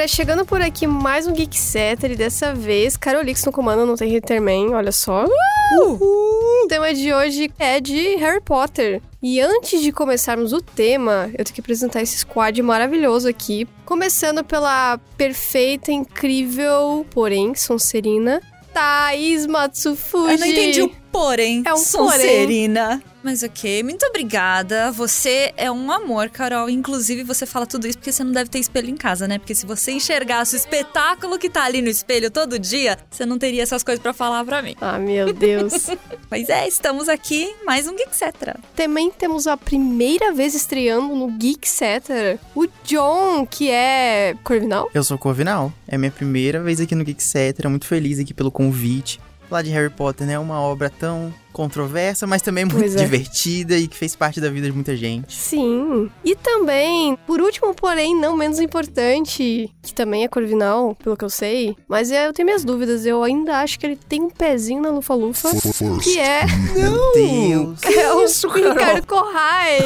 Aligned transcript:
galera, 0.00 0.08
chegando 0.08 0.46
por 0.46 0.62
aqui 0.62 0.86
mais 0.86 1.26
um 1.26 1.32
Geek 1.32 1.58
Setter 1.58 2.12
e 2.12 2.16
dessa 2.16 2.54
vez 2.54 2.96
Carolix 2.96 3.44
no 3.44 3.52
comando, 3.52 3.84
não 3.84 3.96
tem 3.96 4.14
Hitterman, 4.16 4.72
olha 4.72 4.92
só. 4.92 5.26
O 5.78 6.66
tema 6.68 6.94
de 6.94 7.12
hoje 7.12 7.52
é 7.58 7.80
de 7.80 8.16
Harry 8.16 8.40
Potter. 8.40 9.02
E 9.22 9.40
antes 9.40 9.82
de 9.82 9.92
começarmos 9.92 10.52
o 10.52 10.60
tema, 10.62 11.30
eu 11.36 11.44
tenho 11.44 11.54
que 11.54 11.60
apresentar 11.60 12.00
esse 12.00 12.18
squad 12.18 12.62
maravilhoso 12.62 13.28
aqui. 13.28 13.68
Começando 13.84 14.42
pela 14.42 14.98
perfeita, 15.18 15.92
incrível, 15.92 17.04
porém 17.10 17.54
Sonserina, 17.54 18.40
Thaís 18.72 19.46
Matsufuji. 19.46 20.32
Eu 20.32 20.38
não 20.38 20.46
entendi 20.46 20.82
o 20.82 20.88
porém, 21.12 21.62
É 21.66 21.74
um 21.74 21.76
Sonserina. 21.76 23.02
Mas 23.22 23.42
ok, 23.42 23.82
muito 23.82 24.04
obrigada. 24.06 24.90
Você 24.92 25.52
é 25.56 25.70
um 25.70 25.90
amor, 25.92 26.30
Carol. 26.30 26.70
Inclusive, 26.70 27.22
você 27.22 27.44
fala 27.44 27.66
tudo 27.66 27.86
isso 27.86 27.98
porque 27.98 28.12
você 28.12 28.24
não 28.24 28.32
deve 28.32 28.48
ter 28.48 28.58
espelho 28.58 28.88
em 28.88 28.96
casa, 28.96 29.28
né? 29.28 29.38
Porque 29.38 29.54
se 29.54 29.66
você 29.66 29.92
enxergasse 29.92 30.54
o 30.54 30.58
espetáculo 30.58 31.38
que 31.38 31.50
tá 31.50 31.64
ali 31.64 31.82
no 31.82 31.88
espelho 31.88 32.30
todo 32.30 32.58
dia, 32.58 32.98
você 33.10 33.26
não 33.26 33.38
teria 33.38 33.62
essas 33.62 33.82
coisas 33.82 34.02
pra 34.02 34.12
falar 34.12 34.44
pra 34.44 34.62
mim. 34.62 34.74
Ah, 34.80 34.98
meu 34.98 35.32
Deus. 35.32 35.90
Mas 36.30 36.48
é, 36.48 36.66
estamos 36.66 37.08
aqui, 37.08 37.54
mais 37.66 37.86
um 37.86 37.96
Geekcetra. 37.96 38.56
Também 38.74 39.10
temos 39.10 39.46
a 39.46 39.56
primeira 39.56 40.32
vez 40.32 40.54
estreando 40.54 41.14
no 41.14 41.28
Geek 41.28 41.68
Setter 41.68 42.38
o 42.54 42.66
John, 42.84 43.46
que 43.46 43.70
é 43.70 44.34
Corvinal. 44.42 44.90
Eu 44.94 45.04
sou 45.04 45.18
Corvinal. 45.18 45.72
É 45.86 45.98
minha 45.98 46.10
primeira 46.10 46.62
vez 46.62 46.80
aqui 46.80 46.94
no 46.94 47.04
Geek 47.04 47.22
Cetera. 47.22 47.68
Muito 47.68 47.86
feliz 47.86 48.18
aqui 48.18 48.32
pelo 48.32 48.50
convite. 48.50 49.20
Falar 49.48 49.62
de 49.62 49.70
Harry 49.70 49.90
Potter, 49.90 50.26
né? 50.26 50.34
É 50.34 50.38
uma 50.38 50.60
obra 50.60 50.88
tão 50.88 51.34
controversa, 51.52 52.26
mas 52.26 52.42
também 52.42 52.64
muito 52.64 52.78
Pois 52.78 52.94
é. 52.96 53.02
divertida 53.04 53.76
e 53.76 53.86
que 53.88 53.96
fez 53.96 54.14
parte 54.16 54.40
da 54.40 54.48
vida 54.50 54.66
de 54.66 54.72
muita 54.72 54.96
gente. 54.96 55.34
Sim. 55.34 56.10
E 56.24 56.34
também, 56.36 57.16
por 57.26 57.40
último, 57.40 57.74
porém 57.74 58.14
não 58.18 58.36
menos 58.36 58.58
importante, 58.60 59.70
que 59.82 59.94
também 59.94 60.24
é 60.24 60.28
Corvinal, 60.28 60.94
pelo 61.02 61.16
que 61.16 61.24
eu 61.24 61.30
sei, 61.30 61.76
mas 61.88 62.10
é, 62.10 62.26
eu 62.26 62.32
tenho 62.32 62.46
minhas 62.46 62.64
dúvidas. 62.64 63.04
Eu 63.06 63.22
ainda 63.22 63.58
acho 63.60 63.78
que 63.78 63.86
ele 63.86 63.96
tem 63.96 64.22
um 64.22 64.30
pezinho 64.30 64.82
na 64.82 64.90
Lufa-Lufa, 64.90 65.50
que 66.02 66.18
é, 66.18 66.42
Meu 66.74 67.12
Deus! 67.14 67.82
é 67.84 68.14
o 68.14 68.24
isso? 68.24 68.48
Ricardo 68.48 69.06
Corrai. 69.06 69.78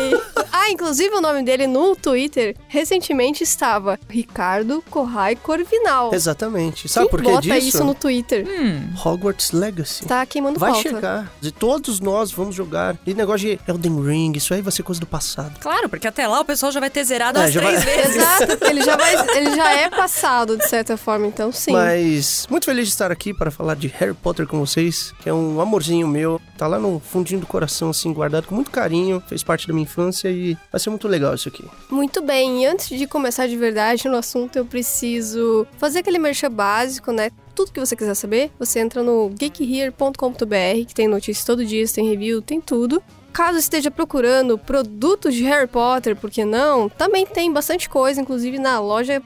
ah, 0.52 0.70
inclusive 0.70 1.14
o 1.14 1.20
nome 1.20 1.42
dele 1.42 1.66
no 1.66 1.94
Twitter 1.96 2.56
recentemente 2.68 3.42
estava 3.42 3.98
Ricardo 4.08 4.82
Corrai 4.90 5.36
Corvinal. 5.36 6.12
Exatamente. 6.14 6.88
Sabe 6.88 7.06
Quem 7.06 7.10
por 7.10 7.22
que 7.24 7.30
bota 7.30 7.40
disso? 7.42 7.68
isso 7.68 7.84
no 7.84 7.94
Twitter? 7.94 8.46
Hum, 8.48 8.88
Hogwarts 9.04 9.52
Legacy. 9.52 10.04
Tá 10.06 10.24
queimando 10.26 10.58
Vai 10.58 10.72
pauta. 10.72 10.88
chegar. 10.88 11.32
De 11.40 11.52
todos 11.58 12.00
nós 12.00 12.30
vamos 12.32 12.54
jogar. 12.54 12.96
E 13.06 13.14
negócio 13.14 13.48
de 13.48 13.60
Elden 13.68 14.02
Ring, 14.02 14.32
isso 14.36 14.52
aí 14.54 14.62
vai 14.62 14.72
ser 14.72 14.82
coisa 14.82 15.00
do 15.00 15.06
passado. 15.06 15.58
claro, 15.60 15.88
porque 15.88 16.06
até 16.06 16.26
lá 16.26 16.40
o 16.40 16.44
pessoal 16.44 16.70
já 16.72 16.80
vai 16.80 16.90
ter 16.90 17.04
zerado 17.04 17.38
É, 17.38 17.42
umas 17.42 17.52
já 17.52 17.60
três 17.60 17.84
vai- 17.84 17.96
vezes. 17.96 18.16
Exato, 18.16 18.58
ele 18.66 18.82
já, 18.82 18.96
vai, 18.96 19.36
ele 19.36 19.56
já 19.56 19.72
é 19.72 19.90
passado, 19.90 20.56
de 20.56 20.68
certa 20.68 20.96
forma, 20.96 21.26
então 21.26 21.50
sim. 21.52 21.72
Mas 21.72 22.46
muito 22.50 22.64
feliz 22.64 22.86
de 22.86 22.92
estar 22.92 23.10
aqui 23.12 23.32
para 23.34 23.50
falar 23.50 23.74
de 23.76 23.88
Harry 23.88 24.14
Potter 24.14 24.46
com 24.46 24.58
vocês, 24.58 25.12
que 25.22 25.28
é 25.28 25.32
um 25.34 25.60
amorzinho 25.60 26.06
meu. 26.08 26.40
Tá 26.56 26.66
lá 26.66 26.78
no 26.78 27.00
fundinho 27.00 27.40
do 27.40 27.46
coração, 27.46 27.90
assim, 27.90 28.12
guardado 28.12 28.46
com 28.46 28.54
muito 28.54 28.70
carinho. 28.70 29.22
Fez 29.26 29.42
parte 29.42 29.66
da 29.66 29.72
minha 29.74 29.82
infância 29.84 30.28
e 30.28 30.56
vai 30.70 30.78
ser 30.80 30.90
muito 30.90 31.08
legal 31.08 31.34
isso 31.34 31.48
aqui. 31.48 31.64
Muito 31.90 32.22
bem, 32.22 32.62
e 32.62 32.66
antes 32.66 32.88
de 32.96 33.06
começar 33.06 33.46
de 33.46 33.56
verdade 33.56 34.06
no 34.08 34.16
assunto, 34.16 34.56
eu 34.56 34.64
preciso 34.64 35.66
fazer 35.78 35.98
aquele 36.00 36.18
merchan 36.18 36.50
básico, 36.50 37.10
né? 37.12 37.30
Tudo 37.54 37.72
que 37.72 37.80
você 37.80 37.94
quiser 37.94 38.14
saber, 38.14 38.50
você 38.58 38.80
entra 38.80 39.02
no 39.02 39.30
geekhere.com.br, 39.38 40.86
que 40.86 40.94
tem 40.94 41.08
notícias 41.08 41.44
todo 41.44 41.64
dia, 41.64 41.86
tem 41.88 42.08
review, 42.08 42.42
tem 42.42 42.60
tudo. 42.60 43.02
Caso 43.34 43.58
esteja 43.58 43.90
procurando 43.90 44.56
produtos 44.56 45.34
de 45.34 45.42
Harry 45.42 45.66
Potter, 45.66 46.14
por 46.14 46.30
que 46.30 46.44
não? 46.44 46.88
Também 46.88 47.26
tem 47.26 47.52
bastante 47.52 47.88
coisa, 47.88 48.20
inclusive 48.20 48.60
na 48.60 48.78
loja 48.78 49.20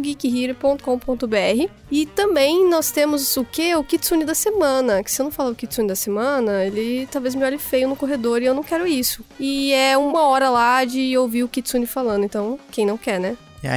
.geekhere.com.br. 0.00 1.68
E 1.90 2.06
também 2.06 2.70
nós 2.70 2.92
temos 2.92 3.36
o 3.36 3.44
que? 3.44 3.74
O 3.74 3.82
Kitsune 3.82 4.24
da 4.24 4.34
semana. 4.34 5.02
Que 5.02 5.10
se 5.10 5.20
eu 5.20 5.24
não 5.24 5.32
falar 5.32 5.50
o 5.50 5.56
Kitsune 5.56 5.88
da 5.88 5.96
semana, 5.96 6.64
ele 6.64 7.08
talvez 7.10 7.34
me 7.34 7.44
olhe 7.44 7.58
feio 7.58 7.88
no 7.88 7.96
corredor 7.96 8.40
e 8.40 8.44
eu 8.44 8.54
não 8.54 8.62
quero 8.62 8.86
isso. 8.86 9.24
E 9.40 9.72
é 9.72 9.98
uma 9.98 10.22
hora 10.28 10.48
lá 10.50 10.84
de 10.84 11.18
ouvir 11.18 11.42
o 11.42 11.48
Kitsune 11.48 11.86
falando, 11.86 12.24
então 12.24 12.60
quem 12.70 12.86
não 12.86 12.96
quer, 12.96 13.18
né? 13.18 13.36
É 13.60 13.68
a 13.68 13.76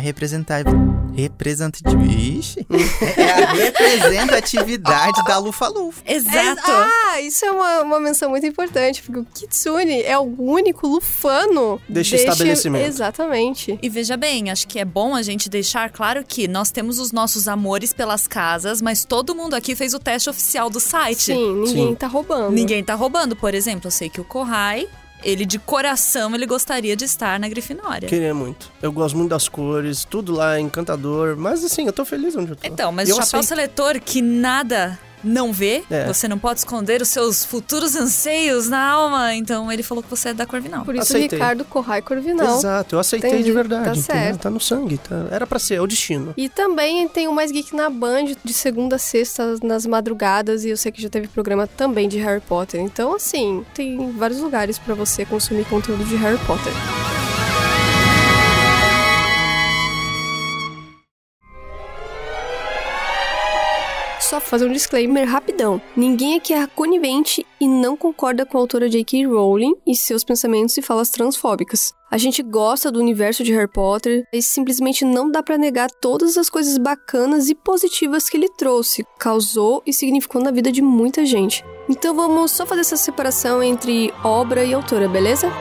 representatividade. 1.15 2.65
Representatividade. 2.69 3.17
é 3.17 3.31
a 3.31 3.51
representatividade 3.53 5.23
da 5.25 5.37
Lufa-Lufa. 5.37 6.01
Exato. 6.05 6.61
Ah, 6.65 7.21
isso 7.21 7.45
é 7.45 7.51
uma, 7.51 7.81
uma 7.81 7.99
menção 7.99 8.29
muito 8.29 8.45
importante, 8.45 9.01
porque 9.01 9.19
o 9.19 9.25
Kitsune 9.25 10.01
é 10.01 10.17
o 10.17 10.35
único 10.37 10.87
lufano 10.87 11.81
Deste 11.87 12.15
estabelecimento. 12.15 12.85
Exatamente. 12.85 13.77
E 13.81 13.89
veja 13.89 14.17
bem, 14.17 14.49
acho 14.49 14.67
que 14.67 14.79
é 14.79 14.85
bom 14.85 15.15
a 15.15 15.21
gente 15.21 15.49
deixar 15.49 15.89
claro 15.89 16.23
que 16.25 16.47
nós 16.47 16.71
temos 16.71 16.99
os 16.99 17.11
nossos 17.11 17.47
amores 17.47 17.93
pelas 17.93 18.27
casas, 18.27 18.81
mas 18.81 19.05
todo 19.05 19.35
mundo 19.35 19.53
aqui 19.53 19.75
fez 19.75 19.93
o 19.93 19.99
teste 19.99 20.29
oficial 20.29 20.69
do 20.69 20.79
site. 20.79 21.23
Sim, 21.23 21.55
ninguém 21.55 21.87
Sim. 21.89 21.95
tá 21.95 22.07
roubando. 22.07 22.51
Ninguém 22.51 22.83
tá 22.83 22.95
roubando, 22.95 23.35
por 23.35 23.53
exemplo. 23.53 23.87
Eu 23.87 23.91
sei 23.91 24.09
que 24.09 24.21
o 24.21 24.23
Kohai, 24.23 24.87
ele 25.23 25.45
de 25.45 25.59
coração, 25.59 26.33
ele 26.35 26.45
gostaria 26.45 26.95
de 26.95 27.05
estar 27.05 27.39
na 27.39 27.47
Grifinória. 27.47 28.07
Queria 28.07 28.33
muito. 28.33 28.71
Eu 28.81 28.91
gosto 28.91 29.17
muito 29.17 29.29
das 29.29 29.47
cores, 29.47 30.03
tudo 30.03 30.33
lá 30.33 30.57
é 30.57 30.59
encantador. 30.59 31.35
Mas 31.37 31.63
assim, 31.63 31.85
eu 31.85 31.93
tô 31.93 32.05
feliz 32.05 32.35
onde 32.35 32.51
eu 32.51 32.55
tô. 32.55 32.67
Então, 32.67 32.91
mas 32.91 33.09
o 33.09 33.11
chapéu 33.11 33.39
aceito. 33.39 33.45
seletor 33.45 33.99
que 33.99 34.21
nada 34.21 34.99
não 35.23 35.51
vê, 35.53 35.83
É. 35.89 36.05
você 36.05 36.27
não 36.27 36.37
pode 36.37 36.59
esconder 36.59 37.01
os 37.01 37.09
seus 37.09 37.43
futuros 37.45 37.95
anseios 37.95 38.67
na 38.69 38.83
alma. 38.89 39.33
Então 39.35 39.71
ele 39.71 39.83
falou 39.83 40.03
que 40.03 40.09
você 40.09 40.29
é 40.29 40.33
da 40.33 40.45
Corvinal. 40.45 40.83
Por 40.85 40.95
isso, 40.95 41.03
Aceitei. 41.13 41.37
Ricardo 41.39 41.63
Corrai 41.65 42.01
Corvinal. 42.01 42.57
Exato, 42.57 42.95
eu 42.95 42.99
aceitei 42.99 43.29
Entendi, 43.29 43.43
de 43.45 43.51
verdade. 43.51 43.83
tá 43.85 43.91
entendeu? 43.91 44.03
certo. 44.23 44.39
Tá 44.41 44.49
no 44.49 44.59
sangue. 44.59 44.97
tá- 44.97 45.27
Era 45.31 45.45
pra 45.47 45.59
ser, 45.59 45.75
é 45.75 45.81
o 45.81 45.87
destino. 45.87 46.33
E 46.37 46.49
também 46.49 47.07
tem 47.07 47.27
o 47.27 47.33
Mais 47.33 47.51
Geek 47.51 47.75
na 47.75 47.89
Band, 47.89 48.25
de 48.43 48.53
segunda 48.53 48.95
a 48.95 48.99
sexta, 48.99 49.55
nas 49.63 49.85
madrugadas. 49.85 50.65
E 50.65 50.69
eu 50.69 50.77
sei 50.77 50.91
que 50.91 51.01
já 51.01 51.09
teve 51.09 51.27
programa 51.27 51.67
também 51.67 52.07
de 52.09 52.17
Harry 52.19 52.41
Potter. 52.41 52.79
Então, 52.81 53.15
assim, 53.15 53.65
tem 53.73 54.11
vários 54.13 54.39
lugares 54.39 54.77
pra 54.79 54.93
você 54.95 55.25
consumir 55.25 55.65
conteúdo 55.65 56.03
de 56.05 56.15
Harry 56.15 56.37
Potter. 56.45 56.71
Só 64.31 64.39
fazer 64.39 64.65
um 64.65 64.71
disclaimer 64.71 65.27
rapidão. 65.27 65.81
Ninguém 65.93 66.37
aqui 66.37 66.53
é 66.53 66.65
conivente 66.65 67.45
e 67.59 67.67
não 67.67 67.97
concorda 67.97 68.45
com 68.45 68.57
a 68.57 68.61
autora 68.61 68.89
J.K. 68.89 69.25
Rowling 69.25 69.73
e 69.85 69.93
seus 69.93 70.23
pensamentos 70.23 70.77
e 70.77 70.81
falas 70.81 71.09
transfóbicas. 71.09 71.93
A 72.09 72.17
gente 72.17 72.41
gosta 72.41 72.89
do 72.89 73.01
universo 73.01 73.43
de 73.43 73.51
Harry 73.51 73.67
Potter 73.67 74.23
e 74.31 74.41
simplesmente 74.41 75.03
não 75.03 75.29
dá 75.29 75.43
pra 75.43 75.57
negar 75.57 75.91
todas 75.91 76.37
as 76.37 76.49
coisas 76.49 76.77
bacanas 76.77 77.49
e 77.49 77.55
positivas 77.55 78.29
que 78.29 78.37
ele 78.37 78.47
trouxe, 78.47 79.05
causou 79.19 79.83
e 79.85 79.91
significou 79.91 80.41
na 80.41 80.49
vida 80.49 80.71
de 80.71 80.81
muita 80.81 81.25
gente. 81.25 81.61
Então 81.89 82.15
vamos 82.15 82.51
só 82.51 82.65
fazer 82.65 82.81
essa 82.81 82.95
separação 82.95 83.61
entre 83.61 84.13
obra 84.23 84.63
e 84.63 84.73
autora, 84.73 85.09
beleza? 85.09 85.51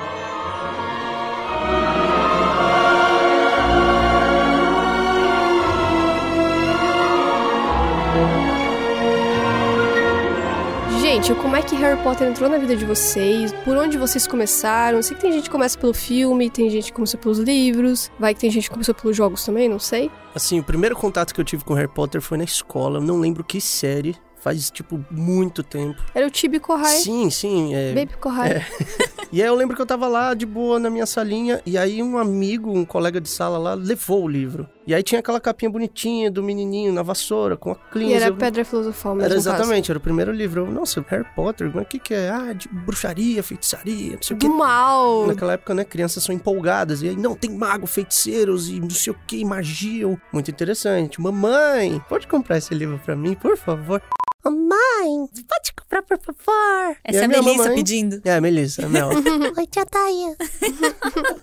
Gente, 11.23 11.35
como 11.35 11.55
é 11.55 11.61
que 11.61 11.77
Harry 11.77 12.03
Potter 12.03 12.27
entrou 12.27 12.49
na 12.49 12.57
vida 12.57 12.75
de 12.75 12.87
vocês? 12.87 13.53
Por 13.63 13.77
onde 13.77 13.99
vocês 13.99 14.27
começaram? 14.27 15.03
Sei 15.03 15.15
que 15.15 15.21
tem 15.21 15.31
gente 15.31 15.45
que 15.45 15.51
começa 15.51 15.79
pelo 15.79 15.93
filme, 15.93 16.49
tem 16.49 16.71
gente 16.71 16.87
que 16.87 16.93
começa 16.95 17.19
pelos 17.19 17.39
livros, 17.39 18.11
vai 18.19 18.33
que 18.33 18.41
tem 18.41 18.51
gente 18.51 18.65
que 18.65 18.71
começou 18.71 18.95
pelos 18.95 19.15
jogos 19.15 19.45
também, 19.45 19.69
não 19.69 19.79
sei. 19.79 20.11
Assim, 20.35 20.59
o 20.59 20.65
primeiro 20.65 20.97
contato 20.97 21.35
que 21.35 21.41
eu 21.41 21.45
tive 21.45 21.63
com 21.63 21.75
Harry 21.75 21.93
Potter 21.93 22.23
foi 22.23 22.39
na 22.39 22.45
escola. 22.45 23.01
Eu 23.01 23.03
não 23.03 23.21
lembro 23.21 23.45
que 23.45 23.61
série. 23.61 24.17
Faz, 24.41 24.71
tipo, 24.71 25.05
muito 25.11 25.63
tempo. 25.63 26.03
Era 26.15 26.27
o 26.27 26.31
Tibi 26.31 26.59
Corrai, 26.59 26.97
Sim, 26.97 27.29
sim. 27.29 27.75
É... 27.75 27.93
Baby 27.93 28.17
Corrai. 28.19 28.65
E 29.33 29.41
aí 29.41 29.47
eu 29.47 29.55
lembro 29.55 29.77
que 29.77 29.83
eu 29.83 29.87
tava 29.87 30.09
lá 30.09 30.35
de 30.35 30.45
boa 30.45 30.81
na 30.81 30.91
minha 30.91 31.07
salinha. 31.07 31.63
E 31.65 31.79
aí 31.79 32.03
um 32.03 32.19
amigo, 32.19 32.77
um 32.77 32.85
colega 32.85 33.21
de 33.21 33.29
sala 33.29 33.59
lá, 33.59 33.75
levou 33.75 34.25
o 34.25 34.29
livro. 34.29 34.69
E 34.91 34.95
aí 34.95 35.05
tinha 35.05 35.21
aquela 35.21 35.39
capinha 35.41 35.71
bonitinha 35.71 36.29
do 36.33 36.43
menininho 36.43 36.93
na 36.93 37.01
vassoura, 37.01 37.57
com 37.57 37.71
a 37.71 37.75
E 37.75 37.93
clean. 37.93 38.17
era 38.17 38.33
Pedra 38.33 38.65
Filosofal 38.65 39.15
mesmo, 39.15 39.25
Era 39.27 39.37
no 39.37 39.45
caso. 39.45 39.49
exatamente, 39.57 39.89
era 39.89 39.99
o 39.99 40.01
primeiro 40.01 40.33
livro. 40.33 40.63
Eu, 40.63 40.67
Nossa, 40.73 41.05
Harry 41.09 41.25
Potter, 41.37 41.71
mas 41.73 41.85
o 41.85 41.87
que 41.87 42.01
que 42.01 42.13
é? 42.13 42.29
Ah, 42.29 42.53
de 42.53 42.67
bruxaria, 42.69 43.41
feitiçaria, 43.41 44.17
não 44.17 44.23
sei 44.23 44.35
o 44.35 44.39
que. 44.41 44.49
Do 44.49 44.53
mal. 44.57 45.29
Naquela 45.29 45.53
época, 45.53 45.75
né, 45.75 45.85
crianças 45.85 46.25
são 46.25 46.35
empolgadas. 46.35 47.03
E 47.03 47.09
aí, 47.11 47.15
não, 47.17 47.37
tem 47.37 47.51
mago, 47.57 47.87
feiticeiros 47.87 48.69
e 48.69 48.81
não 48.81 48.91
sei 48.91 49.13
o 49.13 49.17
que, 49.29 49.45
magia. 49.45 50.09
Muito 50.33 50.51
interessante. 50.51 51.21
Mamãe, 51.21 52.03
pode 52.09 52.27
comprar 52.27 52.59
esse 52.59 52.75
livro 52.75 52.99
pra 53.05 53.15
mim, 53.15 53.35
por 53.35 53.57
favor? 53.57 54.03
Mamãe, 54.45 55.29
pode 55.49 55.73
comprar, 55.79 56.03
por 56.03 56.19
favor? 56.19 56.97
Essa 57.05 57.19
é 57.19 57.23
a 57.23 57.25
a 57.25 57.29
Melissa 57.29 57.57
mamãe- 57.59 57.75
pedindo. 57.75 58.21
É, 58.25 58.35
a 58.37 58.41
Melissa, 58.41 58.87
a 58.87 58.89
Mel. 58.91 59.09
Oi, 59.09 59.67
tia 59.67 59.85
Thaia. 59.87 60.37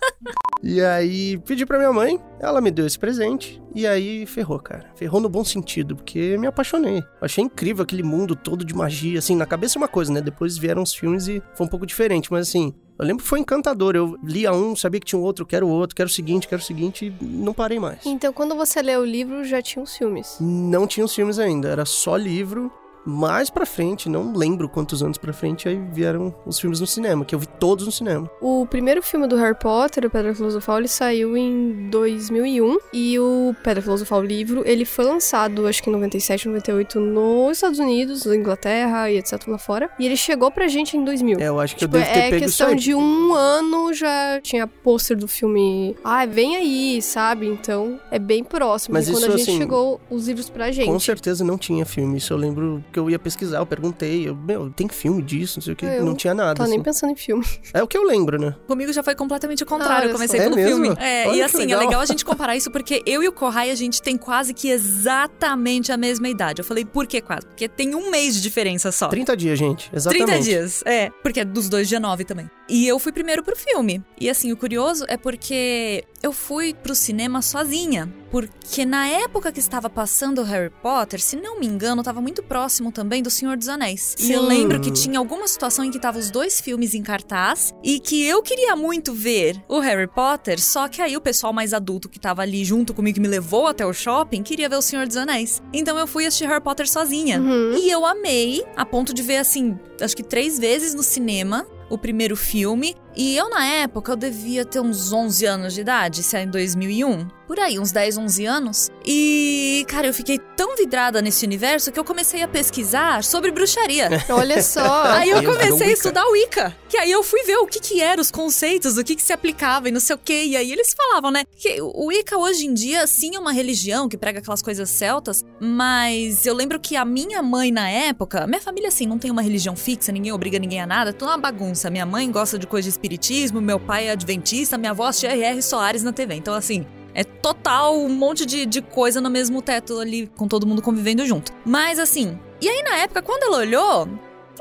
E 0.64 0.82
aí, 0.82 1.38
pedi 1.46 1.66
pra 1.68 1.78
minha 1.78 1.94
mãe, 1.94 2.20
ela 2.40 2.60
me 2.60 2.72
deu 2.72 2.86
esse 2.88 2.98
presente, 2.98 3.62
e 3.76 3.86
aí 3.86 4.26
ferrou, 4.26 4.60
cara. 4.60 4.92
Ferrou 4.96 5.22
no 5.22 5.30
bom 5.30 5.44
sentido, 5.46 5.96
porque 5.96 6.36
me 6.38 6.48
apaixonei. 6.48 6.98
Eu 6.98 7.04
achei 7.22 7.44
incrível 7.44 7.84
aquele 7.84 8.02
mundo 8.02 8.36
todo 8.36 8.66
de 8.66 8.74
magia, 8.74 9.20
assim, 9.20 9.36
na 9.36 9.46
cabeça 9.46 9.78
é 9.78 9.80
uma 9.80 9.88
coisa, 9.88 10.12
né? 10.12 10.20
Depois 10.20 10.58
vieram 10.58 10.82
os 10.82 10.94
filmes 10.96 11.28
e 11.28 11.42
foi 11.54 11.66
um 11.68 11.70
pouco 11.70 11.86
diferente, 11.86 12.32
mas 12.32 12.48
assim, 12.50 12.74
Eu 13.00 13.06
lembro 13.06 13.22
que 13.24 13.30
foi 13.30 13.40
encantador. 13.40 13.96
Eu 13.96 14.18
lia 14.24 14.52
um, 14.52 14.76
sabia 14.76 15.00
que 15.00 15.06
tinha 15.06 15.20
um 15.20 15.24
outro, 15.24 15.46
quero 15.46 15.68
o 15.68 15.70
outro, 15.70 15.96
quero 15.96 16.10
o 16.10 16.12
seguinte, 16.12 16.48
quero 16.48 16.60
o 16.62 16.66
seguinte, 16.66 17.14
e 17.22 17.24
não 17.26 17.54
parei 17.54 17.80
mais. 17.80 18.04
Então, 18.04 18.34
quando 18.34 18.56
você 18.56 18.82
leu 18.82 19.02
o 19.02 19.06
livro, 19.06 19.44
já 19.46 19.62
tinha 19.62 19.84
os 19.84 19.96
filmes. 19.96 20.38
Não 20.42 20.88
tinha 20.88 21.06
os 21.06 21.14
filmes 21.14 21.38
ainda, 21.38 21.70
era 21.70 21.86
só 21.86 22.18
livro. 22.18 22.72
Mais 23.08 23.50
pra 23.50 23.66
frente, 23.66 24.10
não 24.10 24.34
lembro 24.34 24.68
quantos 24.68 25.02
anos 25.02 25.18
pra 25.18 25.32
frente, 25.32 25.70
aí 25.70 25.80
vieram 25.92 26.36
os 26.46 26.60
filmes 26.60 26.80
no 26.80 26.88
cinema, 26.88 27.24
que 27.24 27.34
eu 27.34 27.40
vi 27.40 27.48
todos 27.48 27.86
no 27.86 27.92
cinema. 27.92 28.30
O 28.42 28.66
primeiro 28.66 29.02
filme 29.02 29.28
do 29.28 29.36
Harry 29.38 29.58
Potter, 29.58 30.06
o 30.06 30.10
Pedra 30.10 30.36
Filosofal, 30.36 30.80
ele 30.80 30.88
saiu 30.88 31.38
em 31.38 31.90
2001 31.90 32.78
e 32.92 33.18
o 33.20 33.56
Pedra 33.64 33.82
Filosofal 33.82 34.22
livro, 34.22 34.64
ele 34.66 34.84
foi 34.86 35.06
lançado 35.06 35.68
acho 35.68 35.82
que 35.82 35.90
em 35.90 35.94
97, 35.94 36.48
98 36.48 37.00
nos 37.00 37.58
Estados 37.58 37.80
Unidos, 37.80 38.26
na 38.26 38.36
Inglaterra 38.36 39.10
e 39.10 39.18
etc 39.18 39.48
lá 39.48 39.58
fora. 39.58 39.90
E 40.00 40.06
ele 40.06 40.18
chegou 40.18 40.52
pra 40.52 40.68
gente 40.68 40.98
em 40.98 41.04
2000. 41.04 41.40
É, 41.40 41.48
eu 41.48 41.60
acho 41.60 41.76
que 41.76 41.80
Tipo, 41.80 41.98
eu 41.98 42.02
devo 42.02 42.14
ter 42.14 42.20
é 42.20 42.30
pego 42.30 42.44
questão 42.44 42.74
isso 42.74 42.76
de 42.78 42.96
um 42.96 43.34
ano 43.34 43.94
já 43.94 44.40
tinha 44.42 44.68
pôster 44.68 45.18
do 45.18 45.28
filme. 45.28 45.96
Ah, 46.04 46.26
vem 46.26 46.56
aí, 46.56 47.02
sabe? 47.02 47.48
Então 47.48 48.00
é 48.12 48.20
bem 48.20 48.44
próximo. 48.44 48.94
Mas 48.94 49.08
e 49.08 49.12
quando 49.12 49.24
isso, 49.24 49.32
a 49.32 49.38
gente 49.38 49.50
assim, 49.50 49.58
chegou, 49.58 50.02
os 50.10 50.28
livros 50.28 50.50
pra 50.50 50.72
gente. 50.72 50.88
Com 50.88 51.00
certeza 51.00 51.44
não 51.44 51.58
tinha 51.58 51.86
filme. 51.86 52.18
Isso 52.18 52.34
eu 52.34 52.38
lembro 52.38 52.84
que 52.98 53.00
eu 53.00 53.10
ia 53.12 53.20
pesquisar, 53.20 53.60
eu 53.60 53.66
perguntei. 53.66 54.28
Eu, 54.28 54.36
meu, 54.36 54.72
tem 54.72 54.90
filme 54.90 55.22
disso, 55.22 55.60
não 55.60 55.64
sei 55.64 55.74
o 55.74 55.76
que. 55.76 55.86
Eu 55.86 56.04
não 56.04 56.16
tinha 56.16 56.34
nada. 56.34 56.56
Tô 56.56 56.64
assim. 56.64 56.72
nem 56.72 56.82
pensando 56.82 57.12
em 57.12 57.16
filme. 57.16 57.46
É 57.74 57.84
o 57.84 57.88
que 57.88 57.98
eu 57.98 58.04
lembro, 58.04 58.40
né? 58.40 58.56
Comigo 58.66 58.92
já 58.92 59.04
foi 59.04 59.14
completamente 59.14 59.62
o 59.62 59.66
Ah, 59.66 59.70
contrário. 59.70 59.96
olha 59.98 60.08
eu 60.08 60.14
comecei. 60.14 60.40
É 60.40 60.44
pelo 60.44 60.56
mesmo? 60.56 60.84
filme. 60.86 60.98
É, 61.00 61.28
Olha 61.28 61.36
e 61.36 61.42
assim, 61.44 61.58
legal. 61.60 61.82
é 61.82 61.86
legal 61.86 62.02
a 62.02 62.06
gente 62.06 62.24
comparar 62.26 62.56
isso 62.56 62.72
porque 62.72 63.04
eu 63.06 63.22
e 63.22 63.28
o 63.28 63.32
Kohai, 63.32 63.70
a 63.70 63.76
gente 63.76 64.02
tem 64.02 64.18
quase 64.18 64.54
que 64.54 64.70
exatamente 64.70 65.92
a 65.92 65.98
mesma 65.98 66.28
idade. 66.28 66.62
Eu 66.62 66.66
falei, 66.66 66.86
por 66.86 67.06
que 67.06 67.22
quase? 67.22 67.46
Porque 67.46 67.68
tem 67.68 67.94
um 67.94 68.10
mês 68.10 68.36
de 68.36 68.42
diferença 68.42 68.92
só. 68.92 69.08
30 69.10 69.38
dias, 69.38 69.60
gente. 69.60 69.92
Exatamente. 69.94 70.26
30 70.28 70.44
dias, 70.44 70.84
é. 70.86 71.10
Porque 71.22 71.42
é 71.42 71.46
dos 71.46 71.70
dois 71.70 71.88
dia 71.88 72.00
9 72.00 72.24
também. 72.24 72.50
E 72.70 72.88
eu 72.88 72.98
fui 73.00 73.12
primeiro 73.12 73.44
pro 73.44 73.56
filme. 73.56 74.04
E 74.20 74.30
assim, 74.30 74.52
o 74.52 74.58
curioso 74.58 75.06
é 75.08 75.18
porque 75.18 76.04
eu 76.22 76.32
fui 76.32 76.74
pro 76.74 76.96
cinema 76.96 77.42
sozinha. 77.42 78.12
Porque 78.30 78.86
na 78.86 79.08
época 79.08 79.52
que 79.52 79.60
estava 79.60 79.90
passando 79.90 80.42
o 80.42 80.44
Harry 80.44 80.70
Potter, 80.82 81.22
se 81.22 81.38
não 81.38 81.60
me 81.60 81.66
engano, 81.66 82.04
tava 82.04 82.22
muito 82.22 82.44
próximo 82.44 82.92
também 82.92 83.24
do 83.24 83.30
Senhor 83.30 83.56
dos 83.56 83.70
Anéis. 83.70 84.16
E 84.20 84.32
eu 84.32 84.42
Sim. 84.42 84.48
lembro 84.48 84.82
que 84.82 84.92
tinha 84.92 85.18
alguma 85.18 85.48
situação 85.48 85.86
em 85.86 85.92
que 85.92 86.00
tava 86.00 86.20
os 86.20 86.30
dois 86.30 86.60
filmes 86.60 86.94
em 86.94 87.02
cartaz 87.02 87.74
e 87.82 88.00
que 88.00 88.26
eu 88.26 88.42
queria 88.44 88.76
muito 88.76 89.14
ver 89.14 89.64
o 89.70 89.80
Harry 89.80 90.08
Potter, 90.08 90.62
só 90.62 90.90
que 90.90 91.02
aí 91.02 91.16
o 91.16 91.22
pessoal 91.22 91.54
mais 91.54 91.74
adulto 91.74 92.10
que 92.10 92.20
tava 92.20 92.42
ali 92.42 92.66
junto 92.66 92.94
comigo, 92.94 93.16
que 93.16 93.22
me 93.22 93.28
levou 93.30 93.68
até 93.68 93.86
o 93.86 93.94
shopping, 93.94 94.44
queria 94.44 94.68
ver 94.68 94.76
o 94.76 94.82
Senhor 94.82 95.08
dos 95.08 95.16
Anéis. 95.16 95.62
Então 95.72 95.98
eu 95.98 96.06
fui 96.06 96.26
assistir 96.26 96.48
Harry 96.48 96.62
Potter 96.62 96.90
sozinha. 96.90 97.40
Uhum. 97.40 97.78
E 97.78 97.90
eu 97.90 98.06
amei, 98.06 98.66
a 98.76 98.86
ponto 98.86 99.14
de 99.14 99.22
ver 99.22 99.38
assim, 99.38 99.80
acho 100.02 100.16
que 100.16 100.24
três 100.24 100.60
vezes 100.60 100.94
no 100.94 101.04
cinema. 101.04 101.66
O 101.90 101.98
primeiro 101.98 102.36
filme. 102.36 102.96
E 103.16 103.36
eu, 103.36 103.50
na 103.50 103.66
época, 103.66 104.12
eu 104.12 104.16
devia 104.16 104.66
ter 104.66 104.80
uns 104.80 105.12
11 105.12 105.46
anos 105.46 105.74
de 105.74 105.82
idade, 105.82 106.24
se 106.24 106.36
é 106.38 106.44
em 106.44 106.50
2001. 106.50 107.28
Por 107.48 107.62
aí, 107.62 107.80
uns 107.80 107.94
10, 107.94 108.18
11 108.18 108.46
anos. 108.46 108.92
E, 109.06 109.86
cara, 109.88 110.06
eu 110.06 110.14
fiquei 110.14 110.38
tão 110.38 110.76
vidrada 110.76 111.22
nesse 111.22 111.46
universo 111.46 111.94
que 111.94 112.00
eu 112.00 112.04
comecei 112.04 112.44
a 112.44 112.48
pesquisar 112.48 113.24
sobre 113.24 113.52
bruxaria. 113.52 114.10
Olha 114.30 114.62
só. 114.62 115.04
Aí 115.04 115.30
eu 115.30 115.42
comecei 115.42 115.88
a 115.88 115.94
estudar 115.94 116.26
Wicca. 116.28 116.76
Que 116.90 116.98
aí 116.98 117.10
eu 117.10 117.24
fui 117.24 117.44
ver 117.44 117.56
o 117.56 117.66
que 117.66 117.80
que 117.80 118.02
eram 118.02 118.22
os 118.22 118.30
conceitos, 118.30 118.98
o 118.98 119.04
que 119.04 119.16
que 119.16 119.22
se 119.22 119.32
aplicava 119.32 119.88
e 119.88 119.92
não 119.94 120.02
sei 120.02 120.16
o 120.18 120.20
quê. 120.20 120.44
E 120.46 120.58
aí 120.58 120.70
eles 120.70 120.94
falavam, 120.94 121.32
né? 121.32 121.46
Que 121.56 121.82
o 121.82 122.08
Wicca 122.08 122.38
hoje 122.38 122.66
em 122.66 122.74
dia, 122.74 123.08
sim, 123.08 123.36
é 123.36 123.40
uma 123.40 123.54
religião 123.54 124.10
que 124.10 124.18
prega 124.18 124.40
aquelas 124.40 124.62
coisas 124.62 124.90
celtas. 124.90 125.42
Mas 125.58 126.46
eu 126.46 126.54
lembro 126.54 126.78
que 126.82 126.98
a 126.98 127.06
minha 127.06 127.42
mãe, 127.42 127.72
na 127.72 127.90
época... 127.90 128.46
Minha 128.46 128.62
família, 128.62 128.90
assim, 128.90 129.08
não 129.08 129.18
tem 129.18 129.32
uma 129.32 129.42
religião 129.42 129.76
fixa. 129.76 130.12
Ninguém 130.12 130.34
obriga 130.34 130.60
ninguém 130.60 130.82
a 130.82 130.86
nada. 130.86 131.14
Tudo 131.14 131.30
uma 131.30 131.38
bagunça. 131.38 131.90
Minha 131.90 132.06
mãe 132.06 132.30
gosta 132.30 132.60
de 132.60 132.68
coisa 132.68 132.88
de 132.88 132.90
espiritismo. 132.90 133.62
Meu 133.62 133.80
pai 133.80 134.08
é 134.08 134.12
adventista. 134.12 134.78
Minha 134.78 134.92
avó 134.92 135.06
assiste 135.06 135.28
R.R. 135.28 135.62
Soares 135.62 136.04
na 136.04 136.12
TV. 136.12 136.36
Então, 136.36 136.54
assim... 136.54 136.86
É 137.18 137.24
total 137.24 137.98
um 137.98 138.10
monte 138.10 138.46
de, 138.46 138.64
de 138.64 138.80
coisa 138.80 139.20
no 139.20 139.28
mesmo 139.28 139.60
teto 139.60 140.00
ali, 140.00 140.28
com 140.38 140.48
todo 140.48 140.68
mundo 140.68 140.84
convivendo 140.84 141.26
junto. 141.26 141.52
Mas 141.66 141.98
assim, 141.98 142.38
e 142.62 142.70
aí 142.70 142.84
na 142.84 142.98
época, 142.98 143.24
quando 143.24 143.42
ela 143.42 143.58
olhou, 143.58 144.08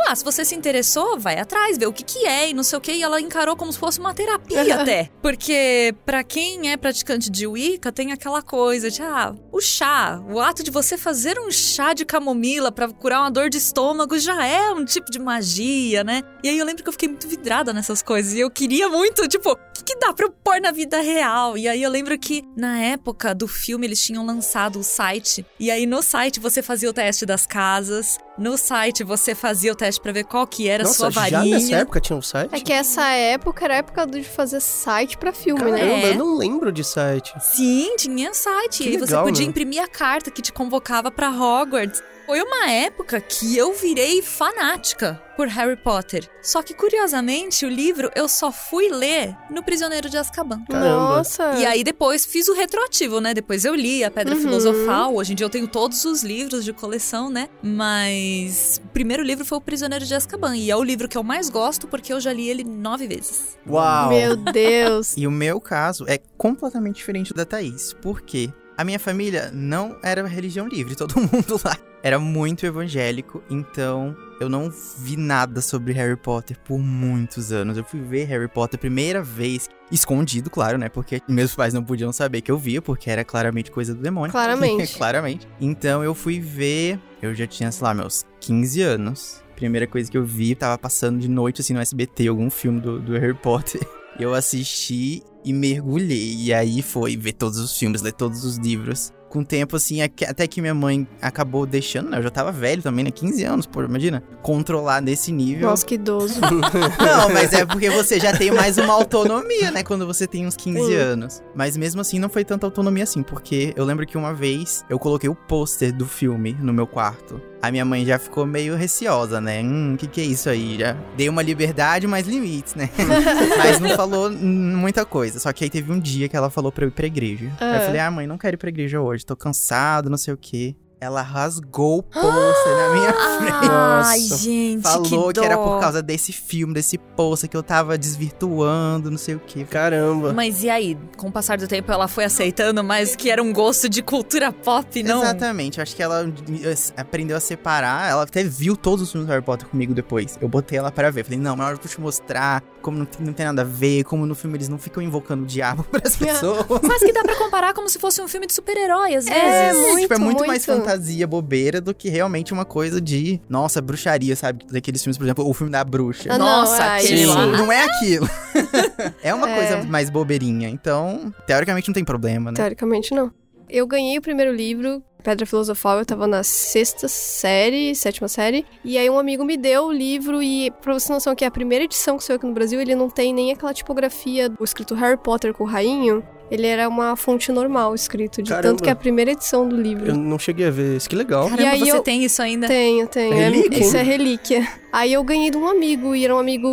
ah, 0.06 0.14
se 0.14 0.24
você 0.24 0.44
se 0.44 0.54
interessou, 0.54 1.18
vai 1.18 1.38
atrás, 1.38 1.78
vê 1.78 1.86
o 1.86 1.92
que 1.92 2.04
que 2.04 2.26
é 2.26 2.50
e 2.50 2.54
não 2.54 2.62
sei 2.62 2.78
o 2.78 2.80
que. 2.80 2.92
E 2.92 3.02
ela 3.02 3.20
encarou 3.20 3.56
como 3.56 3.72
se 3.72 3.78
fosse 3.78 3.98
uma 4.00 4.14
terapia 4.14 4.74
até. 4.80 5.10
Porque 5.22 5.94
pra 6.04 6.22
quem 6.22 6.70
é 6.70 6.76
praticante 6.76 7.30
de 7.30 7.46
Wicca, 7.46 7.92
tem 7.92 8.12
aquela 8.12 8.42
coisa 8.42 8.90
de, 8.90 9.02
ah, 9.02 9.34
o 9.52 9.60
chá, 9.60 10.22
o 10.28 10.40
ato 10.40 10.62
de 10.62 10.70
você 10.70 10.96
fazer 10.96 11.38
um 11.38 11.50
chá 11.50 11.92
de 11.92 12.04
camomila 12.04 12.70
pra 12.70 12.88
curar 12.88 13.20
uma 13.20 13.30
dor 13.30 13.48
de 13.48 13.58
estômago 13.58 14.18
já 14.18 14.44
é 14.44 14.70
um 14.70 14.84
tipo 14.84 15.10
de 15.10 15.18
magia, 15.18 16.04
né? 16.04 16.22
E 16.42 16.48
aí 16.48 16.58
eu 16.58 16.64
lembro 16.64 16.82
que 16.82 16.88
eu 16.88 16.92
fiquei 16.92 17.08
muito 17.08 17.28
vidrada 17.28 17.72
nessas 17.72 18.02
coisas. 18.02 18.32
E 18.34 18.40
eu 18.40 18.50
queria 18.50 18.88
muito, 18.88 19.26
tipo, 19.28 19.52
o 19.52 19.56
que, 19.74 19.84
que 19.84 19.96
dá 19.98 20.12
pra 20.12 20.26
eu 20.26 20.30
pôr 20.30 20.60
na 20.60 20.72
vida 20.72 21.00
real? 21.00 21.56
E 21.56 21.68
aí 21.68 21.82
eu 21.82 21.90
lembro 21.90 22.18
que 22.18 22.42
na 22.56 22.78
época 22.80 23.34
do 23.34 23.48
filme 23.48 23.86
eles 23.86 24.02
tinham 24.02 24.24
lançado 24.24 24.78
o 24.78 24.84
site. 24.84 25.44
E 25.58 25.70
aí 25.70 25.86
no 25.86 26.02
site 26.02 26.40
você 26.40 26.62
fazia 26.62 26.90
o 26.90 26.92
teste 26.92 27.26
das 27.26 27.46
casas. 27.46 28.18
No 28.38 28.58
site 28.58 29.02
você 29.02 29.34
fazia 29.34 29.72
o 29.72 29.74
teste 29.74 30.00
pra 30.00 30.12
ver 30.12 30.24
qual 30.24 30.46
que 30.46 30.68
era 30.68 30.82
a 30.82 30.86
Nossa, 30.86 30.98
sua 30.98 31.10
já 31.10 31.20
varinha. 31.20 31.58
nessa 31.58 31.76
época 31.76 32.00
tinha 32.00 32.16
um 32.16 32.22
site? 32.22 32.54
É 32.54 32.60
que 32.60 32.72
essa 32.72 33.08
época 33.08 33.64
era 33.64 33.74
a 33.74 33.76
época 33.78 34.06
de 34.06 34.22
fazer 34.22 34.60
site 34.60 35.16
pra 35.16 35.32
filme, 35.32 35.60
Caramba, 35.60 35.78
né? 35.78 36.02
É. 36.04 36.10
eu 36.10 36.14
não 36.16 36.36
lembro 36.36 36.70
de 36.70 36.84
site. 36.84 37.32
Sim, 37.40 37.96
tinha 37.96 38.34
site. 38.34 38.82
Que 38.82 38.90
e 38.90 38.92
aí 38.92 38.98
você 38.98 39.04
legal, 39.06 39.24
podia 39.24 39.42
né? 39.44 39.48
imprimir 39.50 39.82
a 39.82 39.88
carta 39.88 40.30
que 40.30 40.42
te 40.42 40.52
convocava 40.52 41.10
pra 41.10 41.30
Hogwarts. 41.30 42.02
Foi 42.26 42.42
uma 42.42 42.68
época 42.70 43.20
que 43.20 43.56
eu 43.56 43.72
virei 43.74 44.20
fanática 44.20 45.22
por 45.36 45.46
Harry 45.48 45.76
Potter. 45.76 46.28
Só 46.42 46.62
que, 46.62 46.74
curiosamente, 46.74 47.64
o 47.64 47.68
livro 47.68 48.10
eu 48.16 48.26
só 48.28 48.50
fui 48.50 48.88
ler 48.88 49.36
no 49.50 49.62
Prisioneiro 49.62 50.08
de 50.10 50.16
Azkaban. 50.16 50.64
Caramba. 50.68 50.88
Nossa. 51.16 51.54
E 51.54 51.64
aí 51.64 51.84
depois 51.84 52.26
fiz 52.26 52.48
o 52.48 52.54
retroativo, 52.54 53.20
né? 53.20 53.32
Depois 53.32 53.64
eu 53.64 53.74
li 53.74 54.02
a 54.02 54.10
Pedra 54.10 54.34
Uhum. 54.34 54.40
Filosofal. 54.40 55.14
Hoje 55.14 55.32
em 55.32 55.36
dia 55.36 55.44
eu 55.46 55.50
tenho 55.50 55.68
todos 55.68 56.04
os 56.04 56.22
livros 56.24 56.64
de 56.64 56.72
coleção, 56.72 57.30
né? 57.30 57.48
Mas 57.62 58.80
o 58.84 58.88
primeiro 58.88 59.22
livro 59.22 59.44
foi 59.44 59.58
o 59.58 59.60
Prisioneiro 59.60 60.04
de 60.04 60.14
Azkaban. 60.14 60.56
E 60.56 60.70
é 60.70 60.76
o 60.76 60.82
livro 60.82 61.08
que 61.08 61.16
eu 61.18 61.22
mais 61.22 61.48
gosto 61.48 61.86
porque 61.86 62.12
eu 62.12 62.20
já 62.20 62.32
li 62.32 62.48
ele 62.48 62.64
nove 62.64 63.06
vezes. 63.06 63.56
Uau! 63.68 64.08
Meu 64.08 64.34
Deus. 64.36 65.14
E 65.16 65.26
o 65.26 65.30
meu 65.30 65.60
caso 65.60 66.04
é 66.08 66.18
completamente 66.36 66.96
diferente 66.96 67.32
da 67.32 67.44
Thaís. 67.44 67.92
Por 67.92 68.20
quê? 68.22 68.50
A 68.76 68.84
minha 68.84 68.98
família 68.98 69.50
não 69.54 69.96
era 70.02 70.26
religião 70.26 70.66
livre, 70.66 70.94
todo 70.96 71.14
mundo 71.20 71.60
lá 71.64 71.76
era 72.06 72.20
muito 72.20 72.64
evangélico, 72.64 73.42
então 73.50 74.16
eu 74.38 74.48
não 74.48 74.72
vi 74.98 75.16
nada 75.16 75.60
sobre 75.60 75.92
Harry 75.92 76.14
Potter 76.14 76.56
por 76.64 76.78
muitos 76.78 77.50
anos. 77.50 77.76
Eu 77.76 77.82
fui 77.82 77.98
ver 77.98 78.26
Harry 78.26 78.46
Potter 78.46 78.78
a 78.78 78.80
primeira 78.80 79.24
vez, 79.24 79.68
escondido, 79.90 80.48
claro, 80.48 80.78
né? 80.78 80.88
Porque 80.88 81.20
meus 81.26 81.52
pais 81.52 81.74
não 81.74 81.82
podiam 81.82 82.12
saber 82.12 82.42
que 82.42 82.50
eu 82.52 82.56
via, 82.56 82.80
porque 82.80 83.10
era 83.10 83.24
claramente 83.24 83.72
coisa 83.72 83.92
do 83.92 84.00
demônio. 84.00 84.30
Claramente. 84.30 84.94
claramente. 84.96 85.48
Então 85.60 86.04
eu 86.04 86.14
fui 86.14 86.38
ver, 86.38 87.00
eu 87.20 87.34
já 87.34 87.44
tinha, 87.44 87.72
sei 87.72 87.84
lá, 87.84 87.92
meus 87.92 88.24
15 88.38 88.82
anos. 88.82 89.42
Primeira 89.56 89.88
coisa 89.88 90.08
que 90.08 90.16
eu 90.16 90.24
vi, 90.24 90.54
tava 90.54 90.78
passando 90.78 91.18
de 91.18 91.28
noite, 91.28 91.60
assim, 91.60 91.74
no 91.74 91.80
SBT, 91.80 92.28
algum 92.28 92.48
filme 92.48 92.80
do, 92.80 93.00
do 93.00 93.14
Harry 93.14 93.34
Potter. 93.34 93.80
Eu 94.18 94.32
assisti 94.32 95.22
e 95.44 95.52
mergulhei. 95.52 96.36
E 96.36 96.54
aí 96.54 96.80
foi 96.80 97.16
ver 97.18 97.32
todos 97.32 97.58
os 97.58 97.76
filmes, 97.76 98.00
ler 98.00 98.12
todos 98.12 98.44
os 98.44 98.56
livros. 98.56 99.12
Com 99.36 99.42
o 99.42 99.44
tempo, 99.44 99.76
assim, 99.76 100.00
até 100.00 100.46
que 100.46 100.62
minha 100.62 100.72
mãe 100.72 101.06
acabou 101.20 101.66
deixando, 101.66 102.08
né? 102.08 102.16
Eu 102.16 102.22
já 102.22 102.30
tava 102.30 102.50
velho 102.50 102.80
também, 102.80 103.04
né? 103.04 103.10
15 103.10 103.44
anos, 103.44 103.66
pô, 103.66 103.82
imagina. 103.82 104.22
Controlar 104.40 105.02
nesse 105.02 105.30
nível. 105.30 105.68
Nossa, 105.68 105.84
que 105.84 105.96
idoso. 105.96 106.40
Não, 106.40 107.28
mas 107.34 107.52
é 107.52 107.66
porque 107.66 107.90
você 107.90 108.18
já 108.18 108.34
tem 108.34 108.50
mais 108.50 108.78
uma 108.78 108.94
autonomia, 108.94 109.70
né? 109.70 109.82
Quando 109.82 110.06
você 110.06 110.26
tem 110.26 110.46
uns 110.46 110.56
15 110.56 110.86
Sim. 110.86 110.94
anos. 110.94 111.42
Mas 111.54 111.76
mesmo 111.76 112.00
assim, 112.00 112.18
não 112.18 112.30
foi 112.30 112.46
tanta 112.46 112.66
autonomia 112.66 113.04
assim, 113.04 113.22
porque 113.22 113.74
eu 113.76 113.84
lembro 113.84 114.06
que 114.06 114.16
uma 114.16 114.32
vez 114.32 114.86
eu 114.88 114.98
coloquei 114.98 115.28
o 115.28 115.34
pôster 115.34 115.92
do 115.92 116.06
filme 116.06 116.56
no 116.58 116.72
meu 116.72 116.86
quarto. 116.86 117.38
A 117.66 117.70
minha 117.72 117.84
mãe 117.84 118.04
já 118.04 118.18
ficou 118.18 118.46
meio 118.46 118.76
receosa, 118.76 119.40
né? 119.40 119.60
Hum, 119.62 119.94
o 119.94 119.96
que, 119.96 120.06
que 120.06 120.20
é 120.20 120.24
isso 120.24 120.48
aí? 120.48 120.78
Já 120.78 120.96
dei 121.16 121.28
uma 121.28 121.42
liberdade, 121.42 122.06
mas 122.06 122.26
limites, 122.26 122.74
né? 122.76 122.88
mas 123.58 123.80
não 123.80 123.90
falou 123.96 124.30
muita 124.30 125.04
coisa. 125.04 125.40
Só 125.40 125.52
que 125.52 125.64
aí 125.64 125.70
teve 125.70 125.90
um 125.92 125.98
dia 125.98 126.28
que 126.28 126.36
ela 126.36 126.48
falou 126.50 126.70
pra 126.70 126.84
eu 126.84 126.88
ir 126.88 126.92
pra 126.92 127.06
igreja. 127.06 127.50
Aí 127.60 127.68
eu 127.74 127.76
Ah. 127.76 127.80
falei, 127.80 128.00
ah, 128.00 128.10
mãe, 128.10 128.26
não 128.26 128.38
quero 128.38 128.54
ir 128.54 128.58
pra 128.58 128.68
igreja 128.68 129.00
hoje, 129.00 129.26
tô 129.26 129.34
cansado, 129.34 130.08
não 130.08 130.16
sei 130.16 130.32
o 130.32 130.36
quê. 130.36 130.76
Ela 130.98 131.20
rasgou 131.20 131.98
o 131.98 132.02
pôster 132.02 132.72
na 132.74 132.88
minha 132.94 133.12
frente. 133.38 133.70
Ai, 133.70 134.18
Nossa. 134.20 134.36
gente, 134.38 134.82
Falou 134.82 135.28
que, 135.28 135.40
que, 135.40 135.46
era 135.46 135.58
por 135.58 135.78
causa 135.78 136.02
desse 136.02 136.32
filme, 136.32 136.72
desse 136.72 136.96
pôster 136.96 137.50
que 137.50 137.56
eu 137.56 137.62
tava 137.62 137.98
desvirtuando, 137.98 139.10
não 139.10 139.18
sei 139.18 139.34
o 139.34 139.40
quê. 139.40 139.64
Caramba. 139.64 140.32
Mas 140.32 140.62
e 140.62 140.70
aí, 140.70 140.96
com 141.18 141.28
o 141.28 141.32
passar 141.32 141.58
do 141.58 141.68
tempo, 141.68 141.92
ela 141.92 142.08
foi 142.08 142.24
aceitando, 142.24 142.82
mas 142.82 143.14
que 143.14 143.30
era 143.30 143.42
um 143.42 143.52
gosto 143.52 143.90
de 143.90 144.02
cultura 144.02 144.50
pop, 144.50 145.02
não? 145.02 145.22
Exatamente, 145.22 145.78
eu 145.78 145.82
acho 145.82 145.94
que 145.94 146.02
ela 146.02 146.22
eh, 146.24 146.74
aprendeu 146.96 147.36
a 147.36 147.40
separar. 147.40 148.10
Ela 148.10 148.22
até 148.22 148.42
viu 148.42 148.74
todos 148.74 149.02
os 149.02 149.12
filmes 149.12 149.26
do 149.26 149.30
Harry 149.30 149.44
Potter 149.44 149.68
comigo 149.68 149.92
depois. 149.92 150.38
Eu 150.40 150.48
botei 150.48 150.78
ela 150.78 150.90
pra 150.90 151.10
ver. 151.10 151.24
Falei, 151.24 151.38
não, 151.38 151.56
mas 151.56 151.72
eu 151.72 151.76
vou 151.76 151.86
te 151.90 152.00
mostrar 152.00 152.62
como 152.80 152.98
não 152.98 153.04
tem, 153.04 153.26
não 153.26 153.32
tem 153.32 153.44
nada 153.44 153.62
a 153.62 153.64
ver, 153.64 154.04
como 154.04 154.24
no 154.24 154.34
filme 154.34 154.56
eles 154.56 154.68
não 154.68 154.78
ficam 154.78 155.02
invocando 155.02 155.42
o 155.42 155.46
diabo 155.46 155.84
pras 155.90 156.16
pessoas. 156.16 156.64
Mas 156.82 157.02
que 157.02 157.12
dá 157.12 157.22
pra 157.22 157.36
comparar 157.36 157.74
como 157.74 157.88
se 157.88 157.98
fosse 157.98 158.22
um 158.22 158.28
filme 158.28 158.46
de 158.46 158.54
super-herói, 158.54 159.16
às 159.16 159.24
vezes. 159.26 159.42
É, 159.42 159.72
muito, 159.72 160.00
tipo, 160.00 160.14
é 160.14 160.18
muito, 160.18 160.36
muito. 160.38 160.46
mais 160.46 160.64
fantasia 160.64 160.85
bobeira 161.26 161.80
do 161.80 161.94
que 161.94 162.08
realmente 162.08 162.52
uma 162.52 162.64
coisa 162.64 163.00
de, 163.00 163.40
nossa, 163.48 163.80
bruxaria, 163.80 164.36
sabe? 164.36 164.64
Daqueles 164.70 165.02
filmes, 165.02 165.16
por 165.18 165.24
exemplo, 165.24 165.48
o 165.48 165.52
filme 165.54 165.72
da 165.72 165.82
bruxa. 165.82 166.28
Ah, 166.32 166.38
não, 166.38 166.46
Nossa, 166.46 166.94
aquele 166.94 167.18
sim. 167.18 167.26
lá. 167.26 167.46
Não 167.46 167.72
é 167.72 167.84
aquilo. 167.84 168.28
é 169.22 169.34
uma 169.34 169.48
É. 169.50 169.54
coisa 169.56 169.82
mais 169.88 170.10
bobeirinha. 170.10 170.68
Então, 170.68 171.32
teoricamente 171.46 171.88
não 171.88 171.94
tem 171.94 172.04
problema, 172.04 172.50
né? 172.50 172.56
Teoricamente, 172.56 173.14
não. 173.14 173.32
Eu 173.68 173.86
ganhei 173.86 174.16
o 174.16 174.22
primeiro 174.22 174.52
livro, 174.54 175.02
Pedra 175.24 175.44
Filosofal, 175.44 175.98
eu 175.98 176.06
tava 176.06 176.24
na 176.28 176.44
sexta 176.44 177.08
série, 177.08 177.96
sétima 177.96 178.28
série. 178.28 178.64
E 178.84 178.96
aí 178.96 179.10
um 179.10 179.18
amigo 179.18 179.44
me 179.44 179.56
deu 179.56 179.86
o 179.86 179.92
livro 179.92 180.40
e, 180.40 180.70
pra 180.80 180.94
você 180.94 181.12
noção 181.12 181.34
que 181.34 181.44
é 181.44 181.48
a 181.48 181.50
primeira 181.50 181.84
edição 181.84 182.16
que 182.16 182.22
saiu 182.22 182.36
aqui 182.36 182.46
no 182.46 182.52
Brasil, 182.54 182.80
ele 182.80 182.94
não 182.94 183.10
tem 183.10 183.34
nem 183.34 183.50
aquela 183.50 183.74
tipografia 183.74 184.48
do 184.48 184.62
escrito 184.62 184.94
Harry 184.94 185.16
Potter 185.16 185.52
com 185.52 185.64
o 185.64 185.66
rainho. 185.66 186.22
Ele 186.50 186.66
era 186.66 186.88
uma 186.88 187.16
fonte 187.16 187.50
normal 187.50 187.94
escrito, 187.94 188.40
de 188.42 188.50
Caramba. 188.50 188.68
tanto 188.68 188.82
que 188.84 188.88
é 188.88 188.92
a 188.92 188.96
primeira 188.96 189.32
edição 189.32 189.68
do 189.68 189.76
livro. 189.76 190.06
Eu 190.06 190.14
não 190.14 190.38
cheguei 190.38 190.66
a 190.66 190.70
ver 190.70 190.96
isso, 190.96 191.08
que 191.08 191.16
legal. 191.16 191.48
Caramba, 191.48 191.70
aí 191.70 191.80
você 191.80 191.90
eu- 191.92 192.02
tem 192.02 192.22
isso 192.24 192.40
ainda? 192.40 192.68
Tenho, 192.68 193.06
tenho. 193.08 193.34
É 193.34 193.38
É- 193.38 193.48
relíquia, 193.48 193.78
Isso 193.80 193.96
hein? 193.96 194.00
é 194.00 194.04
relíquia. 194.04 194.68
Aí 194.92 195.12
eu 195.12 195.24
ganhei 195.24 195.50
de 195.50 195.56
um 195.56 195.66
amigo, 195.68 196.14
e 196.14 196.24
era 196.24 196.34
um 196.34 196.38
amigo 196.38 196.68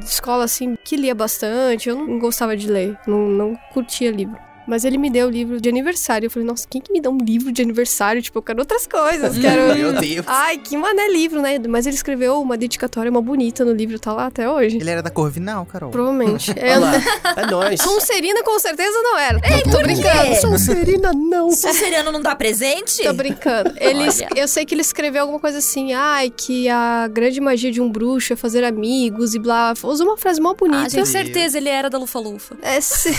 de 0.00 0.04
escola, 0.04 0.44
assim, 0.44 0.76
que 0.84 0.96
lia 0.96 1.14
bastante. 1.14 1.88
Eu 1.88 1.96
não 1.96 2.18
gostava 2.18 2.56
de 2.56 2.68
ler, 2.68 2.96
não, 3.06 3.26
não 3.28 3.56
curtia 3.72 4.10
livro. 4.10 4.36
Mas 4.66 4.84
ele 4.84 4.96
me 4.98 5.10
deu 5.10 5.26
o 5.26 5.30
livro 5.30 5.60
de 5.60 5.68
aniversário. 5.68 6.26
Eu 6.26 6.30
falei, 6.30 6.46
nossa, 6.48 6.66
quem 6.68 6.80
que 6.80 6.92
me 6.92 7.00
dá 7.00 7.10
um 7.10 7.18
livro 7.18 7.52
de 7.52 7.60
aniversário? 7.62 8.22
Tipo, 8.22 8.38
eu 8.38 8.42
quero 8.42 8.60
outras 8.60 8.86
coisas, 8.86 9.36
quero... 9.38 9.74
Meu 9.76 9.92
Deus. 9.92 10.24
Ai, 10.26 10.58
que 10.58 10.76
mané 10.76 11.08
livro, 11.08 11.42
né? 11.42 11.58
Mas 11.68 11.86
ele 11.86 11.96
escreveu 11.96 12.40
uma 12.40 12.56
dedicatória, 12.56 13.10
uma 13.10 13.20
bonita 13.20 13.64
no 13.64 13.72
livro, 13.72 13.98
tá 13.98 14.12
lá 14.12 14.26
até 14.26 14.48
hoje. 14.48 14.78
Ele 14.78 14.90
era 14.90 15.02
da 15.02 15.10
Corvinal, 15.10 15.66
Carol. 15.66 15.90
Provavelmente. 15.90 16.52
É, 16.64 16.78
lá, 16.78 16.92
é 17.36 17.46
nóis. 17.50 17.80
Sonserina 17.82 18.42
com 18.42 18.58
certeza 18.58 18.96
não 19.02 19.18
era. 19.18 19.38
Tô, 19.40 19.70
tô 19.70 19.82
brincando. 19.82 20.34
Sonserina, 20.40 21.12
não. 21.12 21.50
Suceriano 21.50 22.10
não 22.10 22.20
dá 22.22 22.34
presente? 22.34 23.02
Tô 23.02 23.12
brincando. 23.12 23.72
Ele, 23.76 24.04
eu 24.36 24.48
sei 24.48 24.64
que 24.64 24.74
ele 24.74 24.80
escreveu 24.80 25.22
alguma 25.22 25.38
coisa 25.40 25.58
assim, 25.58 25.92
ai, 25.92 26.30
que 26.30 26.68
a 26.68 27.06
grande 27.08 27.40
magia 27.40 27.70
de 27.70 27.80
um 27.82 27.90
bruxo 27.90 28.32
é 28.32 28.36
fazer 28.36 28.64
amigos 28.64 29.34
e 29.34 29.38
blá. 29.38 29.74
Usou 29.82 30.06
uma 30.06 30.16
frase 30.16 30.40
mó 30.40 30.50
Ah, 30.52 30.54
bonita. 30.54 30.90
tenho 30.90 31.04
certeza, 31.06 31.58
ele 31.58 31.68
era 31.68 31.90
da 31.90 31.98
Lufa-Lufa. 31.98 32.56
É, 32.62 32.80
se- 32.80 33.14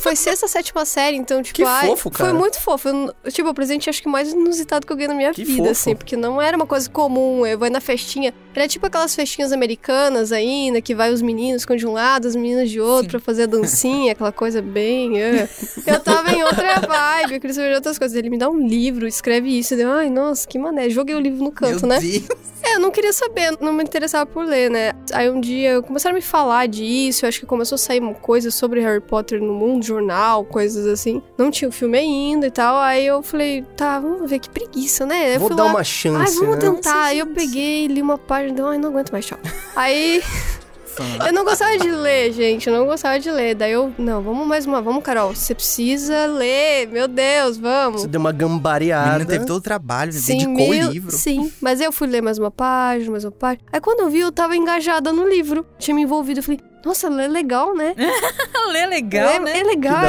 Foi 0.00 0.16
sexta, 0.16 0.48
sétima 0.48 0.69
série, 0.84 1.16
então, 1.16 1.42
tipo, 1.42 1.56
Que 1.56 1.62
ai, 1.64 1.86
fofo, 1.88 2.10
cara. 2.10 2.30
Foi 2.30 2.38
muito 2.38 2.60
fofo. 2.60 2.88
Eu, 2.88 3.32
tipo, 3.32 3.48
o 3.48 3.54
presente 3.54 3.88
acho 3.90 4.02
que 4.02 4.08
mais 4.08 4.32
inusitado 4.32 4.86
que 4.86 4.92
eu 4.92 4.96
ganhei 4.96 5.08
na 5.08 5.14
minha 5.14 5.32
Que 5.32 5.44
vida, 5.44 5.58
fofo. 5.58 5.70
assim, 5.70 5.96
porque 5.96 6.16
não 6.16 6.40
era 6.40 6.56
uma 6.56 6.66
coisa 6.66 6.88
comum. 6.88 7.44
Eu 7.46 7.58
vou 7.58 7.70
na 7.70 7.80
festinha. 7.80 8.32
Era 8.54 8.66
tipo 8.68 8.86
aquelas 8.86 9.14
festinhas 9.14 9.52
americanas 9.52 10.32
ainda, 10.32 10.80
que 10.80 10.94
vai 10.94 11.12
os 11.12 11.22
meninos 11.22 11.62
ficam 11.62 11.76
de 11.76 11.86
um 11.86 11.92
lado, 11.92 12.26
as 12.26 12.34
meninas 12.36 12.68
de 12.70 12.80
outro, 12.80 13.04
Sim. 13.04 13.10
pra 13.10 13.20
fazer 13.20 13.42
a 13.44 13.46
dancinha, 13.46 14.12
aquela 14.12 14.32
coisa 14.32 14.60
bem. 14.60 15.20
é. 15.20 15.48
Eu 15.86 16.00
tava 16.00 16.32
em 16.32 16.42
outra 16.42 16.80
vibe, 16.80 17.34
eu 17.34 17.40
queria 17.40 17.54
saber 17.54 17.68
de 17.70 17.74
outras 17.76 17.98
coisas. 17.98 18.16
Ele 18.16 18.28
me 18.30 18.38
dá 18.38 18.48
um 18.50 18.66
livro, 18.66 19.06
escreve 19.06 19.56
isso. 19.58 19.74
Eu, 19.74 19.90
ai, 19.92 20.10
nossa, 20.10 20.46
que 20.46 20.58
mané. 20.58 20.90
Joguei 20.90 21.14
o 21.14 21.20
livro 21.20 21.42
no 21.44 21.52
canto, 21.52 21.86
Meu 21.86 21.88
né? 21.96 22.00
Deus. 22.00 22.24
É, 22.62 22.74
eu 22.74 22.80
não 22.80 22.90
queria 22.90 23.12
saber, 23.12 23.56
não 23.58 23.72
me 23.72 23.82
interessava 23.82 24.26
por 24.26 24.44
ler, 24.44 24.70
né? 24.70 24.92
Aí 25.14 25.30
um 25.30 25.40
dia 25.40 25.80
começaram 25.80 26.14
a 26.14 26.18
me 26.18 26.20
falar 26.22 26.66
disso, 26.68 27.24
eu 27.24 27.28
acho 27.28 27.40
que 27.40 27.46
começou 27.46 27.76
a 27.76 27.78
sair 27.78 28.00
coisas 28.20 28.54
sobre 28.54 28.80
Harry 28.80 29.00
Potter 29.00 29.40
no 29.42 29.54
mundo, 29.54 29.82
jornal, 29.82 30.44
coisas 30.60 30.86
assim. 30.86 31.22
Não 31.38 31.50
tinha 31.50 31.68
o 31.68 31.72
filme 31.72 31.96
ainda 31.98 32.46
e 32.46 32.50
tal. 32.50 32.76
Aí 32.76 33.06
eu 33.06 33.22
falei, 33.22 33.62
tá, 33.76 33.98
vamos 33.98 34.28
ver 34.28 34.38
que 34.38 34.50
preguiça, 34.50 35.06
né? 35.06 35.34
Eu 35.36 35.40
Vou 35.40 35.48
fui 35.48 35.56
dar 35.56 35.64
lá, 35.64 35.70
uma 35.70 35.78
Ai, 35.78 35.84
chance, 35.84 36.38
vamos 36.38 36.56
né? 36.56 36.60
tentar. 36.60 37.04
Aí 37.04 37.18
eu 37.18 37.26
peguei, 37.26 37.86
li 37.86 38.02
uma 38.02 38.18
página, 38.18 38.54
deu, 38.54 38.66
ai, 38.68 38.76
não 38.78 38.90
aguento 38.90 39.10
mais, 39.10 39.24
tchau. 39.24 39.38
Aí 39.74 40.22
eu 41.26 41.32
não 41.32 41.44
gostava 41.44 41.78
de 41.78 41.90
ler, 41.90 42.30
gente, 42.32 42.68
eu 42.68 42.74
não 42.76 42.84
gostava 42.84 43.18
de 43.18 43.30
ler. 43.30 43.54
Daí 43.54 43.72
eu, 43.72 43.90
não, 43.96 44.20
vamos 44.22 44.46
mais 44.46 44.66
uma, 44.66 44.82
vamos, 44.82 45.02
Carol, 45.02 45.34
você 45.34 45.54
precisa 45.54 46.26
ler, 46.26 46.86
meu 46.88 47.08
Deus, 47.08 47.56
vamos. 47.56 48.02
Você 48.02 48.06
deu 48.08 48.20
uma 48.20 48.32
gambareada. 48.32 49.12
menina 49.12 49.24
teve 49.30 49.46
todo 49.46 49.56
o 49.58 49.62
trabalho, 49.62 50.12
Sim, 50.12 50.36
dedicou 50.38 50.68
meu- 50.68 50.88
o 50.88 50.92
livro. 50.92 51.10
Sim, 51.16 51.50
mas 51.60 51.80
eu 51.80 51.90
fui 51.90 52.06
ler 52.06 52.20
mais 52.20 52.38
uma 52.38 52.50
página, 52.50 53.10
mais 53.12 53.24
uma 53.24 53.32
página. 53.32 53.64
Aí 53.72 53.80
quando 53.80 54.00
eu 54.00 54.10
vi, 54.10 54.20
eu 54.20 54.30
tava 54.30 54.54
engajada 54.56 55.10
no 55.10 55.26
livro. 55.26 55.64
Tinha 55.78 55.94
me 55.94 56.02
envolvido. 56.02 56.40
Eu 56.40 56.44
falei, 56.44 56.60
nossa, 56.84 57.08
lê 57.08 57.28
legal, 57.28 57.74
né? 57.74 57.94
Lê 58.72 58.86
legal, 58.86 59.28
é, 59.28 59.40
né? 59.40 59.58
é 59.58 59.64
legal, 59.64 60.00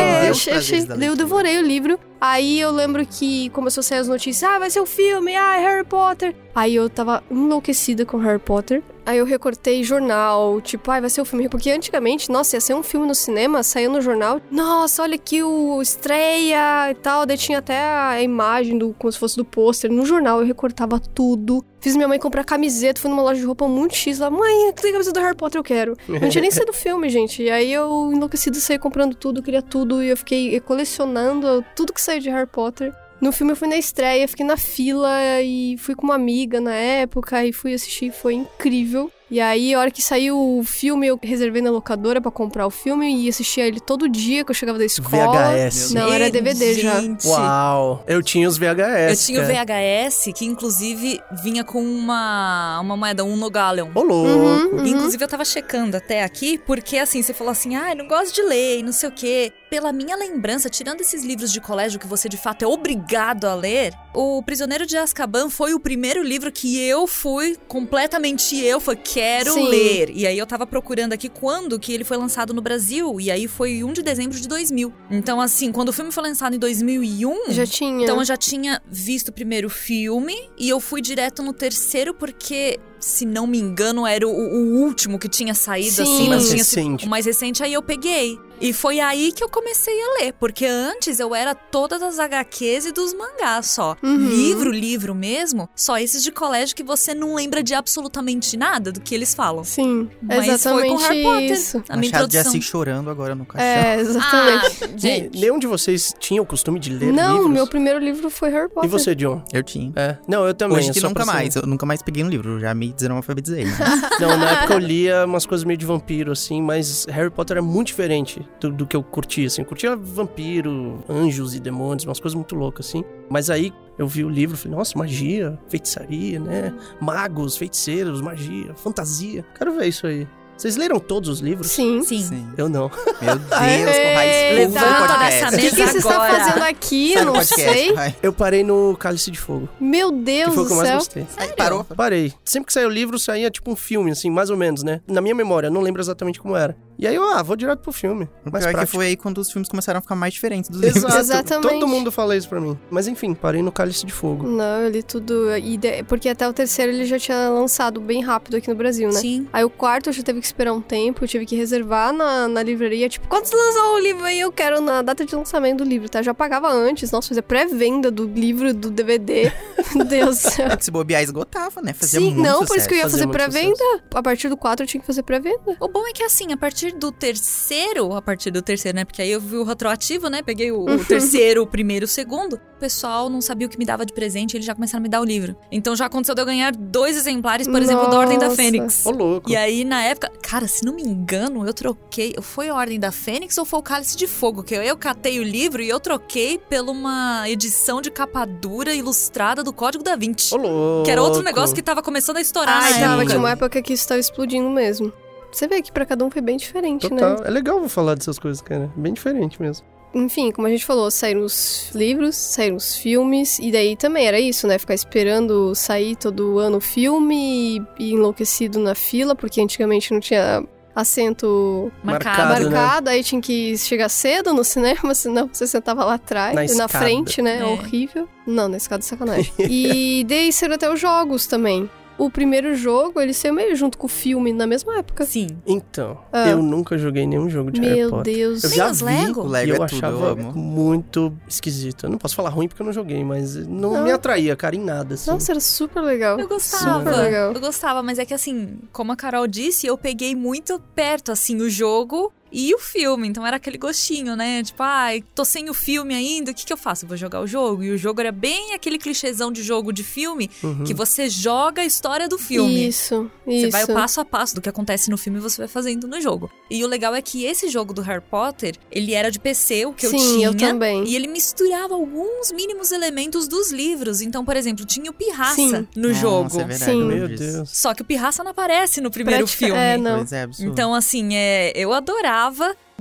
da 0.86 0.96
daí 0.96 1.08
eu 1.08 1.14
leitura. 1.14 1.16
devorei 1.16 1.58
o 1.58 1.62
livro. 1.62 2.00
Aí 2.22 2.60
eu 2.60 2.70
lembro 2.70 3.04
que 3.04 3.50
começou 3.50 3.82
a 3.82 3.84
sair 3.84 3.98
as 3.98 4.08
notícias, 4.08 4.48
ah, 4.48 4.60
vai 4.60 4.70
ser 4.70 4.80
o 4.80 4.86
filme, 4.86 5.36
ah, 5.36 5.58
Harry 5.58 5.84
Potter. 5.84 6.36
Aí 6.54 6.76
eu 6.76 6.90
tava 6.90 7.24
enlouquecida 7.32 8.06
com 8.06 8.18
Harry 8.18 8.38
Potter. 8.38 8.84
Aí 9.04 9.18
eu 9.18 9.26
recortei 9.26 9.84
jornal, 9.84 10.62
tipo, 10.62 10.92
ai, 10.92 11.02
vai 11.02 11.10
ser 11.10 11.22
o 11.22 11.26
filme. 11.26 11.50
Porque 11.50 11.72
antigamente, 11.72 12.30
nossa, 12.30 12.56
ia 12.56 12.62
ser 12.62 12.76
um 12.76 12.84
filme 12.84 13.08
no 13.08 13.16
cinema, 13.16 13.64
saía 13.64 13.90
no 13.90 14.02
jornal. 14.02 14.40
Nossa, 14.52 15.02
olha 15.02 15.16
aqui 15.16 15.42
o 15.42 15.82
estreia 15.82 16.92
e 16.92 16.96
tal. 16.96 17.26
Daí 17.26 17.38
tinha 17.38 17.58
até 17.58 17.80
a 17.84 18.22
imagem 18.22 18.78
do, 18.78 18.94
como 19.00 19.12
se 19.12 19.18
fosse 19.18 19.36
do 19.38 19.46
pôster. 19.46 19.92
No 19.92 20.06
jornal 20.06 20.40
eu 20.40 20.46
recortava 20.46 21.00
tudo. 21.00 21.66
Fiz 21.80 21.96
minha 21.96 22.08
mãe 22.08 22.20
comprar 22.20 22.44
camiseta, 22.44 23.02
fui 23.02 23.10
numa 23.10 23.24
loja 23.24 23.40
de 23.40 23.46
roupa 23.46 23.68
muito 23.68 23.96
X 23.96 24.20
lá. 24.20 24.30
Mãe, 24.30 24.72
tem 24.74 24.92
camiseta 24.92 25.20
do 25.20 25.24
Harry 25.24 25.36
Potter, 25.36 25.58
eu 25.58 25.64
quero. 25.64 25.98
Não 26.08 26.30
tinha 26.30 26.42
nem 26.42 26.52
sido 26.52 26.72
filme, 26.72 27.10
gente. 27.10 27.42
E 27.42 27.50
aí 27.50 27.74
eu 27.74 28.12
enlouquecido 28.14 28.58
saí 28.58 28.78
comprando 28.78 29.16
tudo, 29.16 29.42
queria 29.42 29.64
tudo. 29.64 30.04
E 30.04 30.10
eu 30.10 30.18
fiquei 30.18 30.60
colecionando 30.60 31.66
tudo 31.76 31.92
que 31.92 32.00
saiu 32.00 32.11
de 32.20 32.30
Harry 32.30 32.48
Potter. 32.48 32.94
No 33.22 33.32
filme 33.32 33.52
eu 33.52 33.56
fui 33.56 33.68
na 33.68 33.78
estreia, 33.78 34.28
fiquei 34.28 34.46
na 34.46 34.58
fila 34.58 35.42
e 35.44 35.78
fui 35.78 35.94
com 35.94 36.04
uma 36.04 36.16
amiga 36.16 36.60
na 36.60 36.74
época 36.74 37.46
e 37.46 37.54
fui 37.54 37.72
assistir, 37.72 38.12
foi 38.12 38.34
incrível. 38.34 39.12
E 39.32 39.40
aí, 39.40 39.74
a 39.74 39.80
hora 39.80 39.90
que 39.90 40.02
saiu 40.02 40.38
o 40.38 40.62
filme, 40.62 41.08
eu 41.08 41.18
reservei 41.24 41.62
na 41.62 41.72
locadora 41.72 42.20
pra 42.20 42.30
comprar 42.30 42.68
o 42.68 42.70
filme 42.70 43.24
e 43.24 43.30
assistia 43.30 43.66
ele 43.66 43.80
todo 43.80 44.10
dia 44.10 44.44
que 44.44 44.52
eu 44.52 44.54
chegava 44.54 44.78
da 44.78 44.84
escola. 44.84 45.56
VHS. 45.56 45.94
Não, 45.94 46.12
era 46.12 46.30
DVD 46.30 46.74
já. 46.74 47.00
Gente, 47.00 47.26
Uau. 47.28 48.04
Eu 48.08 48.22
tinha 48.22 48.50
os 48.50 48.58
VHS. 48.58 49.10
Eu 49.10 49.26
tinha 49.28 49.40
o 49.40 49.48
cara. 49.48 49.66
VHS, 49.66 50.34
que 50.36 50.44
inclusive 50.44 51.22
vinha 51.44 51.64
com 51.64 51.82
uma, 51.82 52.82
uma 52.82 52.98
moeda, 52.98 53.24
um 53.24 53.38
Nogalion. 53.38 53.88
Ô, 53.96 54.02
louco. 54.02 54.30
Uhum, 54.30 54.80
uhum. 54.80 54.86
Inclusive, 54.86 55.24
eu 55.24 55.30
tava 55.30 55.46
checando 55.46 55.96
até 55.96 56.24
aqui, 56.24 56.58
porque 56.58 56.98
assim, 56.98 57.24
você 57.24 57.34
falou 57.34 57.52
assim, 57.52 57.74
ah, 57.74 57.96
não 57.96 58.10
gosto 58.10 58.36
de 58.36 58.42
ler 58.42 58.80
e 58.80 58.84
não 58.84 58.92
sei 58.92 59.08
o 59.08 59.14
quê. 59.14 59.54
Pela 59.72 59.94
minha 59.94 60.18
lembrança, 60.18 60.70
tirando 60.70 61.00
esses 61.00 61.24
livros 61.24 61.50
de 61.50 61.62
colégio 61.62 61.98
que 61.98 62.06
você 62.06 62.28
de 62.28 62.36
fato 62.36 62.62
é 62.62 62.68
obrigado 62.68 63.46
a 63.46 63.56
ler, 63.56 63.94
O 64.14 64.44
Prisioneiro 64.44 64.86
de 64.86 64.98
Azkaban 64.98 65.50
foi 65.50 65.74
o 65.74 65.80
primeiro 65.80 66.22
livro 66.22 66.52
que 66.52 66.78
eu 66.78 67.08
fui 67.08 67.58
completamente 67.70 68.60
eu, 68.60 68.82
foi 68.82 68.98
quero 68.98 69.54
Sim. 69.54 69.70
ler. 69.70 70.10
E 70.14 70.28
aí 70.28 70.38
eu 70.38 70.46
tava 70.46 70.68
procurando 70.68 71.14
aqui 71.14 71.30
quando 71.30 71.80
que 71.80 71.94
ele 71.94 72.04
foi 72.04 72.18
lançado 72.18 72.54
no 72.54 72.62
Brasil, 72.62 73.22
e 73.22 73.32
aí 73.32 73.48
foi 73.48 73.82
1 73.82 73.94
de 73.94 74.04
dezembro 74.04 74.38
de 74.38 74.46
2000. 74.50 74.94
Então, 75.10 75.40
assim, 75.40 75.72
quando 75.72 75.88
o 75.88 75.94
filme 75.94 76.12
foi 76.12 76.24
lançado 76.24 76.54
em 76.54 76.60
2001, 76.60 77.54
Já 77.54 77.66
tinha. 77.66 78.04
então 78.04 78.18
eu 78.20 78.26
já 78.26 78.36
tinha 78.36 78.82
visto 78.86 79.30
o 79.30 79.32
primeiro 79.32 79.70
filme 79.70 80.36
e 80.58 80.68
eu 80.68 80.82
fui 80.82 81.02
direto 81.02 81.42
no 81.42 81.54
terceiro 81.54 82.14
porque, 82.14 82.78
se 83.02 83.26
não 83.26 83.46
me 83.48 83.58
engano, 83.60 84.06
era 84.08 84.28
o, 84.28 84.32
o 84.32 84.82
último 84.84 85.20
que 85.20 85.28
tinha 85.28 85.54
saído 85.54 85.92
Sim. 85.96 86.02
assim, 86.04 86.30
Mais 86.30 86.42
mas 86.44 86.50
tinha 86.52 86.64
sido 86.64 86.78
recente. 86.80 87.06
o 87.06 87.10
mais 87.10 87.26
recente, 87.26 87.64
aí 87.64 87.74
eu 87.74 87.82
peguei. 87.82 88.40
E 88.62 88.72
foi 88.74 89.00
aí 89.00 89.32
que 89.32 89.44
eu 89.44 89.50
comecei 89.50 89.92
a 90.00 90.20
ler, 90.20 90.34
porque 90.34 90.68
antes 90.68 91.20
eu 91.20 91.34
era 91.34 91.56
todas 91.56 92.00
das 92.00 92.20
HQs 92.20 92.86
e 92.86 92.92
dos 92.92 93.12
mangás 93.12 93.66
só. 93.72 93.98
Uhum. 94.04 94.18
Livro, 94.30 94.70
livro 94.72 95.16
mesmo, 95.16 95.68
só 95.76 95.98
esses 95.98 96.22
de 96.22 96.32
colégio 96.32 96.76
que 96.76 96.84
você 96.84 97.16
não 97.16 97.34
lembra 97.34 97.64
de 97.64 97.74
absolutamente 97.74 98.56
nada 98.56 98.92
do 98.92 99.02
que 99.02 99.16
eles 99.16 99.34
falam. 99.34 99.64
Sim, 99.64 100.08
Mas 100.22 100.48
exatamente 100.48 100.90
foi 100.90 100.90
com 100.90 100.98
Harry 100.98 101.24
Potter. 101.24 101.52
isso. 101.52 101.84
A 101.90 101.98
minha 101.98 102.12
Machado 102.12 102.30
de 102.30 102.38
introdução. 102.38 102.52
Assis 102.52 102.64
chorando 102.64 103.10
agora 103.10 103.34
no 103.34 103.46
caixão. 103.48 103.68
É, 103.68 104.00
exatamente. 104.00 104.84
Ah, 104.84 104.88
gente. 104.96 105.40
Nenhum 105.40 105.58
de 105.58 105.66
vocês 105.66 106.14
tinha 106.20 106.40
o 106.40 106.46
costume 106.46 106.80
de 106.80 106.92
ler 106.92 107.12
não, 107.12 107.34
livros? 107.38 107.52
meu 107.52 107.66
primeiro 107.66 107.98
livro 107.98 108.30
foi 108.30 108.52
Harry 108.52 108.68
E 108.68 108.70
Potter. 108.70 108.90
você, 108.92 109.16
John? 109.16 109.44
Eu 109.52 109.64
tinha. 109.64 109.92
É. 109.96 110.18
Não, 110.28 110.46
eu 110.46 110.54
também. 110.54 110.78
Hoje 110.78 110.92
que 110.94 111.00
só 111.00 111.08
nunca 111.08 111.24
pra 111.24 111.34
mais. 111.34 111.56
Eu 111.56 111.64
nunca 111.66 111.84
mais 111.88 112.04
peguei 112.04 112.24
um 112.24 112.30
livro. 112.30 112.60
Já 112.60 112.76
me 112.76 112.91
desanalfabetizei. 112.92 113.66
né? 113.66 113.72
Não, 114.20 114.38
na 114.38 114.52
época 114.52 114.74
eu 114.76 114.80
lia 114.80 115.26
umas 115.26 115.46
coisas 115.46 115.64
meio 115.64 115.78
de 115.78 115.86
vampiro, 115.86 116.32
assim, 116.32 116.62
mas 116.62 117.06
Harry 117.06 117.30
Potter 117.30 117.58
é 117.58 117.62
muito 117.62 117.88
diferente 117.88 118.48
do, 118.60 118.72
do 118.72 118.86
que 118.88 118.96
eu 118.96 119.04
curtia, 119.04 119.48
assim. 119.48 119.62
Eu 119.62 119.68
curtia 119.68 119.96
vampiro, 119.96 121.04
anjos 121.10 121.56
e 121.56 121.60
demônios, 121.60 122.06
umas 122.06 122.20
coisas 122.20 122.36
muito 122.36 122.56
loucas, 122.56 122.88
assim. 122.88 123.04
Mas 123.30 123.50
aí 123.50 123.74
eu 123.98 124.08
vi 124.08 124.24
o 124.24 124.30
livro 124.30 124.58
falei, 124.58 124.78
nossa, 124.78 124.98
magia, 124.98 125.60
feitiçaria, 125.68 126.40
né? 126.40 126.74
Magos, 127.00 127.58
feiticeiros, 127.58 128.22
magia, 128.22 128.74
fantasia. 128.76 129.46
Quero 129.56 129.74
ver 129.74 129.88
isso 129.88 130.08
aí. 130.08 130.28
Vocês 130.62 130.78
leram 130.78 131.00
todos 131.00 131.28
os 131.28 131.40
livros? 131.40 131.72
Sim. 131.72 132.04
Sim. 132.04 132.22
Sim. 132.22 132.48
Eu 132.56 132.70
não. 132.70 132.92
Meu 133.20 133.34
Deus, 133.50 133.52
Aê, 133.52 134.68
do 134.68 134.74
podcast. 134.74 135.20
dessa 135.20 135.56
O 135.56 135.60
que, 135.60 135.70
que 135.72 135.76
você 135.88 135.98
está 135.98 136.20
fazendo 136.20 136.64
aqui? 136.64 137.14
Sai 137.14 137.22
Eu 137.22 137.26
não 137.26 137.34
podcast, 137.34 137.74
sei. 137.74 137.94
vai. 137.94 138.16
Eu 138.22 138.32
parei 138.32 138.64
no 138.64 138.96
Cálice 138.96 139.32
de 139.32 139.40
Fogo, 139.40 139.68
Meu 139.80 140.12
que 140.12 140.20
Deus 140.20 140.54
foi 140.54 140.60
o 140.60 140.62
do 140.64 140.68
que 140.68 140.74
eu 140.74 140.78
mais 140.78 140.88
céu. 140.90 140.98
gostei. 141.00 141.28
Aí 141.38 141.48
parou. 141.56 141.84
Parei. 141.84 142.32
Sempre 142.46 142.68
que 142.68 142.74
saía 142.74 142.88
o 142.88 142.92
livro, 142.92 143.18
saía 143.18 143.50
tipo 143.50 143.72
um 143.72 143.76
filme, 143.76 144.12
assim, 144.12 144.30
mais 144.30 144.52
ou 144.52 144.56
menos, 144.58 144.84
né? 144.84 145.02
Na 145.08 145.20
minha 145.20 145.34
memória, 145.34 145.68
não 145.68 145.82
lembro 145.82 146.00
exatamente 146.00 146.40
como 146.40 146.56
era. 146.56 146.78
E 147.02 147.08
aí 147.08 147.16
eu, 147.16 147.24
ah, 147.34 147.42
vou 147.42 147.56
direto 147.56 147.80
pro 147.80 147.92
filme. 147.92 148.30
O 148.46 148.52
Mais 148.52 148.64
pior 148.64 148.78
é 148.78 148.80
que 148.82 148.86
foi 148.86 149.08
aí 149.08 149.18
quando 149.18 149.40
os 149.40 149.52
filmes 149.52 149.68
começaram 149.68 149.98
a 149.98 150.02
ficar 150.02 150.14
mais 150.16 150.36
diferentes 150.36 150.70
dos 150.70 150.80
livros. 150.80 151.04
Exato. 151.04 151.18
Exatamente. 151.20 151.68
Todo 151.74 151.88
mundo 151.88 152.12
fala 152.12 152.38
isso 152.38 152.48
pra 152.48 152.62
mim. 152.62 152.78
Mas 152.92 153.08
enfim, 153.08 153.34
parei 153.34 153.64
no 153.64 153.72
Cálice 153.72 154.06
de 154.06 154.14
Fogo. 154.14 154.48
Não, 154.48 154.82
eu 154.82 154.92
li 154.92 155.02
tudo. 155.02 155.56
E 155.58 155.78
de- 155.78 156.04
Porque 156.04 156.30
até 156.30 156.48
o 156.48 156.54
terceiro 156.54 156.92
ele 156.92 157.06
já 157.06 157.18
tinha 157.18 157.50
lançado 157.50 158.00
bem 158.00 158.22
rápido 158.22 158.58
aqui 158.58 158.70
no 158.70 158.76
Brasil, 158.76 159.08
né? 159.10 159.20
Sim. 159.20 159.48
Aí 159.52 159.64
o 159.64 159.70
quarto 159.70 160.10
eu 160.10 160.14
já 160.14 160.22
teve 160.22 160.40
que 160.40 160.46
esperar 160.46 160.74
um 160.74 160.82
tempo, 160.82 161.24
eu 161.24 161.28
tive 161.28 161.44
que 161.44 161.56
reservar 161.56 162.14
na, 162.14 162.48
na 162.48 162.62
livraria. 162.62 163.10
Tipo, 163.10 163.28
quando 163.28 163.46
você 163.46 163.56
lançou 163.56 163.96
o 163.96 164.00
livro 164.00 164.24
aí, 164.24 164.40
eu 164.40 164.52
quero 164.52 164.80
na 164.80 165.02
data 165.02 165.26
de 165.26 165.36
lançamento 165.36 165.80
do 165.80 165.84
livro, 165.84 166.08
tá? 166.08 166.22
Já 166.22 166.36
pagava 166.36 166.72
antes, 166.72 167.10
nossa, 167.12 167.30
fazia 167.30 167.42
pré-venda 167.42 168.12
do 168.12 168.28
livro, 168.28 168.76
do 168.76 168.92
DVD. 168.92 169.52
Meu 169.96 170.06
Deus 170.06 170.38
do 170.44 170.52
céu. 170.52 170.68
Se 170.80 170.92
bobear, 170.92 171.24
esgotava, 171.24 171.82
né? 171.82 171.94
Fazia 171.94 172.20
Sim, 172.20 172.36
muito 172.36 172.48
não, 172.48 172.64
por 172.64 172.78
isso 172.78 172.88
que 172.88 172.94
eu 172.94 173.00
ia 173.00 173.10
fazer 173.10 173.26
pré-venda. 173.28 173.84
A 174.14 174.22
partir 174.22 174.50
do 174.50 174.56
4 174.56 174.84
eu 174.84 174.88
tinha 174.88 175.02
que 175.02 175.08
fazer 175.08 175.24
pré-venda. 175.24 175.76
O 175.80 175.88
bom 175.88 176.06
é 176.06 176.12
que 176.14 176.22
assim, 176.22 176.54
a 176.54 176.58
partir 176.58 176.91
do 176.92 177.12
terceiro, 177.12 178.14
a 178.14 178.22
partir 178.22 178.52
do 178.52 178.62
terceiro, 178.62 178.96
né? 178.96 179.06
Porque 179.06 179.22
aí 179.22 179.32
eu 179.32 179.40
vi 179.42 179.58
o 179.58 179.64
retroativo, 179.64 180.30
né? 180.30 180.42
Peguei 180.42 180.72
o, 180.72 180.86
o 180.86 181.06
terceiro, 181.06 181.64
o 181.64 181.68
primeiro, 181.68 182.06
o 182.06 182.08
segundo. 182.08 182.54
O 182.56 182.80
pessoal 182.80 183.30
não 183.30 183.42
sabia 183.42 183.68
o 183.68 183.70
que 183.70 183.78
me 183.78 183.86
dava 183.86 184.06
de 184.06 184.12
presente, 184.14 184.58
eles 184.58 184.66
já 184.66 184.74
começaram 184.74 185.02
a 185.02 185.04
me 185.04 185.10
dar 185.10 185.22
o 185.22 185.24
livro. 185.24 185.56
Então 185.72 185.96
já 185.96 186.08
aconteceu 186.08 186.34
de 186.34 186.42
eu 186.42 186.46
ganhar 186.46 186.76
dois 186.76 187.16
exemplares, 187.16 187.68
por 187.68 187.82
exemplo, 187.82 188.10
da 188.10 188.18
Ordem 188.18 188.40
da 188.40 188.46
Nossa. 188.46 188.58
Fênix. 188.58 189.06
Ô, 189.06 189.12
louco. 189.12 189.50
E 189.50 189.56
aí, 189.56 189.84
na 189.84 190.02
época, 190.04 190.32
cara, 190.42 190.68
se 190.68 190.84
não 190.84 190.94
me 190.94 191.04
engano, 191.04 191.66
eu 191.66 191.74
troquei. 191.74 192.36
Foi 192.42 192.70
a 192.70 192.76
Ordem 192.76 193.00
da 193.00 193.12
Fênix 193.12 193.58
ou 193.58 193.66
foi 193.66 193.80
o 193.80 193.84
Cálice 193.84 194.18
de 194.18 194.26
Fogo? 194.28 194.64
Que 194.64 194.76
eu, 194.76 194.82
eu 194.82 194.98
catei 194.98 195.40
o 195.40 195.44
livro 195.44 195.82
e 195.82 195.90
eu 195.90 196.00
troquei 196.00 196.58
por 196.58 196.80
uma 196.90 197.44
edição 197.48 198.02
de 198.02 198.10
capa 198.10 198.46
dura 198.46 198.96
ilustrada 198.96 199.64
do 199.64 199.72
Código 199.72 200.04
da 200.04 200.16
Vinci. 200.16 200.54
Ô, 200.54 200.58
louco. 200.58 201.04
Que 201.06 201.12
era 201.12 201.22
outro 201.22 201.44
negócio 201.44 201.76
que 201.76 201.84
tava 201.84 202.02
começando 202.02 202.38
a 202.38 202.42
estourar 202.42 202.82
Ai, 202.82 202.94
na 202.94 203.00
tava, 203.00 203.14
época. 203.14 203.26
tinha 203.28 203.40
uma 203.40 203.52
época 203.52 203.82
que 203.82 203.94
isso 203.94 204.08
tava 204.08 204.20
explodindo 204.20 204.70
mesmo. 204.70 205.14
Você 205.52 205.68
vê 205.68 205.82
que 205.82 205.92
pra 205.92 206.06
cada 206.06 206.24
um 206.26 206.32
foi 206.32 206.42
bem 206.42 206.58
diferente, 206.58 207.12
né? 207.12 207.20
Total. 207.20 207.46
É 207.46 207.50
legal 207.50 207.88
falar 207.90 208.16
dessas 208.16 208.40
coisas, 208.40 208.62
cara. 208.62 208.92
Bem 208.96 209.14
diferente 209.14 209.62
mesmo. 209.62 209.86
Enfim, 210.14 210.52
como 210.52 210.68
a 210.68 210.70
gente 210.70 210.86
falou, 210.86 211.10
saíram 211.10 211.42
os 211.42 211.90
livros, 211.96 212.36
saíram 212.36 212.76
os 212.76 212.98
filmes, 212.98 213.60
e 213.60 213.72
daí 213.72 213.96
também 213.96 214.26
era 214.28 214.40
isso, 214.40 214.68
né? 214.68 214.78
Ficar 214.78 214.94
esperando 214.94 215.74
sair 215.74 216.18
todo 216.18 216.60
ano 216.60 216.78
o 216.78 216.82
filme 216.82 217.78
e, 217.78 217.82
e 217.98 218.14
enlouquecido 218.14 218.78
na 218.80 218.94
fila, 218.94 219.36
porque 219.36 219.62
antigamente 219.62 220.14
não 220.14 220.20
tinha 220.20 220.66
assento 220.94 221.90
Marcado. 222.04 222.66
Marcado, 222.66 223.06
né? 223.06 223.14
aí 223.14 223.24
tinha 223.24 223.42
que 223.42 223.78
chegar 223.78 224.10
cedo 224.10 224.54
no 224.54 224.64
cinema, 224.64 225.14
senão 225.16 225.50
você 225.52 225.66
sentava 225.66 226.04
lá 226.04 226.16
atrás, 226.16 226.76
Na 226.76 226.84
na, 226.84 226.88
frente, 226.90 227.42
né? 227.42 227.60
É. 227.60 227.66
Horrível. 227.66 228.28
Não, 228.46 228.68
na 228.68 228.76
escada 228.78 229.02
é 229.02 229.06
sacanagem. 229.06 229.54
e 229.60 230.26
daí 230.28 230.52
saíram 230.52 230.76
até 230.76 230.92
os 230.92 231.00
jogos 231.00 231.48
também. 231.48 231.90
O 232.18 232.30
primeiro 232.30 232.76
jogo, 232.76 233.20
ele 233.20 233.34
saiu 233.34 233.54
meio 233.54 233.76
junto 233.76 233.98
com 233.98 234.06
o 234.06 234.10
filme 234.10 234.54
na 234.54 234.68
mesma 234.68 234.98
época. 235.00 235.26
Sim. 235.26 235.48
Então, 235.66 236.20
Ah. 236.32 236.48
eu 236.50 236.62
nunca 236.62 236.98
joguei 236.98 237.26
nenhum 237.26 237.50
jogo 237.50 237.72
de 237.72 237.82
Harry 237.82 237.96
Meu 237.96 238.10
Potter. 238.12 238.34
Deus. 238.36 238.64
Eu 238.64 238.70
Tem 238.70 238.78
já 238.78 238.92
os 238.92 239.00
vi 239.00 239.06
Lego? 239.06 239.42
O 239.42 239.48
e 239.48 239.50
Lego 239.50 239.72
eu 239.72 239.84
é 239.84 239.88
tudo, 239.88 240.06
eu 240.06 240.08
achava 240.10 240.36
muito 240.54 241.34
esquisito. 241.48 242.06
Eu 242.06 242.10
não 242.12 242.18
posso 242.18 242.36
falar 242.36 242.50
ruim 242.50 242.68
porque 242.68 242.82
eu 242.82 242.86
não 242.86 242.94
joguei, 242.94 243.24
mas 243.24 243.56
não, 243.56 243.94
Não. 243.94 244.04
me 244.04 244.12
atraía, 244.12 244.56
cara, 244.56 244.76
em 244.76 244.80
nada, 244.84 245.16
assim. 245.16 245.32
Nossa, 245.32 245.52
era 245.52 245.60
super 245.60 246.02
legal. 246.02 246.40
Eu 246.40 246.48
gostava. 246.48 247.00
Super 247.00 247.18
legal. 247.18 247.52
Eu 247.54 247.60
gostava, 247.62 248.04
mas 248.04 248.20
é 248.20 248.26
que 248.26 248.34
assim, 248.34 248.78
como 248.92 249.12
a 249.12 249.16
Carol 249.16 249.48
disse, 249.48 249.88
eu 249.88 249.98
peguei 249.98 250.36
muito 250.36 250.80
perto, 250.94 251.32
assim, 251.32 251.58
o 251.62 251.70
jogo 251.70 252.32
e 252.52 252.74
o 252.76 252.80
filme. 252.80 253.28
Então 253.28 253.46
era 253.46 253.58
aquele 253.58 253.78
gostinho, 253.78 254.36
né? 254.36 254.64
Tipo, 254.64 254.84
ai, 254.84 255.24
tô 255.34 255.46
sem 255.46 255.70
o 255.70 255.74
filme 255.74 256.14
ainda, 256.14 256.52
o 256.52 256.54
que 256.54 256.66
que 256.66 256.74
eu 256.74 256.78
faço? 256.78 257.06
Eu 257.06 257.10
vou 257.10 257.18
jogar 257.18 257.42
o 257.42 257.48
jogo. 257.48 257.84
E 257.84 257.92
o 257.92 257.98
jogo 257.98 258.20
era 258.22 258.32
bem 258.32 258.74
aquele 258.74 258.98
clichêzão 258.98 259.52
de 259.52 259.64
jogo 259.64 259.92
de 259.94 260.04
filme 260.04 260.50
Uhum. 260.64 260.84
que 260.84 260.94
você 260.94 261.30
joga 261.30 261.82
a 261.82 261.86
história 261.86 262.28
do 262.28 262.38
filme. 262.38 262.88
Isso, 262.88 263.30
Você 263.46 263.54
isso. 263.68 263.72
vai 263.72 263.84
o 263.84 263.88
passo 263.88 264.20
a 264.22 264.26
passo 264.26 264.56
do 264.56 264.62
que 264.62 264.70
acontece 264.70 265.10
no 265.10 265.18
filme 265.18 265.40
e 265.40 265.42
você 265.42 265.58
vai 265.60 265.68
fazendo 265.68 266.08
no 266.08 266.20
jogo. 266.22 266.52
E 266.70 266.84
o 266.84 266.88
legal 266.88 267.14
é 267.16 267.22
que 267.22 267.46
esse 267.46 267.70
jogo 267.70 267.94
do 267.94 268.02
Harry 268.02 268.22
Potter, 268.30 268.76
ele 268.92 269.14
era 269.14 269.30
de 269.32 269.40
PC, 269.40 269.86
o 269.86 269.94
que 269.94 270.06
eu 270.06 270.10
Sim, 270.12 270.18
tinha. 270.18 270.48
eu 270.48 270.56
também. 270.56 271.04
E 271.08 271.16
ele 271.16 271.28
misturava 271.28 271.94
alguns 271.94 272.52
mínimos 272.52 272.92
elementos 272.92 273.48
dos 273.48 273.72
livros. 273.72 274.22
Então, 274.22 274.44
por 274.44 274.56
exemplo, 274.58 274.86
tinha 274.86 275.10
o 275.10 275.14
Pirraça 275.14 275.56
Sim. 275.56 275.88
no 275.96 276.10
Nossa, 276.10 276.20
jogo. 276.20 276.60
É 276.62 276.64
verdade, 276.66 276.92
Sim. 276.92 277.02
eu 277.02 277.06
Meu. 277.08 277.28
Deus. 277.28 277.70
Só 277.72 277.94
que 277.94 278.02
o 278.02 278.06
Pirraça 278.06 278.44
não 278.44 278.52
aparece 278.52 279.00
no 279.02 279.10
primeiro 279.12 279.46
Prática- 279.46 279.66
filme. 279.66 279.80
é, 279.80 279.98
não. 279.98 280.18
Pois 280.18 280.32
é, 280.34 280.42
absurdo. 280.44 280.72
Então, 280.72 280.94
assim, 280.94 281.36
é, 281.36 281.72
eu 281.76 281.94
adorava. 281.94 282.41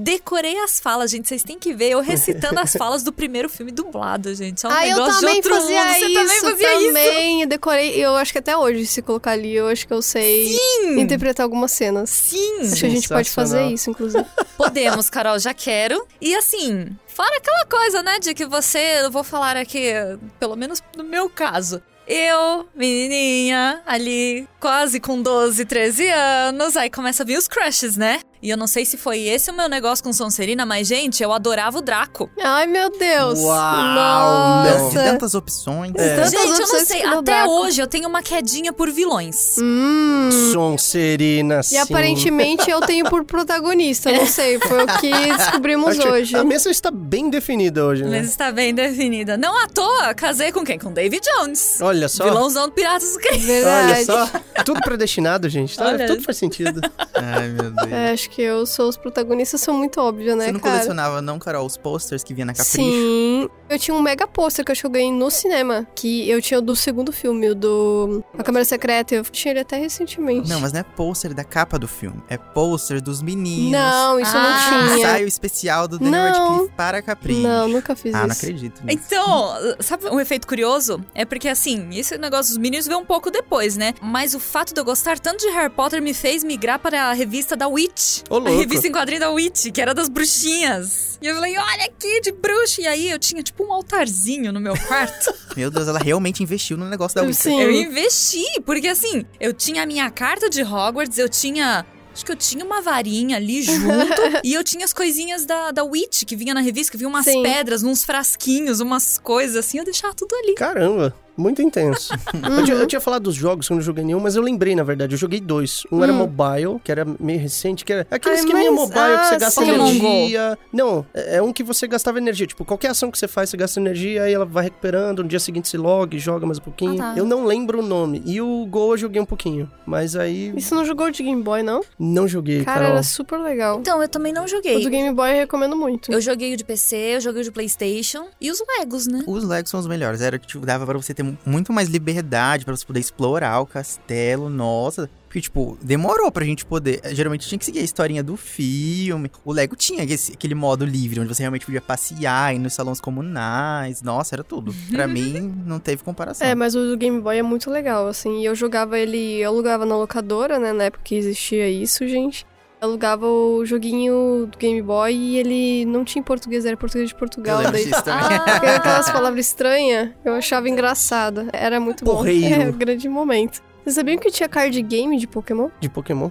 Decorei 0.03 0.59
as 0.61 0.81
falas, 0.81 1.11
gente. 1.11 1.29
Vocês 1.29 1.43
têm 1.43 1.59
que 1.59 1.75
ver 1.75 1.91
eu 1.91 2.01
recitando 2.01 2.59
as 2.59 2.73
falas 2.77 3.03
do 3.03 3.13
primeiro 3.13 3.51
filme 3.51 3.71
dublado, 3.71 4.35
gente. 4.35 4.65
É 4.65 4.69
um 4.69 4.73
ah, 4.73 4.87
eu 4.87 4.97
negócio 4.97 5.21
também 5.21 5.41
de 5.43 5.49
outro 5.49 5.63
fazia 5.63 5.85
mundo. 5.85 5.91
isso. 5.91 6.01
Você 6.01 6.15
também 6.15 6.41
fazia 6.41 6.75
isso. 6.75 6.87
também. 6.87 7.43
Eu 7.43 7.47
decorei. 7.47 8.05
Eu 8.05 8.17
acho 8.17 8.33
que 8.33 8.39
até 8.39 8.57
hoje, 8.57 8.87
se 8.87 9.03
colocar 9.03 9.33
ali, 9.33 9.55
eu 9.55 9.69
acho 9.69 9.87
que 9.87 9.93
eu 9.93 10.01
sei 10.01 10.57
interpretar 10.97 11.45
algumas 11.45 11.71
cenas. 11.73 12.09
Sim, 12.09 12.61
Acho 12.61 12.77
que 12.77 12.87
a 12.87 12.91
gente 12.91 13.09
pode 13.09 13.31
fazer 13.31 13.67
isso, 13.67 13.91
inclusive. 13.91 14.25
podemos, 14.57 15.11
Carol, 15.11 15.39
já 15.39 15.53
quero. 15.53 16.07
E 16.19 16.35
assim, 16.35 16.89
fora 17.07 17.37
aquela 17.37 17.67
coisa, 17.67 18.03
né, 18.03 18.19
de 18.19 18.33
que 18.33 18.47
você, 18.47 19.03
eu 19.03 19.11
vou 19.11 19.23
falar 19.23 19.57
aqui, 19.57 19.93
pelo 20.39 20.57
menos 20.57 20.83
no 20.97 21.05
meu 21.05 21.29
caso. 21.29 21.83
Eu, 22.07 22.67
menininha, 22.75 23.83
ali, 23.87 24.49
quase 24.59 24.99
com 24.99 25.23
12, 25.23 25.65
13 25.65 26.09
anos, 26.09 26.77
aí 26.77 26.91
começa 26.91 27.23
a 27.23 27.27
vir 27.27 27.39
os 27.39 27.47
crushes, 27.47 27.97
né? 27.97 28.21
E 28.43 28.49
eu 28.49 28.57
não 28.57 28.67
sei 28.67 28.87
se 28.87 28.97
foi 28.97 29.21
esse 29.21 29.51
o 29.51 29.55
meu 29.55 29.69
negócio 29.69 30.03
com 30.03 30.13
Sonserina, 30.13 30.65
mas, 30.65 30.89
gente, 30.89 31.23
eu 31.23 31.31
adorava 31.33 31.79
o 31.79 31.83
Draco. 31.83 32.31
Ai, 32.43 32.67
meu 32.67 32.91
Deus. 32.91 33.39
Uau, 33.41 33.77
Não, 33.95 34.65
Nossa. 34.65 34.89
de 34.99 35.05
tantas 35.05 35.35
opções. 35.35 35.93
Tantas 35.93 36.31
gente, 36.31 36.41
eu 36.43 36.47
não 36.49 36.61
opções 36.63 36.89
sei, 36.89 37.05
até 37.05 37.21
Draco. 37.23 37.51
hoje 37.51 37.83
eu 37.83 37.87
tenho 37.87 38.09
uma 38.09 38.23
quedinha 38.23 38.73
por 38.73 38.91
vilões. 38.91 39.57
Hum. 39.61 40.31
Sonserina, 40.53 41.63
sim. 41.63 41.75
E 41.75 41.79
aparentemente 41.79 42.71
eu 42.71 42.81
tenho 42.81 43.05
por 43.11 43.25
protagonista, 43.25 44.11
não 44.13 44.27
sei, 44.27 44.59
foi 44.61 44.85
o 44.85 44.87
que 44.99 45.11
descobrimos 45.37 45.99
Acho- 45.99 46.09
hoje. 46.09 46.37
A 46.37 46.45
mesa 46.45 46.71
está 46.71 46.91
bem 46.91 47.29
definida 47.29 47.85
hoje, 47.85 48.05
né? 48.05 48.19
Mas 48.21 48.29
está 48.31 48.51
bem 48.51 48.75
definida. 48.75 49.37
Não 49.37 49.57
à 49.63 49.67
toa, 49.69 50.15
casei 50.15 50.51
com 50.53 50.65
quem? 50.65 50.79
Com 50.79 50.93
David 50.93 51.21
Jones. 51.37 51.79
Olha 51.81 52.09
só. 52.09 52.25
Vilãozão 52.25 52.67
do 52.69 52.73
Piratas 52.73 53.13
do 53.13 53.19
Caribe. 53.19 53.45
Verdade. 53.45 53.93
Olha 53.93 54.05
só. 54.05 54.31
Tudo 54.65 54.81
predestinado, 54.81 55.49
gente. 55.49 55.77
Tá? 55.77 55.97
Tudo 56.07 56.23
faz 56.23 56.39
sentido. 56.39 56.81
Ai, 57.15 57.49
meu 57.49 57.71
Deus. 57.71 57.93
É, 57.93 58.11
acho 58.13 58.30
que 58.31 58.41
eu 58.43 58.65
sou 58.65 58.89
os 58.89 58.97
protagonistas, 58.97 59.61
são 59.61 59.75
muito 59.75 60.01
óbvios, 60.01 60.37
né, 60.37 60.47
Você 60.47 60.53
não 60.53 60.61
cara? 60.61 60.75
colecionava, 60.77 61.21
não, 61.21 61.39
Carol, 61.39 61.67
os 61.67 61.77
posters 61.77 62.23
que 62.25 62.33
vinha 62.33 62.47
na 62.47 62.53
Capricho? 62.55 62.77
Sim. 62.77 63.49
Eu 63.69 63.79
tinha 63.79 63.95
um 63.95 64.01
mega 64.03 64.27
pôster 64.27 64.65
que 64.65 64.71
eu 64.71 64.73
acho 64.73 64.81
que 64.83 64.87
eu 64.87 64.91
ganhei 64.91 65.13
no 65.13 65.31
cinema. 65.31 65.87
Que 65.95 66.29
eu 66.29 66.41
tinha 66.43 66.59
o 66.59 66.63
do 66.63 66.75
segundo 66.75 67.13
filme, 67.13 67.51
o 67.51 67.55
do 67.55 68.25
A 68.37 68.43
Câmara 68.43 68.65
Secreta. 68.65 69.15
Eu 69.15 69.23
tinha 69.25 69.53
ele 69.53 69.61
até 69.61 69.77
recentemente. 69.77 70.49
Não, 70.49 70.61
mas 70.61 70.73
não 70.73 70.81
é 70.81 70.83
pôster 70.83 71.33
da 71.35 71.45
capa 71.45 71.79
do 71.79 71.87
filme. 71.87 72.21
É 72.29 72.37
pôster 72.37 73.01
dos 73.01 73.23
meninos. 73.23 73.71
Não, 73.73 74.19
isso 74.19 74.33
Ah, 74.37 74.43
não 74.43 74.89
tinha. 74.89 74.99
Ensaio 74.99 75.27
especial 75.29 75.87
do 75.87 75.99
Daniel 75.99 76.33
Não. 76.33 76.49
Radcliffe 76.51 76.73
para 76.77 77.01
Capricho. 77.03 77.41
Não, 77.41 77.69
nunca 77.69 77.95
fiz 77.95 78.15
Ah, 78.15 78.23
não 78.23 78.29
isso. 78.31 78.39
acredito 78.45 78.85
nisso. 78.85 78.99
Então, 79.07 79.55
sabe 79.81 80.07
um 80.09 80.19
efeito 80.19 80.47
curioso? 80.49 81.05
É 81.15 81.25
porque, 81.25 81.49
assim, 81.49 81.89
esse 81.93 82.19
negócio 82.19 82.51
dos 82.53 82.59
meninos 82.59 82.87
veio 82.87 82.99
um 82.99 83.05
pouco 83.05 83.31
depois, 83.31 83.77
né? 83.77 83.95
Mas 84.03 84.35
o 84.35 84.41
fato 84.41 84.75
de 84.75 84.81
eu 84.81 84.85
gostar 84.85 85.19
tanto 85.21 85.39
de 85.47 85.51
Harry 85.53 85.71
Potter 85.71 86.03
me 86.03 86.13
fez 86.13 86.43
migrar 86.43 86.79
para 86.81 87.05
a 87.05 87.13
revista 87.13 87.57
da 87.57 87.69
Witch. 87.69 88.20
Ô, 88.29 88.37
A 88.37 88.39
louco. 88.39 88.59
revista 88.59 88.87
em 88.89 88.93
quadrinho 88.93 89.21
da 89.21 89.31
Witch, 89.31 89.71
que 89.73 89.81
era 89.81 89.95
das 89.95 90.09
bruxinhas. 90.09 91.19
E 91.23 91.27
eu 91.27 91.35
falei, 91.35 91.57
olha 91.57 91.85
aqui, 91.85 92.21
de 92.21 92.33
bruxa. 92.33 92.83
E 92.83 92.87
aí 92.87 93.11
eu 93.11 93.19
tinha, 93.19 93.43
tipo, 93.43 93.65
um 93.65 93.73
altarzinho 93.73 94.53
no 94.53 94.61
meu 94.61 94.75
quarto. 94.77 95.33
Meu 95.57 95.71
Deus, 95.71 95.89
ela 95.89 95.99
realmente 95.99 96.43
investiu 96.43 96.77
no 96.77 96.89
negócio 96.89 97.17
da 97.17 97.23
Witcher. 97.23 97.53
Sim. 97.53 97.61
eu 97.61 97.71
investi, 97.73 98.45
porque, 98.65 98.87
assim, 98.87 99.25
eu 99.41 99.53
tinha 99.53 99.83
a 99.83 99.87
minha 99.87 100.09
carta 100.11 100.49
de 100.49 100.63
Hogwarts, 100.63 101.19
eu 101.19 101.29
tinha... 101.29 101.85
Acho 102.13 102.25
que 102.25 102.33
eu 102.33 102.37
tinha 102.37 102.65
uma 102.65 102.81
varinha 102.81 103.37
ali 103.37 103.63
junto. 103.63 103.87
e 104.45 104.53
eu 104.55 104.63
tinha 104.65 104.85
as 104.85 104.93
coisinhas 104.93 105.45
da, 105.47 105.71
da 105.71 105.85
Witch, 105.85 106.25
que 106.25 106.35
vinha 106.37 106.53
na 106.55 106.61
revista, 106.61 106.91
que 106.93 106.99
vinha 106.99 107.09
umas 107.09 107.25
Sim. 107.25 107.43
pedras, 107.43 107.83
uns 107.83 108.05
frasquinhos, 108.05 108.81
umas 108.81 109.17
coisas 109.19 109.57
assim. 109.57 109.79
Eu 109.79 109.85
deixava 109.85 110.13
tudo 110.15 110.35
ali. 110.37 110.55
Caramba, 110.55 111.15
muito 111.41 111.63
intenso. 111.63 112.13
eu, 112.59 112.65
tinha, 112.65 112.77
eu 112.77 112.87
tinha 112.87 113.01
falado 113.01 113.23
dos 113.25 113.35
jogos 113.35 113.67
que 113.67 113.73
eu 113.73 113.77
não 113.77 113.83
joguei 113.83 114.05
nenhum, 114.05 114.21
mas 114.21 114.37
eu 114.37 114.43
lembrei, 114.43 114.75
na 114.75 114.83
verdade. 114.83 115.15
Eu 115.15 115.19
joguei 115.19 115.41
dois. 115.41 115.83
Um 115.91 116.03
era 116.05 116.13
Hum. 116.13 116.17
mobile, 116.19 116.79
que 116.85 116.91
era 116.93 117.05
meio 117.19 117.39
recente, 117.41 117.85
que 117.85 117.93
era 117.93 118.07
aquele 118.11 118.35
Ai, 118.35 118.41
esqueminha 118.41 118.71
mas- 118.71 118.81
mobile 118.81 119.19
que 119.19 119.25
você 119.27 119.35
ah, 119.35 119.39
gasta 119.39 119.65
sim. 119.65 119.71
Energia. 119.71 120.59
Não, 120.73 121.07
é 121.15 121.31
é 121.37 121.43
um 121.43 121.53
que 121.53 121.63
você 121.63 121.87
gastava 121.87 122.19
energia. 122.19 122.47
Tipo, 122.47 122.65
qualquer 122.65 122.89
ação 122.91 123.11
que 123.11 123.19
você 123.19 123.27
faz, 123.29 123.49
você 123.51 123.57
gasta 123.57 123.81
energia, 123.81 124.25
aí 124.25 124.33
ela 124.35 124.45
vai 124.45 124.65
recuperando. 124.65 125.23
No 125.23 125.29
dia 125.29 125.39
seguinte 125.41 125.69
se 125.69 125.77
log, 125.77 126.19
joga 126.19 126.45
mais 126.45 126.59
um 126.59 126.63
pouquinho. 126.63 127.01
Ah, 127.03 127.13
tá. 127.15 127.19
Eu 127.19 127.25
não 127.25 127.45
lembro 127.47 127.79
o 127.81 127.83
nome. 127.83 128.23
E 128.27 128.41
o 128.43 128.67
Go 128.67 128.93
eu 128.95 128.99
joguei 128.99 129.21
um 129.23 129.25
pouquinho. 129.25 129.71
Mas 129.87 130.17
aí 130.17 130.53
Isso 130.57 130.75
não 130.75 130.85
jogou 130.85 131.11
de 131.11 131.23
Game 131.23 131.43
Boy, 131.43 131.63
não? 131.63 131.81
não 131.99 132.27
joguei, 132.29 132.65
Cara, 132.65 132.81
Carol. 132.81 132.93
era 132.95 133.03
super 133.03 133.39
legal. 133.39 133.79
Então, 133.81 134.03
eu 134.03 134.09
também 134.09 134.33
não 134.33 134.45
O 134.45 134.49
joguei. 134.49 134.83
do 134.83 134.91
Game 134.91 135.15
Boy 135.15 135.31
eu 135.31 135.37
recomendo 135.37 135.77
muito. 135.77 136.13
Eu 136.13 136.21
joguei 136.21 136.53
o 136.53 136.57
de 136.57 136.65
PC, 136.65 136.97
eu 137.17 137.21
joguei 137.21 137.41
o 137.43 137.45
de 137.45 137.51
PlayStation 137.53 138.27
e 138.41 138.51
os 138.51 138.61
Legos, 138.79 139.07
né? 139.07 139.23
Os 139.27 139.45
Legos 139.45 139.71
são 139.71 139.79
os 139.81 139.87
melhores. 139.87 140.21
Era 140.21 140.39
que 140.39 140.47
tipo, 140.47 140.67
dava 140.67 140.85
pra 140.85 140.99
você 140.99 141.15
ter 141.15 141.23
muito 141.45 141.73
mais 141.73 141.89
liberdade, 141.89 142.65
pra 142.65 142.77
você 142.77 142.85
poder 142.87 143.01
explorar 143.01 143.61
o 143.61 143.67
castelo. 143.67 144.49
Nossa. 144.49 145.09
Porque, 145.27 145.41
tipo, 145.43 145.79
demorou 145.81 146.33
pra 146.33 146.45
gente 146.45 146.67
poder. 146.67 147.01
Geralmente 147.15 147.47
tinha 147.47 147.57
que 147.57 147.65
seguir 147.65 147.79
a 147.79 147.83
historinha 147.83 148.21
do 148.21 148.37
filme. 148.37 149.31
O 149.45 149.53
Lego 149.53 149.77
tinha 149.77 150.03
esse- 150.03 150.33
aquele 150.33 150.57
modo 150.57 150.85
livre, 150.85 151.21
onde 151.21 151.29
você 151.33 151.43
realmente 151.45 151.65
podia 151.65 151.81
passear, 151.81 152.53
ir 152.53 152.59
nos 152.59 152.75
salões 152.75 153.01
comunais. 153.01 154.03
Nossa, 154.03 154.35
era 154.35 154.43
tudo. 154.43 154.75
Pra 154.91 155.07
mim, 155.09 155.55
não 155.65 155.79
teve 155.79 156.03
comparação. 156.03 156.45
É, 156.47 156.53
mas 156.55 156.75
o 156.75 156.85
do 156.85 156.97
Game 156.97 157.21
Boy 157.21 157.39
é 157.39 157.43
muito 157.43 157.71
legal, 157.71 158.09
assim. 158.09 158.41
E 158.41 158.45
eu 158.45 158.57
jogava 158.57 158.99
ele, 158.99 159.37
eu 159.41 159.51
alugava 159.51 159.87
na 159.87 159.97
locadora, 159.97 160.59
né? 160.59 160.73
Na 160.73 160.85
época 160.85 161.05
que 161.05 161.15
existia 161.15 161.69
isso, 161.71 162.07
gente. 162.09 162.45
Alugava 162.81 163.27
o 163.27 163.65
joguinho 163.65 164.47
do 164.51 164.57
Game 164.59 164.81
Boy 164.83 165.13
e 165.15 165.39
ele 165.39 165.85
não 165.85 166.05
tinha 166.05 166.21
em 166.21 166.25
português, 166.25 166.65
era 166.65 166.77
português 166.77 167.09
de 167.09 167.15
Eu 167.15 167.19
Portugal. 167.19 167.59
lembro 167.59 167.73
Daí 167.73 167.85
disso. 167.85 168.03
Porque 168.03 168.67
aquelas 168.67 169.11
palavras 169.11 169.47
estranhas, 169.47 170.11
eu 170.25 170.35
achava 170.35 170.69
engraçado. 170.69 171.49
Era 171.53 171.79
muito 171.81 172.05
bom. 172.05 172.17
Porreiro. 172.17 172.51
É, 172.63 172.67
um 172.69 172.73
grande 172.73 173.09
momento. 173.09 173.61
Vocês 173.83 173.95
sabiam 173.95 174.19
que 174.19 174.31
tinha 174.31 174.49
card 174.49 174.81
game 174.83 175.17
de 175.19 175.27
Pokémon? 175.27 175.69
De 175.81 175.89
Pokémon. 175.89 176.31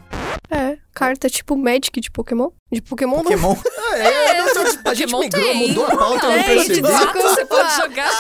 É, 0.52 0.78
carta 0.94 1.28
tipo 1.30 1.56
Magic 1.56 2.00
de 2.00 2.12
Pokémon. 2.12 2.50
De 2.72 2.82
Pokémon, 2.82 3.18
não. 3.18 3.24
Pokémon. 3.24 3.56
Ah, 3.78 3.98
é, 3.98 4.38
não, 4.38 4.54
não, 4.54 4.62
a 4.86 4.94
gente 4.94 5.12
Pokémon 5.12 5.20
migrou, 5.22 5.44
tem. 5.44 5.68
mudou 5.68 5.86
a 5.86 5.98
pauta, 5.98 6.26
eu 6.28 6.30
não 6.32 6.44
Tem, 6.44 6.56
percebi. 6.56 6.82
de 6.82 6.92
fato, 6.92 7.14
você 7.22 7.46
pode 7.46 7.76
jogar. 7.76 8.12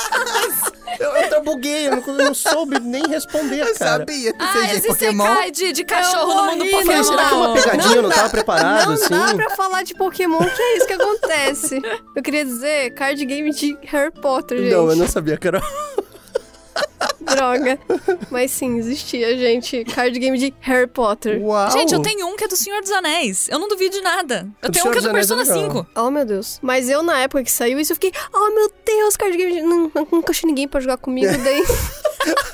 Eu, 1.00 1.10
eu 1.16 1.30
trabuguei, 1.30 1.88
eu 1.88 1.92
não, 1.96 2.04
eu 2.06 2.14
não 2.26 2.34
soube 2.34 2.80
nem 2.80 3.08
responder, 3.08 3.62
Eu 3.68 3.74
cara. 3.76 4.00
sabia 4.00 4.34
que 4.34 4.44
Ah, 4.44 4.52
você 4.54 4.76
esse 4.78 4.88
Pokémon. 4.88 5.24
cai 5.24 5.52
de, 5.52 5.72
de 5.72 5.84
cachorro 5.84 6.34
no 6.36 6.44
mundo 6.52 6.66
Pokémon. 6.66 6.94
não 6.94 7.04
Será 7.04 7.26
que 7.26 7.34
é 7.34 7.38
uma 7.38 7.54
pegadinha? 7.54 7.96
Eu 7.96 8.02
não 8.04 8.10
tava 8.10 8.30
preparado, 8.30 8.86
Não 8.88 8.94
assim? 8.94 9.10
dá 9.10 9.36
pra 9.36 9.50
falar 9.52 9.84
de 9.84 9.94
Pokémon, 9.96 10.40
que 10.40 10.62
é 10.62 10.78
isso 10.78 10.88
que 10.88 10.94
acontece. 10.94 11.82
Eu 12.16 12.22
queria 12.22 12.44
dizer 12.46 12.94
card 12.94 13.24
game 13.26 13.52
de 13.52 13.78
Harry 13.84 14.12
Potter, 14.12 14.58
gente. 14.60 14.72
Não, 14.74 14.90
eu 14.90 14.96
não 14.96 15.08
sabia, 15.08 15.38
Carol. 15.38 15.62
Droga. 17.36 17.80
Mas 18.30 18.52
sim, 18.52 18.78
existia, 18.78 19.38
gente. 19.38 19.84
Card 19.86 20.18
game 20.20 20.38
de 20.38 20.54
Harry 20.62 20.88
Potter. 20.88 21.42
Uau! 21.42 21.72
Gente, 21.72 21.94
eu 21.94 22.02
tenho 22.02 22.28
um 22.28 22.36
que 22.36 22.44
é 22.46 22.48
do 22.48 22.56
Senhor 22.56 22.82
dos 22.82 22.92
Anéis. 22.92 23.48
Eu 23.50 23.60
não 23.60 23.68
duvido 23.68 23.96
de 23.96 24.02
nada. 24.02 24.48
Eu 24.62 24.70
do 24.70 24.74
tenho 24.74 24.88
um 24.88 24.92
que 24.92 24.98
é 24.98 25.02
Senhor 25.02 25.12
do 25.14 25.18
é 25.18 25.20
Persona 25.20 25.44
legal. 25.44 25.86
5. 25.86 25.88
Oh, 25.96 26.12
meu 26.12 26.26
Deus. 26.26 26.60
Mas 26.62 26.90
eu, 26.90 27.02
na 27.04 27.20
época 27.20 27.44
que 27.44 27.52
saiu 27.52 27.80
isso, 27.80 27.92
eu 27.92 27.96
fiquei... 27.96 28.12
Oh, 28.34 28.50
meu 28.54 28.72
Deus, 28.86 29.16
card 29.16 29.36
game 29.38 29.54
de... 29.54 29.62
Não, 29.62 29.92
nunca 30.12 30.32
achei 30.32 30.48
ninguém 30.48 30.68
pra 30.68 30.80
jogar 30.80 30.98
comigo. 30.98 31.32
Daí... 31.44 31.64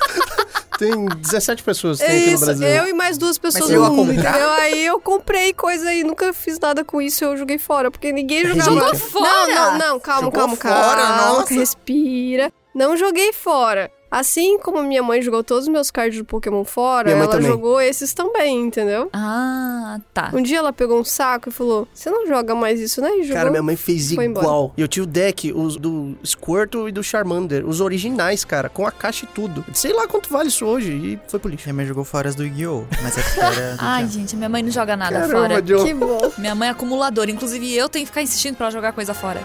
Tem 0.78 1.06
17 1.06 1.62
pessoas 1.62 1.98
que 1.98 2.04
É 2.04 2.08
tem 2.08 2.16
aqui 2.18 2.26
no 2.28 2.34
isso, 2.34 2.44
Brasil. 2.44 2.68
eu 2.68 2.88
e 2.88 2.92
mais 2.92 3.16
duas 3.16 3.38
pessoas 3.38 3.70
no 3.70 3.82
a 3.84 3.88
mundo, 3.90 4.12
entendeu? 4.12 4.50
Aí 4.58 4.84
eu 4.84 5.00
comprei 5.00 5.54
coisa 5.54 5.90
e 5.92 6.04
nunca 6.04 6.34
fiz 6.34 6.58
nada 6.58 6.84
com 6.84 7.00
isso, 7.00 7.24
eu 7.24 7.34
joguei 7.36 7.56
fora, 7.56 7.90
porque 7.90 8.12
ninguém 8.12 8.46
jogava. 8.46 8.70
Jogou 8.70 8.94
fora? 8.94 9.26
Não, 9.46 9.54
não, 9.54 9.78
não, 9.78 10.00
calma, 10.00 10.24
Jogou 10.26 10.38
calma, 10.38 10.56
fora, 10.56 11.02
calma. 11.02 11.16
nossa. 11.38 11.54
Respira. 11.54 12.52
Não 12.74 12.94
joguei 12.94 13.32
fora. 13.32 13.90
Assim 14.10 14.58
como 14.58 14.82
minha 14.82 15.02
mãe 15.02 15.20
jogou 15.20 15.42
todos 15.42 15.64
os 15.64 15.68
meus 15.68 15.90
cards 15.90 16.18
do 16.18 16.24
Pokémon 16.24 16.64
fora, 16.64 17.10
ela 17.10 17.26
também. 17.28 17.46
jogou 17.48 17.80
esses 17.80 18.14
também, 18.14 18.60
entendeu? 18.60 19.08
Ah, 19.12 19.98
tá. 20.14 20.30
Um 20.32 20.42
dia 20.42 20.58
ela 20.58 20.72
pegou 20.72 21.00
um 21.00 21.04
saco 21.04 21.48
e 21.48 21.52
falou: 21.52 21.88
Você 21.92 22.08
não 22.08 22.26
joga 22.26 22.54
mais 22.54 22.80
isso, 22.80 23.00
né? 23.00 23.10
E 23.18 23.22
jogou. 23.22 23.36
Cara, 23.36 23.50
minha 23.50 23.62
mãe 23.62 23.76
fez 23.76 24.12
igual. 24.12 24.72
E 24.76 24.80
eu 24.80 24.88
tinha 24.88 25.02
o 25.02 25.06
deck 25.06 25.52
os 25.52 25.76
do 25.76 26.16
Squirtle 26.24 26.88
e 26.88 26.92
do 26.92 27.02
Charmander, 27.02 27.66
os 27.66 27.80
originais, 27.80 28.44
cara, 28.44 28.68
com 28.68 28.86
a 28.86 28.92
caixa 28.92 29.24
e 29.24 29.28
tudo. 29.28 29.64
Sei 29.72 29.92
lá 29.92 30.06
quanto 30.06 30.30
vale 30.30 30.48
isso 30.48 30.64
hoje 30.64 30.92
e 30.92 31.18
foi 31.28 31.40
pro 31.40 31.50
lixo. 31.50 31.64
Minha 31.66 31.74
mãe 31.74 31.86
jogou 31.86 32.04
fora 32.04 32.28
as 32.28 32.34
do 32.34 32.44
Yu-Gi-Oh! 32.44 32.84
Mas 33.02 33.18
é 33.18 33.22
porque 33.22 33.40
era 33.40 33.76
Ai, 33.78 34.06
gente, 34.06 34.36
minha 34.36 34.48
mãe 34.48 34.62
não 34.62 34.70
joga 34.70 34.96
nada 34.96 35.20
Caramba, 35.20 35.32
fora. 35.48 35.62
John. 35.62 35.84
Que 35.84 35.94
bom. 35.94 36.32
Minha 36.38 36.54
mãe 36.54 36.68
é 36.68 36.70
acumuladora. 36.70 37.30
Inclusive, 37.30 37.74
eu 37.74 37.88
tenho 37.88 38.04
que 38.04 38.10
ficar 38.10 38.22
insistindo 38.22 38.56
pra 38.56 38.66
ela 38.66 38.72
jogar 38.72 38.92
coisa 38.92 39.12
fora. 39.14 39.40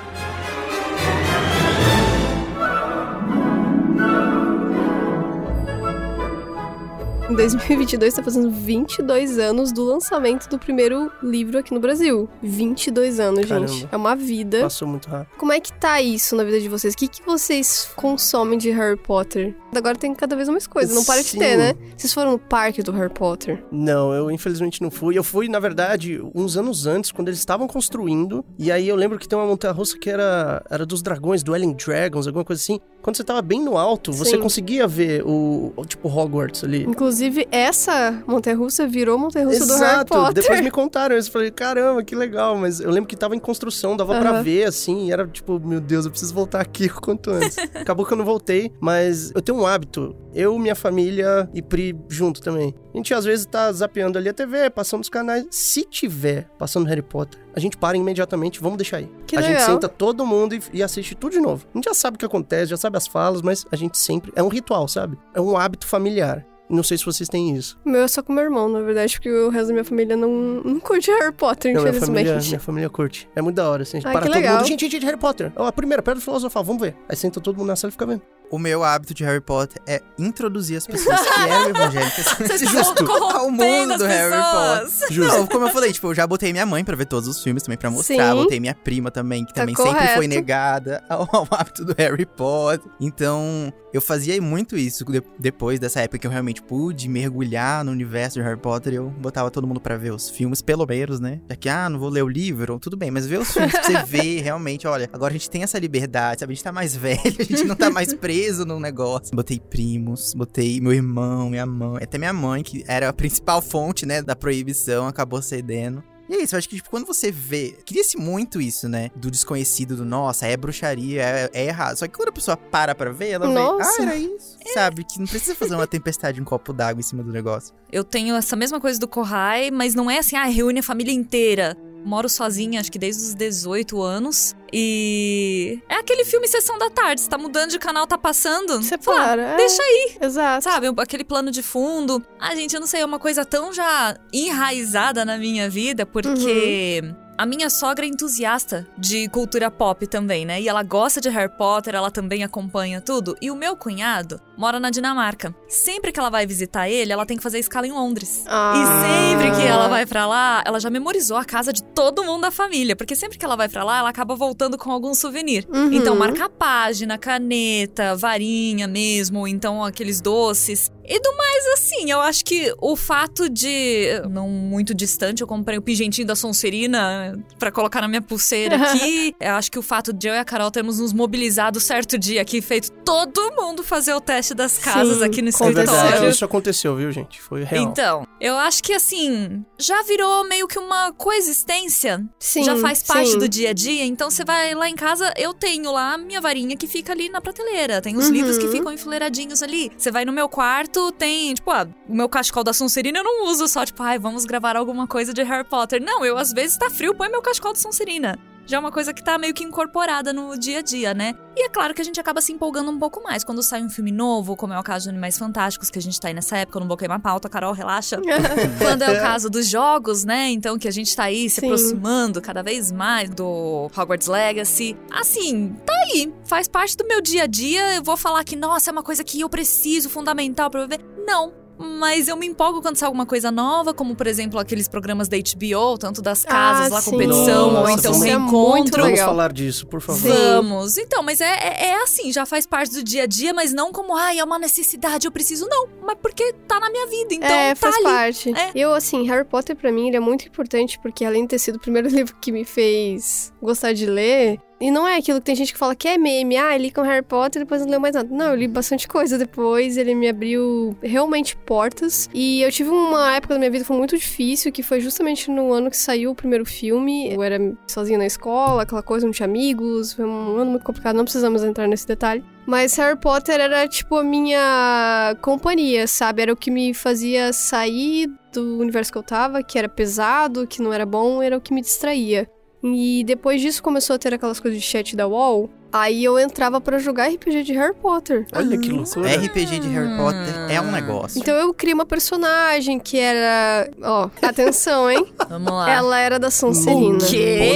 Em 7.32 7.34
2022 7.34 8.14
tá 8.14 8.22
fazendo 8.22 8.52
22 8.52 9.40
anos 9.40 9.72
do 9.72 9.86
lançamento 9.86 10.50
do 10.50 10.60
primeiro 10.60 11.10
livro 11.24 11.58
aqui 11.58 11.74
no 11.74 11.80
Brasil. 11.80 12.28
22 12.44 13.22
anos, 13.22 13.46
Caramba. 13.46 13.68
gente. 13.70 13.88
É 13.90 13.96
uma 13.96 14.18
vida. 14.18 14.60
Passou 14.60 14.86
muito 14.86 15.08
rápido. 15.10 15.38
Como 15.38 15.54
é 15.54 15.62
que 15.62 15.72
tá 15.72 16.02
isso 16.02 16.36
na 16.36 16.44
vida 16.44 16.60
de 16.60 16.68
vocês? 16.68 16.94
O 16.94 16.98
que, 16.98 17.08
que 17.08 17.24
vocês 17.26 17.90
consomem 17.96 18.58
de 18.60 18.70
Harry 18.72 18.98
Potter? 18.98 19.56
Agora 19.74 19.98
tem 19.98 20.14
cada 20.14 20.36
vez 20.36 20.50
mais 20.50 20.68
coisas, 20.68 20.94
não 20.94 21.06
para 21.06 21.22
de 21.22 21.30
Sim. 21.30 21.40
ter, 21.40 21.58
né? 21.58 21.74
Vocês 21.96 22.14
foram 22.14 22.32
no 22.32 22.38
parque 22.38 22.84
do 22.84 22.92
Harry 22.92 23.14
Potter? 23.14 23.64
Não, 23.72 24.14
eu 24.14 24.30
infelizmente 24.30 24.82
não 24.82 24.92
fui. 24.92 25.18
Eu 25.18 25.24
fui, 25.24 25.48
na 25.48 25.60
verdade, 25.60 26.22
uns 26.36 26.58
anos 26.58 26.86
antes, 26.86 27.14
quando 27.14 27.30
eles 27.30 27.40
estavam 27.40 27.66
construindo. 27.66 28.44
E 28.60 28.70
aí 28.70 28.90
eu 28.90 28.96
lembro 28.98 29.18
que 29.18 29.26
tem 29.26 29.40
uma 29.40 29.48
montanha-russa 29.48 29.98
que 29.98 30.10
era, 30.10 30.62
era 30.70 30.86
dos 30.86 31.02
dragões, 31.02 31.42
do 31.44 31.56
Ellen 31.56 31.74
Dragons, 31.74 32.28
alguma 32.28 32.44
coisa 32.44 32.62
assim. 32.62 32.78
Quando 33.02 33.16
você 33.16 33.24
tava 33.24 33.42
bem 33.42 33.64
no 33.64 33.78
alto, 33.78 34.12
você 34.12 34.32
Sim. 34.32 34.42
conseguia 34.42 34.86
ver 34.86 35.24
o, 35.26 35.72
o 35.78 35.86
tipo 35.86 36.10
Hogwarts 36.10 36.66
ali. 36.66 36.84
Inclusive, 36.84 37.21
essa 37.52 38.24
montanha-russa 38.28 38.88
virou 38.88 39.18
montanha-russa 39.18 39.66
do 39.66 39.74
Harry 39.74 39.86
Exato, 39.86 40.14
Potter. 40.14 40.34
depois 40.44 40.62
me 40.62 40.72
contaram 40.72 41.18
isso. 41.18 41.30
Eu 41.30 41.34
falei, 41.34 41.52
caramba, 41.52 42.04
que 42.04 42.16
legal. 42.16 42.58
Mas 42.58 42.80
eu 42.80 42.90
lembro 42.90 43.08
que 43.08 43.16
tava 43.16 43.36
em 43.36 43.40
construção, 43.40 43.96
dava 43.98 44.20
pra 44.20 44.32
Aham. 44.32 44.44
ver, 44.44 44.66
assim. 44.66 45.08
E 45.08 45.12
era 45.12 45.28
tipo, 45.28 45.60
meu 45.60 45.80
Deus, 45.82 46.06
eu 46.06 46.12
preciso 46.12 46.34
voltar 46.34 46.62
aqui 46.62 46.86
o 46.86 47.02
quanto 47.02 47.32
antes. 47.32 47.58
Acabou 47.76 48.06
que 48.06 48.14
eu 48.14 48.18
não 48.18 48.26
voltei, 48.26 48.72
mas 48.80 49.32
eu 49.36 49.42
tenho 49.42 49.60
um 49.60 49.66
hábito. 49.66 50.16
Eu, 50.34 50.58
minha 50.58 50.76
família 50.76 51.50
e 51.54 51.62
Pri 51.62 51.96
junto 52.08 52.42
também. 52.42 52.74
A 52.94 52.98
gente 52.98 53.14
às 53.14 53.26
vezes 53.26 53.46
tá 53.46 53.72
zapeando 53.72 54.18
ali 54.18 54.30
a 54.30 54.34
TV, 54.34 54.70
passando 54.70 55.02
os 55.02 55.10
canais. 55.10 55.46
Se 55.50 55.84
tiver 55.84 56.48
passando 56.58 56.88
Harry 56.88 57.02
Potter, 57.02 57.40
a 57.56 57.60
gente 57.60 57.78
para 57.78 57.98
imediatamente, 57.98 58.62
vamos 58.62 58.78
deixar 58.78 58.98
aí. 58.98 59.10
Que 59.28 59.36
a 59.38 59.42
gente 59.42 59.54
legal. 59.54 59.66
senta 59.72 59.90
todo 59.90 60.26
mundo 60.26 60.56
e, 60.56 60.62
e 60.74 60.84
assiste 60.84 61.16
tudo 61.16 61.34
de 61.34 61.40
novo. 61.40 61.66
A 61.74 61.78
gente 61.78 61.86
já 61.86 61.94
sabe 61.94 62.16
o 62.16 62.20
que 62.20 62.26
acontece, 62.26 62.70
já 62.72 62.78
sabe 62.78 62.98
as 62.98 63.08
falas, 63.08 63.42
mas 63.42 63.66
a 63.72 63.76
gente 63.76 63.98
sempre. 63.98 64.32
É 64.36 64.44
um 64.44 64.48
ritual, 64.50 64.88
sabe? 64.88 65.18
É 65.34 65.40
um 65.42 65.58
hábito 65.58 65.86
familiar. 65.88 66.46
Não 66.72 66.84
sei 66.84 66.98
se 66.98 67.06
vocês 67.06 67.28
têm 67.28 67.56
isso. 67.56 67.78
Meu 67.86 68.04
é 68.04 68.08
só 68.08 68.24
com 68.24 68.32
meu 68.32 68.44
irmão, 68.44 68.70
na 68.70 68.80
verdade, 68.80 69.14
porque 69.16 69.30
o 69.30 69.50
resto 69.50 69.68
da 69.68 69.74
minha 69.74 69.84
família 69.86 70.16
não, 70.16 70.30
não 70.32 70.80
curte 70.80 71.12
Harry 71.12 71.34
Potter, 71.34 71.74
Não, 71.74 71.82
minha 71.82 71.90
infelizmente. 71.92 72.28
família, 72.28 72.48
minha 72.48 72.60
família 72.60 72.90
curte. 72.90 73.30
É 73.36 73.42
muito 73.42 73.56
da 73.58 73.70
hora, 73.70 73.84
assim. 73.84 73.98
A 73.98 74.00
gente 74.00 74.08
Ai, 74.08 74.14
para 74.14 74.22
que 74.22 74.28
todo 74.28 74.36
legal. 74.38 74.56
mundo. 74.58 74.68
Gente, 74.68 74.90
gente, 74.90 75.06
Harry 75.06 75.18
Potter. 75.18 75.52
A 75.56 75.72
primeira, 75.72 76.02
Pedra 76.02 76.22
Filosofal, 76.22 76.64
vamos 76.64 76.82
ver. 76.82 76.96
Aí 77.10 77.16
senta 77.16 77.42
todo 77.42 77.58
mundo 77.58 77.68
na 77.68 77.76
sala 77.76 77.90
e 77.90 77.92
fica 77.92 78.06
vendo. 78.06 78.22
O 78.52 78.60
meu 78.60 78.84
hábito 78.84 79.14
de 79.14 79.24
Harry 79.24 79.40
Potter 79.40 79.82
é 79.88 80.02
introduzir 80.20 80.76
as 80.78 80.86
pessoas 80.86 81.20
que 81.22 81.40
eram 81.40 81.70
evangélicas 81.70 82.26
Justo. 82.70 83.10
ao 83.10 83.50
mundo 83.50 83.98
do 83.98 84.06
Harry 84.06 84.30
pessoas. 84.32 84.92
Potter. 85.00 85.16
Justo. 85.16 85.38
Não, 85.38 85.48
como 85.48 85.66
eu 85.68 85.72
falei, 85.72 85.94
tipo, 85.94 86.08
eu 86.08 86.14
já 86.16 86.28
botei 86.28 86.52
minha 86.52 86.66
mãe 86.66 86.84
pra 86.84 86.96
ver 86.96 87.06
todos 87.06 87.28
os 87.30 87.42
filmes 87.42 87.64
também 87.64 87.78
pra 87.78 87.90
mostrar. 87.90 88.32
Sim. 88.32 88.36
Botei 88.36 88.60
minha 88.60 88.76
prima 88.76 89.10
também, 89.10 89.46
que 89.46 89.54
Tá 89.54 89.62
também 89.62 89.76
sempre 89.76 89.94
correto. 89.94 90.16
foi 90.18 90.28
negada 90.28 91.04
ao, 91.10 91.28
ao 91.32 91.48
hábito 91.52 91.86
do 91.86 91.96
Harry 91.98 92.26
Potter. 92.26 92.92
Então, 93.00 93.72
eu 93.94 94.02
fazia 94.02 94.40
muito 94.42 94.76
isso 94.78 95.06
de- 95.06 95.24
depois 95.40 95.80
dessa 95.80 96.02
época 96.02 96.18
que 96.20 96.28
eu 96.28 96.32
realmente 96.32 96.62
pude 96.62 97.08
mergulhar 97.08 97.84
no 97.86 97.92
universo 97.92 98.38
de 98.40 98.46
Harry 98.46 98.60
Potter. 98.60 98.94
Eu 98.94 99.10
botava 99.10 99.50
todo 99.50 99.66
mundo 99.66 99.80
pra 99.80 99.96
ver 99.96 100.12
os 100.12 100.30
filmes, 100.30 100.62
pelo 100.62 100.86
menos, 100.86 101.20
né? 101.22 101.40
Já 101.50 101.56
que, 101.56 101.70
ah, 101.70 101.90
não 101.90 102.00
vou 102.00 102.10
ler 102.10 102.24
o 102.24 102.28
livro, 102.28 102.78
tudo 102.80 102.98
bem, 102.98 103.10
mas 103.12 103.26
ver 103.26 103.40
os 103.40 103.52
filmes 103.52 103.72
pra 103.72 103.84
você 103.84 104.04
ver 104.06 104.42
realmente, 104.42 104.86
olha, 104.88 105.10
agora 105.14 105.32
a 105.32 105.38
gente 105.38 105.50
tem 105.50 105.64
essa 105.64 105.80
liberdade, 105.80 106.42
sabe? 106.42 106.52
A 106.52 106.56
gente 106.56 106.64
tá 106.64 106.72
mais 106.72 106.96
velho, 106.96 107.22
a 107.40 107.44
gente 107.44 107.64
não 107.64 107.76
tá 107.76 107.90
mais 107.90 108.14
preso 108.14 108.41
num 108.66 108.80
negócio. 108.80 109.36
Botei 109.36 109.60
primos, 109.60 110.34
botei 110.34 110.80
meu 110.80 110.94
irmão, 110.94 111.50
minha 111.50 111.66
mãe, 111.66 112.04
até 112.04 112.18
minha 112.18 112.34
mãe, 112.34 112.64
que 112.64 112.84
era 112.88 113.10
a 113.10 113.14
principal 113.14 113.62
fonte, 113.62 114.06
né, 114.06 114.22
da 114.22 114.36
proibição, 114.36 115.08
acabou 115.08 115.42
cedendo. 115.42 116.04
E 116.32 116.36
é 116.36 116.44
isso, 116.44 116.56
eu 116.56 116.60
acho 116.60 116.70
que 116.70 116.78
tipo, 116.78 116.90
quando 116.90 117.06
você 117.06 117.30
vê. 117.30 117.76
Cria-se 117.86 118.16
muito 118.18 118.62
isso, 118.62 118.88
né? 118.88 119.12
Do 119.14 119.30
desconhecido, 119.30 119.98
do 119.98 120.06
nossa, 120.06 120.48
é 120.48 120.56
bruxaria, 120.56 121.22
é, 121.22 121.50
é 121.54 121.66
errado. 121.66 121.98
Só 121.98 122.08
que 122.08 122.16
quando 122.16 122.30
a 122.30 122.32
pessoa 122.32 122.56
para 122.56 122.96
pra 122.96 123.12
ver, 123.12 123.32
ela 123.32 123.48
vê. 123.48 123.54
Nossa. 123.54 124.02
Ah, 124.02 124.04
era 124.04 124.16
isso. 124.16 124.58
Sabe? 124.74 125.04
Que 125.04 125.20
não 125.20 125.28
precisa 125.28 125.54
fazer 125.56 125.76
uma 125.76 125.86
tempestade 125.86 126.40
em 126.40 126.42
um 126.42 126.46
copo 126.46 126.72
d'água 126.72 127.02
em 127.02 127.04
cima 127.04 127.22
do 127.22 127.34
negócio. 127.34 127.76
Eu 127.92 128.06
tenho 128.06 128.34
essa 128.34 128.56
mesma 128.56 128.80
coisa 128.80 128.98
do 128.98 129.10
Kohai, 129.10 129.72
mas 129.72 129.94
não 129.94 130.10
é 130.10 130.20
assim, 130.20 130.38
ah, 130.38 130.46
reúne 130.46 130.80
a 130.80 130.84
família 130.84 131.12
inteira. 131.12 131.76
Moro 132.04 132.28
sozinha, 132.28 132.80
acho 132.80 132.92
que 132.92 133.00
desde 133.00 133.24
os 133.24 133.34
18 133.34 134.02
anos. 134.02 134.56
E. 134.74 135.80
É 135.90 135.96
aquele 135.96 136.26
filme 136.26 136.48
Sessão 136.48 136.78
da 136.78 136.90
Tarde. 136.90 137.22
Você 137.22 137.30
tá 137.30 137.38
mudando 137.38 137.72
de 137.72 137.80
canal, 137.80 138.08
tá 138.08 138.18
passando. 138.18 138.82
Você 138.82 138.98
para. 138.98 139.42
é. 139.42 139.58
Deixa 139.58 139.82
aí. 139.82 140.18
Exato. 140.22 140.64
Sabe, 140.64 140.88
aquele 140.98 141.24
plano 141.24 141.52
de 141.52 141.62
fundo. 141.62 142.24
Ah, 142.40 142.56
gente, 142.56 142.74
eu 142.74 142.80
não 142.80 142.88
sei, 142.88 143.02
é 143.02 143.06
uma 143.06 143.20
coisa 143.20 143.46
tão 143.46 143.74
já 143.74 144.18
enraizada 144.34 145.24
na 145.26 145.38
minha 145.38 145.70
vida, 145.70 146.06
porque. 146.06 147.04
A 147.42 147.46
minha 147.48 147.72
sogra 147.72 148.06
é 148.06 148.08
entusiasta 148.08 148.88
de 148.96 149.28
cultura 149.30 149.72
pop 149.72 150.06
também, 150.06 150.46
né? 150.46 150.62
E 150.62 150.70
ela 150.70 150.84
gosta 150.84 151.20
de 151.20 151.28
Harry 151.28 151.52
Potter, 151.52 151.96
ela 151.96 152.12
também 152.12 152.44
acompanha 152.44 153.02
tudo. 153.02 153.36
E 153.42 153.50
o 153.50 153.56
meu 153.56 153.76
cunhado 153.76 154.40
mora 154.56 154.80
na 154.80 154.92
Dinamarca. 154.92 155.52
Sempre 155.68 156.12
que 156.12 156.20
ela 156.20 156.30
vai 156.30 156.46
visitar 156.46 156.88
ele, 156.88 157.12
ela 157.12 157.26
tem 157.26 157.38
que 157.38 157.42
fazer 157.42 157.58
escala 157.58 157.88
em 157.88 157.92
Londres. 157.92 158.44
Ah. 158.46 158.76
E 158.76 159.42
sempre 159.42 159.60
que 159.60 159.68
ela 159.68 159.88
vai 159.88 160.06
pra 160.06 160.28
lá, 160.28 160.62
ela 160.64 160.80
já 160.80 160.92
memorizou 160.92 161.36
a 161.36 161.44
casa 161.44 161.74
de 161.74 161.84
todo 161.84 162.24
mundo 162.24 162.42
da 162.42 162.52
família. 162.52 162.96
Porque 162.96 163.16
sempre 163.16 163.40
que 163.40 163.44
ela 163.44 163.56
vai 163.56 163.68
pra 163.68 163.84
lá, 163.84 163.98
ela 163.98 164.10
acaba 164.10 164.36
voltando 164.36 164.78
com 164.78 164.92
algum 164.92 165.16
souvenir. 165.16 165.68
Uhum. 165.74 165.94
Então, 165.94 166.16
marca 166.16 166.48
página, 166.48 167.18
caneta, 167.18 168.16
varinha 168.16 168.88
mesmo, 168.88 169.40
ou 169.40 169.48
então 169.48 169.84
aqueles 169.84 170.22
doces. 170.22 170.92
E 171.08 171.20
do 171.20 171.36
mais, 171.38 171.66
assim, 171.74 172.10
eu 172.12 172.20
acho 172.22 172.44
que 172.46 172.74
o 172.80 172.96
fato 172.96 173.50
de. 173.50 174.08
Não 174.30 174.48
muito 174.50 174.94
distante, 174.94 175.42
eu 175.42 175.48
comprei 175.48 175.78
o 175.78 175.82
pingentinho 175.82 176.28
da 176.28 176.36
Sonserina 176.36 177.38
pra 177.60 177.72
colocar 177.72 178.02
na 178.02 178.08
minha 178.08 178.22
pulseira 178.22 178.76
aqui. 178.82 179.36
eu 179.40 179.54
acho 179.54 179.72
que 179.72 179.80
o 179.80 179.82
fato 179.82 180.14
de 180.14 180.28
eu 180.28 180.34
e 180.34 180.38
a 180.38 180.46
Carol 180.46 180.72
termos 180.72 181.00
nos 181.00 181.14
mobilizado 181.14 181.80
certo 181.80 182.18
dia 182.18 182.42
aqui, 182.42 182.62
feito 182.62 182.92
todo 183.04 183.52
mundo 183.56 183.84
fazer 183.84 184.14
o 184.14 184.22
teste 184.22 184.54
das 184.54 184.78
casas 184.78 185.18
Sim, 185.20 185.24
aqui 185.26 185.42
no 185.42 185.48
É 185.48 185.50
escritório. 185.50 186.30
isso 186.30 186.46
aconteceu, 186.46 186.96
viu, 186.96 187.12
gente? 187.12 187.42
Foi 187.42 187.64
real. 187.64 187.84
Então, 187.84 188.28
eu 188.40 188.56
acho 188.58 188.84
que 188.84 188.94
assim, 188.94 189.64
já 189.80 190.02
virou 190.04 190.44
meio 190.48 190.68
que 190.68 190.80
uma 190.80 191.12
coexistência. 191.14 192.24
Sim, 192.40 192.64
já 192.64 192.76
faz 192.78 193.04
parte 193.04 193.32
sim. 193.32 193.38
do 193.40 193.48
dia 193.50 193.70
a 193.72 193.74
dia. 193.74 194.06
Então 194.06 194.30
você 194.30 194.44
vai 194.46 194.74
lá 194.74 194.88
em 194.90 194.96
casa, 194.96 195.34
eu 195.38 195.54
tenho 195.54 195.92
lá 195.92 196.14
a 196.14 196.18
minha 196.18 196.40
varinha 196.40 196.76
que 196.78 196.88
fica 196.88 197.12
ali 197.12 197.30
na 197.30 197.42
prateleira. 197.42 198.02
Tem 198.02 198.16
os 198.18 198.28
Uhum. 198.28 198.32
livros 198.34 198.58
que 198.58 198.68
ficam 198.68 198.92
enfileiradinhos 198.92 199.62
ali. 199.64 199.92
Você 199.98 200.12
vai 200.12 200.24
no 200.26 200.32
meu 200.32 200.48
quarto, 200.48 200.91
quarto 200.92 201.12
tem, 201.14 201.54
tipo, 201.54 201.72
ah, 201.72 201.88
o 202.08 202.14
meu 202.14 202.28
cachecol 202.28 202.64
da 202.64 202.74
Sonserina 202.74 203.20
eu 203.20 203.24
não 203.24 203.46
uso 203.46 203.68
só, 203.68 203.86
tipo, 203.86 204.04
ai, 204.04 204.20
vamos 204.20 204.46
gravar 204.46 204.76
alguma 204.76 205.08
coisa 205.08 205.34
de 205.34 205.42
Harry 205.44 205.64
Potter. 205.64 206.02
Não, 206.02 206.26
eu 206.26 206.38
às 206.38 206.52
vezes 206.52 206.78
tá 206.78 206.90
frio, 206.90 207.16
põe 207.16 207.30
meu 207.30 207.42
cachecol 207.42 207.74
da 207.74 207.80
Sonserina 207.80 208.38
já 208.66 208.78
é 208.78 208.80
uma 208.80 208.92
coisa 208.92 209.14
que 209.14 209.24
tá 209.24 209.38
meio 209.38 209.54
que 209.54 209.64
incorporada 209.64 210.32
no 210.32 210.58
dia 210.58 210.80
a 210.80 210.82
dia, 210.82 211.14
né? 211.14 211.36
E 211.56 211.66
é 211.66 211.70
claro 211.70 211.94
que 211.94 212.02
a 212.02 212.06
gente 212.06 212.20
acaba 212.20 212.40
se 212.42 212.52
empolgando 212.54 212.90
um 212.90 212.98
pouco 212.98 213.22
mais 213.22 213.44
quando 213.44 213.62
sai 213.62 213.84
um 213.84 213.90
filme 213.90 214.12
novo, 214.12 214.56
como 214.56 214.74
é 214.74 214.80
o 214.80 214.84
caso 214.84 215.04
de 215.04 215.10
Animais 215.10 215.38
Fantásticos, 215.38 215.90
que 215.90 216.00
a 216.00 216.02
gente 216.02 216.20
tá 216.20 216.30
aí 216.30 216.34
nessa 216.34 216.58
época, 216.58 216.78
eu 216.78 216.82
não 216.82 216.88
vou 216.88 216.96
queimar 216.96 217.20
pauta, 217.20 217.50
Carol, 217.50 217.74
relaxa. 217.74 218.20
quando 218.80 219.02
é 219.02 219.12
o 219.12 219.22
caso 219.22 219.50
dos 219.50 219.68
jogos, 219.68 220.24
né? 220.24 220.50
Então 220.50 220.78
que 220.78 220.88
a 220.88 220.92
gente 220.92 221.16
tá 221.16 221.24
aí 221.24 221.50
se 221.50 221.60
Sim. 221.60 221.68
aproximando 221.68 222.42
cada 222.42 222.64
vez 222.64 222.92
mais 222.92 223.30
do 223.30 223.90
Hogwarts 223.96 224.28
Legacy. 224.28 224.98
Assim, 225.12 225.76
tá 225.86 225.94
aí, 226.06 226.34
faz 226.46 226.68
parte 226.68 226.96
do 226.96 227.06
meu 227.06 227.22
dia 227.22 227.44
a 227.44 227.48
dia. 227.48 227.96
Eu 227.96 228.04
vou 228.04 228.16
falar 228.16 228.44
que, 228.44 228.56
nossa, 228.56 228.90
é 228.90 228.92
uma 228.92 229.04
coisa 229.04 229.24
que 229.24 229.42
eu 229.42 229.50
preciso, 229.50 230.10
fundamental 230.10 230.70
pra 230.70 230.82
eu 230.82 230.88
ver. 230.88 231.02
Não, 231.26 231.54
mas 231.82 232.28
eu 232.28 232.36
me 232.38 232.46
empolgo 232.48 232.82
quando 232.82 232.96
sai 232.98 233.08
alguma 233.08 233.26
coisa 233.26 233.52
nova, 233.52 233.94
como 233.94 234.16
por 234.16 234.28
exemplo 234.28 234.60
aqueles 234.60 234.88
programas 234.88 235.28
da 235.28 235.38
HBO, 235.38 235.98
tanto 235.98 236.22
das 236.22 236.44
casas 236.46 236.92
Ah, 236.92 236.96
lá, 236.96 237.02
sim. 237.02 237.12
competição, 237.12 237.68
ou 237.68 237.74
Nossa, 237.74 237.92
então 237.94 238.12
isso 238.14 238.24
é 238.24 238.28
reencontro. 238.28 239.02
Vamos 239.02 239.12
legal. 239.12 239.28
falar 239.30 239.52
disso, 239.52 239.88
por 239.88 240.02
favor. 240.02 240.22
Sim. 240.22 240.28
Vamos. 240.30 240.98
Então, 240.98 241.24
mas 241.24 241.42
é, 241.42 241.46
é, 241.46 241.86
é 241.90 242.04
assim, 242.04 242.32
já 242.32 242.46
faz 242.46 242.66
parte 242.66 242.94
do 242.94 243.04
dia 243.04 243.24
a 243.24 243.26
dia, 243.26 243.54
mas 243.54 243.74
não 243.74 243.92
como, 243.92 244.16
ai, 244.16 244.40
é 244.40 244.44
uma 244.44 244.60
necessidade, 244.60 245.26
eu 245.28 245.32
preciso, 245.32 245.68
não. 245.70 245.88
Mas 246.04 246.18
porque 246.22 246.54
tá 246.68 246.80
na 246.80 246.90
minha 246.90 247.08
vida, 247.08 247.34
então 247.34 247.50
é, 247.50 247.70
tá 247.74 247.76
faz 247.76 247.96
ali. 247.96 248.04
parte. 248.04 248.50
É. 248.58 248.72
Eu, 248.76 248.94
assim, 248.94 249.26
Harry 249.28 249.46
Potter 249.46 249.76
pra 249.76 249.92
mim 249.92 250.08
ele 250.08 250.18
é 250.18 250.20
muito 250.20 250.48
importante 250.48 251.00
porque 251.00 251.26
além 251.26 251.44
de 251.44 251.50
ter 251.50 251.60
sido 251.60 251.76
o 251.76 251.80
primeiro 251.80 252.08
livro 252.10 252.36
que 252.40 252.52
me 252.52 252.64
fez 252.66 253.52
gostar 253.62 253.94
de 253.94 254.06
ler, 254.06 254.60
e 254.82 254.90
não 254.90 255.08
é 255.08 255.18
aquilo 255.18 255.40
que 255.40 255.46
tem 255.46 255.56
gente 255.56 255.72
que 255.72 255.78
fala 255.78 255.96
que 255.96 256.08
é 256.08 256.18
meme, 256.18 256.58
ah, 256.58 256.76
li 256.76 256.90
com 256.90 257.04
Harry 257.04 257.22
Potter 257.22 257.62
e 257.62 257.66
depois 257.66 257.82
não 257.82 257.92
leu 257.92 258.00
mais 258.00 258.16
nada. 258.16 258.28
Não, 258.34 258.48
eu 258.48 258.56
li 258.56 258.68
bastante 258.68 259.08
coisa 259.08 259.38
depois, 259.38 259.96
ele 259.96 260.16
me 260.16 260.28
abriu 260.28 260.98
realmente 261.04 261.56
portas. 261.56 262.28
E 262.34 262.64
eu 262.64 262.72
tive 262.72 262.90
uma 262.90 263.36
época 263.36 263.54
da 263.54 263.60
minha 263.60 263.70
vida 263.70 263.84
que 263.84 263.88
foi 263.88 263.98
muito 263.98 264.18
difícil, 264.18 264.72
que 264.72 264.82
foi 264.82 265.00
justamente 265.00 265.52
no 265.52 265.72
ano 265.72 265.92
que 265.92 265.98
saiu 265.98 266.32
o 266.32 266.36
primeiro 266.36 266.66
filme. 266.66 267.32
Eu 267.32 267.44
era 267.44 267.60
sozinha 267.88 268.18
na 268.18 268.26
escola, 268.26 268.82
aquela 268.82 269.04
coisa, 269.04 269.26
não 269.26 269.32
tinha 269.32 269.48
amigos, 269.48 270.14
foi 270.14 270.26
um 270.26 270.58
ano 270.58 270.72
muito 270.72 270.84
complicado, 270.84 271.16
não 271.16 271.26
precisamos 271.26 271.64
entrar 271.64 271.88
nesse 271.88 272.08
detalhe. 272.08 272.44
Mas 272.66 272.96
Harry 272.96 273.20
Potter 273.20 273.60
era 273.60 273.88
tipo 273.88 274.16
a 274.16 274.24
minha 274.24 275.38
companhia, 275.42 276.08
sabe? 276.08 276.42
Era 276.42 276.54
o 276.54 276.56
que 276.56 276.72
me 276.72 276.92
fazia 276.94 277.54
sair 277.54 278.28
do 278.52 278.80
universo 278.80 279.12
que 279.12 279.18
eu 279.18 279.24
tava, 279.24 279.62
que 279.62 279.78
era 279.78 279.88
pesado, 279.88 280.66
que 280.66 280.82
não 280.82 280.92
era 280.92 281.06
bom, 281.06 281.42
era 281.42 281.56
o 281.56 281.62
que 281.62 281.74
me 281.74 281.82
distraía. 281.82 282.50
E 282.84 283.24
depois 283.24 283.62
disso 283.62 283.82
começou 283.82 284.16
a 284.16 284.20
ter 284.20 284.34
aquelas 284.34 284.60
coisas 284.60 284.80
de 284.80 284.86
chat 284.86 285.16
da 285.16 285.28
UOL. 285.28 285.70
Aí 285.92 286.24
eu 286.24 286.40
entrava 286.40 286.80
pra 286.80 286.98
jogar 287.00 287.28
RPG 287.30 287.64
de 287.64 287.74
Harry 287.74 287.94
Potter. 287.94 288.46
Olha 288.56 288.78
que 288.78 288.90
loucura. 288.90 289.36
RPG 289.36 289.80
de 289.80 289.88
Harry 289.90 290.16
Potter 290.18 290.56
é 290.70 290.80
um 290.80 290.92
negócio. 290.92 291.40
Então 291.40 291.56
eu 291.56 291.74
criei 291.74 291.94
uma 291.94 292.06
personagem 292.06 293.00
que 293.00 293.18
era. 293.18 293.90
Ó, 294.02 294.30
atenção, 294.42 295.10
hein? 295.10 295.26
Vamos 295.50 295.72
lá. 295.72 295.92
Ela 295.92 296.20
era 296.20 296.40
da 296.40 296.50
Sonserina. 296.50 297.18
O 297.18 297.28
quê? 297.28 297.74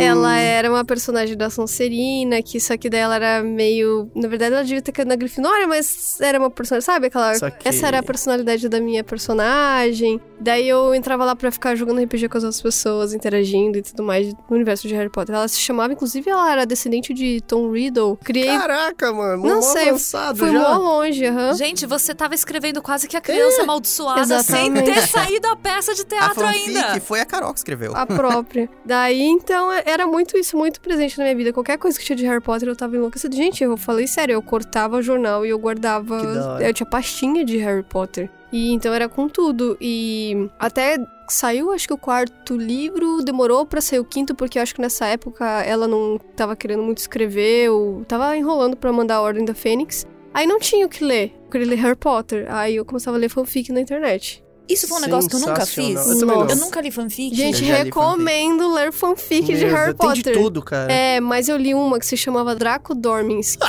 Ela 0.00 0.38
era 0.38 0.70
uma 0.70 0.84
personagem 0.84 1.36
da 1.36 1.50
Sonserina, 1.50 2.42
que 2.42 2.58
só 2.58 2.76
que 2.76 2.88
daí 2.88 3.00
ela 3.00 3.16
era 3.16 3.42
meio. 3.42 4.10
Na 4.14 4.28
verdade, 4.28 4.54
ela 4.54 4.64
devia 4.64 4.80
ter 4.80 4.92
caído 4.92 5.08
na 5.08 5.16
Grifinória, 5.16 5.66
mas 5.66 6.20
era 6.20 6.38
uma 6.38 6.50
personagem, 6.50 6.84
sabe? 6.84 7.06
Aquela. 7.08 7.34
Saquei. 7.34 7.68
Essa 7.68 7.88
era 7.88 7.98
a 7.98 8.02
personalidade 8.02 8.68
da 8.68 8.80
minha 8.80 9.04
personagem. 9.04 10.20
Daí 10.40 10.68
eu 10.68 10.94
entrava 10.94 11.24
lá 11.24 11.36
pra 11.36 11.50
ficar 11.52 11.74
jogando 11.74 12.02
RPG 12.02 12.28
com 12.28 12.38
as 12.38 12.44
outras 12.44 12.62
pessoas, 12.62 13.12
interagindo 13.14 13.78
e 13.78 13.82
tudo 13.82 14.02
mais 14.02 14.32
no 14.32 14.56
universo 14.56 14.88
de 14.88 14.94
Harry 14.94 15.10
Potter. 15.10 15.34
Ela 15.34 15.46
se 15.46 15.58
chamava, 15.58 15.92
inclusive, 15.92 16.28
ela 16.28 16.50
era 16.50 16.64
descendente 16.64 17.01
de 17.14 17.40
Tom 17.40 17.70
Riddle. 17.70 18.18
Criei. 18.22 18.46
Caraca, 18.58 19.10
mano. 19.12 19.42
Não 19.46 19.62
sei, 19.62 19.88
avançado 19.88 20.38
Fui 20.38 20.52
já. 20.52 20.58
mó 20.60 20.76
longe, 20.76 21.24
aham. 21.24 21.54
Gente, 21.54 21.86
você 21.86 22.14
tava 22.14 22.34
escrevendo 22.34 22.82
quase 22.82 23.08
que 23.08 23.16
a 23.16 23.20
criança 23.20 23.62
amaldiçoada 23.62 24.24
sem 24.42 24.66
exatamente. 24.66 24.84
ter 24.92 25.06
saído 25.08 25.46
a 25.48 25.56
peça 25.56 25.94
de 25.94 26.02
A 26.02 26.04
teatro 26.04 26.34
fanfic 26.42 26.76
ainda. 26.76 27.00
foi 27.00 27.20
a 27.20 27.24
Carol 27.24 27.52
que 27.54 27.60
escreveu. 27.60 27.96
A 27.96 28.04
própria. 28.04 28.68
Daí, 28.84 29.22
então, 29.22 29.72
era 29.72 30.06
muito 30.06 30.36
isso, 30.36 30.54
muito 30.56 30.80
presente 30.82 31.16
na 31.16 31.24
minha 31.24 31.36
vida. 31.36 31.52
Qualquer 31.52 31.78
coisa 31.78 31.98
que 31.98 32.04
tinha 32.04 32.16
de 32.16 32.26
Harry 32.26 32.42
Potter, 32.42 32.68
eu 32.68 32.76
tava 32.76 32.94
enlouquecida. 32.96 33.34
Gente, 33.34 33.64
eu 33.64 33.76
falei 33.78 34.06
sério, 34.06 34.34
eu 34.34 34.42
cortava 34.42 35.00
jornal 35.00 35.46
e 35.46 35.48
eu 35.48 35.58
guardava. 35.58 36.20
Que. 36.58 36.64
Eu 36.64 36.74
tinha 36.74 36.86
pastinha 36.86 37.44
de 37.44 37.56
Harry 37.56 37.82
Potter. 37.82 38.28
E 38.52 38.70
então 38.72 38.92
era 38.92 39.08
com 39.08 39.28
tudo. 39.28 39.78
E 39.80 40.50
até 40.58 40.98
saiu, 41.32 41.72
acho 41.72 41.86
que 41.86 41.94
o 41.94 41.98
quarto 41.98 42.56
livro, 42.56 43.22
demorou 43.22 43.64
pra 43.66 43.80
sair 43.80 43.98
o 43.98 44.04
quinto, 44.04 44.34
porque 44.34 44.58
eu 44.58 44.62
acho 44.62 44.74
que 44.74 44.80
nessa 44.80 45.06
época 45.06 45.44
ela 45.62 45.88
não 45.88 46.18
tava 46.36 46.54
querendo 46.54 46.82
muito 46.82 46.98
escrever, 46.98 47.70
ou 47.70 48.04
tava 48.04 48.36
enrolando 48.36 48.76
pra 48.76 48.92
mandar 48.92 49.16
a 49.16 49.22
Ordem 49.22 49.44
da 49.44 49.54
Fênix. 49.54 50.06
Aí 50.34 50.46
não 50.46 50.58
tinha 50.58 50.86
o 50.86 50.88
que 50.88 51.04
ler. 51.04 51.32
Eu 51.44 51.50
queria 51.50 51.66
ler 51.66 51.76
Harry 51.76 51.96
Potter. 51.96 52.46
Aí 52.48 52.76
eu 52.76 52.84
começava 52.84 53.16
a 53.16 53.20
ler 53.20 53.28
fanfic 53.28 53.70
na 53.70 53.80
internet. 53.80 54.41
Isso 54.68 54.86
foi 54.88 54.98
um 54.98 55.00
negócio 55.00 55.28
que 55.28 55.36
eu 55.36 55.40
nunca 55.40 55.66
fiz. 55.66 56.06
Eu 56.06 56.26
não. 56.26 56.48
Eu 56.48 56.56
nunca 56.56 56.80
li 56.80 56.90
fanfic. 56.90 57.34
Gente, 57.34 57.64
Eu 57.64 57.76
recomendo 57.76 58.72
ler 58.72 58.92
fanfic 58.92 59.44
de 59.46 59.64
Harry 59.66 59.94
tem 59.94 60.08
Potter. 60.08 60.32
de 60.34 60.40
tudo, 60.40 60.62
cara. 60.62 60.92
É, 60.92 61.20
mas 61.20 61.48
eu 61.48 61.56
li 61.56 61.74
uma 61.74 61.98
que 61.98 62.06
se 62.06 62.16
chamava 62.16 62.54
Draco 62.54 62.94
Dormins. 62.94 63.56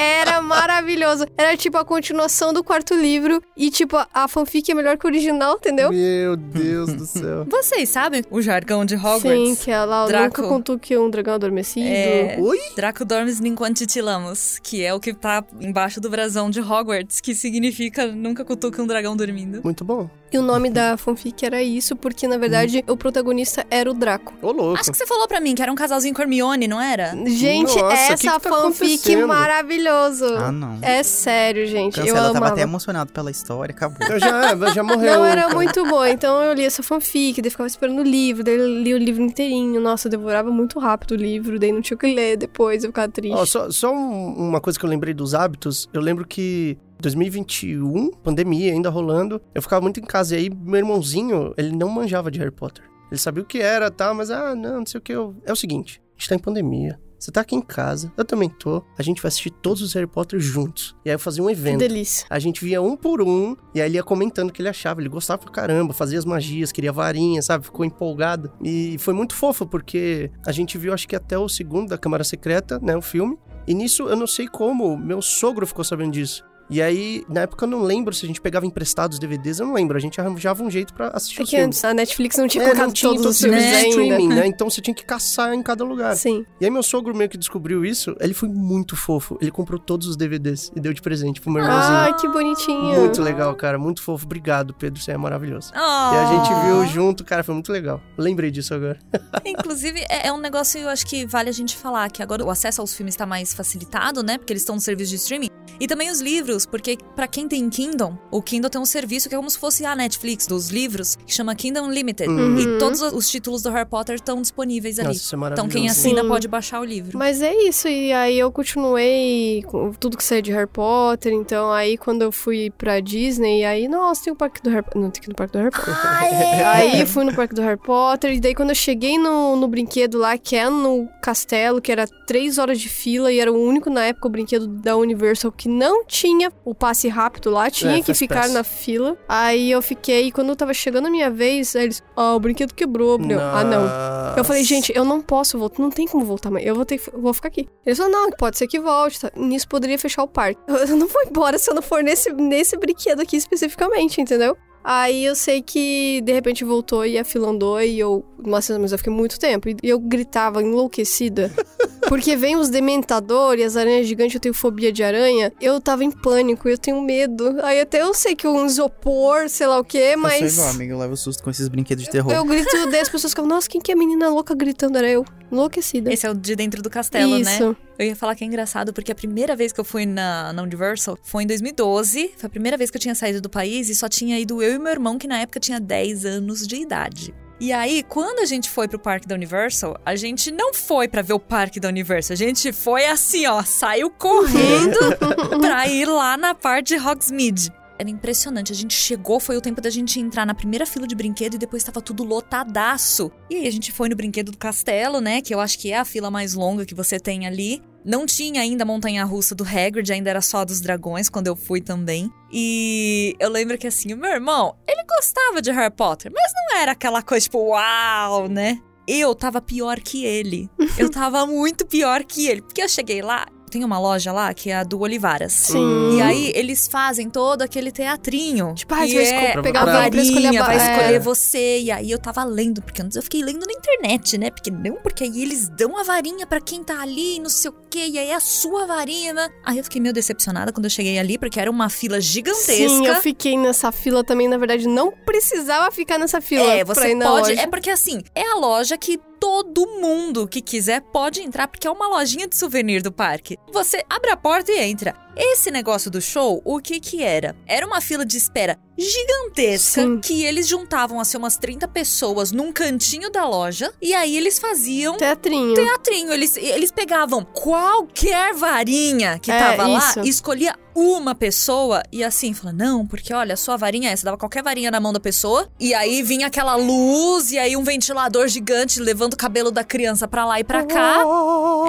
Era 0.00 0.40
maravilhoso. 0.40 1.24
Era 1.36 1.56
tipo 1.56 1.76
a 1.78 1.84
continuação 1.84 2.52
do 2.52 2.64
quarto 2.64 2.94
livro. 2.94 3.40
E, 3.56 3.70
tipo, 3.70 3.96
a 4.12 4.26
fanfic 4.26 4.70
é 4.70 4.74
melhor 4.74 4.96
que 4.98 5.06
o 5.06 5.08
original, 5.08 5.56
entendeu? 5.56 5.92
Meu 5.92 6.36
Deus 6.36 6.92
do 6.92 7.06
céu. 7.06 7.46
Vocês 7.50 7.90
sabem 7.90 8.24
o 8.30 8.42
jargão 8.42 8.84
de 8.84 8.96
Sim, 8.98 9.06
Hogwarts? 9.06 9.62
que 9.62 9.70
ela 9.70 10.06
Draco. 10.06 10.24
nunca 10.40 10.42
contou 10.48 10.78
que 10.78 10.96
um 10.98 11.08
dragão 11.10 11.34
adormecido. 11.34 11.86
É. 11.86 12.36
Oi? 12.40 12.58
Draco 12.74 13.04
dormes 13.04 13.40
enquanto 13.40 13.76
titilamos, 13.76 14.58
que 14.62 14.82
é 14.82 14.92
o 14.92 14.98
que 14.98 15.12
tá 15.14 15.44
embaixo 15.60 16.00
do 16.00 16.10
brasão 16.10 16.50
de 16.50 16.60
Hogwarts, 16.60 17.20
que 17.20 17.34
significa 17.34 18.06
nunca 18.06 18.44
cutuca 18.44 18.82
um 18.82 18.86
dragão 18.86 19.16
dormindo. 19.16 19.60
Muito 19.62 19.84
bom. 19.84 20.10
E 20.34 20.38
o 20.38 20.42
nome 20.42 20.68
da 20.68 20.96
fanfic 20.96 21.46
era 21.46 21.62
isso, 21.62 21.94
porque, 21.94 22.26
na 22.26 22.36
verdade, 22.36 22.84
o 22.88 22.96
protagonista 22.96 23.64
era 23.70 23.88
o 23.88 23.94
Draco. 23.94 24.34
Ô, 24.42 24.50
louco. 24.50 24.80
Acho 24.80 24.90
que 24.90 24.96
você 24.96 25.06
falou 25.06 25.28
pra 25.28 25.40
mim 25.40 25.54
que 25.54 25.62
era 25.62 25.70
um 25.70 25.76
casalzinho 25.76 26.12
com 26.12 26.22
Hermione, 26.22 26.66
não 26.66 26.80
era? 26.80 27.14
Gente, 27.26 27.76
Nossa, 27.80 27.94
essa 27.94 28.14
que 28.16 28.26
que 28.26 28.26
tá 28.26 28.40
fanfic 28.40 29.14
maravilhoso. 29.24 30.26
Ah, 30.36 30.50
não. 30.50 30.78
É 30.82 31.02
sério, 31.04 31.66
gente. 31.66 31.98
eu 32.00 32.06
Cancela, 32.06 32.18
eu 32.28 32.32
tava 32.32 32.38
amava. 32.38 32.52
até 32.54 32.62
emocionado 32.62 33.12
pela 33.12 33.30
história, 33.30 33.72
acabou. 33.72 34.06
Eu 34.08 34.18
já, 34.18 34.56
já 34.74 34.82
morreu. 34.82 35.14
Não, 35.14 35.24
era 35.24 35.42
cara. 35.42 35.54
muito 35.54 35.84
boa. 35.86 36.10
Então 36.10 36.42
eu 36.42 36.52
li 36.52 36.64
essa 36.64 36.82
fanfic, 36.82 37.40
daí 37.40 37.50
ficava 37.50 37.66
esperando 37.68 38.00
o 38.00 38.02
livro, 38.02 38.42
daí 38.42 38.56
eu 38.56 38.66
li 38.68 38.92
o 38.92 38.98
livro 38.98 39.22
inteirinho. 39.22 39.80
Nossa, 39.80 40.08
eu 40.08 40.10
devorava 40.10 40.50
muito 40.50 40.78
rápido 40.80 41.12
o 41.12 41.16
livro, 41.16 41.58
daí 41.60 41.70
não 41.72 41.80
tinha 41.80 41.94
o 41.94 41.98
que 41.98 42.12
ler 42.12 42.36
depois, 42.36 42.82
eu 42.82 42.90
ficava 42.90 43.08
triste. 43.08 43.36
Ó, 43.36 43.44
só 43.46 43.70
só 43.70 43.92
um- 43.92 44.34
uma 44.36 44.60
coisa 44.60 44.78
que 44.78 44.84
eu 44.84 44.90
lembrei 44.90 45.14
dos 45.14 45.32
hábitos. 45.34 45.88
Eu 45.92 46.00
lembro 46.00 46.26
que 46.26 46.76
2021, 47.04 48.10
pandemia 48.22 48.72
ainda 48.72 48.88
rolando, 48.88 49.40
eu 49.54 49.62
ficava 49.62 49.82
muito 49.82 50.00
em 50.00 50.04
casa. 50.04 50.34
E 50.34 50.38
aí, 50.38 50.50
meu 50.50 50.76
irmãozinho, 50.76 51.54
ele 51.56 51.74
não 51.74 51.88
manjava 51.88 52.30
de 52.30 52.38
Harry 52.38 52.50
Potter. 52.50 52.84
Ele 53.10 53.20
sabia 53.20 53.42
o 53.42 53.46
que 53.46 53.58
era, 53.58 53.90
tá? 53.90 54.12
Mas, 54.12 54.30
ah, 54.30 54.54
não, 54.54 54.78
não 54.78 54.86
sei 54.86 54.98
o 54.98 55.02
que. 55.02 55.12
Eu... 55.12 55.36
É 55.44 55.52
o 55.52 55.56
seguinte, 55.56 56.00
a 56.16 56.20
gente 56.20 56.28
tá 56.28 56.34
em 56.34 56.38
pandemia. 56.38 56.98
Você 57.18 57.30
tá 57.30 57.40
aqui 57.40 57.56
em 57.56 57.62
casa, 57.62 58.12
eu 58.18 58.24
também 58.24 58.50
tô. 58.50 58.82
A 58.98 59.02
gente 59.02 59.22
vai 59.22 59.28
assistir 59.28 59.48
todos 59.48 59.80
os 59.80 59.94
Harry 59.94 60.06
Potter 60.06 60.38
juntos. 60.38 60.94
E 61.06 61.08
aí 61.08 61.14
eu 61.14 61.18
fazia 61.18 61.42
um 61.42 61.46
que 61.46 61.52
evento. 61.52 61.78
delícia. 61.78 62.26
A 62.28 62.38
gente 62.38 62.62
via 62.62 62.82
um 62.82 62.96
por 62.96 63.22
um, 63.22 63.56
e 63.74 63.80
aí 63.80 63.88
ele 63.88 63.96
ia 63.96 64.02
comentando 64.02 64.50
o 64.50 64.52
que 64.52 64.60
ele 64.60 64.68
achava. 64.68 65.00
Ele 65.00 65.08
gostava 65.08 65.40
pra 65.40 65.50
caramba, 65.50 65.94
fazia 65.94 66.18
as 66.18 66.26
magias, 66.26 66.70
queria 66.70 66.92
varinha, 66.92 67.40
sabe? 67.40 67.64
Ficou 67.64 67.82
empolgado. 67.82 68.52
E 68.62 68.96
foi 68.98 69.14
muito 69.14 69.34
fofo, 69.34 69.66
porque 69.66 70.30
a 70.46 70.52
gente 70.52 70.76
viu, 70.76 70.92
acho 70.92 71.08
que 71.08 71.16
até 71.16 71.38
o 71.38 71.48
segundo 71.48 71.88
da 71.88 71.96
Câmara 71.96 72.24
Secreta, 72.24 72.78
né? 72.82 72.94
O 72.94 73.00
filme. 73.00 73.38
E 73.66 73.72
nisso, 73.72 74.06
eu 74.06 74.16
não 74.16 74.26
sei 74.26 74.46
como, 74.46 74.94
meu 74.94 75.22
sogro 75.22 75.66
ficou 75.66 75.82
sabendo 75.82 76.12
disso. 76.12 76.44
E 76.70 76.80
aí, 76.80 77.24
na 77.28 77.42
época, 77.42 77.64
eu 77.64 77.68
não 77.70 77.82
lembro 77.82 78.14
se 78.14 78.24
a 78.24 78.28
gente 78.28 78.40
pegava 78.40 78.64
emprestados 78.66 79.16
os 79.16 79.20
DVDs, 79.20 79.60
eu 79.60 79.66
não 79.66 79.74
lembro. 79.74 79.96
A 79.96 80.00
gente 80.00 80.20
arranjava 80.20 80.62
um 80.62 80.70
jeito 80.70 80.94
pra 80.94 81.08
assistir 81.08 81.40
É 81.40 81.42
os 81.44 81.50
que 81.50 81.56
filmes. 81.56 81.76
antes 81.76 81.84
a 81.84 81.94
Netflix 81.94 82.36
não 82.36 82.48
tinha 82.48 82.62
É, 82.64 82.66
colocado 82.66 82.86
não 82.86 82.92
tinha 82.92 83.12
todos 83.12 83.26
os 83.26 83.38
filmes 83.38 83.62
né? 83.62 83.88
streaming, 83.88 84.28
né? 84.28 84.46
Então 84.46 84.68
você 84.70 84.80
tinha 84.80 84.94
que 84.94 85.04
caçar 85.04 85.52
em 85.54 85.62
cada 85.62 85.84
lugar. 85.84 86.16
Sim. 86.16 86.44
E 86.60 86.64
aí 86.64 86.70
meu 86.70 86.82
sogro 86.82 87.14
meio 87.14 87.28
que 87.28 87.36
descobriu 87.36 87.84
isso, 87.84 88.16
ele 88.20 88.34
foi 88.34 88.48
muito 88.48 88.96
fofo. 88.96 89.36
Ele 89.40 89.50
comprou 89.50 89.78
todos 89.78 90.06
os 90.08 90.16
DVDs 90.16 90.70
e 90.74 90.80
deu 90.80 90.92
de 90.92 91.02
presente 91.02 91.40
pro 91.40 91.50
meu 91.50 91.62
irmãozinho. 91.62 91.96
Ai, 91.96 92.14
que 92.16 92.28
bonitinho. 92.28 93.00
Muito 93.00 93.20
legal, 93.22 93.54
cara. 93.54 93.78
Muito 93.78 94.02
fofo. 94.02 94.24
Obrigado, 94.24 94.72
Pedro. 94.74 95.00
Você 95.02 95.12
é 95.12 95.16
maravilhoso. 95.16 95.70
Oh. 95.74 95.78
E 95.78 96.16
a 96.16 96.26
gente 96.26 96.66
viu 96.66 96.86
junto, 96.86 97.24
cara. 97.24 97.44
Foi 97.44 97.54
muito 97.54 97.70
legal. 97.72 98.00
Lembrei 98.16 98.50
disso 98.50 98.72
agora. 98.74 98.98
Inclusive, 99.44 100.00
é, 100.08 100.28
é 100.28 100.32
um 100.32 100.38
negócio 100.38 100.80
eu 100.80 100.88
acho 100.88 101.06
que 101.06 101.26
vale 101.26 101.48
a 101.48 101.52
gente 101.52 101.76
falar, 101.76 102.10
que 102.10 102.22
agora 102.22 102.44
o 102.44 102.50
acesso 102.50 102.80
aos 102.80 102.94
filmes 102.94 103.14
tá 103.16 103.26
mais 103.26 103.52
facilitado, 103.52 104.22
né? 104.22 104.38
Porque 104.38 104.52
eles 104.52 104.62
estão 104.62 104.74
no 104.76 104.80
serviço 104.80 105.10
de 105.10 105.16
streaming. 105.16 105.48
E 105.80 105.86
também 105.88 106.08
os 106.10 106.20
livros, 106.20 106.53
porque 106.64 106.96
pra 107.16 107.26
quem 107.26 107.48
tem 107.48 107.68
Kindle, 107.68 108.16
o 108.30 108.40
Kindle 108.40 108.70
tem 108.70 108.80
um 108.80 108.86
serviço 108.86 109.28
que 109.28 109.34
é 109.34 109.38
como 109.38 109.50
se 109.50 109.58
fosse 109.58 109.84
a 109.84 109.96
Netflix 109.96 110.46
dos 110.46 110.68
livros, 110.70 111.16
que 111.26 111.34
chama 111.34 111.54
Kindle 111.54 111.84
Unlimited. 111.84 112.28
Uhum. 112.30 112.58
E 112.58 112.78
todos 112.78 113.00
os 113.00 113.28
títulos 113.28 113.62
do 113.62 113.70
Harry 113.70 113.88
Potter 113.88 114.14
estão 114.14 114.40
disponíveis 114.40 114.98
ali. 114.98 115.08
Nossa, 115.08 115.20
isso 115.20 115.34
é 115.34 115.48
então 115.50 115.68
quem 115.68 115.88
assina 115.88 116.22
Sim. 116.22 116.28
pode 116.28 116.46
baixar 116.46 116.80
o 116.80 116.84
livro. 116.84 117.18
Mas 117.18 117.42
é 117.42 117.52
isso, 117.54 117.88
e 117.88 118.12
aí 118.12 118.38
eu 118.38 118.52
continuei 118.52 119.62
com 119.66 119.92
tudo 119.92 120.16
que 120.16 120.22
saiu 120.24 120.42
de 120.42 120.52
Harry 120.52 120.68
Potter, 120.68 121.32
então 121.32 121.72
aí 121.72 121.96
quando 121.96 122.22
eu 122.22 122.30
fui 122.30 122.70
pra 122.76 123.00
Disney, 123.00 123.64
aí, 123.64 123.88
nossa, 123.88 124.24
tem 124.24 124.32
o 124.32 124.36
parque 124.36 124.62
do 124.62 124.70
Harry 124.70 124.82
Potter. 124.82 125.02
Não, 125.02 125.10
tem 125.10 125.22
que 125.22 125.28
ir 125.28 125.30
no 125.30 125.34
parque 125.34 125.52
do 125.52 125.58
Harry 125.58 125.70
Potter. 125.70 125.94
Ah, 125.94 126.26
é? 126.26 126.64
Aí 126.94 127.06
fui 127.06 127.24
no 127.24 127.34
parque 127.34 127.54
do 127.54 127.62
Harry 127.62 127.80
Potter, 127.80 128.34
e 128.34 128.40
daí 128.40 128.54
quando 128.54 128.70
eu 128.70 128.74
cheguei 128.74 129.18
no, 129.18 129.56
no 129.56 129.68
brinquedo 129.68 130.18
lá, 130.18 130.36
que 130.36 130.56
é 130.56 130.68
no 130.68 131.08
castelo, 131.22 131.80
que 131.80 131.90
era 131.90 132.06
três 132.26 132.58
horas 132.58 132.80
de 132.80 132.88
fila, 132.88 133.32
e 133.32 133.38
era 133.38 133.52
o 133.52 133.56
único 133.56 133.90
na 133.90 134.04
época 134.04 134.28
o 134.28 134.30
brinquedo 134.30 134.66
da 134.66 134.96
Universal 134.96 135.52
que 135.52 135.68
não 135.68 136.04
tinha 136.04 136.43
o 136.64 136.74
passe 136.74 137.08
rápido 137.08 137.50
lá, 137.50 137.70
tinha 137.70 137.98
É, 137.98 138.02
que 138.02 138.14
ficar 138.14 138.42
Pass. 138.42 138.52
na 138.52 138.64
fila. 138.64 139.16
Aí 139.28 139.70
eu 139.70 139.80
fiquei, 139.82 140.30
quando 140.32 140.48
eu 140.48 140.56
tava 140.56 140.72
chegando 140.74 141.06
a 141.06 141.10
minha 141.10 141.30
vez, 141.30 141.74
eles, 141.74 142.02
ah, 142.16 142.34
o 142.34 142.40
brinquedo 142.40 142.74
quebrou. 142.74 143.18
Eu, 143.28 143.40
ah, 143.40 143.64
não. 143.64 144.36
Eu 144.36 144.44
falei, 144.44 144.62
gente, 144.64 144.92
eu 144.94 145.04
não 145.04 145.20
posso 145.20 145.58
voltar, 145.58 145.82
não 145.82 145.90
tem 145.90 146.06
como 146.06 146.24
voltar, 146.24 146.50
mãe. 146.50 146.62
Eu 146.64 146.74
vou 146.74 146.84
ter 146.84 146.98
que, 146.98 147.10
vou 147.10 147.32
ficar 147.34 147.48
aqui. 147.48 147.68
Eles 147.84 147.98
falaram, 147.98 148.22
não, 148.22 148.30
pode 148.30 148.58
ser 148.58 148.66
que 148.66 148.80
volte. 148.80 149.20
Tá? 149.20 149.30
Nisso 149.36 149.68
poderia 149.68 149.98
fechar 149.98 150.22
o 150.22 150.28
parque. 150.28 150.60
Eu, 150.66 150.76
eu 150.88 150.96
não 150.96 151.06
vou 151.06 151.22
embora 151.22 151.58
se 151.58 151.70
eu 151.70 151.74
não 151.74 151.82
for 151.82 152.02
nesse, 152.02 152.32
nesse 152.32 152.76
brinquedo 152.76 153.20
aqui 153.20 153.36
especificamente, 153.36 154.20
entendeu? 154.20 154.56
Aí 154.84 155.24
eu 155.24 155.34
sei 155.34 155.62
que 155.62 156.20
de 156.22 156.30
repente 156.30 156.62
voltou 156.62 157.06
e 157.06 157.18
a 157.18 157.24
fila 157.24 157.48
andou 157.48 157.80
e 157.80 157.98
eu. 157.98 158.22
Nossa, 158.44 158.78
mas 158.78 158.92
eu 158.92 158.98
fiquei 158.98 159.12
muito 159.12 159.38
tempo. 159.38 159.66
E 159.70 159.76
eu 159.82 159.98
gritava 159.98 160.62
enlouquecida. 160.62 161.50
Porque 162.06 162.36
vem 162.36 162.54
os 162.54 162.68
dementadores 162.68 163.62
e 163.62 163.66
as 163.66 163.76
aranhas 163.78 164.06
gigantes, 164.06 164.34
eu 164.34 164.40
tenho 164.40 164.54
fobia 164.54 164.92
de 164.92 165.02
aranha. 165.02 165.50
Eu 165.58 165.80
tava 165.80 166.04
em 166.04 166.10
pânico, 166.10 166.68
eu 166.68 166.76
tenho 166.76 167.00
medo. 167.00 167.56
Aí 167.62 167.80
até 167.80 168.02
eu 168.02 168.12
sei 168.12 168.36
que 168.36 168.46
um 168.46 168.66
isopor, 168.66 169.48
sei 169.48 169.66
lá 169.66 169.78
o 169.78 169.84
quê, 169.84 170.10
Eu 170.12 170.18
mas. 170.18 170.52
sou 170.52 170.64
igual, 170.64 170.68
amigo. 170.74 170.92
Eu 170.92 170.98
levo 170.98 171.16
susto 171.16 171.42
com 171.42 171.50
esses 171.50 171.66
brinquedos 171.66 172.04
de 172.04 172.10
terror. 172.10 172.30
Eu 172.30 172.44
grito, 172.44 172.68
daí 172.90 173.00
as 173.00 173.08
pessoas 173.08 173.32
ficam, 173.32 173.46
nossa, 173.46 173.66
quem 173.68 173.80
que 173.80 173.90
é 173.90 173.94
a 173.94 173.98
menina 173.98 174.28
louca 174.28 174.54
gritando? 174.54 174.98
Era 174.98 175.08
eu. 175.08 175.24
Enlouquecida. 175.54 176.12
Esse 176.12 176.26
é 176.26 176.30
o 176.30 176.34
de 176.34 176.56
dentro 176.56 176.82
do 176.82 176.90
castelo, 176.90 177.38
né? 177.38 177.54
Isso. 177.54 177.76
Eu 177.98 178.06
ia 178.06 178.16
falar 178.16 178.34
que 178.34 178.42
é 178.42 178.46
engraçado, 178.46 178.92
porque 178.92 179.12
a 179.12 179.14
primeira 179.14 179.54
vez 179.54 179.72
que 179.72 179.80
eu 179.80 179.84
fui 179.84 180.04
na, 180.04 180.52
na 180.52 180.62
Universal 180.62 181.16
foi 181.22 181.44
em 181.44 181.46
2012. 181.46 182.32
Foi 182.36 182.46
a 182.46 182.50
primeira 182.50 182.76
vez 182.76 182.90
que 182.90 182.96
eu 182.96 183.00
tinha 183.00 183.14
saído 183.14 183.40
do 183.40 183.48
país 183.48 183.88
e 183.88 183.94
só 183.94 184.08
tinha 184.08 184.38
ido 184.38 184.62
eu 184.62 184.74
e 184.74 184.78
meu 184.78 184.92
irmão, 184.92 185.16
que 185.16 185.28
na 185.28 185.38
época 185.38 185.60
tinha 185.60 185.78
10 185.78 186.24
anos 186.24 186.66
de 186.66 186.76
idade. 186.76 187.32
E 187.60 187.72
aí, 187.72 188.02
quando 188.02 188.40
a 188.40 188.44
gente 188.44 188.68
foi 188.68 188.88
pro 188.88 188.98
parque 188.98 189.28
da 189.28 189.34
Universal, 189.34 189.96
a 190.04 190.16
gente 190.16 190.50
não 190.50 190.74
foi 190.74 191.06
pra 191.06 191.22
ver 191.22 191.34
o 191.34 191.38
parque 191.38 191.78
da 191.78 191.88
Universal. 191.88 192.34
A 192.34 192.36
gente 192.36 192.72
foi 192.72 193.06
assim, 193.06 193.46
ó, 193.46 193.62
saiu 193.62 194.10
correndo 194.10 194.98
pra 195.62 195.86
ir 195.86 196.06
lá 196.06 196.36
na 196.36 196.52
parte 196.52 196.96
de 196.96 197.00
Hogsmeade. 197.00 197.72
Era 197.98 198.10
impressionante. 198.10 198.72
A 198.72 198.74
gente 198.74 198.94
chegou, 198.94 199.38
foi 199.38 199.56
o 199.56 199.60
tempo 199.60 199.80
da 199.80 199.90
gente 199.90 200.18
entrar 200.18 200.44
na 200.44 200.54
primeira 200.54 200.84
fila 200.84 201.06
de 201.06 201.14
brinquedo 201.14 201.54
e 201.54 201.58
depois 201.58 201.84
tava 201.84 202.00
tudo 202.00 202.24
lotadaço. 202.24 203.30
E 203.48 203.56
aí 203.56 203.66
a 203.66 203.72
gente 203.72 203.92
foi 203.92 204.08
no 204.08 204.16
brinquedo 204.16 204.50
do 204.50 204.58
castelo, 204.58 205.20
né? 205.20 205.40
Que 205.40 205.54
eu 205.54 205.60
acho 205.60 205.78
que 205.78 205.92
é 205.92 205.98
a 205.98 206.04
fila 206.04 206.30
mais 206.30 206.54
longa 206.54 206.84
que 206.84 206.94
você 206.94 207.20
tem 207.20 207.46
ali. 207.46 207.82
Não 208.04 208.26
tinha 208.26 208.60
ainda 208.60 208.84
a 208.84 208.86
montanha-russa 208.86 209.54
do 209.54 209.64
Hagrid, 209.64 210.12
ainda 210.12 210.28
era 210.28 210.42
só 210.42 210.58
a 210.58 210.64
dos 210.64 210.80
dragões 210.80 211.30
quando 211.30 211.46
eu 211.46 211.56
fui 211.56 211.80
também. 211.80 212.30
E 212.52 213.34
eu 213.40 213.48
lembro 213.48 213.78
que 213.78 213.86
assim, 213.86 214.12
o 214.12 214.16
meu 214.16 214.30
irmão, 214.30 214.76
ele 214.86 215.02
gostava 215.04 215.62
de 215.62 215.70
Harry 215.70 215.94
Potter, 215.94 216.30
mas 216.34 216.52
não 216.54 216.78
era 216.78 216.92
aquela 216.92 217.22
coisa 217.22 217.44
tipo, 217.44 217.58
uau, 217.58 218.48
né? 218.48 218.78
Eu 219.06 219.34
tava 219.34 219.60
pior 219.60 220.00
que 220.00 220.24
ele. 220.24 220.68
Eu 220.98 221.10
tava 221.10 221.46
muito 221.46 221.86
pior 221.86 222.24
que 222.24 222.46
ele. 222.46 222.62
Porque 222.62 222.82
eu 222.82 222.88
cheguei 222.88 223.20
lá, 223.22 223.46
tem 223.74 223.82
uma 223.82 223.98
loja 223.98 224.30
lá 224.30 224.54
que 224.54 224.70
é 224.70 224.76
a 224.76 224.84
do 224.84 225.00
Olivaras. 225.00 225.52
Sim. 225.52 226.16
E 226.16 226.22
aí 226.22 226.52
eles 226.54 226.86
fazem 226.86 227.28
todo 227.28 227.62
aquele 227.62 227.90
teatrinho. 227.90 228.72
Tipo, 228.72 228.94
ah, 228.94 229.04
você 229.04 229.14
vai 229.14 229.46
é 229.46 229.62
pegar 229.62 229.82
a 229.82 229.84
varinha 229.86 230.22
escolher 230.22 230.56
a 230.58 230.64
vai 230.64 230.76
escolher 230.76 231.14
é. 231.14 231.18
você. 231.18 231.78
E 231.80 231.90
aí 231.90 232.08
eu 232.08 232.18
tava 232.20 232.44
lendo, 232.44 232.80
porque 232.80 233.02
antes 233.02 233.16
eu 233.16 233.22
fiquei 233.22 233.42
lendo 233.42 233.66
na 233.66 233.72
internet, 233.72 234.38
né? 234.38 234.50
Porque 234.50 234.70
não, 234.70 234.94
porque 235.02 235.24
aí 235.24 235.42
eles 235.42 235.68
dão 235.68 235.98
a 235.98 236.04
varinha 236.04 236.46
pra 236.46 236.60
quem 236.60 236.84
tá 236.84 237.02
ali, 237.02 237.40
não 237.40 237.48
sei 237.48 237.72
o 237.72 237.74
quê, 237.90 238.06
e 238.06 238.16
aí 238.16 238.28
é 238.28 238.34
a 238.36 238.40
sua 238.40 238.86
varinha, 238.86 239.34
né? 239.34 239.48
Aí 239.64 239.78
eu 239.78 239.82
fiquei 239.82 240.00
meio 240.00 240.14
decepcionada 240.14 240.72
quando 240.72 240.84
eu 240.84 240.90
cheguei 240.90 241.18
ali, 241.18 241.36
porque 241.36 241.58
era 241.58 241.68
uma 241.68 241.88
fila 241.88 242.20
gigantesca. 242.20 242.74
Sim, 242.74 243.06
eu 243.06 243.16
fiquei 243.16 243.58
nessa 243.58 243.90
fila 243.90 244.22
também, 244.22 244.46
na 244.46 244.56
verdade, 244.56 244.86
não 244.86 245.10
precisava 245.10 245.90
ficar 245.90 246.16
nessa 246.16 246.40
fila 246.40 246.62
É, 246.62 246.84
você 246.84 247.10
ir 247.10 247.16
na 247.16 247.26
pode. 247.26 247.48
loja. 247.48 247.60
É 247.60 247.66
porque 247.66 247.90
assim, 247.90 248.22
é 248.36 248.52
a 248.52 248.54
loja 248.54 248.96
que 248.96 249.18
todo 249.40 249.86
mundo 250.00 250.46
que 250.48 250.60
quiser 250.60 251.00
pode 251.00 251.40
entrar, 251.40 251.68
porque 251.68 251.86
é 251.86 251.90
uma 251.90 252.08
lojinha 252.08 252.48
de 252.48 252.56
souvenir 252.56 253.02
do 253.02 253.12
parque. 253.12 253.58
Você 253.72 254.04
abre 254.08 254.30
a 254.30 254.36
porta 254.36 254.72
e 254.72 254.80
entra. 254.80 255.23
Esse 255.36 255.70
negócio 255.70 256.10
do 256.10 256.20
show, 256.20 256.60
o 256.64 256.80
que 256.80 257.00
que 257.00 257.22
era? 257.22 257.54
Era 257.66 257.86
uma 257.86 258.00
fila 258.00 258.24
de 258.24 258.36
espera 258.36 258.78
gigantesca 258.96 260.02
Sim. 260.02 260.20
que 260.20 260.44
eles 260.44 260.68
juntavam 260.68 261.18
assim 261.18 261.36
umas 261.36 261.56
30 261.56 261.88
pessoas 261.88 262.52
num 262.52 262.72
cantinho 262.72 263.28
da 263.30 263.44
loja 263.44 263.92
e 264.00 264.14
aí 264.14 264.36
eles 264.36 264.58
faziam 264.60 265.16
Teatrinho. 265.16 265.74
teatrinho. 265.74 266.32
Eles, 266.32 266.56
eles 266.56 266.92
pegavam 266.92 267.44
qualquer 267.44 268.54
varinha 268.54 269.38
que 269.40 269.50
É, 269.50 269.58
tava 269.58 269.88
lá 269.88 269.98
isso. 270.10 270.20
e 270.20 270.28
escolhia 270.28 270.76
uma 270.94 271.34
pessoa 271.34 272.04
e 272.12 272.22
assim, 272.22 272.54
fala, 272.54 272.72
não, 272.72 273.04
porque 273.04 273.34
olha, 273.34 273.54
a 273.54 273.56
sua 273.56 273.76
varinha 273.76 274.10
é 274.10 274.12
essa. 274.12 274.26
Dava 274.26 274.36
qualquer 274.38 274.62
varinha 274.62 274.92
na 274.92 275.00
mão 275.00 275.12
da 275.12 275.18
pessoa 275.18 275.68
e 275.80 275.92
aí 275.92 276.22
vinha 276.22 276.46
aquela 276.46 276.76
luz 276.76 277.50
e 277.50 277.58
aí 277.58 277.76
um 277.76 277.82
ventilador 277.82 278.46
gigante 278.46 279.00
levando 279.00 279.32
o 279.32 279.36
cabelo 279.36 279.72
da 279.72 279.82
criança 279.82 280.28
pra 280.28 280.44
lá 280.46 280.60
e 280.60 280.64
pra 280.64 280.84
cá. 280.84 281.24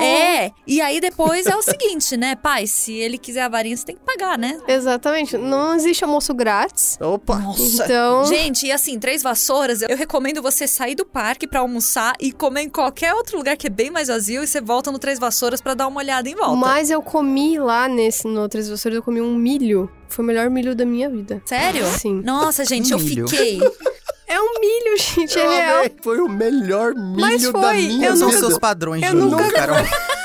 É, 0.02 0.52
e 0.66 0.82
aí 0.82 1.00
depois 1.00 1.46
é 1.46 1.56
o 1.56 1.62
seguinte, 1.62 2.18
né, 2.18 2.36
pai, 2.36 2.66
se 2.66 2.94
ele 2.94 3.20
quiser 3.20 3.35
a 3.40 3.48
varinha, 3.50 3.76
você 3.78 3.86
tem 3.86 3.96
que 3.96 4.02
pagar, 4.04 4.38
né? 4.38 4.60
Exatamente. 4.68 5.38
Não 5.38 5.76
existe 5.76 6.04
almoço 6.04 6.34
grátis. 6.34 6.98
Opa! 7.02 7.38
Nossa. 7.38 7.84
Então, 7.84 8.26
Gente, 8.26 8.66
e 8.68 8.72
assim, 8.72 9.00
Três 9.00 9.22
Vassouras, 9.24 9.82
eu 9.82 9.96
recomendo 9.98 10.42
você 10.42 10.68
sair 10.68 10.96
do 10.96 11.06
parque 11.06 11.48
pra 11.48 11.60
almoçar 11.62 12.14
e 12.20 12.32
comer 12.32 12.62
em 12.62 12.70
qualquer 12.70 13.14
outro 13.14 13.38
lugar 13.38 13.56
que 13.58 13.68
é 13.68 13.70
bem 13.70 13.90
mais 13.90 14.08
vazio 14.08 14.44
e 14.44 14.48
você 14.48 14.60
volta 14.62 14.92
no 14.92 15.00
Três 15.00 15.20
Vassouras 15.20 15.62
pra 15.62 15.74
dar 15.74 15.88
uma 15.88 16.00
olhada 16.00 16.28
em 16.30 16.36
volta. 16.36 16.56
mas 16.56 16.90
eu 16.90 17.02
comi 17.02 17.58
lá 17.60 17.88
nesse, 17.88 18.28
no 18.28 18.48
Três 18.50 18.70
Vassouras, 18.70 18.96
eu 18.98 19.04
comi 19.04 19.22
um 19.22 19.34
milho. 19.36 19.90
Foi 20.08 20.24
o 20.24 20.28
melhor 20.28 20.50
milho 20.50 20.76
da 20.76 20.86
minha 20.86 21.10
vida. 21.10 21.42
Sério? 21.46 21.86
Sim. 21.88 22.22
Nossa, 22.24 22.64
gente, 22.64 22.92
eu 22.92 23.00
Milho. 23.00 23.28
fiquei. 23.28 23.60
É 24.28 24.42
um 24.42 24.60
milho, 24.60 24.98
gente, 24.98 25.38
é 25.38 25.46
Eu 25.46 25.50
real. 25.52 25.78
amei, 25.78 25.92
Foi 26.02 26.20
o 26.20 26.28
melhor 26.28 26.96
milho 26.96 27.22
Mas 27.22 27.44
da 27.44 27.52
foi, 27.52 27.78
minha 27.84 28.08
eu 28.10 28.18
São 28.18 28.28
nunca- 28.28 28.40
seus 28.40 28.48
vida. 28.54 28.60
padrões 28.60 29.04
eu 29.04 29.10
de 29.12 29.16
nunca- 29.18 29.52
Carol. 29.52 29.76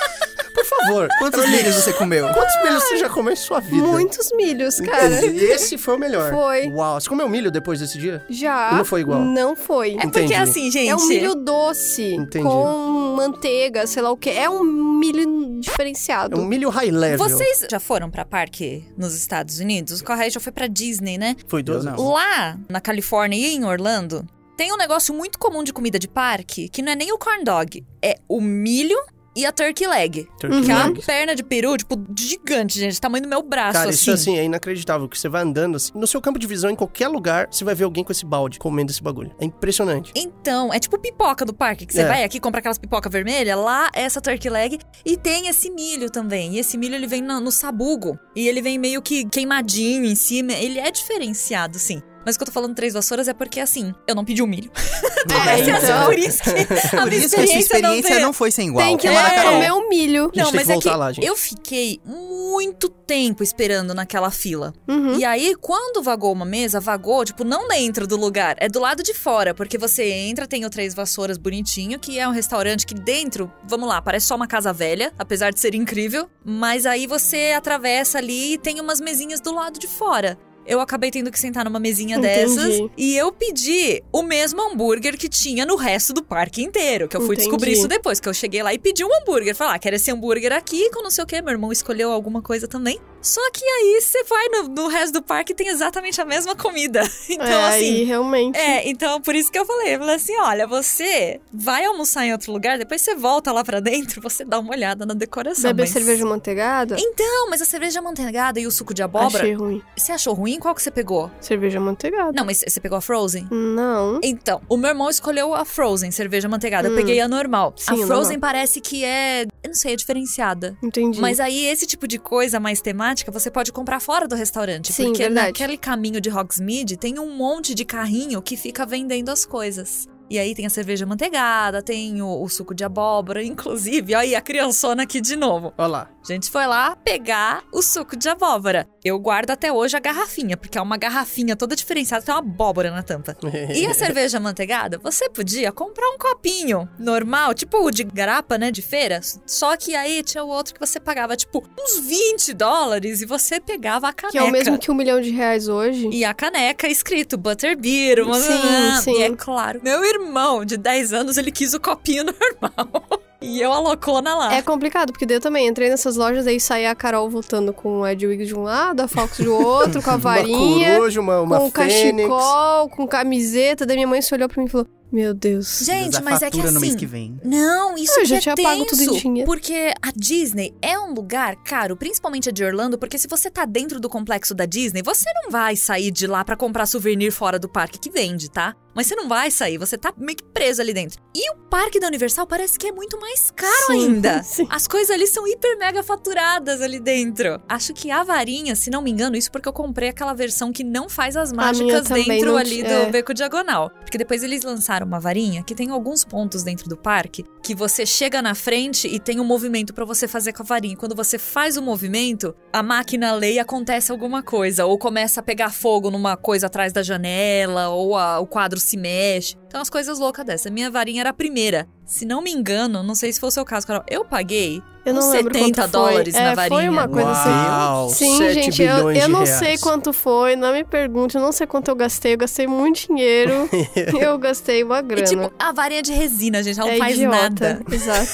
Por 0.81 0.87
favor. 0.87 1.09
Quantos 1.19 1.49
milhos 1.49 1.75
você 1.75 1.93
comeu? 1.93 2.29
Quantos 2.33 2.63
milhos 2.63 2.83
você 2.85 2.97
já 2.99 3.09
comeu 3.09 3.33
em 3.33 3.37
sua 3.37 3.61
vida? 3.61 3.87
Muitos 3.87 4.31
milhos, 4.35 4.81
cara. 4.81 5.27
E 5.27 5.39
esse 5.45 5.77
foi 5.79 5.97
o 5.97 5.99
melhor. 5.99 6.31
Foi. 6.33 6.69
Uau. 6.69 7.01
Você 7.01 7.09
comeu 7.09 7.29
milho 7.29 7.51
depois 7.51 7.81
desse 7.81 7.99
dia? 7.99 8.25
Já. 8.29 8.73
E 8.73 8.77
não 8.77 8.85
foi 8.85 9.01
igual? 9.03 9.21
Não 9.21 9.55
foi. 9.55 9.91
É 9.95 10.03
porque 10.03 10.21
Entendi. 10.21 10.35
assim, 10.35 10.71
gente. 10.71 10.89
É 10.89 10.97
um 10.97 11.07
milho 11.07 11.35
doce 11.35 12.15
Entendi. 12.15 12.45
com 12.45 13.15
manteiga, 13.17 13.87
sei 13.87 14.03
lá 14.03 14.11
o 14.11 14.17
que. 14.17 14.31
É 14.31 14.49
um 14.49 14.63
milho 14.65 15.23
É 15.23 15.61
diferenciado. 15.61 16.41
um 16.41 16.45
milho 16.45 16.69
high 16.71 16.91
level. 16.91 17.29
Vocês 17.29 17.67
já 17.71 17.79
foram 17.81 18.11
pra 18.11 18.25
parque 18.25 18.85
nos 18.97 19.15
Estados 19.15 19.61
Unidos? 19.61 20.01
O 20.01 20.05
Correio 20.05 20.31
já 20.31 20.41
foi 20.41 20.53
pra 20.53 20.67
Disney, 20.67 21.19
né? 21.19 21.37
Foi 21.47 21.63
duas 21.63 21.85
não. 21.85 21.93
vezes. 21.97 22.11
Lá, 22.11 22.59
na 22.69 22.81
Califórnia 22.81 23.37
e 23.37 23.55
em 23.55 23.65
Orlando, 23.65 24.27
tem 24.57 24.73
um 24.73 24.77
negócio 24.77 25.15
muito 25.15 25.39
comum 25.39 25.63
de 25.63 25.73
comida 25.73 25.99
de 25.99 26.09
parque 26.09 26.69
que 26.69 26.83
não 26.83 26.93
é 26.93 26.97
nem 26.97 27.13
o 27.13 27.19
corn 27.19 27.45
dog, 27.45 27.85
é 28.03 28.17
o 28.29 28.41
milho 28.41 28.99
e 29.35 29.47
a 29.47 29.53
turkey 29.53 29.87
leg. 29.87 30.29
Turkey 30.39 30.63
Que 30.65 30.71
é 30.71 30.75
uma 30.77 30.93
perna 30.95 31.35
de 31.35 31.43
peru, 31.43 31.77
tipo, 31.77 31.97
gigante, 32.19 32.79
gente. 32.79 33.01
Tamanho 33.01 33.23
do 33.23 33.29
meu 33.29 33.43
braço, 33.43 33.75
Cara, 33.75 33.91
assim. 33.91 33.99
isso 33.99 34.11
assim 34.11 34.39
é 34.39 34.45
inacreditável. 34.45 35.09
Que 35.09 35.19
você 35.19 35.29
vai 35.29 35.43
andando 35.43 35.77
assim, 35.77 35.93
no 35.95 36.07
seu 36.07 36.21
campo 36.21 36.39
de 36.39 36.47
visão, 36.47 36.71
em 36.71 36.77
qualquer 36.77 37.09
lugar, 37.09 37.49
você 37.51 37.65
vai 37.65 37.75
ver 37.75 37.85
alguém 37.85 38.03
com 38.05 38.13
esse 38.13 38.25
balde 38.25 38.59
comendo 38.59 38.91
esse 38.91 39.03
bagulho. 39.03 39.35
É 39.41 39.45
impressionante. 39.45 40.13
Então, 40.15 40.73
é 40.73 40.79
tipo 40.79 40.99
pipoca 40.99 41.45
do 41.45 41.55
parque, 41.55 41.87
que 41.87 41.93
você 41.95 42.01
É. 42.03 42.07
vai 42.09 42.25
aqui 42.25 42.41
compra 42.41 42.59
aquelas 42.61 42.79
pipoca 42.79 43.09
vermelha, 43.09 43.55
lá 43.57 43.91
é 43.95 44.03
essa 44.03 44.21
turkey 44.21 44.51
leg 44.51 44.79
e 45.05 45.17
tem 45.17 45.49
esse 45.49 45.71
milho 45.71 46.11
também. 46.11 46.55
E 46.55 46.59
esse 46.59 46.77
milho 46.77 46.95
ele 46.95 47.07
vem 47.07 47.23
no, 47.23 47.41
no 47.41 47.51
sabugo 47.53 48.19
e 48.35 48.49
ele 48.49 48.61
vem 48.63 48.79
meio 48.79 49.01
que 49.03 49.25
queimadinho 49.25 50.05
em 50.05 50.15
cima, 50.15 50.53
ele 50.53 50.79
é 50.79 50.91
diferenciado, 50.91 51.79
sim. 51.79 52.03
Mas 52.25 52.35
o 52.35 52.39
que 52.39 52.43
eu 52.43 52.47
tô 52.47 52.53
falando 52.53 52.75
três 52.75 52.93
vassouras 52.95 53.29
é 53.29 53.33
porque 53.35 53.61
assim, 53.61 53.95
eu 54.07 54.15
não 54.15 54.25
pedi 54.25 54.43
o 54.43 54.47
milho. 54.47 54.71
Talvez 55.29 55.65
seja 55.65 55.79
então. 55.79 56.05
por 56.07 56.19
isso 56.19 56.43
que 56.43 56.51
a 56.97 57.01
Por 57.03 57.11
minha 57.11 57.25
isso 57.27 57.35
que 57.37 57.43
a 57.43 57.47
sua 57.47 57.57
experiência 57.59 58.11
veio. 58.11 58.21
não 58.23 58.33
foi 58.33 58.51
sem 58.51 58.69
igual. 58.69 58.85
Tem 58.87 58.97
que 58.97 59.07
ir 59.07 59.11
É. 59.11 59.15
lá 59.15 59.43
comer 59.53 59.73
um 59.73 59.89
milho. 59.89 60.31
Não, 60.35 60.51
mas 60.53 60.67
que 60.67 60.73
é 60.73 60.79
que 60.79 60.89
lá, 60.91 61.13
eu 61.21 61.37
fiquei 61.37 62.01
muito 62.05 62.89
tempo 62.89 63.43
esperando 63.43 63.95
naquela 63.95 64.31
fila. 64.31 64.73
Uhum. 64.89 65.19
E 65.19 65.25
aí, 65.25 65.55
quando 65.61 66.03
vagou 66.03 66.33
uma 66.33 66.45
mesa, 66.45 66.79
vagou, 66.81 67.25
tipo, 67.25 67.45
não 67.45 67.69
dentro 67.69 68.07
do 68.07 68.17
lugar, 68.17 68.57
é 68.59 68.69
do 68.69 68.81
lado 68.81 69.03
de 69.03 69.13
fora, 69.15 69.55
porque 69.55 69.77
você 69.79 70.05
entra, 70.11 70.47
tem 70.47 70.65
o 70.65 70.71
Três 70.71 70.95
Vassouras 70.95 71.39
bonitinho, 71.39 71.99
que 71.99 72.19
é 72.19 72.27
um 72.29 72.33
restaurante 72.33 72.87
que 72.87 72.95
dentro, 72.95 73.51
vamos 73.67 73.89
lá, 73.89 74.01
parece 74.01 74.27
só 74.27 74.37
uma 74.37 74.47
casa 74.47 74.73
velha, 74.73 75.13
apesar 75.19 75.51
de 75.53 75.61
ser 75.61 75.75
incrível, 75.75 76.29
mas 76.45 76.87
aí 76.87 77.07
você 77.07 77.53
atravessa 77.57 78.19
ali 78.19 78.55
e 78.55 78.59
tem 78.59 78.81
umas 78.81 79.01
mesinhas 79.01 79.41
do 79.41 79.53
lado 79.55 79.79
de 79.79 79.87
fora. 79.89 80.39
Eu 80.67 80.81
acabei 80.81 81.11
tendo 81.11 81.31
que 81.31 81.39
sentar 81.39 81.65
numa 81.65 81.81
mesinha 81.81 82.17
Entendi. 82.17 82.55
dessas 82.55 82.91
e 82.97 83.17
eu 83.17 83.33
pedi 83.33 84.03
o 84.13 84.23
mesmo 84.23 84.61
hambúrguer 84.61 85.17
que 85.19 85.29
tinha 85.29 85.65
no 85.67 85.77
resto 85.77 86.13
do 86.13 86.23
parque 86.23 86.63
inteiro. 86.63 87.09
Que 87.09 87.17
eu 87.17 87.21
fui 87.21 87.35
Entendi. 87.35 87.49
descobrir 87.49 87.73
isso 87.73 87.89
depois, 87.89 88.21
que 88.21 88.29
eu 88.29 88.35
cheguei 88.35 88.63
lá 88.63 88.73
e 88.73 88.79
pedi 88.79 89.05
um 89.05 89.09
hambúrguer. 89.13 89.55
Falei, 89.55 89.75
ah, 89.75 89.79
quero 89.79 89.97
esse 89.97 90.11
hambúrguer 90.11 90.53
aqui 90.53 90.91
com 90.91 91.03
não 91.03 91.11
sei 91.11 91.25
o 91.25 91.27
que. 91.27 91.41
Meu 91.43 91.53
irmão 91.53 91.73
escolheu 91.73 92.13
alguma 92.13 92.43
coisa 92.43 92.69
também. 92.69 93.01
Só 93.23 93.41
que 93.53 93.65
aí 93.65 94.01
você 94.01 94.25
vai 94.25 94.49
no, 94.49 94.63
no 94.69 94.89
resto 94.89 95.15
do 95.15 95.23
parque 95.23 95.53
e 95.53 95.55
tem 95.55 95.69
exatamente 95.69 96.21
a 96.21 96.25
mesma 96.25 96.55
comida. 96.55 97.03
Então, 97.31 97.47
é, 97.47 97.69
assim. 97.69 97.79
aí 97.85 98.05
realmente. 98.05 98.59
É, 98.59 98.89
então 98.89 99.21
por 99.21 99.35
isso 99.35 99.51
que 99.53 99.59
eu 99.59 99.65
falei, 99.65 99.95
eu 99.95 99.99
falei 100.01 100.15
assim, 100.17 100.37
olha, 100.41 100.67
você 100.67 101.41
vai 101.53 101.85
almoçar 101.85 102.25
em 102.27 102.33
outro 102.33 102.53
lugar, 102.53 102.77
depois 102.79 103.01
você 103.03 103.15
volta 103.15 103.53
lá 103.53 103.63
pra 103.65 103.79
dentro, 103.81 104.21
você 104.23 104.45
dá 104.45 104.59
uma 104.59 104.73
olhada 104.73 105.07
na 105.07 105.15
decoração. 105.15 105.63
Beber 105.71 105.83
mas- 105.83 105.91
cerveja 105.91 106.25
manteigada? 106.27 106.97
Então, 106.99 107.49
mas 107.49 107.63
a 107.63 107.65
cerveja 107.65 108.03
manteigada 108.03 108.59
e 108.59 108.67
o 108.67 108.71
suco 108.71 108.93
de 108.93 109.03
abóbora, 109.03 109.43
Achei 109.45 109.55
ruim. 109.55 109.81
você 109.97 110.13
achou 110.13 110.35
ruim? 110.35 110.59
Qual 110.59 110.75
que 110.75 110.83
você 110.83 110.91
pegou? 110.91 111.31
Cerveja 111.41 111.79
manteigada. 111.81 112.33
Não, 112.33 112.45
mas 112.45 112.65
você 112.67 112.81
pegou 112.81 112.99
a 112.99 113.01
Frozen? 113.01 113.47
Não. 113.51 114.19
Então, 114.23 114.61
o 114.69 114.77
meu 114.77 114.89
irmão 114.91 115.09
escolheu 115.09 115.55
a 115.55 115.65
Frozen, 115.65 116.11
cerveja 116.11 116.49
manteigada. 116.49 116.89
Eu 116.89 116.93
Hum. 116.93 116.97
peguei 116.97 117.21
a 117.21 117.29
normal. 117.29 117.73
Sim, 117.77 118.01
a 118.03 118.05
a 118.05 118.07
Frozen 118.07 118.37
normal. 118.37 118.41
parece 118.41 118.81
que 118.81 119.05
é, 119.05 119.43
eu 119.63 119.69
não 119.69 119.75
sei, 119.75 119.93
é 119.93 119.97
diferenciada. 119.97 120.77
Entendi. 120.83 121.21
Mas 121.21 121.39
aí 121.39 121.67
esse 121.67 121.87
tipo 121.87 122.09
de 122.09 122.19
coisa 122.19 122.59
mais 122.59 122.81
temática 122.81 123.10
temática, 123.11 123.31
você 123.31 123.51
pode 123.51 123.73
comprar 123.73 124.01
fora 124.01 124.27
do 124.27 124.35
restaurante. 124.35 124.93
Sim, 124.93 125.07
porque 125.07 125.23
verdade. 125.23 125.49
naquele 125.49 125.77
caminho 125.77 126.21
de 126.21 126.31
Hogsmeade 126.31 126.97
tem 126.97 127.19
um 127.19 127.37
monte 127.37 127.75
de 127.75 127.85
carrinho 127.85 128.41
que 128.41 128.57
fica 128.57 128.87
vendendo 128.87 129.31
as 129.31 129.45
coisas. 129.45 130.07
E 130.29 130.39
aí 130.39 130.55
tem 130.55 130.65
a 130.65 130.71
cerveja 130.71 131.05
manteigada, 131.05 131.83
tem 131.83 132.23
o, 132.23 132.43
o 132.43 132.49
suco 132.49 132.73
de 132.73 132.85
abóbora, 132.85 133.43
inclusive, 133.45 134.15
olha 134.15 134.23
aí 134.23 134.35
a 134.37 134.41
criançona 134.41 135.03
aqui 135.03 135.21
de 135.21 135.35
novo. 135.35 135.73
Olha 135.77 135.89
lá. 135.89 136.11
A 136.23 136.33
gente 136.33 136.49
foi 136.51 136.67
lá 136.67 136.95
pegar 136.95 137.65
o 137.73 137.83
suco 137.83 138.17
de 138.17 138.29
abóbora. 138.29 138.87
Eu 139.05 139.19
guardo 139.19 139.51
até 139.51 139.73
hoje 139.73 139.97
a 139.97 140.01
garrafinha, 140.01 140.57
porque 140.57 140.77
é 140.77 140.83
uma 140.83 140.97
garrafinha 140.97 141.57
toda 141.57 141.75
diferenciada, 141.75 142.25
tem 142.25 142.35
uma 142.35 142.41
abóbora 142.41 142.91
na 142.91 143.03
tampa. 143.03 143.37
E 143.75 143.87
a 143.87 143.95
cerveja 143.95 144.41
manteigada, 144.41 144.99
você 144.99 145.29
podia 145.31 145.73
comprar 145.73 146.07
um 146.11 146.19
copinho 146.19 146.89
normal, 146.99 147.55
tipo 147.55 147.79
o 147.79 147.91
de 147.91 148.05
garapa, 148.05 148.59
né, 148.59 148.71
de 148.71 148.83
feira. 148.83 149.21
Só 149.47 149.77
que 149.77 149.95
aí 149.95 150.23
tinha 150.23 150.45
o 150.45 150.49
outro 150.49 150.75
que 150.75 150.81
você 150.81 150.99
pagava, 151.01 151.37
tipo, 151.37 151.65
uns 151.79 152.01
20 152.01 152.53
dólares 152.53 153.23
e 153.23 153.27
você 153.27 153.61
pegava 153.61 154.09
a 154.09 154.13
caneca. 154.13 154.33
Que 154.33 154.39
é 154.39 154.43
o 154.43 154.51
mesmo 154.51 154.79
que 154.79 154.91
um 154.91 154.95
milhão 154.95 155.21
de 155.21 155.31
reais 155.31 155.69
hoje. 155.69 156.09
E 156.13 156.25
a 156.25 156.35
caneca 156.35 156.89
escrito 156.89 157.39
Butterbeer, 157.39 158.25
uma 158.25 158.39
Sim, 158.39 159.03
sim. 159.03 159.19
E 159.19 159.23
é 159.23 159.37
claro, 159.37 159.81
meu 159.83 160.05
irmão 160.05 160.65
de 160.65 160.77
10 160.77 161.13
anos, 161.13 161.37
ele 161.37 161.51
quis 161.51 161.75
o 161.75 161.81
copinho 161.81 162.25
normal. 162.61 163.30
E 163.41 163.61
eu 163.61 163.73
a 163.73 163.79
loucona 163.79 164.35
lá. 164.35 164.55
É 164.55 164.63
complicado, 164.63 165.13
porque 165.13 165.25
daí 165.27 165.37
eu 165.37 165.41
também 165.41 165.67
entrei 165.67 165.89
nessas 165.89 166.17
lojas, 166.17 166.47
aí 166.47 166.61
saía 166.61 166.91
a 166.91 166.95
Carol 166.95 167.29
voltando 167.31 167.73
com 167.73 168.01
o 168.01 168.07
Edwig 168.07 168.45
de 168.47 168.55
um 168.55 168.63
lado, 168.63 169.01
a 169.01 169.09
Fox 169.09 169.39
do 169.39 169.55
outro, 169.55 170.03
com 170.03 170.11
a 170.11 170.17
varinha, 170.19 170.91
Uma 170.91 170.99
coruja, 170.99 171.21
uma, 171.21 171.41
uma 171.41 171.59
com 171.59 171.67
o 171.67 171.71
fênix. 171.71 172.29
cachecol, 172.29 172.89
com 172.91 173.07
camiseta. 173.09 173.87
Daí 173.87 173.97
minha 173.97 174.09
mãe 174.09 174.21
se 174.23 174.35
olhou 174.35 174.49
pra 174.49 174.61
mim 174.63 174.67
e 174.67 174.71
falou: 174.71 174.87
Meu 175.13 175.35
Deus. 175.35 175.81
Gente, 175.83 176.23
mas 176.23 176.41
é 176.43 176.51
que 176.51 176.57
fatura 176.57 176.73
no 176.73 176.81
mês 176.81 176.93
assim, 176.93 176.99
que 176.99 177.07
vem. 177.07 177.41
Não, 177.45 177.97
isso 177.99 178.21
Eu 178.21 178.25
já 178.25 178.37
é 178.37 178.41
tinha 178.41 178.55
tenso, 178.55 178.69
pago 178.69 178.85
tudo 178.87 179.03
em 179.03 179.19
dinheiro. 179.19 179.47
Porque 179.47 179.93
a 180.01 180.11
Disney 180.15 180.75
é 180.81 180.99
um 180.99 181.13
lugar 181.13 181.57
caro, 181.65 181.97
principalmente 181.97 182.49
a 182.49 182.53
de 182.53 182.63
Orlando, 182.65 182.99
porque 182.99 183.19
se 183.19 183.27
você 183.29 183.51
tá 183.51 183.65
dentro 183.65 183.99
do 183.99 184.09
complexo 184.09 184.55
da 184.55 184.67
Disney, 184.67 185.03
você 185.03 185.27
não 185.43 185.51
vai 185.51 185.75
sair 185.77 186.11
de 186.11 186.27
lá 186.27 186.45
pra 186.45 186.57
comprar 186.57 186.87
souvenir 186.87 187.33
fora 187.33 187.59
do 187.59 187.69
parque 187.69 187.99
que 187.99 188.11
vende, 188.11 188.51
tá? 188.51 188.75
Mas 188.93 189.07
você 189.07 189.15
não 189.15 189.29
vai 189.29 189.53
sair, 189.53 189.79
você 189.79 189.97
tá 189.97 190.13
meio 190.17 190.37
que 190.37 190.43
preso 190.45 190.81
ali 190.83 190.93
dentro. 190.93 191.21
E 191.33 191.49
o 191.53 191.57
parque 191.71 192.01
da 192.01 192.09
Universal 192.09 192.45
parece 192.45 192.77
que 192.77 192.89
é 192.89 192.93
muito 192.93 193.21
mais 193.21 193.51
caro 193.53 193.87
Sim, 193.87 193.93
ainda. 194.07 194.43
sim. 194.45 194.67
As 194.69 194.89
coisas 194.89 195.11
ali 195.11 195.29
são 195.29 195.47
hiper 195.47 195.79
mega 195.79 196.03
faturadas 196.03 196.81
ali 196.81 196.99
dentro. 196.99 197.61
Acho 197.69 197.95
que 197.95 198.11
a 198.11 198.25
varinha, 198.25 198.75
se 198.75 198.91
não 198.91 199.01
me 199.01 199.11
engano, 199.13 199.37
isso 199.37 199.51
porque 199.51 199.69
eu 199.69 199.73
comprei 199.73 200.09
aquela 200.09 200.35
versão 200.35 200.73
que 200.73 200.83
não 200.83 201.09
faz 201.09 201.37
as 201.37 201.53
mágicas 201.53 202.09
dentro 202.09 202.51
não 202.53 202.57
ali 202.57 202.79
ti- 202.79 202.83
do 202.83 202.89
é. 202.93 203.11
beco 203.11 203.33
diagonal. 203.33 203.91
Porque 204.01 204.19
depois 204.19 204.43
eles 204.43 204.65
lançaram 204.65 205.00
uma 205.05 205.21
varinha 205.21 205.63
que 205.63 205.75
tem 205.75 205.91
alguns 205.91 206.25
pontos 206.25 206.63
dentro 206.63 206.89
do 206.89 206.97
parque 206.97 207.45
que 207.63 207.75
você 207.75 208.05
chega 208.07 208.41
na 208.43 208.55
frente 208.55 209.07
e 209.09 209.19
tem 209.19 209.39
um 209.41 209.45
movimento 209.45 209.93
pra 209.95 210.05
você 210.05 210.27
fazer 210.27 210.53
com 210.53 210.63
a 210.63 210.67
varinha. 210.67 210.97
Quando 210.97 211.15
você 211.15 211.39
faz 211.39 211.77
o 211.77 211.83
movimento, 211.83 212.55
a 212.73 212.83
máquina 212.83 213.33
lê 213.33 213.55
e 213.55 213.59
acontece 213.59 214.11
alguma 214.11 214.43
coisa. 214.43 214.87
Ou 214.87 214.99
começa 214.99 215.41
a 215.41 215.43
pegar 215.43 215.71
fogo 215.71 216.11
numa 216.11 216.37
coisa 216.37 216.67
atrás 216.67 216.93
da 216.93 217.03
janela, 217.03 217.89
ou 217.89 218.17
a- 218.17 218.39
o 218.41 218.47
quadro 218.47 218.79
se 218.81 218.97
mexe. 218.97 219.57
Então, 219.67 219.81
as 219.81 219.91
coisas 219.91 220.19
loucas 220.19 220.45
dessa. 220.45 220.71
Minha 220.71 220.91
varinha 220.91 221.21
era 221.23 221.31
a 221.31 221.35
primeira. 221.35 221.87
Se 222.11 222.25
não 222.25 222.43
me 222.43 222.51
engano, 222.51 223.05
não 223.05 223.15
sei 223.15 223.33
se 223.33 223.39
foi 223.39 223.49
o 223.51 223.53
seu 223.53 223.65
caso, 223.65 223.87
Carol, 223.87 224.03
eu 224.09 224.25
paguei 224.25 224.83
Eu 225.07 225.15
não 225.15 225.23
uns 225.23 225.33
lembro 225.33 225.55
70 225.55 225.83
quanto 225.83 225.91
foi. 225.93 226.01
dólares 226.11 226.35
é, 226.35 226.43
na 226.43 226.55
varinha. 226.57 226.81
Foi 226.81 226.89
uma 226.89 227.07
coisa 227.09 227.31
assim. 227.31 227.49
Uau, 227.51 228.09
Sim, 228.11 228.37
7 228.39 228.53
gente, 228.55 228.83
eu, 228.83 229.13
eu 229.13 229.29
não 229.29 229.45
reais. 229.45 229.59
sei 229.61 229.79
quanto 229.79 230.13
foi, 230.13 230.57
não 230.57 230.73
me 230.73 230.83
pergunte, 230.83 231.37
eu 231.37 231.41
não 231.41 231.53
sei 231.53 231.69
quanto 231.69 231.87
eu 231.89 231.95
gastei, 231.95 232.35
eu 232.35 232.39
gastei 232.39 232.67
muito 232.67 233.07
dinheiro. 233.07 233.69
eu 234.21 234.37
gastei 234.39 234.83
uma 234.83 235.01
grana. 235.01 235.23
E 235.25 235.29
tipo, 235.29 235.53
a 235.57 235.73
varinha 235.73 236.03
de 236.03 236.13
resina, 236.13 236.63
gente, 236.65 236.81
ela 236.81 236.89
não 236.89 236.95
é 236.97 236.99
faz 236.99 237.15
idiota. 237.15 237.37
nada. 237.39 237.81
Exato. 237.95 238.29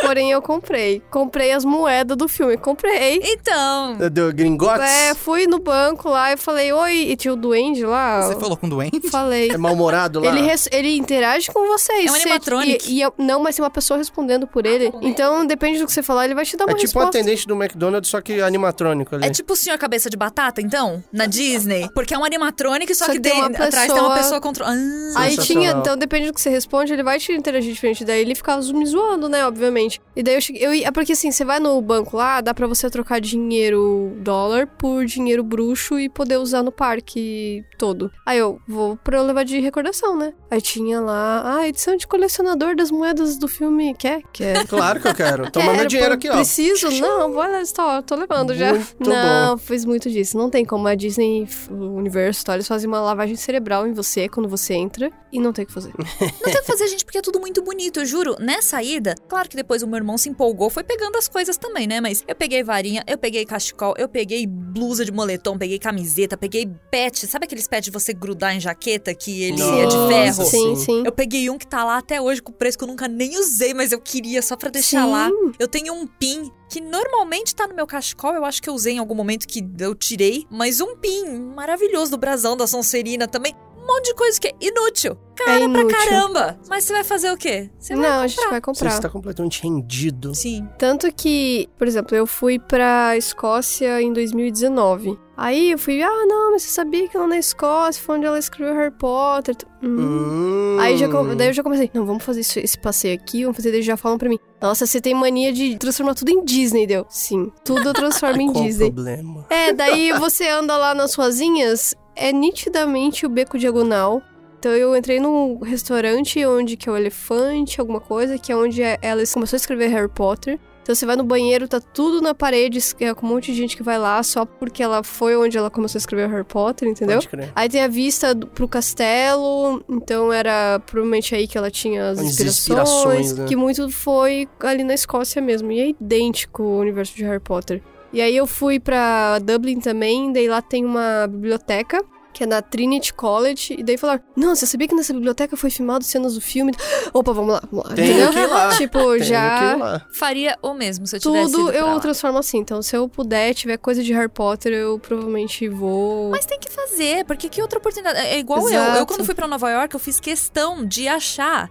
Porém, 0.00 0.30
eu 0.30 0.40
comprei. 0.40 1.02
Comprei 1.10 1.52
as 1.52 1.64
moedas 1.64 2.16
do 2.16 2.26
filme. 2.26 2.56
Comprei. 2.56 3.20
Então, 3.22 3.96
Do 4.10 4.32
Gringotes? 4.32 4.80
É, 4.88 5.14
fui 5.14 5.46
no 5.46 5.58
banco 5.58 6.08
lá 6.08 6.32
e 6.32 6.36
falei, 6.36 6.72
oi, 6.72 6.94
e 7.10 7.16
tinha 7.16 7.34
o 7.34 7.36
duende 7.36 7.84
lá. 7.84 8.22
Você 8.22 8.40
falou 8.40 8.56
com 8.56 8.66
o 8.66 8.70
doente? 8.70 9.08
Falei. 9.10 9.50
É 9.50 9.58
mal-humorado 9.58 10.20
lá? 10.20 10.26
Ele, 10.36 10.48
ele 10.72 10.96
interage 10.96 11.50
com 11.52 11.66
vocês. 11.68 12.06
É 12.06 12.10
um 12.10 12.14
Você- 12.14 12.22
animatronic. 12.22 12.90
E, 12.90 12.99
e 13.00 13.02
eu- 13.02 13.14
não, 13.18 13.40
mas 13.40 13.56
tem 13.56 13.64
uma 13.64 13.70
pessoa 13.70 13.98
respondendo 13.98 14.46
por 14.46 14.66
ele. 14.66 14.92
Então, 15.02 15.44
depende 15.46 15.78
do 15.78 15.86
que 15.86 15.92
você 15.92 16.02
falar, 16.02 16.24
ele 16.26 16.34
vai 16.34 16.44
te 16.44 16.56
dar 16.56 16.64
uma 16.64 16.72
É 16.72 16.74
tipo 16.74 16.98
um 16.98 17.02
resposta. 17.02 17.18
atendente 17.18 17.46
do 17.46 17.54
McDonald's, 17.54 18.10
só 18.10 18.20
que 18.20 18.40
animatrônico 18.40 19.14
ali. 19.14 19.26
é 19.26 19.30
tipo 19.30 19.52
o 19.52 19.56
senhor 19.56 19.78
cabeça 19.78 20.08
de 20.10 20.16
batata, 20.16 20.60
então, 20.60 21.02
na 21.12 21.26
Disney. 21.26 21.88
Porque 21.94 22.14
é 22.14 22.18
um 22.18 22.24
animatronic, 22.24 22.94
só, 22.94 23.06
Só 23.06 23.12
que, 23.12 23.18
que 23.18 23.22
tem 23.28 23.38
uma 23.38 23.48
dentro- 23.48 23.64
atrás 23.64 23.86
tem 23.92 24.00
uma 24.00 24.08
pessoa- 24.10 24.16
pessoa 24.22 24.40
controlando. 24.40 24.80
Ah, 25.16 25.20
Aí 25.22 25.36
tinha, 25.36 25.70
então 25.72 25.96
depende 25.96 26.26
do 26.28 26.34
que 26.34 26.40
você 26.40 26.50
responde, 26.50 26.92
ele 26.92 27.02
vai 27.02 27.18
te 27.18 27.32
interagir 27.32 27.72
diferente. 27.72 28.04
Daí 28.04 28.20
ele 28.20 28.34
ficava 28.34 28.60
me 28.72 28.86
zoando, 28.86 29.28
né, 29.28 29.44
obviamente. 29.46 30.00
E 30.14 30.22
daí 30.22 30.34
eu 30.34 30.40
cheguei. 30.40 30.66
Eu, 30.66 30.74
ia- 30.74 30.88
é 30.88 30.90
porque 30.90 31.12
assim, 31.12 31.30
você 31.30 31.44
vai 31.44 31.58
no 31.60 31.80
banco 31.80 32.16
lá, 32.16 32.40
dá 32.40 32.52
pra 32.54 32.66
você 32.66 32.88
trocar 32.90 33.20
dinheiro 33.20 34.12
dólar 34.18 34.66
por 34.66 35.04
dinheiro 35.04 35.42
bruxo 35.42 35.98
e 35.98 36.08
poder 36.08 36.36
usar 36.38 36.62
no 36.62 36.70
parque 36.72 37.64
todo. 37.78 38.10
Aí 38.26 38.38
eu 38.38 38.60
vou 38.68 38.96
pra 38.96 39.18
eu 39.18 39.22
levar 39.24 39.44
de 39.44 39.58
recordação, 39.60 40.16
né? 40.16 40.32
Aí 40.50 40.60
tinha 40.60 41.00
lá, 41.00 41.56
ah, 41.58 41.68
edição 41.68 41.96
de 41.96 42.06
colecionador 42.06 42.74
das 42.76 42.89
moedas 42.90 43.36
do 43.36 43.48
filme. 43.48 43.94
Quer? 43.94 44.22
Quer? 44.32 44.66
Claro 44.70 45.00
que 45.00 45.08
eu 45.08 45.14
quero. 45.14 45.50
Toma 45.50 45.66
meu 45.66 45.74
Quero, 45.76 45.88
dinheiro 45.88 46.10
pô, 46.10 46.16
aqui, 46.16 46.28
ó. 46.28 46.34
Preciso? 46.34 46.90
Não, 47.00 47.34
olha 47.34 47.64
só, 47.66 48.00
tô 48.02 48.14
levando 48.14 48.54
já. 48.54 48.72
Muito 48.72 49.08
não, 49.08 49.58
fiz 49.58 49.84
muito 49.84 50.08
disso. 50.08 50.38
Não 50.38 50.48
tem 50.48 50.64
como. 50.64 50.86
A 50.86 50.94
Disney, 50.94 51.46
o 51.70 51.96
universo, 51.96 52.44
tá, 52.44 52.54
eles 52.54 52.66
fazem 52.68 52.88
uma 52.88 53.00
lavagem 53.00 53.36
cerebral 53.36 53.86
em 53.86 53.92
você 53.92 54.28
quando 54.28 54.48
você 54.48 54.74
entra 54.74 55.10
e 55.32 55.38
não 55.38 55.52
tem 55.52 55.64
o 55.64 55.66
que 55.66 55.72
fazer. 55.72 55.92
Não 55.96 56.52
tem 56.52 56.56
o 56.56 56.60
que 56.60 56.66
fazer, 56.66 56.88
gente, 56.88 57.04
porque 57.04 57.18
é 57.18 57.22
tudo 57.22 57.38
muito 57.38 57.62
bonito, 57.62 58.00
eu 58.00 58.06
juro. 58.06 58.36
Nessa 58.40 58.82
ida, 58.82 59.14
claro 59.28 59.48
que 59.48 59.56
depois 59.56 59.82
o 59.82 59.86
meu 59.86 59.96
irmão 59.96 60.18
se 60.18 60.28
empolgou, 60.28 60.68
foi 60.68 60.82
pegando 60.82 61.16
as 61.16 61.28
coisas 61.28 61.56
também, 61.56 61.86
né? 61.86 62.00
Mas 62.00 62.24
eu 62.26 62.34
peguei 62.34 62.62
varinha, 62.64 63.04
eu 63.06 63.16
peguei 63.16 63.44
cachecol, 63.44 63.94
eu 63.96 64.08
peguei 64.08 64.46
blusa 64.46 65.04
de 65.04 65.12
moletom, 65.12 65.56
peguei 65.56 65.78
camiseta, 65.78 66.36
peguei 66.36 66.68
pet. 66.90 67.26
Sabe 67.26 67.44
aqueles 67.44 67.68
pet 67.68 67.84
de 67.84 67.90
você 67.90 68.12
grudar 68.12 68.56
em 68.56 68.60
jaqueta 68.60 69.14
que 69.14 69.42
ele 69.42 69.62
é 69.62 69.86
de 69.86 69.96
Nossa, 69.96 70.08
ferro? 70.08 70.44
Sim, 70.44 70.76
Sim. 70.76 70.76
sim. 70.76 71.02
Eu 71.04 71.12
peguei 71.12 71.48
um 71.48 71.58
que 71.58 71.66
tá 71.66 71.84
lá 71.84 71.98
até 71.98 72.20
hoje 72.20 72.42
com 72.42 72.52
preço 72.52 72.78
que 72.80 72.84
eu 72.84 72.88
nunca 72.88 73.06
nem 73.06 73.38
usei, 73.38 73.74
mas 73.74 73.92
eu 73.92 74.00
queria 74.00 74.40
só 74.42 74.56
pra 74.56 74.70
deixar 74.70 75.04
Sim. 75.04 75.10
lá. 75.12 75.30
Eu 75.58 75.68
tenho 75.68 75.92
um 75.92 76.06
pin 76.06 76.50
que 76.68 76.80
normalmente 76.80 77.54
tá 77.54 77.66
no 77.66 77.74
meu 77.74 77.86
cachecol, 77.86 78.32
eu 78.34 78.44
acho 78.44 78.62
que 78.62 78.68
eu 78.70 78.74
usei 78.74 78.94
em 78.94 78.98
algum 78.98 79.14
momento 79.14 79.46
que 79.46 79.62
eu 79.78 79.94
tirei, 79.94 80.46
mas 80.50 80.80
um 80.80 80.96
pin 80.96 81.28
maravilhoso 81.54 82.10
do 82.12 82.16
brasão 82.18 82.56
da 82.56 82.66
Sonserina 82.66 83.26
também. 83.28 83.54
Um 83.76 83.86
monte 83.94 84.04
de 84.06 84.14
coisa 84.14 84.38
que 84.40 84.46
é 84.48 84.54
inútil. 84.60 85.16
Cara 85.34 85.52
É 85.64 85.68
pra 85.68 85.80
inútil. 85.80 85.88
caramba. 85.98 86.60
Mas 86.68 86.84
você 86.84 86.92
vai 86.92 87.02
fazer 87.02 87.32
o 87.32 87.36
quê? 87.36 87.70
Você 87.78 87.94
vai 87.96 88.02
Não, 88.08 88.20
a 88.20 88.26
gente 88.26 88.36
vai 88.44 88.50
Você 88.54 88.60
comprar. 88.60 88.88
está 88.90 89.08
completamente 89.08 89.62
rendido. 89.62 90.34
Sim. 90.34 90.68
Tanto 90.78 91.10
que, 91.12 91.68
por 91.78 91.88
exemplo, 91.88 92.14
eu 92.16 92.26
fui 92.26 92.58
pra 92.58 93.16
Escócia 93.16 94.00
em 94.00 94.12
2019. 94.12 95.18
Aí 95.42 95.70
eu 95.70 95.78
fui, 95.78 96.02
ah, 96.02 96.26
não, 96.26 96.52
mas 96.52 96.62
você 96.64 96.68
sabia 96.70 97.08
que 97.08 97.16
lá 97.16 97.26
na 97.26 97.38
Escócia 97.38 98.02
foi 98.02 98.18
onde 98.18 98.26
ela 98.26 98.38
escreveu 98.38 98.74
Harry 98.74 98.90
Potter? 98.90 99.56
Hum. 99.82 99.96
Hum. 99.98 100.76
Aí 100.78 100.98
já, 100.98 101.06
daí 101.08 101.48
eu 101.48 101.52
já 101.54 101.62
comecei, 101.62 101.90
não, 101.94 102.04
vamos 102.04 102.22
fazer 102.22 102.40
esse 102.40 102.78
passeio 102.78 103.14
aqui, 103.14 103.42
vamos 103.44 103.56
fazer, 103.56 103.72
daí 103.72 103.80
já 103.80 103.96
falam 103.96 104.18
pra 104.18 104.28
mim, 104.28 104.38
nossa, 104.60 104.84
você 104.86 105.00
tem 105.00 105.14
mania 105.14 105.50
de 105.50 105.78
transformar 105.78 106.14
tudo 106.14 106.30
em 106.30 106.44
Disney, 106.44 106.86
deu? 106.86 107.06
Sim, 107.08 107.50
tudo 107.64 107.88
eu 107.88 107.92
transformo 107.94 108.38
em 108.42 108.52
Qual 108.52 108.64
Disney. 108.64 108.92
problema? 108.92 109.46
É, 109.48 109.72
daí 109.72 110.12
você 110.12 110.46
anda 110.46 110.76
lá 110.76 110.94
nas 110.94 111.14
ruazinhas, 111.14 111.94
é 112.14 112.32
nitidamente 112.32 113.24
o 113.24 113.28
beco 113.30 113.58
diagonal. 113.58 114.20
Então 114.58 114.72
eu 114.72 114.94
entrei 114.94 115.18
num 115.20 115.58
restaurante 115.60 116.44
onde 116.44 116.76
que 116.76 116.86
é 116.86 116.92
o 116.92 116.96
elefante, 116.98 117.80
alguma 117.80 117.98
coisa, 117.98 118.36
que 118.36 118.52
é 118.52 118.56
onde 118.56 118.82
é- 118.82 118.98
ela 119.00 119.22
começou 119.32 119.56
a 119.56 119.58
escrever 119.58 119.88
Harry 119.88 120.10
Potter. 120.10 120.60
Então 120.82 120.94
você 120.94 121.04
vai 121.04 121.14
no 121.14 121.24
banheiro, 121.24 121.68
tá 121.68 121.80
tudo 121.80 122.20
na 122.20 122.34
parede, 122.34 122.78
é 123.00 123.14
com 123.14 123.26
um 123.26 123.28
monte 123.30 123.52
de 123.52 123.58
gente 123.58 123.76
que 123.76 123.82
vai 123.82 123.98
lá 123.98 124.22
só 124.22 124.44
porque 124.44 124.82
ela 124.82 125.02
foi 125.02 125.36
onde 125.36 125.56
ela 125.56 125.70
começou 125.70 125.98
a 125.98 126.00
escrever 126.00 126.28
Harry 126.28 126.44
Potter, 126.44 126.88
entendeu? 126.88 127.16
Pode 127.18 127.28
crer. 127.28 127.52
Aí 127.54 127.68
tem 127.68 127.82
a 127.82 127.88
vista 127.88 128.34
do, 128.34 128.46
pro 128.46 128.66
castelo, 128.66 129.84
então 129.88 130.32
era 130.32 130.80
provavelmente 130.86 131.34
aí 131.34 131.46
que 131.46 131.56
ela 131.58 131.70
tinha 131.70 132.10
as 132.10 132.18
As 132.18 132.24
inspirações, 132.24 132.58
inspirações, 132.58 133.32
né? 133.34 133.46
que 133.46 133.56
muito 133.56 133.90
foi 133.90 134.48
ali 134.60 134.82
na 134.82 134.94
Escócia 134.94 135.40
mesmo, 135.40 135.70
e 135.70 135.80
é 135.80 135.88
idêntico 135.90 136.62
o 136.62 136.78
universo 136.80 137.14
de 137.14 137.24
Harry 137.24 137.40
Potter. 137.40 137.82
E 138.12 138.20
aí 138.20 138.36
eu 138.36 138.46
fui 138.46 138.80
pra 138.80 139.38
Dublin 139.38 139.78
também, 139.78 140.32
daí 140.32 140.48
lá 140.48 140.60
tem 140.60 140.84
uma 140.84 141.28
biblioteca, 141.28 142.02
que 142.40 142.44
é 142.44 142.46
na 142.46 142.62
Trinity 142.62 143.12
College, 143.12 143.76
e 143.78 143.82
daí 143.82 143.98
falaram, 143.98 144.22
não, 144.34 144.56
você 144.56 144.64
sabia 144.66 144.88
que 144.88 144.94
nessa 144.94 145.12
biblioteca 145.12 145.58
foi 145.58 145.68
filmado 145.68 146.02
cenas 146.04 146.34
do 146.36 146.40
filme? 146.40 146.72
Opa, 147.12 147.34
vamos 147.34 147.52
lá, 147.52 147.62
vamos 147.70 147.86
lá. 147.86 147.94
Tenho 147.94 148.12
entendeu? 148.12 148.32
que 148.32 148.38
ir 148.38 148.46
lá. 148.46 148.70
Tipo, 148.70 148.98
Tenho 148.98 149.16
que 149.16 149.22
ir 149.24 149.26
já... 149.26 149.76
lá. 149.76 150.06
Faria 150.14 150.56
o 150.62 150.72
mesmo 150.72 151.06
se 151.06 151.16
eu 151.16 151.20
tivesse 151.20 151.52
Tudo 151.52 151.70
eu 151.70 151.86
lá. 151.86 152.00
transformo 152.00 152.38
assim. 152.38 152.56
Então, 152.56 152.80
se 152.80 152.96
eu 152.96 153.06
puder, 153.10 153.52
tiver 153.52 153.76
coisa 153.76 154.02
de 154.02 154.10
Harry 154.14 154.30
Potter, 154.30 154.72
eu 154.72 154.98
provavelmente 154.98 155.68
vou. 155.68 156.30
Mas 156.30 156.46
tem 156.46 156.58
que 156.58 156.70
fazer, 156.70 157.26
porque 157.26 157.50
que 157.50 157.60
outra 157.60 157.78
oportunidade? 157.78 158.18
É 158.18 158.38
igual 158.38 158.60
eu. 158.62 158.68
Exato. 158.68 158.98
Eu, 159.00 159.06
quando 159.06 159.22
fui 159.22 159.34
pra 159.34 159.46
Nova 159.46 159.70
York, 159.70 159.94
eu 159.94 160.00
fiz 160.00 160.18
questão 160.18 160.82
de 160.86 161.08
achar 161.08 161.68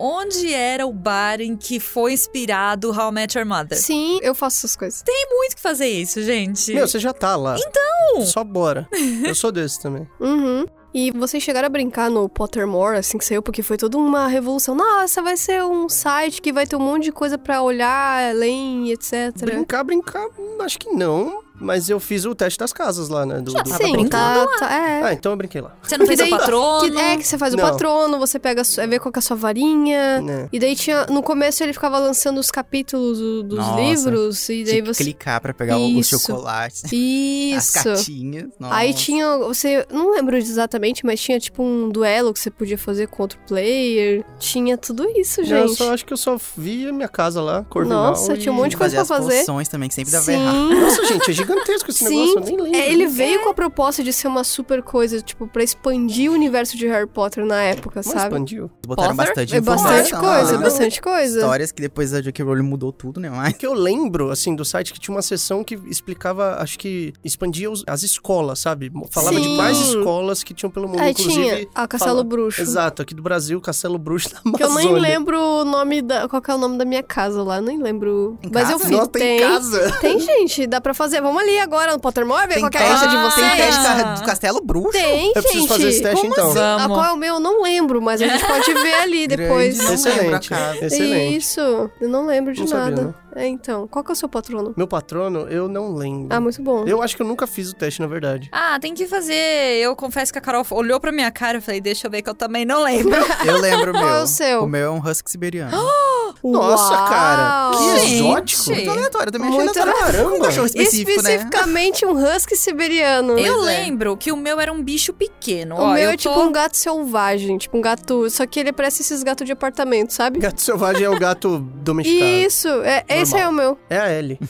onde 0.00 0.52
era 0.52 0.86
o 0.86 0.92
bar 0.92 1.40
em 1.40 1.56
que 1.56 1.78
foi 1.78 2.14
inspirado 2.14 2.90
How 2.90 3.10
I 3.10 3.12
Met 3.12 3.38
Your 3.38 3.46
Mother. 3.46 3.78
Sim, 3.78 4.18
eu 4.22 4.34
faço 4.34 4.58
essas 4.58 4.74
coisas. 4.74 5.04
muito 5.28 5.56
que 5.56 5.62
fazer 5.62 5.88
isso, 5.88 6.22
gente. 6.22 6.72
Meu, 6.72 6.88
você 6.88 6.98
já 6.98 7.12
tá 7.12 7.36
lá. 7.36 7.56
Então! 7.58 8.24
Só 8.24 8.42
bora. 8.42 8.88
Eu 9.24 9.34
sou 9.34 9.52
desse 9.52 9.80
também. 9.80 10.08
Uhum. 10.18 10.66
E 10.92 11.12
vocês 11.12 11.42
chegaram 11.42 11.66
a 11.66 11.68
brincar 11.68 12.10
no 12.10 12.28
Pottermore, 12.28 12.98
assim 12.98 13.16
que 13.16 13.24
saiu, 13.24 13.42
porque 13.42 13.62
foi 13.62 13.76
toda 13.76 13.96
uma 13.96 14.26
revolução. 14.26 14.74
Nossa, 14.74 15.22
vai 15.22 15.36
ser 15.36 15.62
um 15.62 15.88
site 15.88 16.42
que 16.42 16.52
vai 16.52 16.66
ter 16.66 16.74
um 16.74 16.80
monte 16.80 17.04
de 17.04 17.12
coisa 17.12 17.38
pra 17.38 17.62
olhar, 17.62 18.34
ler, 18.34 18.90
etc. 18.90 19.32
Brincar, 19.40 19.84
brincar, 19.84 20.26
acho 20.60 20.78
que 20.78 20.90
não. 20.90 21.44
Mas 21.60 21.88
eu 21.90 22.00
fiz 22.00 22.24
o 22.24 22.34
teste 22.34 22.58
das 22.58 22.72
casas 22.72 23.08
lá, 23.08 23.26
né? 23.26 23.40
Do, 23.40 23.50
Já 23.50 23.62
do- 23.62 23.70
Sim, 23.76 24.08
tá, 24.08 24.46
tá- 24.58 24.72
é. 24.72 25.02
Ah, 25.02 25.12
então 25.12 25.32
eu 25.32 25.36
brinquei 25.36 25.60
lá. 25.60 25.74
Você 25.82 25.98
não 25.98 26.06
fez 26.06 26.18
o 26.18 26.22
daí- 26.22 26.30
patrono? 26.30 26.90
Que- 26.90 26.98
é, 26.98 27.16
que 27.16 27.26
você 27.26 27.36
faz 27.38 27.54
Não. 27.54 27.64
o 27.64 27.70
patrono, 27.70 28.18
você 28.18 28.38
pega, 28.38 28.62
a 28.62 28.64
sua- 28.64 28.86
vê 28.86 28.98
qual 28.98 29.12
que 29.12 29.18
é 29.18 29.20
a 29.20 29.22
sua 29.22 29.36
varinha. 29.36 30.20
Né. 30.20 30.48
E 30.52 30.58
daí 30.58 30.74
tinha. 30.74 31.06
No 31.06 31.22
começo 31.22 31.62
ele 31.62 31.72
ficava 31.72 31.98
lançando 31.98 32.38
os 32.38 32.50
capítulos 32.50 33.18
do- 33.18 33.42
dos 33.42 33.58
Nossa. 33.58 33.80
livros. 33.80 34.48
E 34.48 34.64
daí 34.64 34.64
Tinha 34.64 34.82
que 34.82 34.88
você. 34.94 35.04
clicar 35.04 35.40
pra 35.40 35.52
pegar 35.54 35.76
o- 35.78 35.84
os 35.98 36.06
Isso. 36.06 36.18
chocolates, 36.18 36.82
as 36.84 36.92
Isso. 36.92 37.72
cartinhas. 37.74 38.48
Nossa. 38.58 38.74
Aí 38.74 38.94
tinha. 38.94 39.38
Você. 39.38 39.86
Não 39.92 40.12
lembro 40.12 40.36
exatamente, 40.36 41.04
mas 41.04 41.20
tinha 41.20 41.38
tipo 41.38 41.62
um 41.62 41.88
duelo 41.88 42.32
que 42.32 42.40
você 42.40 42.50
podia 42.50 42.78
fazer 42.78 43.06
com 43.08 43.22
outro 43.22 43.38
player. 43.46 44.24
Tinha 44.38 44.76
tudo 44.78 45.06
isso, 45.16 45.40
Eu 45.40 45.44
gente. 45.46 45.74
só 45.76 45.92
acho 45.92 46.04
que 46.04 46.12
eu 46.12 46.16
só 46.16 46.36
vi 46.56 46.88
a 46.88 46.92
minha 46.92 47.08
casa 47.08 47.42
lá, 47.42 47.64
Corvinal. 47.68 48.10
Nossa, 48.10 48.34
e... 48.34 48.38
tinha 48.38 48.52
um 48.52 48.56
monte 48.56 48.70
de 48.70 48.76
coisa 48.76 48.96
fazer 48.96 49.06
pra 49.08 49.16
as 49.16 49.24
fazer. 49.24 49.40
poções 49.40 49.68
também, 49.68 49.88
que 49.88 49.94
sempre 49.94 50.12
dava 50.12 50.24
Sim. 50.24 50.32
errado. 50.32 50.80
Nossa, 50.80 51.04
gente, 51.06 51.30
é 51.30 51.34
gigantesco 51.54 51.90
esse 51.90 52.04
Sim. 52.04 52.16
negócio, 52.34 52.38
eu 52.38 52.44
nem 52.44 52.56
lembro. 52.56 52.78
É, 52.80 52.92
ele 52.92 53.06
veio 53.06 53.40
com 53.42 53.50
a 53.50 53.54
proposta 53.54 54.02
de 54.02 54.12
ser 54.12 54.28
uma 54.28 54.44
super 54.44 54.82
coisa, 54.82 55.20
tipo, 55.20 55.46
pra 55.46 55.62
expandir 55.62 56.30
o 56.30 56.34
universo 56.34 56.76
de 56.76 56.86
Harry 56.86 57.06
Potter 57.06 57.44
na 57.44 57.60
época, 57.62 58.00
Mas 58.04 58.06
sabe? 58.06 58.24
expandiu. 58.34 58.70
Botaram 58.86 59.16
Potter? 59.16 59.26
bastante 59.34 59.56
É 59.56 59.60
bastante 59.60 60.08
informação. 60.12 60.20
coisa, 60.20 60.54
Ah, 60.56 60.58
bastante 60.60 61.00
coisa. 61.02 61.38
Histórias 61.40 61.72
que 61.72 61.82
depois 61.82 62.14
a 62.14 62.20
J.K. 62.20 62.42
Rowling 62.44 62.62
mudou 62.62 62.92
tudo, 62.92 63.20
né? 63.20 63.30
Mas... 63.30 63.54
que 63.54 63.66
eu 63.66 63.74
lembro, 63.74 64.30
assim, 64.30 64.54
do 64.54 64.64
site 64.64 64.92
que 64.92 65.00
tinha 65.00 65.14
uma 65.14 65.22
seção 65.22 65.62
que 65.64 65.74
explicava, 65.86 66.56
acho 66.60 66.78
que 66.78 67.12
expandia 67.24 67.70
os- 67.70 67.84
as 67.86 68.02
escolas, 68.02 68.58
sabe? 68.58 68.90
Falava 69.10 69.40
de 69.40 69.46
Sim. 69.46 69.56
quais 69.56 69.78
escolas 69.78 70.42
que 70.42 70.54
tinham 70.54 70.70
pelo 70.70 70.88
mundo, 70.88 71.00
Aí 71.00 71.10
inclusive... 71.12 71.34
tinha 71.56 71.68
a 71.74 71.86
Castelo 71.88 72.10
fala- 72.16 72.24
Bruxo. 72.24 72.60
Exato, 72.60 73.02
aqui 73.02 73.14
do 73.14 73.22
Brasil, 73.22 73.60
Castelo 73.60 73.98
Bruxo 73.98 74.30
da 74.30 74.40
Que 74.56 74.62
eu 74.62 74.74
nem 74.74 74.92
lembro 74.94 75.38
o 75.40 75.64
nome 75.64 76.02
da. 76.02 76.28
Qual 76.28 76.40
que 76.40 76.50
é 76.50 76.54
o 76.54 76.58
nome 76.58 76.78
da 76.78 76.84
minha 76.84 77.02
casa 77.02 77.42
lá? 77.42 77.56
Eu 77.56 77.62
nem 77.62 77.82
lembro. 77.82 78.38
Em 78.42 78.50
Mas 78.52 78.62
casa? 78.62 78.72
eu 78.74 78.78
fiz. 78.78 78.90
Nossa, 78.90 79.08
tem 79.10 79.40
casa. 79.40 79.92
Tem, 80.00 80.18
gente, 80.20 80.66
dá 80.66 80.80
pra 80.80 80.94
fazer. 80.94 81.20
Vamos 81.20 81.39
ali 81.40 81.58
agora 81.58 81.92
no 81.92 82.00
Pottermore, 82.00 82.46
ver 82.46 82.54
Tem 82.54 82.62
qual 82.62 82.70
que 82.70 82.78
é 82.78 82.82
a 82.86 82.88
teste, 82.90 83.08
de 83.08 83.16
Ah, 83.16 83.30
vocês. 83.30 83.46
tem 83.48 83.56
teste 83.56 83.86
Ah. 83.86 84.02
do 84.14 84.22
Castelo 84.24 84.60
Bruxo. 84.64 84.92
Tem, 84.92 85.28
Eu 85.28 85.34
gente. 85.34 85.42
preciso 85.42 85.68
fazer 85.68 85.88
esse 85.88 86.02
teste, 86.02 86.20
Como 86.20 86.32
então. 86.32 86.46
assim? 86.50 86.54
Vamos. 86.58 86.96
qual 86.96 87.04
é 87.06 87.12
o 87.12 87.16
meu, 87.16 87.34
eu 87.34 87.40
não 87.40 87.62
lembro, 87.62 88.00
mas 88.00 88.20
a 88.22 88.26
gente 88.26 88.46
pode 88.46 88.72
ver 88.74 88.94
ali 88.94 89.26
depois. 89.28 89.76
Grande, 89.78 90.02
não 90.02 90.04
lembro 90.04 90.34
a 90.34 90.38
Excelente, 90.38 90.48
casa. 90.48 90.84
excelente. 90.86 91.36
Isso, 91.36 91.60
eu 92.00 92.08
não 92.08 92.26
lembro 92.26 92.52
de 92.52 92.60
Não 92.60 92.66
sabia, 92.68 92.84
nada. 92.90 93.02
não. 93.02 93.14
É, 93.34 93.46
então. 93.46 93.86
Qual 93.88 94.04
que 94.04 94.10
é 94.10 94.14
o 94.14 94.16
seu 94.16 94.28
patrono? 94.28 94.74
Meu 94.76 94.86
patrono, 94.86 95.40
eu 95.48 95.68
não 95.68 95.94
lembro. 95.94 96.28
Ah, 96.30 96.40
muito 96.40 96.60
bom. 96.62 96.84
Eu 96.86 97.02
acho 97.02 97.16
que 97.16 97.22
eu 97.22 97.26
nunca 97.26 97.46
fiz 97.46 97.70
o 97.70 97.74
teste, 97.74 98.00
na 98.00 98.06
verdade. 98.06 98.48
Ah, 98.52 98.78
tem 98.80 98.94
que 98.94 99.06
fazer. 99.06 99.34
Eu 99.80 99.94
confesso 99.96 100.32
que 100.32 100.38
a 100.38 100.42
Carol 100.42 100.64
olhou 100.70 100.98
pra 101.00 101.12
minha 101.12 101.30
cara 101.30 101.58
e 101.58 101.60
falei, 101.60 101.80
deixa 101.80 102.06
eu 102.06 102.10
ver 102.10 102.22
que 102.22 102.30
eu 102.30 102.34
também 102.34 102.64
não 102.64 102.82
lembro. 102.82 103.10
Eu 103.46 103.58
lembro 103.60 103.90
o 103.90 103.94
meu. 103.94 104.02
Qual 104.02 104.18
é 104.18 104.22
o 104.22 104.26
seu? 104.26 104.62
O 104.64 104.66
meu 104.66 104.86
é 104.86 104.90
um 104.90 104.98
husky 104.98 105.30
siberiano. 105.30 105.76
Nossa, 106.42 106.92
Uau! 106.94 107.08
cara, 107.08 107.70
que 107.76 108.00
Gente. 108.00 108.14
exótico. 108.14 108.70
Muito 108.70 108.90
aleatório, 108.90 109.28
eu 109.28 109.32
também 109.32 109.48
achei 109.48 109.60
Muito 109.64 109.78
aleatório. 109.80 110.12
caramba. 110.12 110.34
Um 110.36 110.40
cachorro 110.40 110.66
específico, 110.66 111.22
né? 111.22 111.34
Especificamente 111.34 112.06
um 112.06 112.12
husky 112.12 112.56
siberiano. 112.56 113.38
Eu 113.38 113.62
é. 113.62 113.66
lembro 113.66 114.16
que 114.16 114.32
o 114.32 114.36
meu 114.36 114.58
era 114.58 114.72
um 114.72 114.82
bicho 114.82 115.12
pequeno. 115.12 115.74
O 115.76 115.78
Ó, 115.80 115.92
meu 115.92 116.02
eu 116.04 116.10
é 116.10 116.16
tipo 116.16 116.32
tô- 116.32 116.42
um 116.44 116.52
gato 116.52 116.76
selvagem, 116.78 117.58
tipo 117.58 117.76
um 117.76 117.80
gato. 117.82 118.30
Só 118.30 118.46
que 118.46 118.58
ele 118.58 118.72
parece 118.72 119.02
esses 119.02 119.22
gatos 119.22 119.44
de 119.44 119.52
apartamento, 119.52 120.12
sabe? 120.14 120.38
Gato 120.38 120.62
selvagem 120.62 121.04
é 121.04 121.10
o 121.10 121.18
gato 121.18 121.58
domesticado. 121.58 122.24
Isso, 122.30 122.68
é, 122.84 123.04
esse 123.22 123.36
é 123.36 123.48
o 123.48 123.52
meu. 123.52 123.78
É 123.88 123.98
a 123.98 124.12
Ellie. 124.12 124.38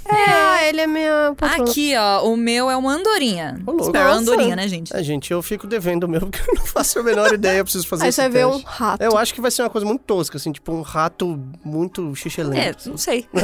É, 0.61 0.69
ele 0.69 0.81
é 0.83 0.87
minha 0.87 1.35
patrona. 1.37 1.71
Aqui, 1.71 1.95
ó, 1.97 2.25
o 2.27 2.37
meu 2.37 2.71
é 2.71 2.77
uma 2.77 2.93
andorinha. 2.93 3.59
Ô, 3.67 3.71
louco. 3.73 3.87
Espera, 3.87 4.05
Nossa. 4.09 4.21
andorinha, 4.21 4.55
né, 4.57 4.69
gente? 4.69 4.95
É, 4.95 5.03
gente, 5.03 5.31
eu 5.33 5.43
fico 5.43 5.67
devendo 5.67 6.05
o 6.05 6.09
meu, 6.09 6.21
porque 6.29 6.39
eu 6.51 6.55
não 6.55 6.65
faço 6.67 6.99
a 6.99 7.03
menor 7.03 7.33
ideia, 7.33 7.59
eu 7.59 7.65
preciso 7.65 7.87
fazer 7.87 8.05
Aí 8.05 8.09
esse 8.11 8.17
você 8.17 8.23
vai 8.23 8.31
ver 8.31 8.47
um 8.47 8.53
teste. 8.53 8.67
rato. 8.69 9.03
Eu 9.03 9.17
acho 9.19 9.35
que 9.35 9.41
vai 9.41 9.51
ser 9.51 9.63
uma 9.63 9.71
coisa 9.71 9.87
muito 9.87 10.03
tosca, 10.03 10.37
assim, 10.37 10.53
tipo 10.53 10.73
um 10.73 10.83
rato 10.83 11.39
muito 11.65 12.13
É, 12.13 12.15
xixelento. 12.17 12.89
não 12.91 12.97
sei. 12.99 13.27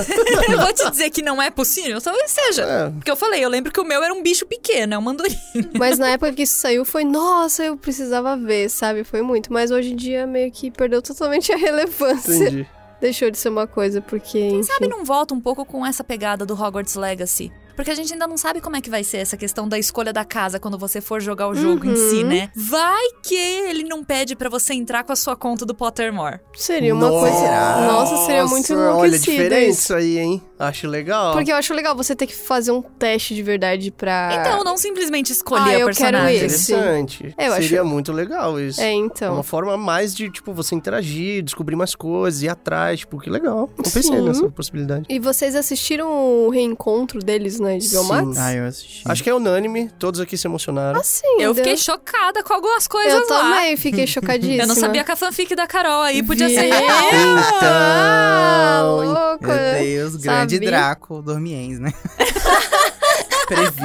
eu 0.48 0.58
vou 0.60 0.72
te 0.72 0.88
dizer 0.90 1.10
que 1.10 1.22
não 1.22 1.40
é 1.40 1.50
possível, 1.50 2.00
talvez 2.00 2.30
seja. 2.30 2.62
É. 2.62 2.90
Porque 2.90 3.10
eu 3.10 3.16
falei, 3.16 3.44
eu 3.44 3.48
lembro 3.48 3.72
que 3.72 3.80
o 3.80 3.84
meu 3.84 4.02
era 4.02 4.12
um 4.12 4.22
bicho 4.22 4.46
pequeno, 4.46 4.94
é 4.94 4.98
uma 4.98 5.10
andorinha. 5.12 5.38
Mas 5.78 5.98
na 5.98 6.08
época 6.10 6.32
que 6.32 6.42
isso 6.42 6.58
saiu 6.58 6.84
foi, 6.84 7.04
nossa, 7.04 7.64
eu 7.64 7.76
precisava 7.76 8.36
ver, 8.36 8.68
sabe? 8.70 9.04
Foi 9.04 9.22
muito. 9.22 9.52
Mas 9.52 9.70
hoje 9.70 9.92
em 9.92 9.96
dia 9.96 10.26
meio 10.26 10.50
que 10.52 10.70
perdeu 10.70 11.00
totalmente 11.02 11.52
a 11.52 11.56
relevância. 11.56 12.32
Entendi. 12.34 12.66
Deixou 13.00 13.30
de 13.30 13.38
ser 13.38 13.48
uma 13.50 13.66
coisa, 13.66 14.00
porque. 14.00 14.38
Enfim. 14.38 14.62
Sabe, 14.62 14.88
não 14.88 15.04
volta 15.04 15.34
um 15.34 15.40
pouco 15.40 15.64
com 15.64 15.84
essa 15.84 16.02
pegada 16.02 16.46
do 16.46 16.54
Hogwarts 16.54 16.94
Legacy? 16.94 17.52
Porque 17.76 17.90
a 17.90 17.94
gente 17.94 18.10
ainda 18.10 18.26
não 18.26 18.38
sabe 18.38 18.62
como 18.62 18.74
é 18.74 18.80
que 18.80 18.88
vai 18.88 19.04
ser 19.04 19.18
essa 19.18 19.36
questão 19.36 19.68
da 19.68 19.78
escolha 19.78 20.10
da 20.10 20.24
casa 20.24 20.58
quando 20.58 20.78
você 20.78 20.98
for 20.98 21.20
jogar 21.20 21.46
o 21.46 21.54
jogo 21.54 21.84
em 21.86 21.94
si, 21.94 22.22
Uhum. 22.22 22.28
né? 22.28 22.50
Vai 22.56 23.04
que 23.22 23.34
ele 23.34 23.84
não 23.84 24.02
pede 24.02 24.34
pra 24.34 24.48
você 24.48 24.72
entrar 24.72 25.04
com 25.04 25.12
a 25.12 25.16
sua 25.16 25.36
conta 25.36 25.66
do 25.66 25.74
Pottermore. 25.74 26.40
Seria 26.54 26.94
uma 26.94 27.10
coisa. 27.10 27.86
Nossa, 27.86 28.16
seria 28.24 28.46
muito 28.46 28.74
Nossa, 28.74 28.96
Olha, 28.96 29.16
isso. 29.16 29.30
isso 29.30 29.94
aí, 29.94 30.18
hein? 30.18 30.42
Acho 30.58 30.86
legal. 30.88 31.32
Porque 31.34 31.52
eu 31.52 31.56
acho 31.56 31.74
legal 31.74 31.94
você 31.94 32.16
ter 32.16 32.26
que 32.26 32.34
fazer 32.34 32.70
um 32.72 32.80
teste 32.80 33.34
de 33.34 33.42
verdade 33.42 33.90
pra. 33.90 34.30
Então, 34.40 34.64
não 34.64 34.76
simplesmente 34.76 35.30
Ah, 35.30 35.34
escolher 35.34 35.74
eu 35.80 35.82
o 35.82 35.84
personagem. 35.86 36.34
quero 36.34 36.46
esse. 36.46 36.72
Interessante. 36.72 37.34
É, 37.36 37.48
eu 37.48 37.52
acho- 37.52 37.62
Seria 37.62 37.84
muito 37.84 38.10
legal 38.12 38.58
isso. 38.58 38.80
É, 38.80 38.86
É 38.86 38.92
então. 38.92 39.34
Uma 39.34 39.42
forma 39.42 39.76
mais 39.76 40.14
de, 40.14 40.30
tipo, 40.30 40.52
você 40.54 40.74
interagir, 40.74 41.42
descobrir 41.42 41.76
mais 41.76 41.94
coisas, 41.94 42.42
ir 42.42 42.48
atrás, 42.48 43.00
tipo, 43.00 43.18
que 43.20 43.28
legal. 43.28 43.68
Não 43.76 43.84
pensei 43.84 44.02
Sim. 44.02 44.20
nessa 44.22 44.48
possibilidade. 44.48 45.04
E 45.08 45.18
vocês 45.18 45.54
assistiram 45.54 46.08
o 46.10 46.48
reencontro 46.48 47.18
deles 47.20 47.60
na 47.60 47.70
HBO 47.74 47.80
Sim. 47.82 48.08
Max? 48.08 48.38
Ah, 48.38 48.54
eu 48.54 48.64
assisti. 48.66 49.02
Acho 49.04 49.22
que 49.22 49.28
é 49.30 49.34
unânime, 49.34 49.90
todos 49.98 50.20
aqui 50.20 50.36
se 50.38 50.46
emocionaram. 50.46 51.00
Assim, 51.00 51.26
Eu 51.40 51.54
fiquei 51.54 51.76
chocada 51.76 52.42
com 52.42 52.54
algumas 52.54 52.86
coisas 52.86 53.12
Eu 53.12 53.28
lá. 53.28 53.42
também 53.42 53.76
fiquei 53.76 54.06
chocadíssima. 54.08 54.62
Eu 54.62 54.66
não 54.68 54.74
sabia 54.74 55.04
que 55.04 55.12
a 55.12 55.16
fanfic 55.16 55.54
da 55.54 55.66
Carol 55.66 56.02
aí 56.02 56.22
podia 56.22 56.48
ser 56.48 56.62
Viu? 56.62 56.70
real. 56.70 57.36
Ah, 57.62 58.78
Então, 58.82 58.96
louco. 59.12 59.46
Meu 59.46 59.84
Deus, 59.84 60.16
grande 60.16 60.45
Sabe? 60.54 60.66
Draco 60.66 61.22
Dormiens, 61.22 61.78
né? 61.78 61.92
Previ. 63.46 63.80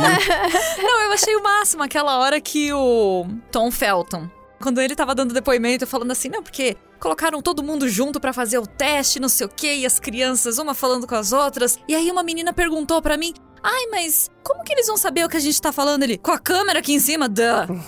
Não, 0.82 1.02
eu 1.02 1.12
achei 1.12 1.36
o 1.36 1.44
máximo 1.44 1.84
aquela 1.84 2.18
hora 2.20 2.42
que 2.42 2.74
o 2.74 3.28
Tom 3.52 3.70
Felton, 3.70 4.30
quando 4.62 4.82
ele 4.82 4.96
tava 4.96 5.14
dando 5.14 5.34
depoimento, 5.34 5.86
falando 5.86 6.12
assim, 6.12 6.30
não, 6.30 6.42
porque 6.42 6.76
colocaram 7.00 7.42
todo 7.42 7.64
mundo 7.64 7.88
junto 7.88 8.20
pra 8.20 8.34
fazer 8.34 8.58
o 8.58 8.66
teste, 8.66 9.20
não 9.20 9.30
sei 9.30 9.46
o 9.46 9.50
quê, 9.50 9.76
e 9.76 9.86
as 9.86 10.00
crianças 10.00 10.58
uma 10.58 10.74
falando 10.74 11.06
com 11.08 11.16
as 11.16 11.32
outras. 11.32 11.78
E 11.88 11.96
aí 11.96 12.10
uma 12.10 12.24
menina 12.24 12.54
perguntou 12.54 13.02
pra 13.02 13.18
mim: 13.18 13.34
"Ai, 13.62 13.88
mas 13.92 14.30
como 14.44 14.64
que 14.64 14.74
eles 14.74 14.88
vão 14.88 14.98
saber 14.98 15.26
o 15.26 15.30
que 15.30 15.38
a 15.38 15.40
gente 15.40 15.60
tá 15.62 15.72
falando 15.72 16.04
ali? 16.04 16.18
Com 16.18 16.32
a 16.32 16.40
câmera 16.40 16.80
aqui 16.80 16.94
em 16.94 17.00
cima, 17.00 17.28
duh". 17.30 17.42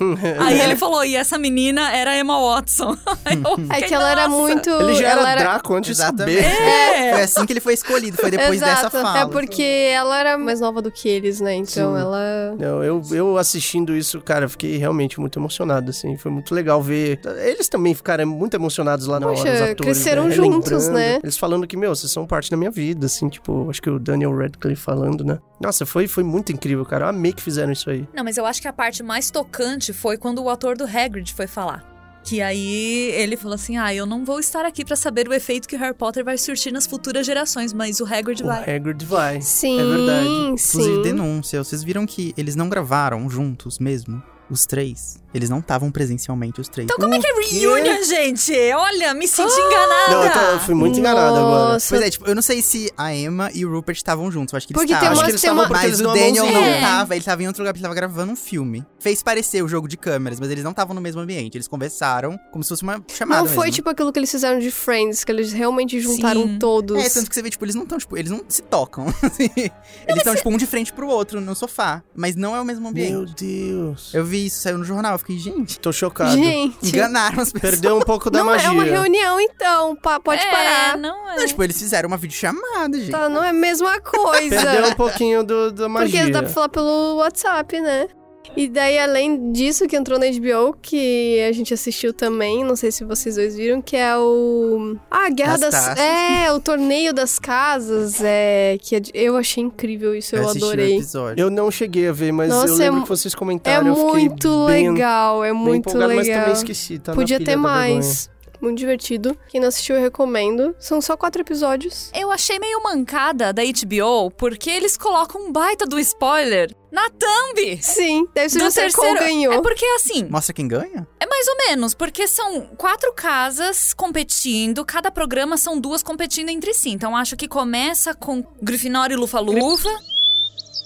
aí 0.40 0.60
ele 0.62 0.76
falou: 0.76 1.04
"E 1.04 1.16
essa 1.16 1.38
menina 1.38 1.92
era 1.92 2.12
a 2.12 2.18
Emma 2.18 2.40
Watson". 2.40 2.98
Aí 3.26 3.42
eu 3.42 3.66
É 3.76 3.82
que 3.82 3.94
ela 3.94 4.10
era 4.12 4.28
muito. 4.28 4.70
Ele 4.70 4.96
já 4.96 5.10
ela 5.10 5.32
era 5.32 5.42
Draco 5.42 5.74
antes 5.74 5.96
de 5.96 6.02
Exatamente. 6.04 6.42
saber. 6.44 6.54
É. 6.54 7.14
Foi 7.14 7.22
assim 7.22 7.46
que 7.46 7.54
ele 7.54 7.60
foi 7.60 7.74
escolhido, 7.74 8.18
foi 8.18 8.32
depois 8.32 8.62
Exato. 8.62 8.76
dessa 8.84 8.90
fala. 8.90 9.20
É 9.20 9.26
porque 9.28 9.64
ela 9.64 10.18
era 10.20 10.38
mais 10.38 10.60
nova 10.60 10.82
do 10.82 10.92
que 10.92 11.08
eles, 11.08 11.40
né? 11.40 11.56
Então 11.56 11.94
Sim. 11.96 12.02
ela. 12.02 12.56
Não, 12.60 12.84
eu, 12.84 13.02
eu 13.12 13.38
assistindo 13.38 13.96
isso, 13.96 14.20
cara, 14.22 14.48
fiquei 14.50 14.78
realmente 14.78 15.20
muito 15.20 15.40
emocionado, 15.40 15.90
assim. 15.90 16.18
Foi 16.18 16.32
muito 16.32 16.54
legal 16.54 16.82
ver. 16.82 17.20
Eles 17.44 17.68
também 17.68 17.94
ficaram 17.94 18.26
muito 18.26 18.54
emocionados 18.56 19.08
lá 19.08 19.20
na 19.20 19.28
Poxa, 19.28 19.42
hora, 19.42 19.54
os 19.54 19.62
atores. 19.62 19.78
cresceram 19.82 20.26
né? 20.26 20.36
juntos, 20.36 20.88
né? 20.90 21.20
Eles 21.24 21.38
falando 21.38 21.66
que, 21.68 21.78
meu, 21.78 21.96
vocês 21.96 22.12
são 22.12 22.26
parte 22.26 22.50
da 22.52 22.58
minha 22.58 22.72
vida, 22.72 23.06
assim, 23.06 23.30
tipo, 23.30 23.70
acho 23.70 23.82
que 23.82 23.90
o 23.90 24.00
Daniel 24.00 24.36
Radcliffe 24.36 24.82
falando, 24.82 25.24
né? 25.24 25.40
Nossa, 25.60 25.86
foi, 25.86 26.08
foi 26.08 26.24
muito 26.24 26.43
incrível, 26.52 26.86
cara. 26.86 27.06
Eu 27.06 27.10
amei 27.10 27.32
que 27.32 27.42
fizeram 27.42 27.72
isso 27.72 27.90
aí. 27.90 28.08
Não, 28.14 28.24
mas 28.24 28.38
eu 28.38 28.46
acho 28.46 28.62
que 28.62 28.68
a 28.68 28.74
parte 28.74 29.02
mais 29.04 29.30
tocante 29.32 29.94
foi 29.94 30.18
quando 30.18 30.42
o 30.44 30.50
ator 30.50 30.76
do 30.76 30.84
Hagrid 30.86 31.34
foi 31.34 31.48
falar. 31.48 31.84
Que 32.26 32.42
aí 32.42 33.12
ele 33.16 33.36
falou 33.36 33.56
assim: 33.56 33.78
Ah, 33.78 33.94
eu 33.94 34.06
não 34.06 34.24
vou 34.24 34.40
estar 34.40 34.66
aqui 34.66 34.86
pra 34.86 34.96
saber 34.96 35.28
o 35.28 35.34
efeito 35.34 35.68
que 35.68 35.76
Harry 35.76 35.94
Potter 35.94 36.24
vai 36.24 36.38
surtir 36.38 36.72
nas 36.72 36.88
futuras 36.88 37.26
gerações, 37.26 37.74
mas 37.74 38.00
o 38.00 38.06
Hagrid 38.06 38.42
O 38.44 38.46
vai. 38.48 38.76
Hagrid 38.76 39.06
vai. 39.06 39.42
Sim, 39.42 39.80
É 39.80 39.84
verdade. 39.84 40.28
Inclusive, 40.28 40.96
sim. 40.96 41.02
denúncia. 41.02 41.62
Vocês 41.64 41.84
viram 41.84 42.06
que 42.06 42.34
eles 42.38 42.56
não 42.56 42.70
gravaram 42.70 43.30
juntos 43.30 43.78
mesmo? 43.78 44.24
Os 44.50 44.66
três. 44.66 45.22
Eles 45.34 45.50
não 45.50 45.60
estavam 45.60 45.90
presencialmente, 45.90 46.62
os 46.62 46.70
três. 46.70 46.86
Então 46.86 46.98
como 47.00 47.16
é 47.16 47.20
que 47.20 47.26
é 47.26 47.34
quê? 47.42 47.56
reunion, 47.62 48.04
gente? 48.04 48.54
Olha, 48.76 49.16
me 49.16 49.28
senti 49.28 49.50
Não, 49.58 49.68
enganada. 49.68 50.14
eu, 50.28 50.32
tô- 50.32 50.40
eu 50.52 50.60
fui 50.60 50.76
muito 50.76 51.00
enganado 51.00 51.36
agora. 51.38 51.74
Nossa. 51.74 51.88
Pois 51.90 52.02
é, 52.04 52.10
tipo, 52.12 52.28
eu 52.28 52.36
não 52.36 52.42
sei 52.44 52.62
se 52.62 52.92
a 52.96 53.16
Emma 53.16 53.50
e 53.52 53.66
o 53.66 53.72
Rupert 53.72 53.96
estavam 53.98 54.30
juntos. 54.32 54.54
Eu 54.54 54.58
acho 54.58 54.68
que 54.68 54.74
eles 54.74 54.80
Porque 54.82 54.94
estavam. 54.94 55.14
Acho 55.14 55.24
que 55.24 55.32
eles 55.32 55.42
tem 55.42 55.50
estavam 55.50 55.64
uma- 55.64 55.68
porque 55.70 55.88
Mas 55.88 56.00
o 56.00 56.04
Daniel 56.04 56.46
mãozinha. 56.46 56.62
não 56.62 56.68
É. 56.76 56.82
tava, 56.82 57.16
ele 57.16 57.26
tava 57.26 57.42
em 57.44 57.48
outro 57.48 57.64
lugar, 57.64 57.74
ele 57.74 57.82
tava 57.82 57.96
gravando 57.96 58.32
um 58.32 58.36
filme. 58.36 58.86
Fez 59.00 59.24
parecer 59.24 59.64
o 59.64 59.68
jogo 59.68 59.88
de 59.88 59.98
câmeras, 59.98 60.40
mas 60.40 60.52
eles 60.52 60.64
não 60.64 60.70
estavam 60.72 60.94
no 60.94 61.02
mesmo 61.02 61.20
ambiente. 61.22 61.58
Eles 61.58 61.68
conversaram 61.68 62.38
como 62.52 62.64
se 62.64 62.70
fosse 62.70 62.84
uma 62.84 63.04
chamada 63.08 63.42
Não 63.42 63.48
foi 63.48 63.66
mesmo. 63.66 63.76
tipo 63.78 63.90
aquilo 63.90 64.12
que 64.14 64.20
eles 64.20 64.30
fizeram 64.30 64.60
de 64.60 64.70
Friends, 64.70 65.24
que 65.24 65.32
eles 65.32 65.52
realmente 65.52 66.00
juntaram 66.00 66.44
Sim. 66.44 66.60
todos. 66.60 66.96
É, 67.04 67.10
tanto 67.10 67.28
que 67.28 67.34
você 67.34 67.42
vê, 67.42 67.50
tipo, 67.50 67.66
eles 67.66 67.74
não 67.76 67.84
estão, 67.84 67.98
tipo, 67.98 68.16
eles 68.16 68.30
não 68.30 68.44
se 68.48 68.62
tocam. 68.62 69.06
eles 69.40 70.18
estão, 70.18 70.36
tipo, 70.36 70.50
um 70.52 70.58
de 70.58 70.68
frente 70.68 70.94
pro 70.94 71.08
outro 71.08 71.42
no 71.42 71.56
sofá. 71.56 72.04
Mas 72.16 72.36
não 72.36 72.56
é 72.56 72.62
o 72.62 72.66
mesmo 72.66 72.88
ambiente. 72.88 73.12
Meu 73.14 73.26
Deus. 73.26 74.14
Eu 74.14 74.24
vi 74.24 74.33
isso, 74.38 74.62
saiu 74.62 74.78
no 74.78 74.84
jornal, 74.84 75.14
eu 75.14 75.20
fiquei, 75.20 75.38
gente, 75.38 75.80
Tô 75.80 75.92
chocado. 75.92 76.32
Gente. 76.36 76.88
enganaram 76.88 77.42
as 77.42 77.52
pessoas. 77.52 77.72
Perdeu 77.74 77.98
um 77.98 78.02
pouco 78.02 78.30
da 78.30 78.40
não 78.40 78.46
magia. 78.46 78.68
é 78.68 78.72
uma 78.72 78.84
reunião, 78.84 79.40
então. 79.40 79.96
pa- 79.96 80.20
pode 80.20 80.42
é, 80.42 80.52
parar. 80.52 80.98
não 80.98 81.30
é. 81.32 81.38
Não, 81.38 81.46
tipo, 81.46 81.64
eles 81.64 81.78
fizeram 81.78 82.08
uma 82.08 82.18
videochamada, 82.18 82.98
gente. 83.00 83.12
Tá, 83.12 83.30
não 83.30 83.44
é 83.44 83.50
a 83.50 83.54
mesma 83.54 84.00
coisa. 84.02 84.50
Perdeu 84.50 84.88
um 84.88 84.94
pouquinho 84.96 85.44
do, 85.44 85.72
da 85.72 85.88
magia. 85.90 86.20
Porque 86.22 86.32
dá 86.32 86.42
pra 86.44 86.50
falar 86.52 86.70
pelo 86.70 87.16
WhatsApp, 87.18 87.80
né? 87.80 88.08
E 88.56 88.68
daí, 88.68 89.00
além 89.00 89.52
disso, 89.52 89.88
que 89.88 89.96
entrou 89.96 90.20
na 90.20 90.28
HBO, 90.28 90.76
que 90.80 91.42
a 91.42 91.52
gente 91.52 91.74
assistiu 91.74 92.14
também, 92.14 92.64
não 92.64 92.76
sei 92.76 92.92
se 92.92 93.04
vocês 93.04 93.36
dois 93.36 93.56
viram, 93.56 93.82
que 93.82 93.96
é 93.96 94.16
o. 94.16 94.96
Ah, 95.10 95.30
Guerra 95.30 95.58
Das 95.58 95.62
das. 95.72 95.86
Taças. 95.86 96.00
É, 96.00 96.52
o 96.52 96.60
Torneio 96.60 97.14
das 97.14 97.40
Casas. 97.40 98.22
É. 98.24 98.78
Que 98.80 98.96
é 98.98 99.02
eu 99.14 99.36
achei 99.38 99.64
incrível 99.64 100.14
isso, 100.16 100.36
eu, 100.36 100.44
o 100.44 100.50
adorei. 100.50 101.02
Eu 101.36 101.50
não 101.50 101.72
cheguei 101.72 102.08
a 102.08 102.12
ver, 102.12 102.32
mas 102.32 102.50
Nossa, 102.50 102.68
eu 102.68 102.76
lembro 102.76 103.00
é 103.00 103.04
que 103.04 103.10
vocês 103.10 103.34
É 103.34 103.38
comentaram. 103.38 103.88
eu 103.88 103.96
fiquei 103.96 104.30
muito 104.30 104.66
bem, 104.68 104.92
legal, 104.92 105.44
é 105.44 105.52
muito 105.52 105.90
empolgado, 105.90 106.14
mas 106.14 106.28
legal. 106.28 106.42
também 106.42 106.54
esqueci. 106.58 107.00
Tá 107.00 107.12
na 107.12 107.16
Podia 107.16 107.38
pilha 107.38 107.46
ter 107.52 107.56
da 107.56 107.62
mais. 107.62 108.30
Muito 108.64 108.78
divertido. 108.78 109.38
Quem 109.50 109.60
não 109.60 109.68
assistiu, 109.68 109.98
eu 109.98 110.02
recomendo. 110.02 110.74
São 110.80 111.02
só 111.02 111.18
quatro 111.18 111.42
episódios. 111.42 112.10
Eu 112.16 112.32
achei 112.32 112.58
meio 112.60 112.82
mancada 112.82 113.52
da 113.52 113.62
HBO, 113.62 114.32
porque 114.32 114.70
eles 114.70 114.96
colocam 114.96 115.42
um 115.42 115.52
baita 115.52 115.86
do 115.86 116.00
spoiler 116.00 116.74
na 116.90 117.10
thumb. 117.10 117.78
Sim, 117.84 118.26
deve 118.34 118.50
ser 118.50 118.60
do 118.60 118.72
você 118.72 118.90
qual 118.92 119.16
ganhou. 119.16 119.54
É 119.54 119.62
porque 119.62 119.84
assim, 119.98 120.24
Mostra 120.30 120.54
quem 120.54 120.66
ganha? 120.68 121.06
é 121.20 121.26
mais 121.26 121.46
ou 121.50 121.58
menos, 121.68 121.94
porque 121.94 122.26
são 122.26 122.68
quatro 122.78 123.12
casas 123.14 123.94
competindo, 123.94 124.86
cada 124.86 125.12
programa 125.12 125.58
são 125.58 125.78
duas 125.78 126.02
competindo 126.02 126.48
entre 126.48 126.74
si. 126.74 126.90
Então 126.92 127.18
acho 127.18 127.36
que 127.36 127.50
começa 127.50 128.14
com 128.14 128.42
Grifinória 128.62 129.14
e 129.14 129.18
Lufa-Lufa, 129.18 129.90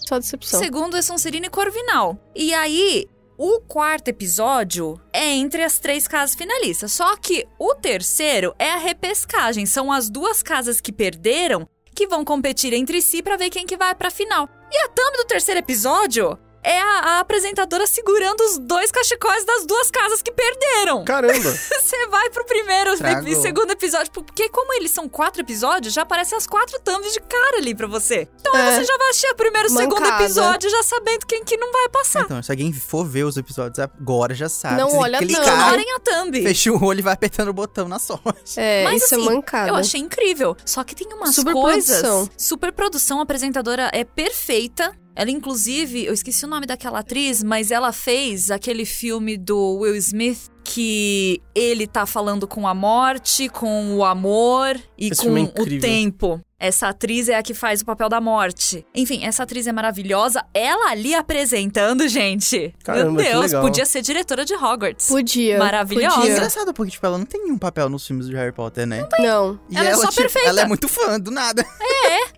Só 0.07 0.17
decepção. 0.17 0.59
segundo 0.59 0.97
é 0.97 1.01
Sonserina 1.03 1.45
e 1.45 1.49
Corvinal. 1.49 2.17
E 2.35 2.53
aí, 2.55 3.05
o 3.37 3.61
quarto 3.61 4.07
episódio 4.07 4.99
é 5.13 5.27
entre 5.33 5.63
as 5.63 5.77
três 5.77 6.07
casas 6.07 6.35
finalistas. 6.35 6.91
Só 6.91 7.15
que 7.15 7.47
o 7.59 7.75
terceiro 7.75 8.55
é 8.57 8.71
a 8.71 8.77
repescagem. 8.77 9.65
São 9.65 9.91
as 9.91 10.09
duas 10.09 10.41
casas 10.41 10.81
que 10.81 10.91
perderam 10.91 11.67
que 11.95 12.07
vão 12.07 12.25
competir 12.25 12.73
entre 12.73 13.01
si 13.01 13.21
pra 13.21 13.37
ver 13.37 13.49
quem 13.49 13.65
que 13.65 13.77
vai 13.77 13.93
pra 13.93 14.09
final. 14.09 14.49
E 14.71 14.77
a 14.77 14.87
thumb 14.89 15.17
do 15.17 15.25
terceiro 15.25 15.59
episódio 15.59 16.37
é 16.69 16.79
a, 16.79 16.99
a 16.99 17.19
apresentadora 17.19 17.87
segurando 17.87 18.41
os 18.41 18.57
dois 18.57 18.91
cachecóis 18.91 19.45
das 19.45 19.65
duas 19.65 19.89
casas 19.89 20.21
que 20.21 20.31
perderam. 20.31 21.03
Caramba! 21.05 21.33
Você 21.87 22.07
vai 22.07 22.29
pro 22.29 22.45
primeiro 22.45 22.93
e 22.93 22.97
Tragou. 22.97 23.41
segundo 23.41 23.71
episódio, 23.71 24.11
porque 24.11 24.49
como 24.49 24.73
eles 24.73 24.91
são 24.91 25.07
quatro 25.07 25.41
episódios, 25.41 25.93
já 25.93 26.01
aparecem 26.01 26.37
as 26.37 26.45
quatro 26.45 26.79
thumbs 26.81 27.13
de 27.13 27.19
cara 27.21 27.57
ali 27.57 27.73
pra 27.73 27.87
você. 27.87 28.27
Então 28.39 28.55
É. 28.55 28.71
você 28.75 28.83
já 28.83 28.97
vai 28.97 29.09
assistir 29.09 29.31
o 29.31 29.35
primeiro 29.35 29.67
e 29.67 29.71
segundo 29.71 30.05
episódio 30.05 30.69
já 30.69 30.83
sabendo 30.83 31.25
quem 31.25 31.43
que 31.43 31.55
não 31.57 31.71
vai 31.71 31.89
passar. 31.89 32.21
Então, 32.23 32.43
se 32.43 32.51
alguém 32.51 32.73
for 32.73 33.05
ver 33.05 33.23
os 33.23 33.37
episódios 33.37 33.79
agora, 33.79 34.33
já 34.35 34.49
sabe. 34.49 34.75
Não 34.77 34.95
olha 34.97 35.19
clicar, 35.19 35.43
Ignorem 35.73 35.93
a 35.95 35.99
thumb. 35.99 36.43
fecha 36.43 36.71
o 36.71 36.83
olho 36.83 36.99
e 36.99 37.03
vai 37.03 37.13
apertando 37.13 37.49
o 37.49 37.53
botão 37.53 37.87
na 37.87 37.99
sorte. 37.99 38.57
É, 38.59 38.83
Mas 38.83 39.03
isso 39.03 39.15
assim, 39.15 39.23
é 39.27 39.29
mancada. 39.31 39.69
Eu 39.69 39.75
achei 39.75 39.99
incrível. 40.01 40.55
Só 40.65 40.83
que 40.83 40.93
tem 40.95 41.07
umas 41.13 41.33
Superprodução. 41.35 42.17
coisas. 42.25 42.29
Super 42.37 42.71
produção. 42.71 43.19
A 43.19 43.23
apresentadora 43.23 43.89
é 43.93 44.03
perfeita. 44.03 44.93
Ela, 45.17 45.31
inclusive, 45.31 46.05
eu 46.05 46.13
esqueci 46.13 46.45
o 46.45 46.47
nome 46.47 46.67
daquela 46.67 46.99
atriz, 46.99 47.41
mas 47.41 47.71
ela 47.71 47.91
fez 47.91 48.51
aquele 48.51 48.85
filme 48.85 49.35
do 49.35 49.79
Will 49.79 49.95
Smith 49.95 50.51
que 50.69 51.41
ele 51.55 51.87
tá 51.87 52.05
falando 52.05 52.45
com 52.45 52.67
a 52.67 52.73
morte, 52.73 53.47
com 53.47 53.95
o 53.95 54.03
amor 54.03 54.77
e 54.97 55.07
Esse 55.09 55.21
com 55.25 55.37
é 55.37 55.41
o 55.43 55.79
tempo. 55.79 56.41
Essa 56.59 56.87
atriz 56.87 57.29
é 57.29 57.35
a 57.35 57.43
que 57.43 57.53
faz 57.53 57.81
o 57.81 57.85
papel 57.85 58.09
da 58.09 58.19
morte. 58.19 58.83
Enfim, 58.93 59.23
essa 59.23 59.43
atriz 59.43 59.67
é 59.67 59.71
maravilhosa. 59.71 60.43
Ela 60.55 60.89
ali 60.89 61.13
apresentando, 61.13 62.07
gente. 62.07 62.73
Caramba, 62.83 63.11
Meu 63.11 63.23
que 63.23 63.29
Deus, 63.31 63.45
legal. 63.45 63.61
podia 63.61 63.85
ser 63.85 64.01
diretora 64.01 64.43
de 64.43 64.55
Hogwarts. 64.55 65.07
Podia. 65.07 65.59
Maravilhosa. 65.59 66.15
podia. 66.15 66.31
Engraçado, 66.31 66.73
porque, 66.73 66.93
tipo, 66.93 67.05
ela 67.05 67.19
não 67.19 67.25
tem 67.27 67.43
nenhum 67.43 67.59
papel 67.59 67.87
nos 67.89 68.07
filmes 68.07 68.25
de 68.27 68.35
Harry 68.35 68.51
Potter, 68.51 68.87
né? 68.87 69.07
Não. 69.19 69.59
E 69.69 69.77
Ela 69.77 69.89
é 69.89 69.95
só 69.95 70.07
tipo, 70.07 70.15
perfeita. 70.23 70.49
Ela 70.49 70.61
é 70.61 70.65
muito 70.65 70.87
fã, 70.87 71.19
do 71.19 71.29
nada. 71.29 71.63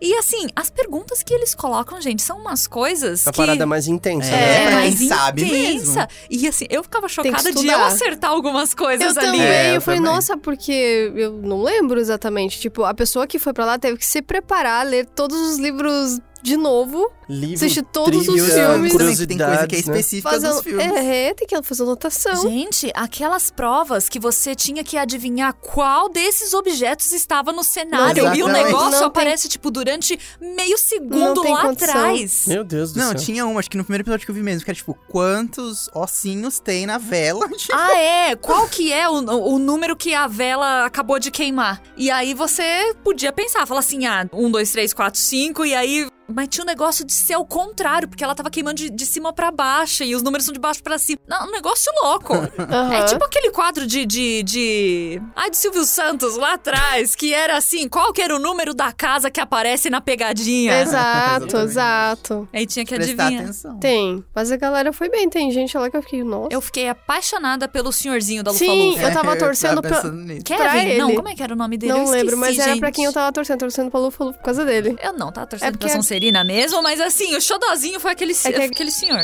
E 0.02 0.14
assim, 0.16 0.48
as 0.56 0.70
perguntas 0.70 1.24
que 1.24 1.34
eles 1.34 1.54
colocam, 1.56 2.02
gente, 2.02 2.22
são 2.22 2.40
umas 2.40 2.68
coisas 2.68 3.26
A 3.28 3.32
que... 3.32 3.38
parada 3.38 3.66
mais 3.66 3.88
intensa, 3.88 4.30
É, 4.30 4.32
né? 4.32 4.66
pra 4.68 4.76
mais 4.76 4.98
quem 4.98 5.08
sabe 5.08 5.44
intensa. 5.44 6.08
E 6.30 6.48
assim, 6.48 6.66
eu 6.70 6.84
ficava 6.84 7.08
chocada 7.08 7.52
de 7.54 7.68
eu 7.68 7.84
acertar 7.84 8.19
algumas 8.28 8.74
coisas 8.74 9.16
Eu 9.16 9.22
ali. 9.22 9.32
também, 9.38 9.42
É, 9.42 9.70
eu 9.72 9.76
eu 9.76 9.82
falei, 9.82 10.00
também. 10.00 10.14
nossa, 10.14 10.38
porque 10.38 11.12
eu 11.16 11.32
não 11.34 11.64
lembro 11.64 12.00
exatamente. 12.00 12.60
Tipo, 12.60 12.84
a 12.84 12.94
pessoa 12.94 13.26
que 13.26 13.40
foi 13.40 13.54
pra 13.54 13.66
lá 13.66 13.80
teve 13.80 13.98
que 13.98 14.06
se 14.06 14.22
preparar, 14.22 14.86
ler 14.86 15.06
todos 15.06 15.40
os 15.40 15.58
livros 15.58 16.20
de 16.42 16.56
novo, 16.58 17.12
Livro, 17.28 17.56
assistir 17.56 17.84
todos 17.84 18.28
os 18.28 18.34
filmes. 18.34 18.54
Também 18.54 18.72
tem 18.72 18.80
coisa 18.80 18.98
curiosidades, 18.98 19.68
que 19.68 19.76
é 19.76 19.78
né? 19.78 19.80
específica 19.82 20.30
fazer. 20.32 20.48
dos 20.50 20.62
filmes. 20.62 20.86
É, 20.86 21.34
tem 21.34 21.48
que 21.48 21.62
fazer 21.64 21.84
anotação. 21.84 22.42
Gente, 22.50 22.92
aquelas 22.96 23.52
provas 23.52 24.08
que 24.10 24.20
você 24.20 24.56
tinha 24.56 24.84
que 24.84 24.98
adivinhar 24.98 25.54
qual 25.54 26.10
desses 26.10 26.54
objetos 26.54 27.12
estava 27.12 27.52
no 27.52 27.64
cenário 27.64 28.24
Não, 28.26 28.36
e 28.36 28.42
o 28.44 28.48
exatamente. 28.48 28.66
negócio 28.66 28.92
Não 28.92 29.00
tem- 29.00 29.08
aparece, 29.08 29.48
tipo, 29.50 29.70
durante 29.70 30.18
meio 30.42 30.72
Não 30.72 30.78
segundo 30.78 31.42
tem 31.42 31.54
lá 31.54 31.62
condição. 31.62 31.90
atrás. 31.90 32.44
Meu 32.48 32.64
Deus 32.64 32.94
do 32.94 33.00
Não, 33.00 33.08
céu. 33.12 33.16
tinha 33.20 33.46
uma, 33.46 33.60
acho 33.60 33.70
que 33.70 33.78
no 33.78 33.84
primeiro 33.84 34.04
episódio 34.04 34.26
que 34.26 34.32
eu 34.32 34.36
vi 34.36 34.42
mesmo, 34.42 34.64
que 34.64 34.72
era 34.72 34.76
tipo, 34.78 34.98
quantos 35.08 35.90
ossinhos 35.94 36.60
tem 36.60 36.86
na 36.86 36.98
vela? 36.98 37.48
Ah, 37.72 37.98
é? 37.98 38.36
Qual 38.36 38.68
que 38.68 38.92
é 38.92 39.08
o, 39.08 39.14
o 39.14 39.60
número 39.60 39.96
que 39.96 40.14
a 40.14 40.28
vela 40.28 40.86
acabou 40.86 41.20
de 41.20 41.30
queimar? 41.30 41.82
E 41.96 42.10
aí 42.10 42.34
você 42.34 42.94
podia 43.04 43.32
pensar, 43.32 43.66
falar 43.68 43.82
assim, 43.82 44.06
ah, 44.06 44.28
um, 44.34 44.50
dois, 44.50 44.72
três, 44.72 44.94
quatro, 44.94 45.20
cinco, 45.20 45.66
e 45.66 45.74
aí... 45.76 46.08
Mas 46.34 46.48
tinha 46.50 46.64
um 46.64 46.68
negócio 46.68 47.06
de 47.06 47.14
ser 47.14 47.36
o 47.38 47.46
contrário, 47.46 48.08
porque 48.08 48.24
ela 48.24 48.36
tava 48.36 48.50
queimando 48.50 48.76
de, 48.76 48.90
de 48.90 49.06
cima 49.06 49.34
pra 49.34 49.52
baixo, 49.52 50.04
e 50.04 50.16
os 50.16 50.22
números 50.22 50.46
são 50.46 50.54
de 50.54 50.60
baixo 50.60 50.82
pra 50.84 50.98
cima. 50.98 51.20
Não, 51.28 51.48
um 51.48 51.52
negócio 51.52 51.92
louco. 52.04 52.34
Aham. 52.60 52.94
É 52.94 53.04
tipo 53.06 53.24
aquele 53.26 53.52
quadro 53.52 53.86
de, 53.88 54.06
de, 54.06 54.44
de... 54.44 55.22
Ai, 55.36 55.50
de 55.50 55.58
Silvio 55.58 55.84
Santos, 55.86 56.36
lá 56.38 56.54
atrás, 56.54 57.16
que 57.16 57.34
era 57.34 57.58
assim, 57.58 57.88
qual 57.88 58.14
que 58.14 58.22
era 58.22 58.36
o 58.36 58.40
número 58.40 58.74
da 58.74 58.92
casa 58.92 59.30
que 59.32 59.40
aparece 59.40 59.90
na 59.90 60.02
pegadinha? 60.02 60.82
Exato, 60.82 61.58
exato. 61.58 62.50
Aí 62.54 62.66
tinha 62.66 62.86
que 62.86 62.96
Prestar 62.96 63.24
adivinhar. 63.24 63.44
atenção. 63.44 63.80
Tem. 63.80 64.24
Mas 64.36 64.52
a 64.52 64.58
galera 64.58 64.92
foi 64.94 65.10
bem. 65.10 65.30
Tem 65.30 65.52
gente 65.52 65.78
lá 65.78 65.90
que 65.90 65.98
eu 65.98 66.02
fiquei, 66.02 66.24
nossa. 66.24 66.50
Eu 66.52 66.62
fiquei 66.62 66.90
apaixonada 66.90 67.68
pelo 67.68 67.92
senhorzinho 67.92 68.44
da 68.44 68.52
Sim, 68.54 68.68
Lufa-Lufa. 68.92 69.02
eu 69.10 69.14
tava 69.14 69.30
É, 69.34 69.36
torcendo 69.36 69.82
pra- 69.82 70.02
Kevin? 70.02 70.98
Não, 70.98 71.16
como 71.16 71.30
é 71.30 71.36
que 71.36 71.44
era 71.44 71.54
o 71.54 71.58
nome 71.58 71.78
dele? 71.78 71.94
não 71.94 72.00
Eu 72.06 72.10
lembro, 72.12 72.36
esqueci, 72.36 72.40
mas 72.40 72.60
era 72.60 72.78
pra 72.78 72.88
gente. 72.88 72.96
quem 72.96 73.06
eu 73.06 73.14
tava 73.14 73.32
torcendo. 73.32 73.60
Torcendo 73.60 73.92
pra 73.92 74.00
Lufa 74.00 74.24
Lufa 74.24 74.38
por 74.38 74.44
causa 74.44 74.66
dele. 74.66 74.96
Eu 75.02 75.14
não 75.14 75.32
tava 75.32 75.48
torcendo 75.48 75.68
É 75.68 75.72
pra 75.72 75.80
porque- 75.80 75.94
Sonserina 76.20 76.44
mesmo, 76.44 76.84
mas 76.84 77.00
assim, 77.00 77.34
o 77.38 77.42
xodozinho 77.42 77.98
foi 78.00 78.12
aquele, 78.12 78.34
É 78.34 78.52
que- 78.52 78.62
aquele 78.62 78.92
senhor. 78.92 79.24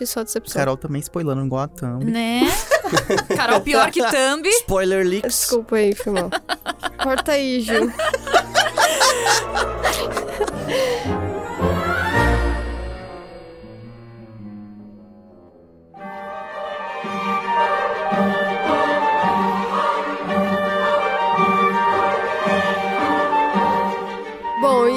E 0.00 0.06
só 0.06 0.22
decepção. 0.22 0.60
Carol 0.60 0.76
também 0.76 1.00
spoilando 1.00 1.44
igual 1.44 1.62
a 1.62 1.68
Thumb. 1.68 2.04
Né? 2.04 2.42
Carol 3.36 3.60
pior 3.60 3.90
que 3.90 4.00
Thumb. 4.00 4.46
Spoiler 4.48 5.04
leaks. 5.04 5.40
Desculpa 5.40 5.74
aí, 5.76 5.92
foi 5.96 6.12
mal. 6.12 6.30
Corta 7.02 7.32
aí, 7.32 7.60
Gil. 7.60 7.90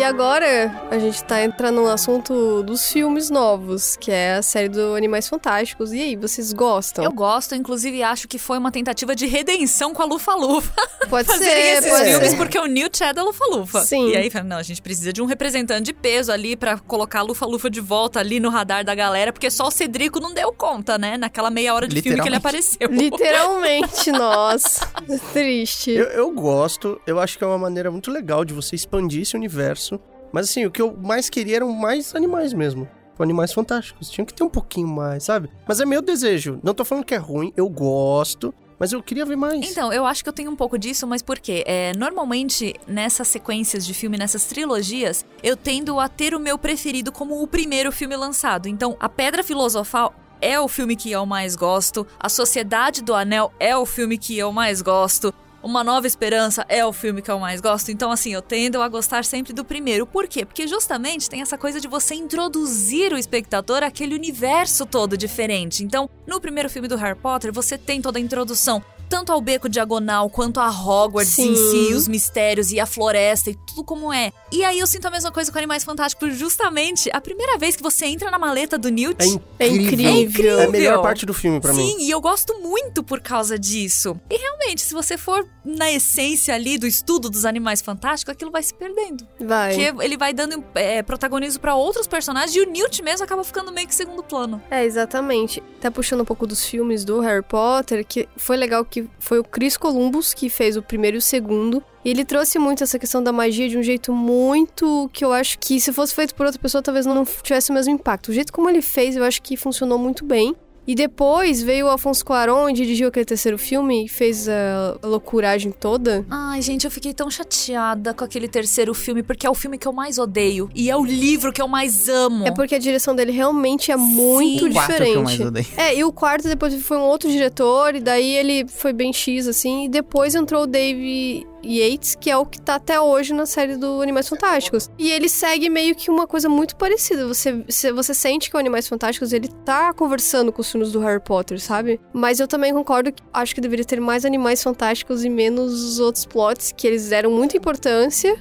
e 0.01 0.03
agora 0.03 0.81
a 0.89 0.97
gente 0.97 1.23
tá 1.23 1.43
entrando 1.43 1.79
no 1.79 1.87
assunto 1.87 2.63
dos 2.63 2.91
filmes 2.91 3.29
novos, 3.29 3.95
que 3.95 4.09
é 4.09 4.33
a 4.33 4.41
série 4.41 4.67
do 4.67 4.95
Animais 4.95 5.29
Fantásticos. 5.29 5.93
E 5.93 6.01
aí, 6.01 6.15
vocês 6.15 6.51
gostam? 6.53 7.05
Eu 7.05 7.11
gosto, 7.11 7.53
inclusive 7.53 8.01
acho 8.01 8.27
que 8.27 8.39
foi 8.39 8.57
uma 8.57 8.71
tentativa 8.71 9.15
de 9.15 9.27
redenção 9.27 9.93
com 9.93 10.01
a 10.01 10.07
Pode 10.09 10.13
Lufa-Lufa. 10.13 10.73
Fazerem 11.07 11.39
ser, 11.39 11.77
esses 11.77 11.91
pode 11.91 12.09
filmes 12.09 12.29
ser. 12.31 12.37
porque 12.37 12.57
o 12.57 12.65
Neil 12.65 12.89
Chad 12.91 13.15
é 13.15 13.21
Lufa-Lufa. 13.21 13.81
Sim. 13.81 14.09
E 14.09 14.17
aí, 14.17 14.31
fala, 14.31 14.45
não, 14.45 14.57
a 14.57 14.63
gente 14.63 14.81
precisa 14.81 15.13
de 15.13 15.21
um 15.21 15.25
representante 15.25 15.83
de 15.83 15.93
peso 15.93 16.31
ali 16.31 16.55
pra 16.55 16.79
colocar 16.79 17.19
a 17.19 17.21
Lufa-Lufa 17.21 17.69
de 17.69 17.79
volta 17.79 18.19
ali 18.19 18.39
no 18.39 18.49
radar 18.49 18.83
da 18.83 18.95
galera, 18.95 19.31
porque 19.31 19.51
só 19.51 19.67
o 19.67 19.71
Cedrico 19.71 20.19
não 20.19 20.33
deu 20.33 20.51
conta, 20.51 20.97
né? 20.97 21.15
Naquela 21.15 21.51
meia 21.51 21.75
hora 21.75 21.87
de 21.87 22.01
filme 22.01 22.19
que 22.19 22.27
ele 22.27 22.37
apareceu. 22.37 22.89
Literalmente, 22.89 24.11
nossa. 24.11 24.83
Triste. 25.31 25.91
Eu, 25.91 26.05
eu 26.05 26.31
gosto, 26.31 26.99
eu 27.05 27.19
acho 27.19 27.37
que 27.37 27.43
é 27.43 27.47
uma 27.47 27.59
maneira 27.59 27.91
muito 27.91 28.09
legal 28.09 28.43
de 28.43 28.51
você 28.51 28.75
expandir 28.75 29.21
esse 29.21 29.35
universo. 29.35 29.90
Mas 30.31 30.49
assim, 30.49 30.65
o 30.65 30.71
que 30.71 30.81
eu 30.81 30.95
mais 30.95 31.29
queria 31.29 31.57
eram 31.57 31.71
mais 31.71 32.15
animais 32.15 32.53
mesmo. 32.53 32.87
Animais 33.19 33.53
fantásticos. 33.53 34.09
Tinha 34.09 34.25
que 34.25 34.33
ter 34.33 34.43
um 34.43 34.49
pouquinho 34.49 34.87
mais, 34.87 35.23
sabe? 35.25 35.47
Mas 35.67 35.79
é 35.79 35.85
meu 35.85 36.01
desejo. 36.01 36.59
Não 36.63 36.73
tô 36.73 36.83
falando 36.83 37.05
que 37.05 37.13
é 37.13 37.17
ruim, 37.17 37.53
eu 37.55 37.69
gosto. 37.69 38.51
Mas 38.79 38.91
eu 38.91 39.03
queria 39.03 39.23
ver 39.27 39.35
mais. 39.35 39.69
Então, 39.69 39.93
eu 39.93 40.07
acho 40.07 40.23
que 40.23 40.29
eu 40.29 40.33
tenho 40.33 40.49
um 40.49 40.55
pouco 40.55 40.75
disso, 40.75 41.05
mas 41.05 41.21
por 41.21 41.37
quê? 41.37 41.63
É, 41.67 41.91
normalmente, 41.95 42.73
nessas 42.87 43.27
sequências 43.27 43.85
de 43.85 43.93
filme, 43.93 44.17
nessas 44.17 44.45
trilogias, 44.45 45.23
eu 45.43 45.55
tendo 45.55 45.99
a 45.99 46.09
ter 46.09 46.33
o 46.33 46.39
meu 46.39 46.57
preferido 46.57 47.11
como 47.11 47.43
o 47.43 47.47
primeiro 47.47 47.91
filme 47.91 48.15
lançado. 48.15 48.67
Então, 48.67 48.97
A 48.99 49.07
Pedra 49.07 49.43
Filosofal 49.43 50.15
é 50.41 50.59
o 50.59 50.67
filme 50.67 50.95
que 50.95 51.11
eu 51.11 51.27
mais 51.27 51.55
gosto, 51.55 52.07
A 52.19 52.27
Sociedade 52.27 53.03
do 53.03 53.13
Anel 53.13 53.53
é 53.59 53.77
o 53.77 53.85
filme 53.85 54.17
que 54.17 54.35
eu 54.35 54.51
mais 54.51 54.81
gosto. 54.81 55.31
Uma 55.63 55.83
Nova 55.83 56.07
Esperança 56.07 56.65
é 56.67 56.83
o 56.83 56.91
filme 56.91 57.21
que 57.21 57.29
eu 57.29 57.39
mais 57.39 57.61
gosto. 57.61 57.91
Então, 57.91 58.11
assim, 58.11 58.33
eu 58.33 58.41
tendo 58.41 58.81
a 58.81 58.89
gostar 58.89 59.23
sempre 59.23 59.53
do 59.53 59.63
primeiro. 59.63 60.07
Por 60.07 60.27
quê? 60.27 60.43
Porque 60.43 60.67
justamente 60.67 61.29
tem 61.29 61.41
essa 61.41 61.55
coisa 61.55 61.79
de 61.79 61.87
você 61.87 62.15
introduzir 62.15 63.13
o 63.13 63.17
espectador 63.17 63.83
àquele 63.83 64.15
universo 64.15 64.87
todo 64.87 65.15
diferente. 65.15 65.83
Então, 65.83 66.09
no 66.25 66.41
primeiro 66.41 66.67
filme 66.67 66.87
do 66.87 66.95
Harry 66.95 67.17
Potter, 67.17 67.53
você 67.53 67.77
tem 67.77 68.01
toda 68.01 68.17
a 68.17 68.21
introdução 68.21 68.83
tanto 69.11 69.29
ao 69.33 69.41
beco 69.41 69.67
diagonal 69.67 70.29
quanto 70.29 70.61
a 70.61 70.69
Hogwarts 70.69 71.37
em 71.37 71.53
Sim. 71.53 71.87
si, 71.89 71.93
os 71.93 72.07
mistérios 72.07 72.71
e 72.71 72.79
a 72.79 72.85
floresta 72.85 73.49
e 73.49 73.55
tudo 73.67 73.83
como 73.83 74.11
é. 74.13 74.31
E 74.53 74.63
aí 74.63 74.79
eu 74.79 74.87
sinto 74.87 75.05
a 75.05 75.11
mesma 75.11 75.31
coisa 75.33 75.51
com 75.51 75.57
Animais 75.57 75.83
Fantásticos, 75.83 76.19
porque 76.29 76.33
justamente 76.39 77.09
a 77.11 77.19
primeira 77.19 77.57
vez 77.57 77.75
que 77.75 77.83
você 77.83 78.05
entra 78.05 78.31
na 78.31 78.39
maleta 78.39 78.77
do 78.77 78.87
Newt. 78.87 79.21
É 79.59 79.65
É 79.65 79.67
incrível. 79.67 80.15
incrível. 80.15 80.59
É 80.61 80.65
a 80.65 80.69
melhor 80.69 81.01
parte 81.01 81.25
do 81.25 81.33
filme 81.33 81.59
pra 81.59 81.73
Sim, 81.73 81.97
mim. 81.97 82.05
e 82.05 82.09
eu 82.09 82.21
gosto 82.21 82.57
muito 82.61 83.03
por 83.03 83.19
causa 83.19 83.59
disso. 83.59 84.17
E 84.29 84.37
realmente, 84.37 84.81
se 84.81 84.93
você 84.93 85.17
for 85.17 85.45
na 85.65 85.91
essência 85.91 86.55
ali 86.55 86.77
do 86.77 86.87
estudo 86.87 87.29
dos 87.29 87.43
animais 87.43 87.81
fantásticos, 87.81 88.31
aquilo 88.31 88.49
vai 88.49 88.63
se 88.63 88.73
perdendo. 88.73 89.27
Vai. 89.39 89.75
Porque 89.75 90.05
ele 90.05 90.15
vai 90.15 90.33
dando 90.33 90.63
é, 90.73 91.03
protagonismo 91.03 91.59
pra 91.59 91.75
outros 91.75 92.07
personagens 92.07 92.55
e 92.55 92.61
o 92.61 92.65
Newt 92.71 93.03
mesmo 93.03 93.25
acaba 93.25 93.43
ficando 93.43 93.73
meio 93.73 93.87
que 93.87 93.93
segundo 93.95 94.23
plano. 94.23 94.61
É, 94.71 94.85
exatamente. 94.85 95.61
Tá 95.81 95.91
puxando 95.91 96.21
um 96.21 96.25
pouco 96.25 96.47
dos 96.47 96.63
filmes 96.65 97.03
do 97.03 97.19
Harry 97.19 97.43
Potter, 97.43 98.05
que 98.05 98.29
foi 98.37 98.55
legal 98.55 98.85
que 98.85 99.00
foi 99.19 99.39
o 99.39 99.43
Chris 99.43 99.77
Columbus 99.77 100.33
que 100.33 100.49
fez 100.49 100.77
o 100.77 100.81
primeiro 100.81 101.17
e 101.17 101.19
o 101.19 101.21
segundo. 101.21 101.83
E 102.03 102.09
ele 102.09 102.25
trouxe 102.25 102.57
muito 102.57 102.83
essa 102.83 102.97
questão 102.97 103.23
da 103.23 103.31
magia 103.31 103.69
de 103.69 103.77
um 103.77 103.83
jeito 103.83 104.11
muito 104.13 105.09
que 105.13 105.23
eu 105.23 105.31
acho 105.31 105.59
que 105.59 105.79
se 105.79 105.93
fosse 105.93 106.15
feito 106.15 106.33
por 106.33 106.45
outra 106.45 106.59
pessoa, 106.59 106.81
talvez 106.81 107.05
não 107.05 107.23
tivesse 107.25 107.69
o 107.69 107.73
mesmo 107.73 107.93
impacto. 107.93 108.29
O 108.29 108.33
jeito 108.33 108.51
como 108.51 108.69
ele 108.69 108.81
fez, 108.81 109.15
eu 109.15 109.23
acho 109.23 109.41
que 109.41 109.55
funcionou 109.55 109.97
muito 109.97 110.25
bem. 110.25 110.55
E 110.87 110.95
depois 110.95 111.61
veio 111.61 111.85
o 111.85 111.89
Alfonso 111.89 112.25
Cuarón 112.25 112.69
e 112.69 112.73
dirigiu 112.73 113.07
aquele 113.07 113.25
terceiro 113.25 113.57
filme 113.57 114.05
e 114.05 114.09
fez 114.09 114.49
a 114.49 114.97
loucuragem 115.03 115.71
toda. 115.71 116.25
Ai, 116.29 116.61
gente, 116.61 116.85
eu 116.85 116.91
fiquei 116.91 117.13
tão 117.13 117.29
chateada 117.29 118.13
com 118.13 118.23
aquele 118.23 118.47
terceiro 118.47 118.93
filme, 118.93 119.21
porque 119.21 119.45
é 119.45 119.49
o 119.49 119.53
filme 119.53 119.77
que 119.77 119.87
eu 119.87 119.93
mais 119.93 120.17
odeio. 120.17 120.69
E 120.73 120.89
é 120.89 120.97
o 120.97 121.05
livro 121.05 121.53
que 121.53 121.61
eu 121.61 121.67
mais 121.67 122.09
amo. 122.09 122.45
É 122.47 122.51
porque 122.51 122.75
a 122.75 122.79
direção 122.79 123.15
dele 123.15 123.31
realmente 123.31 123.91
é 123.91 123.97
muito 123.97 124.65
O 124.67 124.73
quarto 124.73 124.91
o 124.93 124.95
que 124.97 125.03
eu 125.11 125.23
mais 125.23 125.37
diferente. 125.37 125.47
odeio. 125.47 125.67
É, 125.77 125.95
e 125.95 126.03
o 126.03 126.11
quarto 126.11 126.47
depois 126.47 126.73
foi 126.81 126.97
um 126.97 127.01
outro 127.03 127.29
diretor, 127.29 127.95
e 127.95 127.99
daí 127.99 128.31
ele 128.35 128.67
foi 128.67 128.91
bem 128.91 129.13
X, 129.13 129.47
assim, 129.47 129.85
e 129.85 129.89
depois 129.89 130.33
entrou 130.35 130.63
o 130.63 130.67
Dave 130.67 131.45
Yates, 131.63 132.15
que 132.15 132.29
é 132.29 132.37
o 132.37 132.45
que 132.45 132.61
tá 132.61 132.75
até 132.75 132.99
hoje 132.99 133.33
na 133.33 133.45
série 133.45 133.75
do 133.75 134.01
Animais 134.01 134.27
Fantásticos. 134.27 134.89
E 134.97 135.11
ele 135.11 135.29
segue 135.29 135.69
meio 135.69 135.95
que 135.95 136.09
uma 136.09 136.27
coisa 136.27 136.49
muito 136.49 136.75
parecida. 136.75 137.27
Você, 137.27 137.63
você, 137.91 138.13
sente 138.13 138.49
que 138.49 138.55
o 138.55 138.59
Animais 138.59 138.87
Fantásticos, 138.87 139.33
ele 139.33 139.47
tá 139.65 139.93
conversando 139.93 140.51
com 140.51 140.61
os 140.61 140.71
filmes 140.71 140.91
do 140.91 140.99
Harry 140.99 141.21
Potter, 141.21 141.59
sabe? 141.59 141.99
Mas 142.13 142.39
eu 142.39 142.47
também 142.47 142.73
concordo 142.73 143.11
que 143.11 143.21
acho 143.33 143.55
que 143.55 143.61
deveria 143.61 143.85
ter 143.85 143.99
mais 143.99 144.25
Animais 144.25 144.61
Fantásticos 144.61 145.23
e 145.23 145.29
menos 145.29 145.83
os 145.83 145.99
outros 145.99 146.25
plots, 146.25 146.73
que 146.75 146.87
eles 146.87 147.09
deram 147.09 147.31
muita 147.31 147.57
importância. 147.57 148.37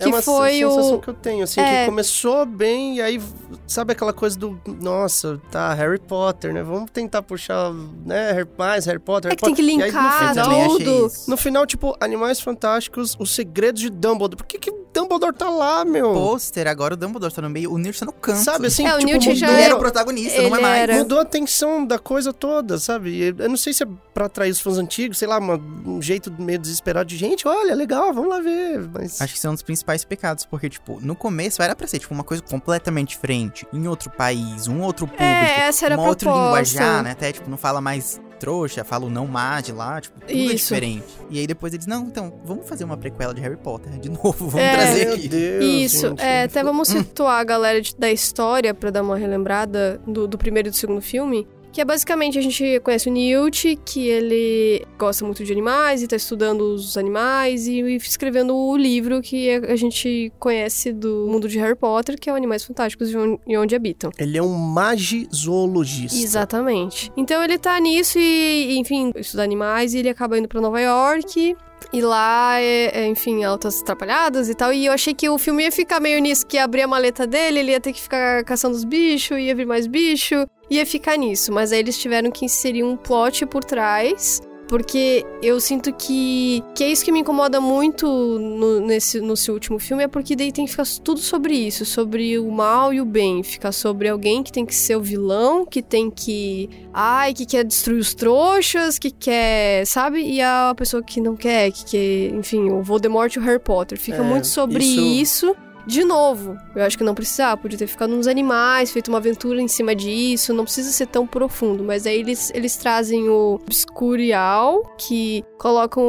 É 0.00 0.04
Que 0.04 0.08
uma 0.08 0.22
foi 0.22 0.52
sensação 0.60 0.94
o- 0.94 1.00
que 1.00 1.08
eu 1.08 1.14
tenho, 1.14 1.44
assim, 1.44 1.60
É. 1.60 1.80
que 1.80 1.90
começou 1.90 2.46
bem 2.46 2.96
e 2.96 3.02
aí, 3.02 3.20
sabe 3.66 3.92
aquela 3.92 4.12
coisa 4.14 4.38
do, 4.38 4.58
nossa, 4.80 5.38
tá, 5.50 5.72
Harry 5.74 5.98
Potter, 5.98 6.52
né? 6.54 6.62
Vamos 6.62 6.90
tentar 6.90 7.22
puxar, 7.22 7.70
né, 8.04 8.32
Harry- 8.32 8.48
mais 8.58 8.86
Harry 8.86 8.98
Potter, 8.98 9.30
É 9.30 9.34
Harry 9.34 9.36
que 9.36 9.44
tem 9.44 9.54
que 9.54 9.62
Potter. 9.62 9.78
E 9.78 9.82
aí, 9.82 9.92
no 9.92 9.98
linkar 9.98 10.36
Eu 10.36 10.70
final- 10.70 10.78
tudo. 10.78 11.12
No 11.28 11.36
final, 11.36 11.66
tipo, 11.66 11.94
Animais 12.00 12.40
Fantásticos, 12.40 13.14
Os 13.20 13.30
Segredos 13.34 13.82
de 13.82 13.90
Dumbledore. 13.90 14.36
Por 14.36 14.46
que 14.46 14.58
que 14.58 14.72
Dumbledore 15.02 15.34
tá 15.34 15.48
lá, 15.50 15.84
meu? 15.84 16.12
Pôster, 16.12 16.66
agora 16.66 16.94
o 16.94 16.96
Dumbledore 16.96 17.32
tá 17.32 17.42
no 17.42 17.50
meio, 17.50 17.72
o 17.72 17.78
Newt 17.78 17.98
tá 18.00 18.06
no 18.06 18.12
canto. 18.12 18.38
Sabe, 18.38 18.66
assim, 18.66 18.86
É, 18.86 18.94
o 18.94 18.98
tipo, 18.98 19.10
Newt 19.10 19.24
mudou, 19.28 19.34
já 19.40 19.52
Ele 19.52 19.62
era- 19.62 19.76
o 19.76 19.78
protagonista, 19.78 20.42
não 20.42 20.56
é 20.56 20.60
mais. 20.60 20.82
era. 20.82 20.96
mudou 20.98 21.18
a 21.20 21.24
tensão 21.24 21.84
da 21.86 21.98
coisa 21.98 22.32
toda, 22.32 22.78
sabe? 22.78 23.34
Eu 23.38 23.48
não 23.48 23.56
sei 23.56 23.72
se 23.72 23.82
é 23.82 23.86
pra 24.12 24.26
atrair 24.26 24.50
os 24.50 24.60
fãs 24.60 24.78
antigos, 24.78 25.18
sei 25.18 25.28
lá, 25.28 25.38
uma- 25.38 25.56
um 25.86 26.00
jeito 26.02 26.32
meio 26.38 26.58
desesperado 26.58 27.08
de 27.08 27.16
gente, 27.16 27.46
olha, 27.46 27.74
legal, 27.74 28.12
vamos 28.12 28.28
lá 28.30 28.40
ver, 28.40 28.88
mas... 28.92 29.20
Acho 29.20 29.32
que 29.32 29.38
isso 29.38 29.46
é 29.46 29.50
um 29.50 29.54
dos 29.54 29.62
principais 29.62 30.04
pecados, 30.04 30.44
porque, 30.44 30.68
tipo, 30.68 30.98
no 31.00 31.14
começo 31.14 31.62
era 31.62 31.74
pra 31.74 31.86
ser, 31.86 31.98
tipo, 31.98 32.12
uma 32.14 32.24
coisa 32.24 32.42
completamente 32.42 33.10
diferente. 33.10 33.66
Em 33.72 33.86
outro 33.88 34.10
país, 34.10 34.68
um 34.68 34.80
outro 34.82 35.06
público. 35.06 35.22
É, 35.24 35.66
essa 35.68 35.86
era 35.86 35.94
a 35.94 35.98
uma 35.98 36.08
outra 36.08 36.30
linguajar, 36.30 37.02
né? 37.02 37.12
Até, 37.12 37.32
tipo, 37.32 37.48
não 37.48 37.56
fala 37.56 37.80
mais 37.80 38.20
trouxa, 38.40 38.82
fala 38.82 39.04
o 39.06 39.10
não 39.10 39.26
mad 39.26 39.68
lá, 39.68 40.00
tipo, 40.00 40.18
tudo 40.18 40.30
é 40.30 40.34
Isso. 40.34 40.56
diferente. 40.74 41.04
E 41.30 41.38
aí 41.38 41.46
depois 41.46 41.72
eles, 41.74 41.86
não, 41.86 42.04
então, 42.06 42.32
vamos 42.44 42.68
fazer 42.68 42.82
uma 42.84 42.96
prequela 42.96 43.32
de 43.34 43.40
Harry 43.40 43.56
Potter 43.58 43.92
de 43.98 44.08
novo, 44.10 44.48
vamos 44.48 44.56
É. 44.66 44.72
trazer 44.76 45.04
Meu 45.04 45.14
aqui. 45.14 45.28
Deus, 45.28 45.64
Isso, 45.64 46.08
gente. 46.08 46.22
é, 46.22 46.42
até 46.44 46.64
vamos 46.64 46.88
situar 46.88 47.38
a 47.40 47.44
galera 47.44 47.80
de- 47.80 47.94
da 47.96 48.10
história 48.10 48.72
pra 48.74 48.90
dar 48.90 49.02
uma 49.02 49.16
relembrada 49.16 50.00
do, 50.06 50.26
do 50.26 50.38
primeiro 50.38 50.68
e 50.68 50.70
do 50.70 50.76
segundo 50.76 51.00
filme. 51.02 51.46
Que 51.72 51.80
é 51.80 51.84
basicamente 51.84 52.38
a 52.38 52.42
gente 52.42 52.80
conhece 52.80 53.08
o 53.08 53.12
Newt, 53.12 53.78
que 53.84 54.08
ele 54.08 54.84
gosta 54.98 55.24
muito 55.24 55.44
de 55.44 55.52
animais 55.52 56.02
e 56.02 56.08
tá 56.08 56.16
estudando 56.16 56.62
os 56.62 56.96
animais 56.96 57.66
e, 57.66 57.80
e 57.80 57.96
escrevendo 57.96 58.54
o 58.54 58.76
livro 58.76 59.20
que 59.22 59.50
a, 59.50 59.76
gente 59.76 60.32
conhece 60.38 60.92
do 60.92 61.26
mundo 61.28 61.48
de 61.48 61.58
Harry 61.58 61.76
Potter, 61.76 62.18
que 62.18 62.28
é 62.28 62.32
o 62.32 62.36
Animais 62.36 62.64
Fantásticos 62.64 63.10
e 63.10 63.16
onde, 63.16 63.40
e 63.46 63.56
onde 63.56 63.74
habitam. 63.74 64.10
Ele 64.18 64.36
é 64.36 64.42
um 64.42 64.52
magizoologista. 64.52 66.18
Exatamente. 66.18 67.10
Então 67.16 67.42
ele 67.42 67.58
tá 67.58 67.78
nisso 67.78 68.18
e, 68.18 68.76
enfim, 68.78 69.12
estuda 69.16 69.42
animais 69.42 69.94
e 69.94 69.98
ele 69.98 70.08
acaba 70.08 70.38
indo 70.38 70.48
pra 70.48 70.60
Nova 70.60 70.80
York. 70.80 71.56
E 71.92 72.02
lá, 72.02 72.60
é, 72.60 73.00
é, 73.00 73.06
enfim, 73.06 73.42
altas 73.42 73.80
atrapalhadas 73.80 74.48
e 74.48 74.54
tal. 74.54 74.72
E 74.72 74.86
eu 74.86 74.92
achei 74.92 75.14
que 75.14 75.28
o 75.28 75.38
filme 75.38 75.64
ia 75.64 75.72
ficar 75.72 75.98
meio 75.98 76.20
nisso, 76.20 76.46
que 76.46 76.56
ia 76.56 76.64
abrir 76.64 76.82
a 76.82 76.88
maleta 76.88 77.26
dele, 77.26 77.60
ele 77.60 77.72
ia 77.72 77.80
ter 77.80 77.92
que 77.92 78.00
ficar 78.00 78.44
caçando 78.44 78.76
os 78.76 78.84
bichos, 78.84 79.38
ia 79.38 79.54
vir 79.54 79.66
mais 79.66 79.86
bicho, 79.86 80.46
ia 80.70 80.86
ficar 80.86 81.16
nisso. 81.16 81.52
Mas 81.52 81.72
aí 81.72 81.80
eles 81.80 81.98
tiveram 81.98 82.30
que 82.30 82.44
inserir 82.44 82.84
um 82.84 82.96
plot 82.96 83.44
por 83.46 83.64
trás. 83.64 84.40
Porque 84.68 85.26
eu 85.42 85.60
sinto 85.60 85.92
que, 85.92 86.62
que 86.76 86.84
é 86.84 86.88
isso 86.92 87.04
que 87.04 87.10
me 87.10 87.18
incomoda 87.18 87.60
muito 87.60 88.06
no, 88.06 88.78
nesse, 88.78 89.20
no 89.20 89.36
seu 89.36 89.52
último 89.54 89.80
filme, 89.80 90.04
é 90.04 90.06
porque 90.06 90.36
daí 90.36 90.52
tem 90.52 90.64
que 90.64 90.70
ficar 90.70 90.86
tudo 91.02 91.18
sobre 91.18 91.54
isso, 91.54 91.84
sobre 91.84 92.38
o 92.38 92.48
mal 92.52 92.94
e 92.94 93.00
o 93.00 93.04
bem. 93.04 93.42
Ficar 93.42 93.72
sobre 93.72 94.08
alguém 94.08 94.44
que 94.44 94.52
tem 94.52 94.64
que 94.64 94.72
ser 94.72 94.94
o 94.94 95.00
vilão, 95.00 95.66
que 95.66 95.82
tem 95.82 96.08
que. 96.08 96.70
Ai, 96.94 97.34
que 97.34 97.44
quer 97.46 97.64
destruir 97.64 97.98
os 97.98 98.14
trouxas, 98.14 98.96
que 98.96 99.10
quer. 99.10 99.84
Sabe? 99.88 100.20
E 100.22 100.40
a 100.40 100.72
pessoa 100.76 101.02
que 101.02 101.20
não 101.20 101.34
quer, 101.34 101.72
que 101.72 101.84
quer. 101.86 102.32
Enfim, 102.36 102.70
o 102.70 102.80
Voldemort 102.80 103.34
e 103.34 103.40
o 103.40 103.42
Harry 103.42 103.58
Potter. 103.58 103.98
Fica 103.98 104.18
É, 104.18 104.22
muito 104.22 104.46
sobre 104.46 104.84
isso- 104.84 105.00
isso. 105.48 105.56
De 105.86 106.04
novo, 106.04 106.56
eu 106.74 106.82
acho 106.84 106.96
que 106.96 107.04
não 107.04 107.14
precisava, 107.14 107.56
podia 107.60 107.78
ter 107.78 107.86
ficado 107.86 108.14
nos 108.14 108.26
animais, 108.26 108.90
feito 108.92 109.08
uma 109.08 109.18
aventura 109.18 109.60
em 109.60 109.68
cima 109.68 109.94
disso, 109.94 110.52
não 110.54 110.64
precisa 110.64 110.90
ser 110.90 111.06
tão 111.06 111.26
profundo, 111.26 111.82
mas 111.82 112.06
aí 112.06 112.18
eles, 112.20 112.50
eles 112.54 112.76
trazem 112.76 113.28
o 113.28 113.54
Obscurial, 113.54 114.82
que 114.98 115.44
colocam 115.58 116.02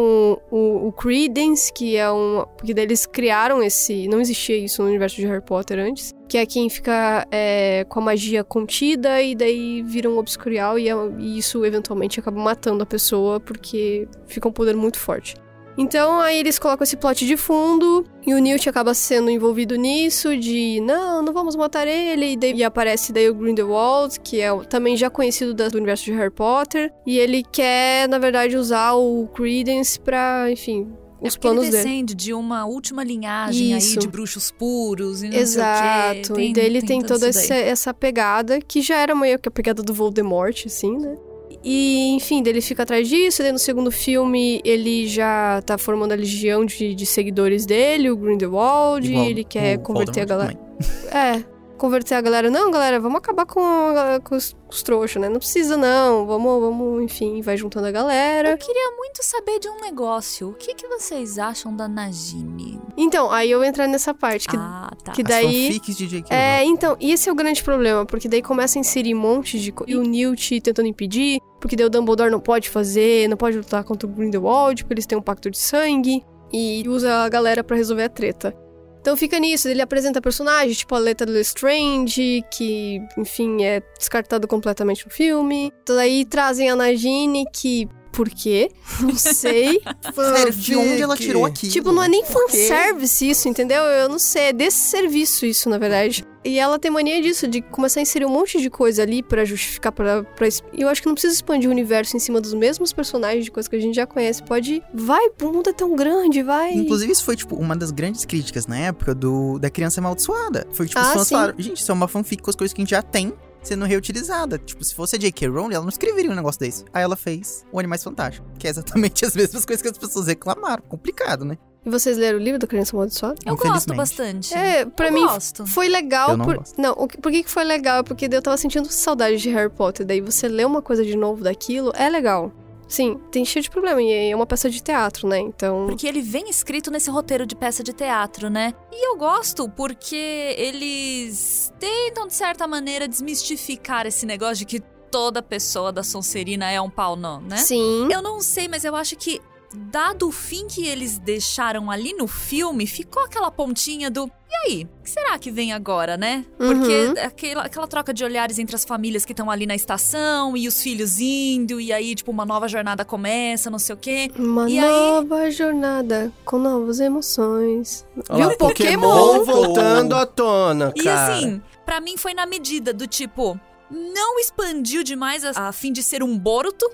o, 0.51 0.88
o 0.88 0.91
Credence, 0.91 1.72
que 1.74 1.95
é 1.95 2.11
um. 2.11 2.45
Porque 2.57 2.74
daí 2.74 2.86
eles 2.86 3.05
criaram 3.05 3.61
esse. 3.61 4.07
Não 4.07 4.22
existia 4.22 4.57
isso 4.57 4.82
no 4.82 4.88
universo 4.89 5.15
de 5.17 5.26
Harry 5.26 5.41
Potter 5.43 5.80
antes. 5.80 6.13
Que 6.28 6.38
é 6.38 6.45
quem 6.45 6.69
fica 6.69 7.28
é, 7.30 7.86
com 7.89 7.99
a 7.99 8.03
magia 8.03 8.43
contida 8.43 9.22
e 9.22 9.36
daí 9.36 9.84
vira 9.84 10.09
um 10.09 10.17
Obscurial 10.17 10.80
e, 10.80 10.88
é- 10.89 10.93
e 11.19 11.38
isso 11.38 11.65
eventualmente 11.65 12.19
acaba 12.19 12.39
matando 12.39 12.84
a 12.84 12.86
pessoa 12.86 13.39
porque 13.39 14.07
fica 14.28 14.47
um 14.47 14.51
poder 14.51 14.76
muito 14.76 14.97
forte. 14.97 15.36
Então 15.82 16.19
aí 16.19 16.38
eles 16.39 16.59
colocam 16.59 16.84
esse 16.84 16.95
plot 16.95 17.25
de 17.25 17.36
fundo 17.36 18.05
e 18.25 18.34
o 18.36 18.39
Newt 18.39 18.69
acaba 18.69 18.93
sendo 18.93 19.29
envolvido 19.29 19.75
nisso 19.75 20.38
de 20.38 20.79
não, 20.82 21.21
não 21.23 21.34
vamos 21.34 21.55
matar 21.55 21.88
ele 21.88 22.34
e, 22.34 22.38
daí, 22.38 22.53
e 22.53 22.63
aparece 22.63 23.11
daí 23.11 23.29
o 23.29 23.34
Grindelwald, 23.34 24.19
que 24.19 24.39
é 24.39 24.55
também 24.65 24.95
já 24.95 25.09
conhecido 25.09 25.53
do 25.53 25.77
universo 25.77 26.05
de 26.05 26.11
Harry 26.13 26.29
Potter 26.29 26.93
e 27.05 27.17
ele 27.17 27.43
quer 27.51 28.07
na 28.07 28.19
verdade 28.19 28.55
usar 28.55 28.93
o 28.93 29.27
Credence 29.34 29.99
pra, 29.99 30.49
enfim, 30.51 30.88
É 31.21 31.27
os 31.27 31.34
ele 31.34 31.41
planos 31.41 31.65
dele. 31.65 31.77
descende 31.77 32.13
de 32.13 32.32
uma 32.34 32.65
última 32.65 33.03
linhagem 33.03 33.75
Isso. 33.75 33.93
aí 33.93 33.97
de 33.97 34.07
bruxos 34.07 34.51
puros 34.51 35.23
e 35.23 35.29
não 35.29 35.38
Exato, 35.38 36.27
sei 36.27 36.34
o 36.34 36.36
quê. 36.36 36.41
e 36.49 36.53
daí 36.53 36.65
ele 36.65 36.82
tem, 36.84 36.99
tudo 36.99 37.07
toda 37.13 37.27
essa, 37.29 37.55
essa 37.55 37.93
pegada, 37.93 38.59
que 38.61 38.82
já 38.82 38.97
era 38.97 39.15
meio 39.15 39.39
que 39.39 39.47
a 39.49 39.51
pegada 39.51 39.82
do 39.82 39.93
Voldemort, 39.93 40.63
assim, 40.67 40.95
né? 40.97 41.15
E, 41.64 42.09
enfim, 42.16 42.41
ele 42.45 42.59
fica 42.59 42.84
atrás 42.84 43.07
disso, 43.07 43.43
daí 43.43 43.51
no 43.51 43.59
segundo 43.59 43.91
filme 43.91 44.62
ele 44.66 45.07
já 45.07 45.62
tá 45.64 45.78
formando 45.78 46.12
a 46.12 46.16
legião 46.16 46.66
de, 46.66 46.95
de 46.95 47.05
seguidores 47.05 47.66
dele, 47.66 48.09
o 48.09 48.18
Grindelwald, 48.18 49.07
Igual 49.07 49.26
ele 49.26 49.43
quer 49.43 49.78
converter 49.78 50.22
a 50.22 50.26
Voldemort 50.26 50.57
galera. 50.57 51.38
É, 51.38 51.43
converter 51.82 52.13
a 52.15 52.21
galera. 52.21 52.49
Não, 52.49 52.69
galera, 52.71 52.99
vamos 52.99 53.17
acabar 53.17 53.45
com, 53.45 53.59
a- 53.59 54.19
com 54.23 54.36
os, 54.36 54.53
com 54.53 54.69
os 54.69 54.84
trouxas, 54.84 55.21
né? 55.21 55.27
Não 55.27 55.39
precisa, 55.39 55.75
não. 55.75 56.25
Vamos, 56.27 56.61
vamos, 56.61 57.03
enfim, 57.03 57.41
vai 57.41 57.57
juntando 57.57 57.88
a 57.88 57.91
galera. 57.91 58.51
Eu 58.51 58.57
queria 58.57 58.91
muito 58.95 59.23
saber 59.23 59.59
de 59.59 59.67
um 59.67 59.82
negócio. 59.82 60.49
O 60.49 60.53
que, 60.53 60.75
que 60.75 60.88
vocês 60.88 61.39
acham 61.39 61.75
da 61.75 61.88
Najini? 61.88 62.79
Então, 62.95 63.32
aí 63.32 63.49
eu 63.51 63.57
vou 63.59 63.67
entrar 63.67 63.88
nessa 63.88 64.13
parte, 64.13 64.47
que 64.47 64.55
Ah, 64.55 64.91
tá. 65.03 65.11
que 65.11 65.21
As 65.23 65.27
daí- 65.27 65.67
fanfics 65.67 65.97
de 65.97 66.07
J.K. 66.07 66.36
É, 66.36 66.63
então, 66.63 66.95
e 66.99 67.11
esse 67.11 67.27
é 67.27 67.32
o 67.32 67.36
grande 67.36 67.63
problema, 67.63 68.05
porque 68.05 68.29
daí 68.29 68.41
começa 68.41 68.77
a 68.77 68.79
inserir 68.79 69.15
um 69.15 69.19
monte 69.19 69.59
de 69.59 69.71
coisa. 69.71 69.91
E 69.91 69.95
o 69.95 70.03
Newt 70.03 70.61
tentando 70.61 70.88
impedir, 70.88 71.39
porque 71.59 71.75
daí 71.75 71.86
o 71.86 71.89
Dumbledore 71.89 72.29
não 72.32 72.39
pode 72.39 72.69
fazer, 72.69 73.27
não 73.27 73.38
pode 73.38 73.57
lutar 73.57 73.84
contra 73.84 74.07
o 74.07 74.11
Grindelwald, 74.11 74.84
porque 74.84 74.93
eles 74.93 75.05
têm 75.05 75.17
um 75.17 75.21
pacto 75.21 75.49
de 75.49 75.57
sangue, 75.57 76.23
e 76.53 76.84
usa 76.88 77.23
a 77.23 77.29
galera 77.29 77.63
pra 77.63 77.75
resolver 77.77 78.03
a 78.03 78.09
treta. 78.09 78.55
Então 79.02 79.18
fica 79.18 79.39
nisso, 79.39 79.68
ele 79.68 79.82
apresenta 79.82 80.22
personagens, 80.22 80.78
tipo 80.78 80.93
a 80.93 80.99
letra 80.99 81.26
do 81.26 81.34
Lestrange, 81.34 82.43
que, 82.52 83.02
enfim, 83.18 83.64
é 83.64 83.82
descartado 83.97 84.47
completamente 84.47 85.06
no 85.06 85.12
filme. 85.12 85.74
Então 85.82 85.95
daí 85.95 86.24
trazem 86.24 86.70
a 86.70 86.76
Nagini, 86.76 87.45
que... 87.52 87.89
Por 88.12 88.30
quê? 88.30 88.70
Não 88.99 89.16
sei. 89.16 89.82
Sério, 90.14 90.54
de 90.54 90.76
onde 90.76 91.02
ela 91.02 91.16
tirou 91.16 91.45
aqui? 91.45 91.70
Tipo, 91.70 91.93
não 91.93 92.04
é 92.04 92.10
nem 92.10 92.26
fanservice 92.26 93.30
isso, 93.30 93.47
entendeu? 93.47 93.82
Eu 93.84 94.10
não 94.10 94.20
sei, 94.20 94.47
é 94.47 94.54
desserviço 94.54 95.45
isso, 95.45 95.70
na 95.70 95.78
verdade. 95.78 96.26
E 96.43 96.57
ela 96.57 96.79
tem 96.79 96.89
mania 96.89 97.21
disso, 97.21 97.47
de 97.47 97.61
começar 97.61 97.99
a 97.99 98.03
inserir 98.03 98.25
um 98.25 98.29
monte 98.29 98.59
de 98.59 98.69
coisa 98.69 99.03
ali 99.03 99.21
pra 99.21 99.45
justificar, 99.45 99.91
pra, 99.91 100.23
pra... 100.23 100.47
Eu 100.73 100.89
acho 100.89 101.01
que 101.01 101.07
não 101.07 101.13
precisa 101.13 101.35
expandir 101.35 101.69
o 101.69 101.71
universo 101.71 102.17
em 102.17 102.19
cima 102.19 102.41
dos 102.41 102.53
mesmos 102.53 102.91
personagens, 102.91 103.45
de 103.45 103.51
coisas 103.51 103.67
que 103.67 103.75
a 103.75 103.79
gente 103.79 103.95
já 103.95 104.07
conhece. 104.07 104.41
Pode... 104.41 104.81
Vai, 104.93 105.29
o 105.41 105.51
mundo 105.51 105.69
é 105.69 105.73
tão 105.73 105.95
grande, 105.95 106.41
vai... 106.41 106.73
Inclusive, 106.73 107.11
isso 107.11 107.23
foi, 107.23 107.35
tipo, 107.35 107.55
uma 107.55 107.75
das 107.75 107.91
grandes 107.91 108.25
críticas 108.25 108.65
na 108.65 108.77
época 108.77 109.13
do 109.13 109.59
da 109.59 109.69
criança 109.69 109.99
amaldiçoada. 110.01 110.67
Foi, 110.71 110.87
tipo, 110.87 110.99
Ah, 110.99 111.09
os 111.09 111.13
fãs 111.13 111.29
falaram, 111.29 111.53
gente, 111.57 111.79
isso 111.81 111.91
é 111.91 111.93
uma 111.93 112.07
fanfic 112.07 112.41
com 112.41 112.49
as 112.49 112.55
coisas 112.55 112.73
que 112.73 112.81
a 112.81 112.83
gente 112.83 112.91
já 112.91 113.03
tem 113.03 113.33
sendo 113.61 113.85
reutilizada. 113.85 114.57
Tipo, 114.57 114.83
se 114.83 114.95
fosse 114.95 115.15
a 115.15 115.19
J.K. 115.19 115.47
Rowling, 115.47 115.75
ela 115.75 115.83
não 115.83 115.89
escreveria 115.89 116.31
um 116.31 116.35
negócio 116.35 116.59
desse. 116.59 116.83
Aí 116.91 117.03
ela 117.03 117.15
fez 117.15 117.63
o 117.71 117.77
Animais 117.77 118.03
Fantásticos, 118.03 118.49
que 118.57 118.65
é 118.65 118.69
exatamente 118.71 119.23
as 119.25 119.35
mesmas 119.35 119.65
coisas 119.65 119.81
que 119.81 119.87
as 119.87 119.97
pessoas 119.97 120.25
reclamaram. 120.27 120.81
Complicado, 120.87 121.45
né? 121.45 121.57
E 121.86 121.89
vocês 121.89 122.15
leram 122.17 122.38
o 122.38 122.41
livro 122.41 122.59
da 122.59 122.67
Criança 122.67 122.95
Amaldiçoada? 122.95 123.36
Eu 123.45 123.55
gosto 123.57 123.93
bastante. 123.95 124.53
É, 124.53 124.86
pra 124.86 125.07
eu 125.07 125.13
mim 125.13 125.21
gosto. 125.25 125.65
foi 125.65 125.88
legal. 125.89 126.32
Eu 126.32 126.38
não 126.38 126.45
por... 126.45 126.57
gosto. 126.57 126.79
Não, 126.79 126.91
o 126.93 127.07
que- 127.07 127.17
por 127.17 127.32
que 127.32 127.43
que 127.43 127.49
foi 127.49 127.63
legal? 127.63 127.99
É 127.99 128.03
porque 128.03 128.29
eu 128.32 128.41
tava 128.41 128.55
sentindo 128.57 128.91
saudade 128.91 129.38
de 129.38 129.49
Harry 129.49 129.69
Potter. 129.69 130.05
Daí 130.05 130.21
você 130.21 130.47
lê 130.47 130.63
uma 130.63 130.82
coisa 130.82 131.03
de 131.03 131.15
novo 131.17 131.43
daquilo, 131.43 131.91
é 131.95 132.07
legal. 132.09 132.51
Sim, 132.88 133.19
tem 133.32 133.45
cheio 133.45 133.63
de 133.63 133.69
problema. 133.69 134.01
E 134.01 134.29
é 134.29 134.36
uma 134.36 134.45
peça 134.45 134.69
de 134.69 134.84
teatro, 134.84 135.27
né? 135.27 135.39
Então. 135.39 135.86
Porque 135.88 136.05
ele 136.05 136.21
vem 136.21 136.49
escrito 136.49 136.91
nesse 136.91 137.09
roteiro 137.09 137.45
de 137.45 137.55
peça 137.55 137.82
de 137.82 137.93
teatro, 137.93 138.49
né? 138.49 138.73
E 138.91 139.07
eu 139.07 139.17
gosto 139.17 139.67
porque 139.69 140.53
eles 140.57 141.73
tentam, 141.79 142.27
de 142.27 142.34
certa 142.34 142.67
maneira, 142.67 143.07
desmistificar 143.07 144.05
esse 144.05 144.25
negócio 144.25 144.57
de 144.57 144.65
que 144.65 144.79
toda 145.09 145.41
pessoa 145.41 145.91
da 145.91 146.03
Sonserina 146.03 146.69
é 146.69 146.79
um 146.79 146.89
pau 146.89 147.15
não, 147.15 147.41
né? 147.41 147.57
Sim. 147.57 148.07
Eu 148.11 148.21
não 148.21 148.39
sei, 148.41 148.67
mas 148.67 148.84
eu 148.86 148.95
acho 148.95 149.15
que, 149.15 149.41
dado 149.76 150.28
o 150.28 150.32
fim 150.32 150.67
que 150.67 150.86
eles 150.86 151.17
deixaram 151.17 151.89
ali 151.91 152.13
no 152.13 152.28
filme, 152.28 152.86
ficou 152.88 153.24
aquela 153.24 153.49
pontinha 153.51 154.09
do. 154.09 154.30
E 154.49 154.55
aí? 154.72 154.84
O 154.99 155.03
que 155.03 155.09
será 155.09 155.39
que 155.39 155.49
vem 155.49 155.72
agora, 155.72 156.17
né? 156.17 156.45
Porque 156.57 157.05
Uhum. 157.07 157.13
aquela, 157.26 157.63
aquela 157.63 157.88
troca 157.88 158.13
de 158.13 158.24
olhares 158.24 158.59
entre 158.59 158.76
as 158.76 158.84
famílias 158.84 159.24
que 159.24 159.32
estão 159.32 159.49
ali 159.49 159.65
na 159.65 159.74
estação 159.76 160.57
e 160.57 160.67
os 160.67 160.82
filhos 160.84 161.19
indo, 161.19 161.80
e 161.80 161.93
aí, 161.93 162.13
tipo, 162.15 162.32
uma 162.32 162.45
nova 162.45 162.67
jornada 162.67 163.05
começa, 163.05 163.69
não 163.69 163.80
sei 163.80 163.95
o 163.95 163.97
quê. 163.97 164.30
Uma 164.38 164.69
E 164.69 164.78
aí- 164.78 164.86
nova 164.86 165.49
jornada 165.49 166.32
com 166.43 166.57
novas 166.59 166.99
emoções. 166.99 168.05
Olha 168.30 168.49
Viu? 168.49 168.57
Pokémon! 168.57 169.43
voltando 169.45 170.15
à 170.15 170.26
tona, 170.26 170.91
E 170.95 171.03
cara. 171.03 171.36
assim, 171.38 171.61
pra 171.86 172.01
mim 172.01 172.17
foi 172.17 172.34
na 172.34 172.45
medida 172.45 172.93
do 172.93 173.07
tipo, 173.07 173.57
não 173.89 174.38
expandiu 174.39 175.03
demais 175.03 175.43
a, 175.45 175.69
a 175.69 175.72
fim 175.72 175.91
de 175.93 176.03
ser 176.03 176.22
um 176.24 176.38
Boruto, 176.38 176.89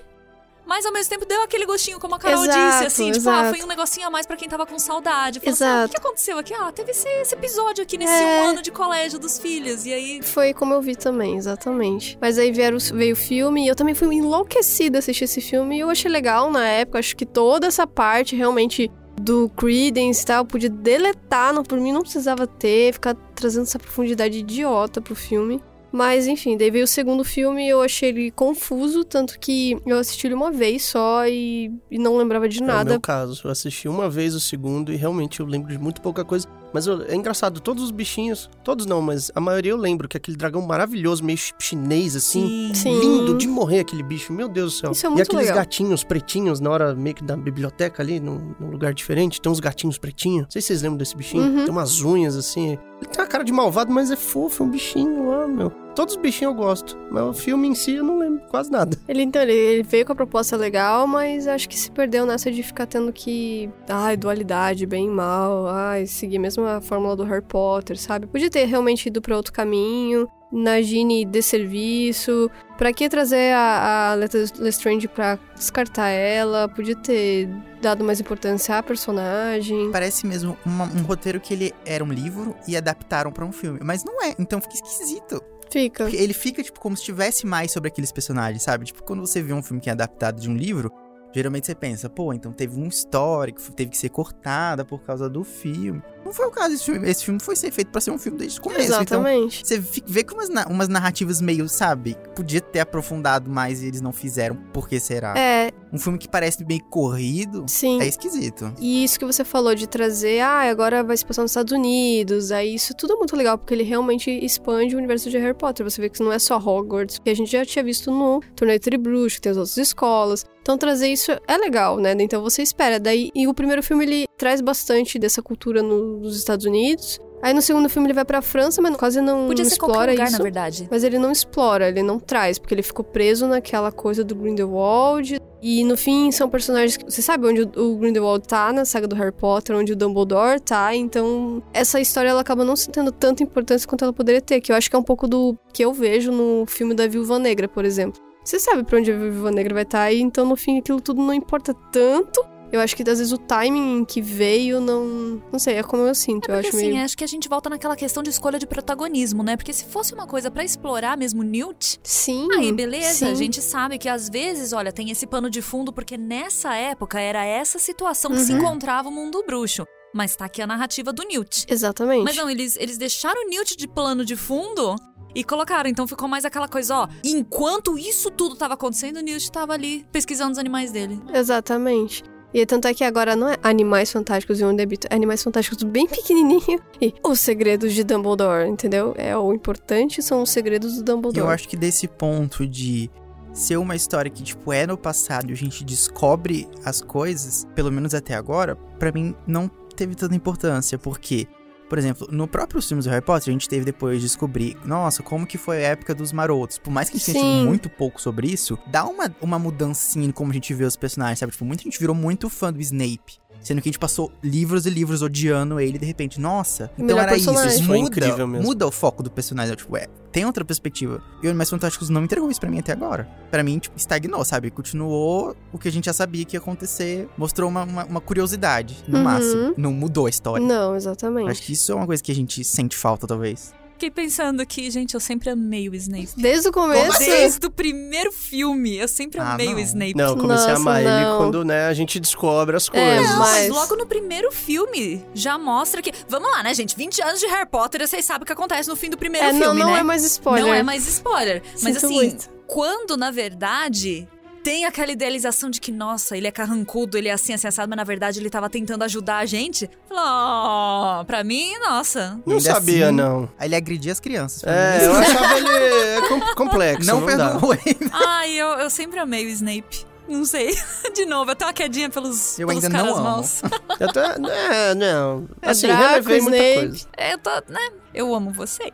mas 0.68 0.84
ao 0.84 0.92
mesmo 0.92 1.08
tempo 1.08 1.24
deu 1.24 1.42
aquele 1.42 1.64
gostinho, 1.64 1.98
como 1.98 2.14
a 2.14 2.18
Carol 2.18 2.44
Exato, 2.44 2.58
disse, 2.58 2.86
assim, 2.86 3.10
tipo, 3.10 3.28
ah, 3.30 3.40
exato. 3.40 3.56
foi 3.56 3.64
um 3.64 3.66
negocinho 3.66 4.06
a 4.06 4.10
mais 4.10 4.26
pra 4.26 4.36
quem 4.36 4.46
tava 4.48 4.66
com 4.66 4.78
saudade. 4.78 5.40
Falou 5.40 5.54
assim, 5.54 5.64
ah, 5.64 5.66
o 5.66 5.70
Exato. 5.70 5.90
que 5.90 5.96
aconteceu 5.96 6.38
aqui? 6.38 6.52
Ah, 6.52 6.70
teve 6.70 6.90
esse, 6.90 7.08
esse 7.08 7.34
episódio 7.34 7.82
aqui 7.82 7.96
nesse 7.96 8.12
É. 8.12 8.42
um 8.42 8.48
ano 8.48 8.62
de 8.62 8.70
colégio 8.70 9.18
dos 9.18 9.38
filhos, 9.38 9.86
e 9.86 9.94
aí... 9.94 10.22
Foi 10.22 10.52
como 10.52 10.74
eu 10.74 10.82
vi 10.82 10.94
também, 10.94 11.38
exatamente. 11.38 12.18
Mas 12.20 12.38
aí 12.38 12.52
vieram, 12.52 12.76
veio 12.92 13.14
o 13.14 13.16
filme 13.16 13.64
e 13.64 13.68
eu 13.68 13.74
também 13.74 13.94
fui 13.94 14.14
enlouquecida 14.14 14.98
assistir 14.98 15.24
esse 15.24 15.40
filme 15.40 15.76
e 15.76 15.80
eu 15.80 15.88
achei 15.88 16.10
legal 16.10 16.50
na 16.50 16.66
época. 16.66 16.98
Acho 16.98 17.16
que 17.16 17.24
toda 17.24 17.66
essa 17.66 17.86
parte 17.86 18.36
realmente 18.36 18.90
do 19.18 19.48
Credence 19.56 20.22
e 20.22 20.26
tal, 20.26 20.44
podia 20.44 20.70
deletar, 20.70 21.52
não, 21.52 21.62
por 21.62 21.78
mim 21.80 21.92
não 21.92 22.02
precisava 22.02 22.46
ter, 22.46 22.92
ficar 22.92 23.16
trazendo 23.34 23.64
essa 23.64 23.78
profundidade 23.78 24.38
idiota 24.38 25.00
pro 25.00 25.14
filme. 25.14 25.62
Mas 25.90 26.26
enfim, 26.26 26.56
daí 26.56 26.70
veio 26.70 26.84
o 26.84 26.88
segundo 26.88 27.24
filme 27.24 27.64
e 27.66 27.70
eu 27.70 27.80
achei 27.82 28.10
ele 28.10 28.30
confuso, 28.30 29.04
tanto 29.04 29.38
que 29.38 29.76
eu 29.86 29.96
assisti 29.98 30.26
ele 30.26 30.34
uma 30.34 30.50
vez 30.52 30.84
só 30.84 31.26
e, 31.26 31.72
e 31.90 31.98
não 31.98 32.16
lembrava 32.16 32.48
de 32.48 32.60
É 32.60 32.62
o 32.62 32.66
nada. 32.66 32.90
meu 32.90 33.00
caso. 33.00 33.40
Eu 33.44 33.50
assisti 33.50 33.88
uma 33.88 34.08
vez 34.08 34.34
o 34.34 34.40
segundo 34.40 34.92
e 34.92 34.96
realmente 34.96 35.40
eu 35.40 35.46
lembro 35.46 35.72
de 35.72 35.78
muito 35.78 36.00
pouca 36.02 36.24
coisa. 36.24 36.46
Mas 36.72 36.86
eu- 36.86 37.02
é 37.02 37.14
engraçado, 37.14 37.60
todos 37.60 37.82
os 37.84 37.90
bichinhos, 37.90 38.48
todos 38.62 38.84
não, 38.86 39.00
mas 39.00 39.30
a 39.34 39.40
maioria 39.40 39.72
eu 39.72 39.76
lembro, 39.76 40.08
que 40.08 40.16
é 40.16 40.18
aquele 40.18 40.36
dragão 40.36 40.60
maravilhoso, 40.62 41.24
meio 41.24 41.38
chi- 41.38 41.54
chinês 41.58 42.14
assim. 42.14 42.70
Sim. 42.74 42.98
Lindo 43.00 43.36
de 43.38 43.46
morrer 43.48 43.80
aquele 43.80 44.02
bicho, 44.02 44.32
meu 44.32 44.48
Deus 44.48 44.74
do 44.74 44.78
céu. 44.80 44.92
Isso 44.92 45.06
é 45.06 45.08
e 45.08 45.12
muito 45.12 45.22
aqueles 45.26 45.46
legal. 45.46 45.56
gatinhos 45.58 46.04
pretinhos 46.04 46.60
na 46.60 46.70
hora 46.70 46.94
meio 46.94 47.14
que 47.16 47.24
da 47.24 47.36
biblioteca 47.36 48.02
ali, 48.02 48.20
num, 48.20 48.54
num 48.60 48.70
lugar 48.70 48.92
diferente, 48.94 49.40
tem 49.40 49.50
uns 49.50 49.60
gatinhos 49.60 49.98
pretinhos. 49.98 50.42
Não 50.44 50.50
sei 50.50 50.60
se 50.62 50.68
vocês 50.68 50.82
lembram 50.82 50.98
desse 50.98 51.16
bichinho. 51.16 51.42
Uhum. 51.42 51.64
Tem 51.64 51.70
umas 51.70 52.00
unhas 52.02 52.36
assim. 52.36 52.78
Ele 53.00 53.10
tem 53.10 53.20
uma 53.22 53.26
cara 53.28 53.44
de 53.44 53.52
malvado, 53.52 53.92
mas 53.92 54.10
é 54.10 54.16
fofo, 54.16 54.62
é 54.62 54.66
um 54.66 54.70
bichinho 54.70 55.30
lá, 55.30 55.46
meu. 55.46 55.72
Todos 55.98 56.14
os 56.14 56.20
bichinhos 56.22 56.52
eu 56.52 56.56
gosto, 56.56 56.96
mas 57.10 57.24
o 57.24 57.34
filme 57.34 57.66
em 57.66 57.74
si 57.74 57.96
eu 57.96 58.04
não 58.04 58.20
lembro 58.20 58.40
quase 58.48 58.70
nada. 58.70 58.96
Ele, 59.08 59.20
então, 59.20 59.42
ele, 59.42 59.82
veio 59.82 60.06
com 60.06 60.12
a 60.12 60.14
proposta 60.14 60.56
legal, 60.56 61.08
mas 61.08 61.48
acho 61.48 61.68
que 61.68 61.76
se 61.76 61.90
perdeu 61.90 62.24
nessa 62.24 62.52
de 62.52 62.62
ficar 62.62 62.86
tendo 62.86 63.12
que. 63.12 63.68
Ai, 63.88 64.16
dualidade, 64.16 64.86
bem 64.86 65.06
e 65.06 65.10
mal. 65.10 65.66
Ai, 65.66 66.06
seguir 66.06 66.38
mesmo 66.38 66.64
a 66.64 66.80
fórmula 66.80 67.16
do 67.16 67.24
Harry 67.24 67.42
Potter, 67.42 67.98
sabe? 67.98 68.28
Podia 68.28 68.48
ter 68.48 68.64
realmente 68.66 69.06
ido 69.06 69.20
pra 69.20 69.36
outro 69.36 69.52
caminho. 69.52 70.28
Nagini 70.52 71.24
de 71.24 71.42
serviço. 71.42 72.48
Pra 72.76 72.92
que 72.92 73.08
trazer 73.08 73.52
a, 73.52 74.12
a 74.12 74.14
Lestrange 74.14 75.08
pra 75.08 75.36
descartar 75.56 76.10
ela? 76.10 76.68
Podia 76.68 76.94
ter 76.94 77.48
dado 77.82 78.04
mais 78.04 78.20
importância 78.20 78.78
à 78.78 78.82
personagem. 78.84 79.90
Parece 79.90 80.26
mesmo 80.28 80.56
uma- 80.64 80.84
um 80.84 81.02
roteiro 81.02 81.40
que 81.40 81.52
ele 81.52 81.74
era 81.84 82.04
um 82.04 82.12
livro 82.12 82.54
e 82.68 82.76
adaptaram 82.76 83.32
pra 83.32 83.44
um 83.44 83.50
filme. 83.52 83.80
Mas 83.82 84.04
não 84.04 84.22
é, 84.22 84.36
então 84.38 84.60
fica 84.60 84.74
esquisito. 84.74 85.42
Fica. 85.70 86.04
Ele 86.10 86.32
fica, 86.32 86.62
tipo, 86.62 86.80
como 86.80 86.96
se 86.96 87.04
tivesse 87.04 87.46
mais 87.46 87.70
sobre 87.70 87.88
aqueles 87.88 88.10
personagens, 88.10 88.62
sabe? 88.62 88.86
Tipo, 88.86 89.02
quando 89.02 89.20
você 89.20 89.42
vê 89.42 89.52
um 89.52 89.62
filme 89.62 89.80
que 89.80 89.88
é 89.88 89.92
adaptado 89.92 90.40
de 90.40 90.48
um 90.48 90.56
livro, 90.56 90.92
geralmente 91.32 91.66
você 91.66 91.74
pensa, 91.74 92.08
pô, 92.08 92.32
então 92.32 92.52
teve 92.52 92.78
um 92.78 92.86
histórico, 92.86 93.60
teve 93.72 93.90
que 93.90 93.98
ser 93.98 94.08
cortada 94.08 94.84
por 94.84 95.00
causa 95.02 95.28
do 95.28 95.44
filme. 95.44 96.02
Não 96.24 96.32
foi 96.32 96.46
o 96.46 96.50
caso 96.50 96.70
desse 96.70 96.84
filme. 96.84 97.08
Esse 97.08 97.24
filme 97.24 97.40
foi 97.40 97.56
ser 97.56 97.70
feito 97.70 97.90
pra 97.90 98.00
ser 98.00 98.10
um 98.10 98.18
filme 98.18 98.36
desde 98.38 98.58
o 98.58 98.62
começo. 98.62 98.82
Então, 98.82 99.00
Exatamente. 99.00 99.66
você 99.66 99.80
fi- 99.80 100.02
vê 100.06 100.22
que 100.22 100.34
umas, 100.34 100.48
umas 100.68 100.88
narrativas 100.88 101.40
meio, 101.40 101.68
sabe? 101.68 102.16
Podia 102.34 102.60
ter 102.60 102.80
aprofundado 102.80 103.50
mais 103.50 103.82
e 103.82 103.86
eles 103.86 104.00
não 104.00 104.12
fizeram. 104.12 104.56
Por 104.72 104.88
que 104.88 105.00
será? 105.00 105.38
É, 105.38 105.70
Um 105.90 105.98
filme 105.98 106.18
que 106.18 106.28
parece 106.28 106.62
meio 106.66 106.84
corrido 106.84 107.64
sim. 107.66 107.98
é 108.02 108.06
esquisito. 108.06 108.74
E 108.78 109.04
isso 109.04 109.18
que 109.18 109.24
você 109.24 109.42
falou 109.44 109.74
de 109.74 109.86
trazer, 109.86 110.40
ah, 110.40 110.68
agora 110.70 111.02
vai 111.02 111.16
se 111.16 111.24
passar 111.24 111.40
nos 111.42 111.52
Estados 111.52 111.72
Unidos, 111.72 112.52
aí 112.52 112.74
isso 112.74 112.94
tudo 112.94 113.14
é 113.14 113.16
muito 113.16 113.34
legal, 113.34 113.56
porque 113.56 113.72
ele 113.72 113.84
realmente 113.84 114.30
expande 114.30 114.94
o 114.94 114.98
universo 114.98 115.30
de 115.30 115.38
Harry 115.38 115.54
Potter. 115.54 115.88
Você 115.88 115.98
vê 116.00 116.10
que 116.10 116.22
não 116.22 116.30
é 116.32 116.38
só 116.38 116.58
Hogwarts, 116.58 117.18
que 117.18 117.30
a 117.30 117.34
gente 117.34 117.50
já 117.50 117.64
tinha 117.64 117.82
visto 117.82 118.10
no 118.10 118.40
Torneio 118.54 118.78
Tribruxo, 118.80 119.36
que 119.36 119.42
tem 119.42 119.50
as 119.52 119.56
outras 119.56 119.78
escolas. 119.78 120.44
Então 120.68 120.76
trazer 120.76 121.08
isso 121.08 121.32
é 121.48 121.56
legal, 121.56 121.96
né? 121.96 122.14
Então 122.20 122.42
você 122.42 122.60
espera. 122.60 123.00
Daí, 123.00 123.30
e 123.34 123.48
o 123.48 123.54
primeiro 123.54 123.82
filme 123.82 124.04
ele 124.04 124.26
traz 124.36 124.60
bastante 124.60 125.18
dessa 125.18 125.40
cultura 125.40 125.82
no- 125.82 126.18
nos 126.18 126.36
Estados 126.36 126.66
Unidos. 126.66 127.18
Aí 127.40 127.54
no 127.54 127.62
segundo 127.62 127.88
filme 127.88 128.06
ele 128.08 128.12
vai 128.12 128.24
pra 128.26 128.42
França, 128.42 128.82
mas 128.82 128.94
quase 128.96 129.18
não, 129.22 129.46
Podia 129.46 129.62
não 129.64 129.70
ser 129.70 129.76
explora 129.76 130.10
lugar, 130.12 130.26
isso. 130.26 130.36
na 130.36 130.42
verdade. 130.42 130.86
Mas 130.90 131.04
ele 131.04 131.18
não 131.18 131.32
explora, 131.32 131.88
ele 131.88 132.02
não 132.02 132.18
traz, 132.18 132.58
porque 132.58 132.74
ele 132.74 132.82
ficou 132.82 133.02
preso 133.02 133.46
naquela 133.46 133.90
coisa 133.90 134.22
do 134.22 134.34
Grindelwald. 134.34 135.40
E 135.62 135.84
no 135.84 135.96
fim 135.96 136.30
são 136.32 136.50
personagens 136.50 136.98
que. 136.98 137.04
Você 137.06 137.22
sabe 137.22 137.46
onde 137.46 137.62
o 137.62 137.92
o 137.94 137.96
Grindelwald 137.96 138.46
tá 138.46 138.70
na 138.70 138.84
saga 138.84 139.06
do 139.08 139.16
Harry 139.16 139.32
Potter, 139.32 139.74
onde 139.74 139.92
o 139.94 139.96
Dumbledore 139.96 140.60
tá, 140.60 140.94
então 140.94 141.62
essa 141.72 141.98
história 141.98 142.28
ela 142.28 142.42
acaba 142.42 142.62
não 142.62 142.74
tendo 142.74 143.10
tanta 143.10 143.42
importância 143.42 143.88
quanto 143.88 144.02
ela 144.04 144.12
poderia 144.12 144.42
ter, 144.42 144.60
que 144.60 144.70
eu 144.70 144.76
acho 144.76 144.90
que 144.90 144.96
é 144.96 144.98
um 144.98 145.02
pouco 145.02 145.26
do 145.26 145.56
que 145.72 145.82
eu 145.82 145.94
vejo 145.94 146.30
no 146.30 146.66
filme 146.66 146.92
da 146.92 147.06
Viúva 147.06 147.38
Negra, 147.38 147.66
por 147.66 147.86
exemplo. 147.86 148.20
Você 148.48 148.58
sabe 148.58 148.82
pra 148.82 148.98
onde 148.98 149.12
a 149.12 149.14
Viúva 149.14 149.50
Negra 149.50 149.74
vai 149.74 149.82
estar, 149.82 150.10
e 150.10 150.22
então 150.22 150.46
no 150.46 150.56
fim 150.56 150.78
aquilo 150.78 151.02
tudo 151.02 151.20
não 151.20 151.34
importa 151.34 151.74
tanto. 151.92 152.42
Eu 152.72 152.80
acho 152.80 152.96
que 152.96 153.02
às 153.02 153.18
vezes 153.18 153.30
o 153.30 153.36
timing 153.36 154.06
que 154.06 154.22
veio 154.22 154.80
não. 154.80 155.42
Não 155.52 155.58
sei, 155.58 155.74
é 155.74 155.82
como 155.82 156.02
eu 156.06 156.14
sinto. 156.14 156.50
É 156.50 156.54
eu 156.54 156.58
acho 156.60 156.68
assim, 156.70 156.92
meio. 156.92 157.04
acho 157.04 157.14
que 157.14 157.24
a 157.24 157.26
gente 157.26 157.46
volta 157.46 157.68
naquela 157.68 157.94
questão 157.94 158.22
de 158.22 158.30
escolha 158.30 158.58
de 158.58 158.66
protagonismo, 158.66 159.42
né? 159.42 159.54
Porque 159.54 159.70
se 159.74 159.84
fosse 159.84 160.14
uma 160.14 160.26
coisa 160.26 160.50
pra 160.50 160.64
explorar 160.64 161.14
mesmo 161.18 161.42
Newt, 161.42 162.00
Sim. 162.02 162.48
Aí, 162.56 162.72
beleza, 162.72 163.26
sim. 163.26 163.32
a 163.32 163.34
gente 163.34 163.60
sabe 163.60 163.98
que 163.98 164.08
às 164.08 164.30
vezes, 164.30 164.72
olha, 164.72 164.92
tem 164.92 165.10
esse 165.10 165.26
pano 165.26 165.50
de 165.50 165.60
fundo, 165.60 165.92
porque 165.92 166.16
nessa 166.16 166.74
época 166.74 167.20
era 167.20 167.44
essa 167.44 167.78
situação 167.78 168.30
que 168.30 168.40
se 168.40 168.52
Uhum. 168.52 168.60
encontrava 168.60 169.10
o 169.10 169.12
mundo 169.12 169.44
bruxo. 169.46 169.84
Mas 170.14 170.34
tá 170.34 170.46
aqui 170.46 170.62
a 170.62 170.66
narrativa 170.66 171.12
do 171.12 171.22
Newt. 171.22 171.66
Exatamente. 171.68 172.24
Mas 172.24 172.34
não, 172.34 172.48
eles, 172.48 172.78
eles 172.78 172.96
deixaram 172.96 173.44
o 173.44 173.50
Newt 173.50 173.76
de 173.76 173.86
plano 173.86 174.24
de 174.24 174.36
fundo 174.36 174.96
e 175.34 175.44
colocaram. 175.44 175.88
Então 175.88 176.06
ficou 176.06 176.28
mais 176.28 176.44
aquela 176.44 176.68
coisa, 176.68 176.94
ó. 176.96 177.08
Enquanto 177.24 177.98
isso 177.98 178.30
tudo 178.30 178.56
tava 178.56 178.74
acontecendo, 178.74 179.18
o 179.18 179.22
Newt 179.22 179.50
tava 179.50 179.72
ali 179.72 180.06
pesquisando 180.12 180.52
os 180.52 180.58
animais 180.58 180.90
dele. 180.92 181.20
Exatamente. 181.32 182.22
E 182.52 182.64
tanto 182.64 182.88
é 182.88 182.94
que 182.94 183.04
agora 183.04 183.36
não 183.36 183.46
é 183.48 183.58
Animais 183.62 184.10
Fantásticos 184.10 184.58
e 184.58 184.64
um 184.64 184.74
debito, 184.74 185.06
é 185.10 185.14
Animais 185.14 185.42
Fantásticos 185.42 185.82
bem 185.82 186.06
pequenininho 186.06 186.80
e 187.00 187.12
os 187.22 187.40
segredos 187.40 187.92
de 187.92 188.02
Dumbledore, 188.02 188.66
entendeu? 188.68 189.14
É 189.18 189.36
o 189.36 189.52
importante 189.52 190.22
são 190.22 190.42
os 190.42 190.50
segredos 190.50 190.94
do 190.94 191.00
E 191.00 191.04
Dumbledore. 191.04 191.46
eu 191.46 191.50
acho 191.50 191.68
que 191.68 191.76
desse 191.76 192.08
ponto 192.08 192.66
de 192.66 193.10
ser 193.52 193.76
uma 193.76 193.94
história 193.94 194.30
que, 194.30 194.42
tipo, 194.42 194.72
é 194.72 194.86
no 194.86 194.96
passado 194.96 195.50
e 195.50 195.52
a 195.52 195.56
gente 195.56 195.84
descobre 195.84 196.66
as 196.84 197.02
coisas, 197.02 197.66
pelo 197.74 197.92
menos 197.92 198.14
até 198.14 198.34
agora, 198.34 198.76
pra 198.98 199.12
mim 199.12 199.34
não 199.46 199.68
teve 199.94 200.14
tanta 200.14 200.34
importância, 200.34 200.96
porque, 200.98 201.46
por 201.88 201.98
exemplo, 201.98 202.28
no 202.30 202.46
próprio 202.46 202.82
filmes 202.82 203.06
do 203.06 203.10
Harry 203.10 203.24
Potter, 203.24 203.50
a 203.50 203.52
gente 203.52 203.68
teve 203.68 203.84
depois 203.84 204.20
de 204.20 204.26
descobrir, 204.26 204.76
nossa, 204.84 205.22
como 205.22 205.46
que 205.46 205.56
foi 205.56 205.84
a 205.84 205.88
época 205.88 206.14
dos 206.14 206.32
marotos. 206.32 206.78
Por 206.78 206.90
mais 206.90 207.08
que 207.08 207.16
a 207.16 207.20
gente 207.20 207.32
tenha 207.32 207.64
muito 207.64 207.88
pouco 207.88 208.20
sobre 208.20 208.48
isso, 208.48 208.78
dá 208.86 209.04
uma, 209.04 209.34
uma 209.40 209.58
mudancinha 209.58 210.26
em 210.26 210.30
como 210.30 210.50
a 210.50 210.54
gente 210.54 210.72
vê 210.74 210.84
os 210.84 210.96
personagens, 210.96 211.38
sabe? 211.38 211.52
Tipo, 211.52 211.64
muita 211.64 211.82
gente 211.82 211.98
virou 211.98 212.14
muito 212.14 212.48
fã 212.50 212.72
do 212.72 212.80
Snape. 212.80 213.38
Sendo 213.60 213.82
que 213.82 213.88
a 213.88 213.90
gente 213.90 213.98
passou 213.98 214.32
livros 214.42 214.86
e 214.86 214.90
livros 214.90 215.20
odiando 215.20 215.78
ele, 215.80 215.98
de 215.98 216.06
repente, 216.06 216.40
nossa, 216.40 216.90
então 216.94 217.06
Melhor 217.06 217.22
era 217.24 217.36
isso. 217.36 217.46
personagem. 217.46 217.76
Isso 217.78 217.86
Foi 217.86 217.98
muda, 217.98 218.08
incrível 218.10 218.46
mesmo. 218.46 218.66
muda 218.66 218.86
o 218.86 218.90
foco 218.90 219.22
do 219.22 219.30
personagem. 219.30 219.74
Tipo, 219.76 219.96
é, 219.96 220.06
tem 220.32 220.46
outra 220.46 220.64
perspectiva. 220.64 221.22
E 221.42 221.46
o 221.46 221.50
Animais 221.50 221.68
Fantásticos 221.68 222.08
não 222.08 222.22
entregou 222.24 222.50
isso 222.50 222.60
pra 222.60 222.70
mim 222.70 222.78
até 222.78 222.92
agora. 222.92 223.28
Pra 223.50 223.62
mim, 223.62 223.78
tipo, 223.78 223.96
estagnou, 223.98 224.44
sabe? 224.44 224.70
Continuou 224.70 225.54
o 225.72 225.78
que 225.78 225.88
a 225.88 225.92
gente 225.92 226.06
já 226.06 226.12
sabia 226.12 226.44
que 226.44 226.56
ia 226.56 226.60
acontecer. 226.60 227.28
Mostrou 227.36 227.68
uma, 227.68 227.82
uma, 227.84 228.04
uma 228.04 228.20
curiosidade, 228.20 228.96
no 229.08 229.18
Uhum. 229.18 229.24
máximo. 229.24 229.74
Não 229.76 229.92
mudou 229.92 230.26
a 230.26 230.30
história. 230.30 230.64
Não, 230.64 230.94
exatamente. 230.96 231.50
Acho 231.50 231.62
que 231.62 231.72
isso 231.72 231.92
é 231.92 231.94
uma 231.94 232.06
coisa 232.06 232.22
que 232.22 232.32
a 232.32 232.34
gente 232.34 232.62
sente 232.64 232.96
falta, 232.96 233.26
talvez. 233.26 233.74
Fiquei 233.98 234.12
pensando 234.12 234.60
aqui, 234.60 234.88
gente, 234.92 235.14
eu 235.14 235.18
sempre 235.18 235.50
amei 235.50 235.88
o 235.88 235.94
Snape. 235.96 236.28
Desde 236.36 236.68
o 236.68 236.72
começo. 236.72 237.18
Desde 237.18 237.66
o 237.66 237.68
primeiro 237.70 238.30
filme, 238.30 238.96
eu 238.96 239.08
sempre 239.08 239.40
Ah, 239.40 239.54
amei 239.54 239.70
não. 239.70 239.74
o 239.74 239.80
Snape. 239.80 240.14
Não, 240.14 240.24
eu 240.28 240.36
comecei 240.36 240.66
a 240.66 240.68
Nossa, 240.68 240.80
amar 240.80 241.00
ele 241.00 241.10
não. 241.10 241.38
quando, 241.38 241.64
né, 241.64 241.86
a 241.88 241.92
gente 241.92 242.20
descobre 242.20 242.76
as 242.76 242.86
É, 242.86 242.90
coisas. 242.92 243.28
Não, 243.32 243.38
mas 243.40 243.50
Mas- 243.50 243.68
logo 243.70 243.96
no 243.96 244.06
primeiro 244.06 244.52
filme 244.52 245.24
já 245.34 245.58
mostra 245.58 246.00
que. 246.00 246.12
Vamos 246.28 246.48
lá, 246.48 246.62
né, 246.62 246.72
gente? 246.74 246.94
20 246.96 247.20
anos 247.20 247.40
de 247.40 247.46
Harry 247.48 247.68
Potter, 247.68 248.06
vocês 248.06 248.24
sabem 248.24 248.44
o 248.44 248.46
que 248.46 248.52
acontece 248.52 248.88
no 248.88 248.94
fim 248.94 249.10
do 249.10 249.18
primeiro 249.18 249.48
É, 249.48 249.52
não, 249.52 249.60
filme, 249.62 249.80
não 249.82 249.90
né? 249.92 249.98
é 249.98 250.02
mais 250.04 250.22
spoiler. 250.24 250.64
Não 250.64 250.72
é 250.72 250.80
mais 250.84 251.04
spoiler. 251.08 251.60
Mas 251.72 251.80
Sinto 251.94 252.06
assim, 252.06 252.14
muito. 252.14 252.48
quando 252.68 253.16
na 253.16 253.32
verdade 253.32 254.28
tem 254.68 254.84
aquela 254.84 255.10
idealização 255.10 255.70
de 255.70 255.80
que, 255.80 255.90
nossa, 255.90 256.36
ele 256.36 256.46
é 256.46 256.50
carrancudo, 256.50 257.16
ele 257.16 257.26
é 257.26 257.32
assim, 257.32 257.54
assim, 257.54 257.66
assado, 257.66 257.88
mas 257.88 257.96
na 257.96 258.04
verdade 258.04 258.38
ele 258.38 258.50
tava 258.50 258.68
tentando 258.68 259.02
ajudar 259.02 259.38
a 259.38 259.46
gente. 259.46 259.88
Falou, 260.06 261.20
oh, 261.22 261.24
pra 261.24 261.42
mim, 261.42 261.72
nossa. 261.78 262.38
Não 262.44 262.56
Ainda 262.58 262.74
sabia, 262.74 263.06
assim, 263.06 263.16
não. 263.16 263.50
Aí 263.58 263.66
ele 263.66 263.76
agredia 263.76 264.12
as 264.12 264.20
crianças. 264.20 264.62
É, 264.64 264.98
mim. 264.98 265.04
eu 265.06 265.12
achava 265.16 265.56
ele 265.56 265.68
é, 265.70 266.28
com- 266.28 266.54
complexo. 266.54 267.06
não 267.10 267.20
Não, 267.20 267.26
perdoou 267.26 267.74
Ai, 268.12 268.52
eu, 268.52 268.66
eu 268.80 268.90
sempre 268.90 269.18
amei 269.18 269.46
o 269.46 269.48
Snape. 269.48 270.04
Não 270.28 270.44
sei. 270.44 270.76
De 271.16 271.24
novo, 271.24 271.50
eu 271.50 271.56
tenho 271.56 271.68
uma 271.68 271.72
quedinha 271.72 272.10
pelos, 272.10 272.58
Eu 272.58 272.68
pelos 272.68 272.84
ainda 272.84 272.94
não 272.98 273.04
caras 273.06 273.18
amo. 273.18 273.30
maus. 273.30 273.62
Eu 273.98 274.12
tô, 274.12 274.20
é, 274.20 274.94
não. 274.94 275.48
É 275.62 275.70
Assim, 275.70 275.86
Draco, 275.86 276.02
relevei 276.02 276.40
muita 276.42 276.56
Snape. 276.58 276.88
coisa. 276.88 277.06
Eu 277.32 277.38
tô, 277.38 277.72
né? 277.72 277.88
Eu 278.12 278.34
amo 278.34 278.50
vocês. 278.50 278.92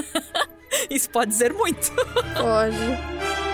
Isso 0.88 1.10
pode 1.10 1.30
dizer 1.32 1.52
muito. 1.52 1.92
Pode. 2.34 3.49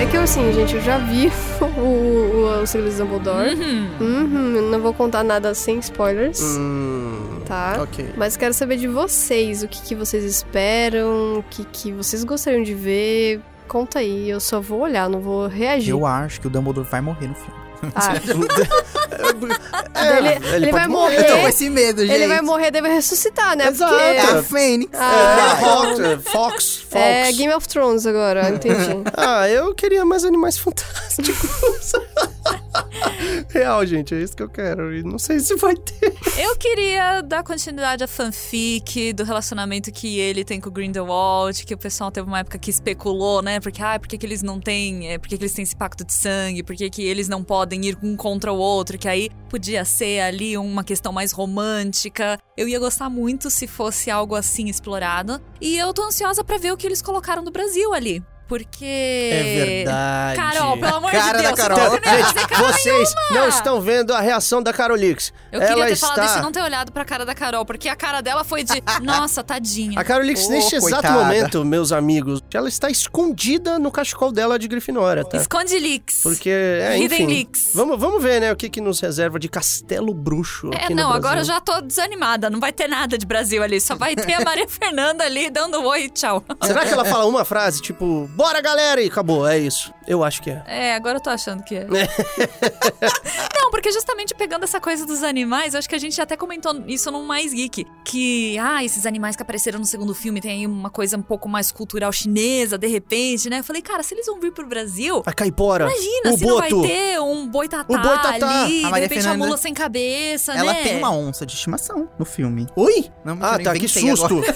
É 0.00 0.06
que 0.06 0.16
eu, 0.16 0.20
assim, 0.22 0.52
gente, 0.52 0.74
eu 0.76 0.80
já 0.80 0.98
vi 0.98 1.30
o, 1.60 1.80
o, 1.80 2.62
o 2.62 2.66
Segredo 2.66 2.92
de 2.92 2.98
Dumbledore. 2.98 3.54
Uhum, 4.00 4.54
eu 4.56 4.62
não 4.70 4.80
vou 4.80 4.94
contar 4.94 5.22
nada 5.24 5.52
sem 5.54 5.78
spoilers, 5.80 6.40
Hum, 6.40 7.40
tá? 7.46 7.78
ok. 7.82 8.10
Mas 8.16 8.36
quero 8.36 8.54
saber 8.54 8.76
de 8.76 8.86
vocês, 8.86 9.62
o 9.62 9.68
que, 9.68 9.80
que 9.82 9.94
vocês 9.94 10.24
esperam, 10.24 11.38
o 11.38 11.44
que, 11.50 11.64
que 11.64 11.92
vocês 11.92 12.22
gostariam 12.24 12.62
de 12.62 12.74
ver. 12.74 13.40
Conta 13.66 13.98
aí, 13.98 14.30
eu 14.30 14.40
só 14.40 14.60
vou 14.60 14.80
olhar, 14.80 15.10
não 15.10 15.20
vou 15.20 15.46
reagir. 15.46 15.90
Eu 15.90 16.06
acho 16.06 16.40
que 16.40 16.46
o 16.46 16.50
Dumbledore 16.50 16.86
vai 16.88 17.00
morrer 17.00 17.26
no 17.26 17.34
filme. 17.34 17.67
Ah, 17.94 18.12
É, 19.94 20.18
Ele- 20.18 20.46
ele 20.56 20.70
vai 20.72 20.82
pode 20.82 20.92
morrer. 20.92 21.18
Eu 21.20 21.24
tô 21.36 21.40
com 21.42 21.48
esse 21.48 21.68
medo, 21.70 22.02
gente. 22.02 22.12
ele 22.14 22.26
vai 22.28 22.40
morrer, 22.40 22.70
deve 22.70 22.88
ressuscitar, 22.88 23.56
né? 23.56 23.68
Exato. 23.68 23.92
Porque 23.92 24.04
É 24.04 24.20
a 24.20 24.42
Fênix. 24.42 24.90
Ah, 24.94 25.56
É, 25.56 25.60
Fox, 25.64 25.98
é, 26.00 26.18
Fox, 26.18 26.76
Fox. 26.76 26.94
é 26.94 27.32
Game 27.32 27.52
of 27.54 27.66
Thrones 27.68 28.06
agora, 28.06 28.48
entendi. 28.50 29.02
Ah, 29.16 29.48
eu 29.48 29.74
queria 29.74 30.04
mais 30.04 30.24
animais 30.24 30.56
fantásticos. 30.58 31.36
Real, 33.50 33.84
gente, 33.86 34.14
é 34.14 34.22
isso 34.22 34.36
que 34.36 34.42
eu 34.42 34.48
quero. 34.48 34.94
E 34.94 35.02
não 35.02 35.18
sei 35.18 35.40
se 35.40 35.56
vai 35.56 35.74
ter. 35.74 36.14
Eu 36.38 36.56
queria 36.56 37.20
dar 37.20 37.42
continuidade 37.42 38.04
à 38.04 38.06
fanfic 38.06 39.12
do 39.12 39.24
relacionamento 39.24 39.90
que 39.90 40.18
ele 40.18 40.44
tem 40.44 40.60
com 40.60 40.68
o 40.68 40.72
Grindelwald, 40.72 41.64
que 41.64 41.74
o 41.74 41.78
pessoal 41.78 42.10
teve 42.10 42.26
uma 42.26 42.40
época 42.40 42.58
que 42.58 42.70
especulou, 42.70 43.42
né? 43.42 43.60
Porque, 43.60 43.82
ah, 43.82 43.98
por 43.98 44.08
que, 44.08 44.24
eles 44.24 44.42
não 44.42 44.60
têm. 44.60 45.08
É, 45.08 45.18
por 45.18 45.28
que, 45.28 45.34
eles 45.34 45.52
têm 45.52 45.62
esse 45.62 45.76
pacto 45.76 46.04
de 46.04 46.12
sangue? 46.12 46.62
Por 46.62 46.76
que, 46.76 46.88
que 46.90 47.02
eles 47.02 47.28
não 47.28 47.42
podem 47.42 47.84
ir 47.86 47.98
um 48.02 48.16
contra 48.16 48.52
o 48.52 48.58
outro? 48.58 48.98
Que 48.98 49.08
aí 49.08 49.30
podia 49.48 49.84
ser 49.84 50.20
ali 50.20 50.56
uma 50.56 50.84
questão 50.84 51.12
mais 51.12 51.32
romântica. 51.32 52.38
Eu 52.56 52.68
ia 52.68 52.78
gostar 52.78 53.08
muito 53.08 53.50
se 53.50 53.66
fosse 53.66 54.10
algo 54.10 54.34
assim 54.34 54.68
explorado. 54.68 55.40
E 55.60 55.76
eu 55.76 55.92
tô 55.92 56.02
ansiosa 56.04 56.44
pra 56.44 56.58
ver 56.58 56.72
o 56.72 56.76
que 56.76 56.86
eles 56.86 57.02
colocaram 57.02 57.42
do 57.42 57.50
Brasil 57.50 57.92
ali. 57.92 58.22
Porque. 58.48 58.84
É 58.84 59.64
verdade. 59.66 60.36
Carol, 60.36 60.78
pelo 60.78 60.96
amor 60.96 61.10
Cara 61.10 61.36
de 61.38 61.44
da 61.44 61.50
Deus, 61.50 61.60
Carol. 61.60 61.78
você 61.78 61.84
não 61.84 61.92
ia 61.94 62.22
dizer 62.22 62.38
Gente, 62.38 62.48
cara 62.48 62.62
vocês 62.72 63.14
não 63.14 63.30
nenhuma. 63.30 63.48
estão 63.48 63.80
vendo 63.80 64.14
a 64.14 64.20
reação 64.20 64.62
da 64.62 64.72
Carolix. 64.72 65.32
Eu 65.52 65.60
queria 65.60 65.74
Ela 65.74 65.86
ter 65.86 65.92
está... 65.92 66.06
falado 66.08 66.28
isso 66.28 66.38
e 66.38 66.42
não 66.42 66.52
ter 66.52 66.62
olhado 66.62 66.90
pra 66.92 67.04
cara 67.04 67.26
da 67.26 67.34
Carol, 67.34 67.64
porque 67.66 67.88
a 67.88 67.94
cara 67.96 68.20
dela 68.22 68.44
foi 68.44 68.64
de, 68.64 68.82
nossa, 69.02 69.44
tadinha. 69.44 70.00
A 70.00 70.04
Carolix, 70.04 70.46
Ô, 70.46 70.50
neste 70.50 70.76
exato 70.76 70.92
coitada. 71.02 71.24
momento, 71.24 71.64
meus 71.64 71.92
amigos, 71.92 72.40
ela 72.54 72.68
está 72.68 72.88
escondida 72.90 73.78
no 73.78 73.90
cachecol 73.92 74.32
dela 74.32 74.58
de 74.58 74.66
Grifinória, 74.66 75.24
tá? 75.24 75.36
Esconde 75.36 75.78
leaks. 75.78 76.20
Porque, 76.22 76.48
é, 76.50 76.98
Hidden 76.98 77.22
enfim. 77.24 77.34
leaks. 77.34 77.70
Vamos, 77.74 78.00
vamos 78.00 78.22
ver, 78.22 78.40
né, 78.40 78.50
o 78.50 78.56
que, 78.56 78.70
que 78.70 78.80
nos 78.80 78.98
reserva 79.00 79.38
de 79.38 79.48
Castelo 79.48 80.14
Bruxo 80.14 80.70
É, 80.72 80.92
não, 80.94 81.12
agora 81.12 81.40
eu 81.40 81.44
já 81.44 81.60
tô 81.60 81.80
desanimada. 81.82 82.48
Não 82.48 82.60
vai 82.60 82.72
ter 82.72 82.88
nada 82.88 83.18
de 83.18 83.26
Brasil 83.26 83.62
ali. 83.62 83.78
Só 83.80 83.94
vai 83.94 84.16
ter 84.16 84.34
a 84.34 84.40
Maria 84.44 84.66
Fernanda 84.68 85.24
ali 85.24 85.50
dando 85.50 85.82
oi 85.84 86.04
e 86.04 86.10
tchau. 86.10 86.42
Será 86.64 86.86
que 86.86 86.92
ela 86.92 87.04
fala 87.04 87.26
uma 87.26 87.44
frase, 87.44 87.82
tipo, 87.82 88.28
bora 88.38 88.60
galera, 88.60 89.02
e 89.02 89.08
acabou, 89.08 89.44
é 89.48 89.58
isso. 89.58 89.92
Eu 90.06 90.22
acho 90.22 90.40
que 90.40 90.48
é. 90.48 90.62
É, 90.66 90.94
agora 90.94 91.16
eu 91.18 91.20
tô 91.20 91.28
achando 91.28 91.62
que 91.64 91.74
é. 91.74 91.84
não, 93.60 93.70
porque 93.70 93.90
justamente 93.92 94.32
pegando 94.34 94.62
essa 94.62 94.80
coisa 94.80 95.04
dos 95.04 95.22
animais, 95.24 95.74
eu 95.74 95.78
acho 95.78 95.88
que 95.88 95.94
a 95.94 95.98
gente 95.98 96.18
até 96.20 96.36
comentou 96.36 96.72
isso 96.86 97.10
num 97.10 97.26
Mais 97.26 97.52
Geek. 97.52 97.84
Que, 98.04 98.56
ah, 98.58 98.82
esses 98.84 99.04
animais 99.06 99.34
que 99.34 99.42
apareceram 99.42 99.80
no 99.80 99.84
segundo 99.84 100.14
filme 100.14 100.40
tem 100.40 100.52
aí 100.52 100.66
uma 100.66 100.88
coisa 100.88 101.16
um 101.16 101.22
pouco 101.22 101.48
mais 101.48 101.72
cultural 101.72 102.12
chinesa, 102.12 102.78
de 102.78 102.86
repente, 102.86 103.50
né? 103.50 103.58
Eu 103.58 103.64
falei, 103.64 103.82
cara, 103.82 104.02
se 104.04 104.14
eles 104.14 104.24
vão 104.26 104.38
vir 104.40 104.52
pro 104.52 104.66
Brasil, 104.66 105.22
A 105.26 105.32
caipora, 105.32 105.84
Imagina, 105.90 106.32
o 106.34 106.38
se 106.38 106.46
não 106.46 106.56
vai 106.58 106.70
boto. 106.70 106.88
ter 106.88 107.20
um 107.20 107.46
boitatá, 107.48 107.92
O 107.92 107.98
boitatá. 108.00 108.62
ali, 108.62 108.84
A 108.84 108.90
de 108.92 109.00
repente 109.00 109.22
Fernanda, 109.22 109.34
a 109.44 109.46
mula 109.46 109.56
sem 109.58 109.74
cabeça, 109.74 110.52
Ela 110.54 110.72
né? 110.72 110.82
tem 110.84 110.96
uma 110.98 111.12
onça 111.12 111.44
de 111.44 111.54
estimação 111.54 112.08
no 112.18 112.24
filme. 112.24 112.66
Oi? 112.76 113.10
Não, 113.24 113.36
Ah, 113.42 113.58
tá, 113.58 113.74
que 113.74 113.88
susto. 113.88 114.40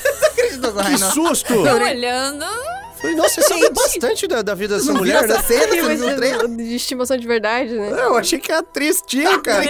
Que 0.63 0.99
susto. 0.99 1.53
Tô 1.55 1.63
olhando. 1.75 2.45
Falei, 3.03 3.17
Nossa, 3.17 3.43
você 3.43 3.49
sabe 3.49 3.69
bastante 3.71 4.27
da, 4.29 4.43
da 4.43 4.55
vida 4.55 4.77
dessa 4.77 4.93
Não 4.93 5.01
mulher, 5.01 5.27
né? 5.27 5.43
cena? 5.43 5.67
Você 5.67 5.97
viu 5.97 6.09
o 6.09 6.15
trailer? 6.17 6.49
de, 6.49 6.75
estimação 6.77 7.17
de 7.17 7.27
verdade, 7.27 7.75
né? 7.75 7.91
Eu 7.91 8.17
achei 8.17 8.39
que 8.39 8.53
a 8.53 8.61
atriz 8.61 9.03
tinha, 9.05 9.41
cara. 9.41 9.65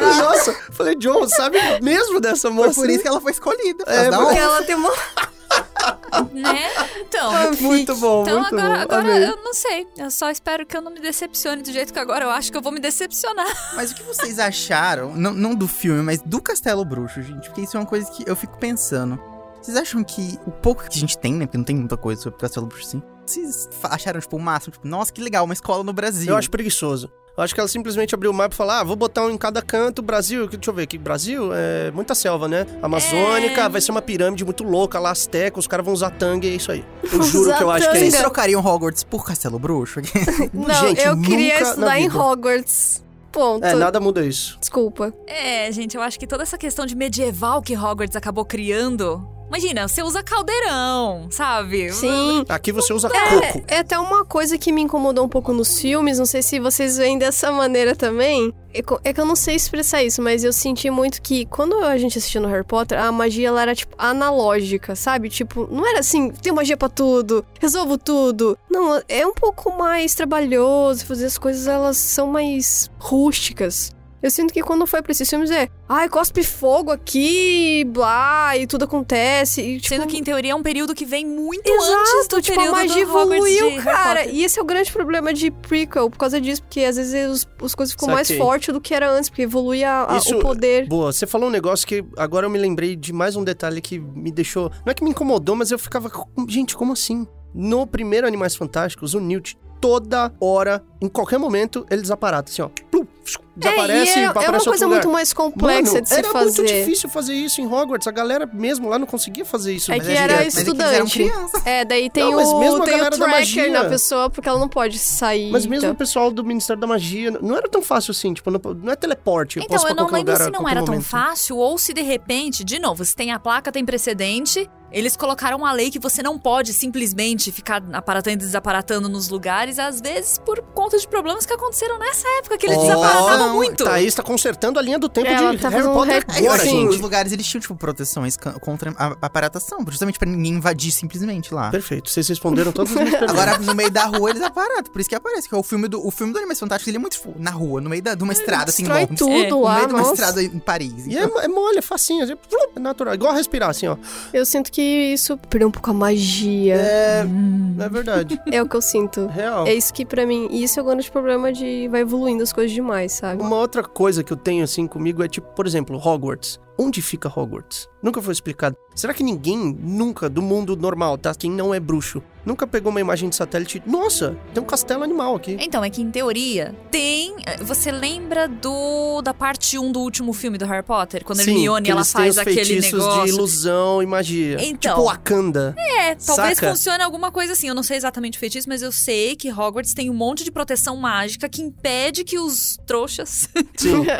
Nossa, 0.00 0.54
falei, 0.72 0.94
John, 0.94 1.28
sabe 1.28 1.58
mesmo 1.82 2.20
dessa 2.20 2.50
moça? 2.50 2.74
Foi 2.74 2.84
por 2.86 2.90
isso 2.90 3.02
que 3.02 3.08
ela 3.08 3.20
foi 3.20 3.32
escolhida. 3.32 3.84
É, 3.86 4.10
porque. 4.10 4.38
Ela 4.38 4.62
tem 4.62 4.76
uma 4.76 4.92
Né? 6.32 6.70
Então. 7.00 7.32
Muito 7.60 7.94
bom, 7.96 8.22
Então 8.22 8.40
muito 8.40 8.54
agora, 8.54 8.86
bom. 8.86 8.94
agora 8.94 9.18
eu 9.18 9.36
não 9.36 9.52
sei. 9.54 9.86
Eu 9.96 10.10
só 10.10 10.30
espero 10.30 10.64
que 10.64 10.76
eu 10.76 10.80
não 10.80 10.92
me 10.92 11.00
decepcione 11.00 11.62
do 11.62 11.72
jeito 11.72 11.92
que 11.92 11.98
agora 11.98 12.24
eu 12.24 12.30
acho 12.30 12.50
que 12.50 12.56
eu 12.56 12.62
vou 12.62 12.72
me 12.72 12.80
decepcionar. 12.80 13.46
Mas 13.74 13.90
o 13.90 13.94
que 13.94 14.02
vocês 14.02 14.38
acharam, 14.38 15.14
não, 15.14 15.32
não 15.32 15.54
do 15.54 15.66
filme, 15.66 16.02
mas 16.02 16.20
do 16.20 16.40
Castelo 16.40 16.84
Bruxo, 16.84 17.22
gente? 17.22 17.48
Porque 17.48 17.62
isso 17.62 17.76
é 17.76 17.80
uma 17.80 17.86
coisa 17.86 18.10
que 18.10 18.24
eu 18.28 18.36
fico 18.36 18.56
pensando. 18.58 19.20
Vocês 19.60 19.76
acham 19.76 20.02
que 20.04 20.38
o 20.46 20.50
pouco 20.50 20.82
que 20.88 20.96
a 20.96 21.00
gente 21.00 21.18
tem, 21.18 21.34
né? 21.34 21.46
Porque 21.46 21.58
não 21.58 21.64
tem 21.64 21.76
muita 21.76 21.96
coisa 21.96 22.22
sobre 22.22 22.38
Castelo 22.38 22.66
Bruxo 22.66 22.86
assim. 22.86 23.02
Vocês 23.26 23.68
acharam, 23.84 24.20
tipo, 24.20 24.36
o 24.36 24.40
máximo? 24.40 24.72
Tipo, 24.72 24.88
nossa, 24.88 25.12
que 25.12 25.20
legal, 25.20 25.44
uma 25.44 25.54
escola 25.54 25.82
no 25.84 25.92
Brasil. 25.92 26.30
Eu 26.30 26.36
acho 26.36 26.50
preguiçoso. 26.50 27.10
Eu 27.36 27.44
acho 27.44 27.54
que 27.54 27.60
ela 27.60 27.68
simplesmente 27.68 28.12
abriu 28.14 28.32
o 28.32 28.34
mapa 28.34 28.52
e 28.54 28.56
falou: 28.56 28.72
ah, 28.72 28.82
vou 28.82 28.96
botar 28.96 29.24
um 29.24 29.30
em 29.30 29.38
cada 29.38 29.62
canto. 29.62 30.02
Brasil, 30.02 30.48
deixa 30.48 30.70
eu 30.70 30.74
ver 30.74 30.82
aqui. 30.82 30.98
Brasil 30.98 31.50
é 31.54 31.90
muita 31.92 32.12
selva, 32.14 32.48
né? 32.48 32.66
Amazônica, 32.82 33.60
É. 33.60 33.68
vai 33.68 33.80
ser 33.80 33.92
uma 33.92 34.02
pirâmide 34.02 34.44
muito 34.44 34.64
louca 34.64 34.98
lá, 34.98 35.10
Azteca, 35.12 35.56
os 35.58 35.66
caras 35.68 35.84
vão 35.84 35.94
usar 35.94 36.10
tangue, 36.10 36.48
é 36.48 36.50
isso 36.50 36.72
aí. 36.72 36.84
Eu 37.12 37.22
juro 37.22 37.56
que 37.56 37.62
eu 37.62 37.70
acho 37.70 37.84
que 37.84 37.90
é 37.90 37.92
tangue. 37.92 37.98
Vocês 38.00 38.14
isso. 38.14 38.22
trocariam 38.22 38.64
Hogwarts 38.64 39.04
por 39.04 39.24
Castelo 39.24 39.58
Bruxo? 39.58 40.00
Não, 40.52 40.74
Gente, 40.74 41.00
eu 41.00 41.20
queria 41.20 41.62
estudar 41.62 42.00
em. 42.00 42.08
Hogwarts. 42.10 43.04
Ponto. 43.30 43.64
É, 43.64 43.74
nada 43.74 44.00
muda 44.00 44.24
isso. 44.24 44.56
Desculpa. 44.58 45.12
É, 45.26 45.70
gente, 45.70 45.96
eu 45.96 46.02
acho 46.02 46.18
que 46.18 46.26
toda 46.26 46.42
essa 46.42 46.56
questão 46.58 46.86
de 46.86 46.96
medieval 46.96 47.60
que 47.62 47.76
Hogwarts 47.76 48.16
acabou 48.16 48.44
criando. 48.44 49.24
Imagina, 49.48 49.88
você 49.88 50.02
usa 50.02 50.22
caldeirão, 50.22 51.28
sabe? 51.30 51.90
Sim. 51.92 52.44
Aqui 52.48 52.70
você 52.70 52.92
usa 52.92 53.08
É, 53.08 53.52
coco. 53.52 53.64
é 53.66 53.78
até 53.78 53.98
uma 53.98 54.24
coisa 54.24 54.58
que 54.58 54.70
me 54.70 54.82
incomodou 54.82 55.24
um 55.24 55.28
pouco 55.28 55.52
nos 55.52 55.80
filmes, 55.80 56.18
não 56.18 56.26
sei 56.26 56.42
se 56.42 56.60
vocês 56.60 56.98
veem 56.98 57.18
dessa 57.18 57.50
maneira 57.52 57.96
também. 57.96 58.52
É 58.74 58.80
é 59.04 59.12
que 59.12 59.20
eu 59.20 59.24
não 59.24 59.34
sei 59.34 59.54
expressar 59.56 60.02
isso, 60.02 60.20
mas 60.22 60.44
eu 60.44 60.52
senti 60.52 60.90
muito 60.90 61.22
que 61.22 61.46
quando 61.46 61.76
a 61.78 61.96
gente 61.96 62.18
assistia 62.18 62.40
no 62.40 62.48
Harry 62.48 62.62
Potter, 62.64 63.00
a 63.02 63.10
magia 63.10 63.48
ela 63.48 63.62
era 63.62 63.74
tipo 63.74 63.94
analógica, 63.98 64.94
sabe? 64.94 65.28
Tipo, 65.30 65.66
não 65.70 65.86
era 65.86 66.00
assim, 66.00 66.30
tem 66.30 66.52
magia 66.52 66.76
pra 66.76 66.88
tudo, 66.88 67.44
resolvo 67.58 67.96
tudo. 67.96 68.56
Não, 68.70 69.02
é 69.08 69.26
um 69.26 69.32
pouco 69.32 69.76
mais 69.76 70.14
trabalhoso, 70.14 71.06
fazer 71.06 71.24
as 71.26 71.38
coisas 71.38 71.66
elas 71.66 71.96
são 71.96 72.26
mais 72.26 72.90
rústicas. 72.98 73.90
Eu 74.22 74.30
sinto 74.30 74.52
que 74.52 74.62
quando 74.62 74.86
foi 74.86 75.00
pra 75.00 75.12
esses 75.12 75.28
filmes 75.30 75.50
é, 75.50 75.68
ai, 75.88 76.08
cospe 76.08 76.42
fogo 76.42 76.90
aqui, 76.90 77.84
blá, 77.86 78.56
e 78.56 78.66
tudo 78.66 78.84
acontece. 78.84 79.62
E, 79.62 79.76
tipo, 79.80 79.88
Sendo 79.94 80.06
que, 80.06 80.16
em 80.18 80.22
teoria, 80.24 80.52
é 80.52 80.54
um 80.54 80.62
período 80.62 80.94
que 80.94 81.04
vem 81.04 81.24
muito 81.26 81.68
Exato, 81.70 81.92
antes 82.16 82.28
do 82.28 82.42
tipo, 82.42 82.58
a 82.58 82.62
período 82.62 82.76
magia 82.76 83.06
do 83.06 83.12
Hogwarts 83.16 83.44
de 83.44 83.58
evoluiu, 83.58 83.82
cara. 83.84 84.26
E 84.26 84.42
esse 84.44 84.58
é 84.58 84.62
o 84.62 84.64
grande 84.64 84.90
problema 84.92 85.32
de 85.32 85.50
prequel, 85.50 86.10
por 86.10 86.18
causa 86.18 86.40
disso, 86.40 86.62
porque 86.62 86.80
às 86.80 86.96
vezes 86.96 87.30
os, 87.30 87.46
as 87.64 87.74
coisas 87.74 87.92
ficam 87.92 88.08
mais 88.08 88.28
fortes 88.30 88.72
do 88.74 88.80
que 88.80 88.92
era 88.94 89.10
antes, 89.10 89.28
porque 89.30 89.42
evolui 89.42 89.84
a- 89.84 90.06
a- 90.12 90.16
Isso- 90.18 90.36
o 90.36 90.40
poder. 90.40 90.86
Boa, 90.88 91.12
você 91.12 91.26
falou 91.26 91.48
um 91.48 91.52
negócio 91.52 91.86
que 91.86 92.04
agora 92.16 92.46
eu 92.46 92.50
me 92.50 92.58
lembrei 92.58 92.96
de 92.96 93.12
mais 93.12 93.36
um 93.36 93.44
detalhe 93.44 93.80
que 93.80 93.98
me 93.98 94.30
deixou. 94.32 94.70
Não 94.84 94.90
é 94.90 94.94
que 94.94 95.04
me 95.04 95.10
incomodou, 95.10 95.54
mas 95.54 95.70
eu 95.70 95.78
ficava. 95.78 96.10
com- 96.10 96.26
Gente, 96.48 96.76
como 96.76 96.92
assim? 96.92 97.26
No 97.54 97.86
primeiro 97.86 98.26
Animais 98.26 98.54
Fantásticos, 98.56 99.14
o 99.14 99.20
Newt, 99.20 99.56
toda 99.80 100.32
hora, 100.40 100.82
em 101.00 101.08
qualquer 101.08 101.38
momento, 101.38 101.86
ele 101.90 102.02
desaparata, 102.02 102.50
assim, 102.50 102.62
ó. 102.62 102.68
Plum, 102.90 103.06
desaparece 103.54 104.12
é, 104.12 104.16
e 104.16 104.18
é, 104.20 104.22
é 104.22 104.26
aparece 104.26 104.48
uma 104.50 104.54
outro 104.56 104.70
coisa 104.70 104.84
lugar. 104.86 104.96
muito 104.96 105.12
mais 105.12 105.32
complexa 105.32 105.92
Mano, 105.92 106.02
de 106.02 106.08
se 106.08 106.14
era 106.14 106.28
fazer. 106.30 106.44
muito 106.62 106.72
difícil 106.72 107.08
fazer 107.08 107.34
isso 107.34 107.60
em 107.60 107.66
Hogwarts. 107.66 108.06
A 108.08 108.10
galera 108.10 108.48
mesmo 108.52 108.88
lá 108.88 108.98
não 108.98 109.06
conseguia 109.06 109.44
fazer 109.44 109.74
isso. 109.74 109.92
É 109.92 109.96
Mas 109.98 110.06
que 110.06 110.12
é 110.12 110.16
era 110.16 110.32
direto, 110.38 110.56
é 110.56 110.60
estudante. 110.60 111.32
É, 111.64 111.84
daí 111.84 112.08
tem 112.10 112.24
Não, 112.24 112.32
mas 112.36 112.52
mesmo 112.54 112.78
o, 112.78 112.82
a 112.82 112.84
tem 112.84 112.94
o 112.94 112.96
galera 112.98 113.16
da 113.16 113.24
tracker 113.26 113.30
magia- 113.40 113.70
na 113.70 113.84
pessoa, 113.88 114.30
porque 114.30 114.48
ela 114.48 114.58
não 114.58 114.68
pode 114.68 114.98
sair. 114.98 115.50
Mas 115.52 115.66
mesmo 115.66 115.84
então. 115.86 115.90
o 115.92 115.96
pessoal 115.96 116.30
do 116.30 116.42
Ministério 116.44 116.80
da 116.80 116.86
Magia, 116.86 117.30
não 117.30 117.56
era 117.56 117.68
tão 117.68 117.82
fácil 117.82 118.10
assim, 118.12 118.32
tipo, 118.34 118.50
não, 118.50 118.60
não 118.74 118.92
é 118.92 118.96
teleporte, 118.96 119.58
eu 119.58 119.62
Então, 119.64 119.76
posso 119.76 119.88
eu 119.88 119.94
não 119.94 120.04
lembro 120.04 120.18
lugar 120.32 120.36
se 120.36 120.42
a 120.42 120.50
não 120.50 120.68
era 120.68 120.80
tão 120.82 120.94
momento. 120.94 121.06
fácil 121.08 121.56
ou 121.58 121.76
se 121.78 121.92
de 121.92 122.02
repente, 122.02 122.64
de 122.64 122.78
novo, 122.78 123.04
se 123.04 123.14
tem 123.14 123.30
a 123.32 123.38
placa, 123.38 123.70
tem 123.70 123.84
precedente. 123.84 124.68
Eles 124.90 125.18
colocaram 125.18 125.58
uma 125.58 125.70
lei 125.70 125.90
que 125.90 125.98
você 125.98 126.22
não 126.22 126.38
pode 126.38 126.72
simplesmente 126.72 127.52
ficar 127.52 127.82
aparatando 127.92 128.36
e 128.36 128.38
desaparatando 128.38 129.06
nos 129.06 129.28
lugares, 129.28 129.78
às 129.78 130.00
vezes 130.00 130.38
por 130.38 130.62
conta 130.88 130.98
de 130.98 131.06
problemas 131.08 131.44
que 131.44 131.52
aconteceram 131.52 131.98
nessa 131.98 132.26
época, 132.38 132.56
que 132.56 132.66
eles 132.66 132.78
desaparatavam 132.78 133.38
não, 133.48 133.54
muito. 133.54 133.84
Thaís 133.84 134.14
tá 134.14 134.22
consertando 134.22 134.78
a 134.78 134.82
linha 134.82 134.98
do 134.98 135.08
tempo 135.08 135.26
Ela 135.26 135.54
de 135.54 135.58
tá 135.60 135.68
Harry 135.68 135.86
um 135.86 135.92
Potter 135.92 136.24
É, 136.34 136.40
eu 136.40 136.46
agora, 136.46 136.62
Sim. 136.62 136.86
os 136.86 136.92
gente. 136.94 137.02
lugares 137.02 137.32
eles 137.32 137.46
tinham, 137.46 137.60
tipo, 137.60 137.76
proteções 137.76 138.36
contra 138.36 138.94
a 138.96 139.16
aparatação, 139.20 139.84
justamente 139.88 140.18
pra 140.18 140.28
ninguém 140.28 140.54
invadir 140.54 140.90
simplesmente 140.90 141.52
lá. 141.52 141.70
Perfeito, 141.70 142.08
vocês 142.08 142.26
responderam 142.26 142.72
todas 142.72 142.96
as 142.96 143.02
minhas. 143.02 143.22
Agora, 143.22 143.58
no 143.58 143.74
meio 143.74 143.90
da 143.90 144.04
rua, 144.06 144.30
eles 144.30 144.42
aparatam, 144.42 144.90
por 144.92 145.00
isso 145.00 145.08
que 145.10 145.14
aparece. 145.14 145.48
Que 145.48 145.54
é 145.54 145.58
o 145.58 145.62
filme 145.62 145.88
do, 145.88 146.06
o 146.06 146.10
filme 146.10 146.32
do 146.32 146.38
Animais 146.38 146.58
Fantásticos, 146.58 146.88
ele 146.88 146.96
é 146.96 147.00
muito 147.00 147.12
tipo, 147.12 147.34
na 147.38 147.50
rua, 147.50 147.80
no 147.80 147.90
meio 147.90 148.02
da, 148.02 148.14
de 148.14 148.22
uma 148.22 148.32
estrada, 148.32 148.70
assim, 148.70 148.86
Londres. 148.86 149.18
tudo 149.18 149.30
É, 149.32 149.48
No 149.48 149.60
lá, 149.62 149.74
meio 149.76 149.86
de 149.88 149.92
uma 149.94 150.00
nossa. 150.00 150.14
estrada 150.14 150.42
em 150.42 150.58
Paris. 150.58 151.06
E 151.06 151.18
é, 151.18 151.24
então. 151.24 151.40
é 151.40 151.48
mole, 151.48 151.78
é 151.78 151.82
facinho, 151.82 152.24
é, 152.24 152.32
é 152.76 152.80
natural. 152.80 153.14
Igual 153.14 153.34
respirar, 153.34 153.68
assim, 153.70 153.86
ó. 153.88 153.96
Eu 154.32 154.46
sinto 154.46 154.72
que 154.72 154.80
isso 154.82 155.36
perdeu 155.36 155.68
um 155.68 155.70
pouco 155.70 155.90
a 155.90 155.94
magia. 155.94 156.76
É, 156.76 157.24
Hum. 157.24 157.76
é 157.78 157.88
verdade. 157.88 158.40
É, 158.50 158.62
o 158.62 158.68
que 158.68 158.74
eu 158.76 158.80
sinto. 158.82 159.26
Real. 159.26 159.66
É 159.66 159.74
isso 159.74 159.92
que 159.92 160.06
pra 160.06 160.24
mim, 160.24 160.48
isso 160.50 160.77
o 160.80 160.84
grande 160.84 161.10
problema 161.10 161.52
de 161.52 161.88
vai 161.88 162.00
evoluindo 162.00 162.42
as 162.42 162.52
coisas 162.52 162.72
demais, 162.72 163.12
sabe? 163.12 163.42
Uma 163.42 163.56
outra 163.56 163.82
coisa 163.82 164.22
que 164.22 164.32
eu 164.32 164.36
tenho, 164.36 164.64
assim, 164.64 164.86
comigo 164.86 165.22
é, 165.22 165.28
tipo, 165.28 165.48
por 165.54 165.66
exemplo, 165.66 165.96
Hogwarts. 165.96 166.60
Onde 166.80 167.02
fica 167.02 167.28
Hogwarts? 167.28 167.88
Nunca 168.00 168.22
foi 168.22 168.32
explicado. 168.32 168.76
Será 168.94 169.12
que 169.12 169.24
ninguém, 169.24 169.76
nunca, 169.80 170.28
do 170.28 170.40
mundo 170.40 170.76
normal, 170.76 171.18
tá? 171.18 171.34
Quem 171.34 171.50
não 171.50 171.74
é 171.74 171.80
bruxo, 171.80 172.22
nunca 172.46 172.68
pegou 172.68 172.90
uma 172.90 173.00
imagem 173.00 173.28
de 173.28 173.34
satélite? 173.34 173.82
Nossa, 173.84 174.36
tem 174.54 174.62
um 174.62 174.66
castelo 174.66 175.02
animal 175.02 175.34
aqui. 175.34 175.56
Então, 175.60 175.82
é 175.82 175.90
que 175.90 176.00
em 176.00 176.10
teoria 176.10 176.74
tem. 176.90 177.34
Você 177.62 177.90
lembra 177.90 178.46
do 178.46 179.20
da 179.22 179.34
parte 179.34 179.76
1 179.76 179.90
do 179.90 180.00
último 180.00 180.32
filme 180.32 180.56
do 180.56 180.66
Harry 180.66 180.84
Potter? 180.84 181.24
Quando 181.24 181.40
Sim, 181.40 181.50
Hermione 181.50 181.90
ela 181.90 182.04
faz 182.04 182.38
aquele 182.38 182.80
negócio. 182.80 183.24
de 183.24 183.28
ilusão 183.30 184.00
e 184.00 184.06
magia. 184.06 184.58
Então. 184.60 184.94
Tipo 184.94 185.08
Wakanda. 185.08 185.74
É, 185.76 186.14
talvez 186.14 186.58
Saca? 186.58 186.70
funcione 186.70 187.02
alguma 187.02 187.32
coisa 187.32 187.54
assim. 187.54 187.68
Eu 187.68 187.74
não 187.74 187.82
sei 187.82 187.96
exatamente 187.96 188.36
o 188.36 188.40
feitiço, 188.40 188.68
mas 188.68 188.82
eu 188.82 188.92
sei 188.92 189.34
que 189.34 189.50
Hogwarts 189.52 189.94
tem 189.94 190.08
um 190.10 190.14
monte 190.14 190.44
de 190.44 190.52
proteção 190.52 190.96
mágica 190.96 191.48
que 191.48 191.60
impede 191.60 192.22
que 192.22 192.38
os 192.38 192.78
trouxas, 192.86 193.48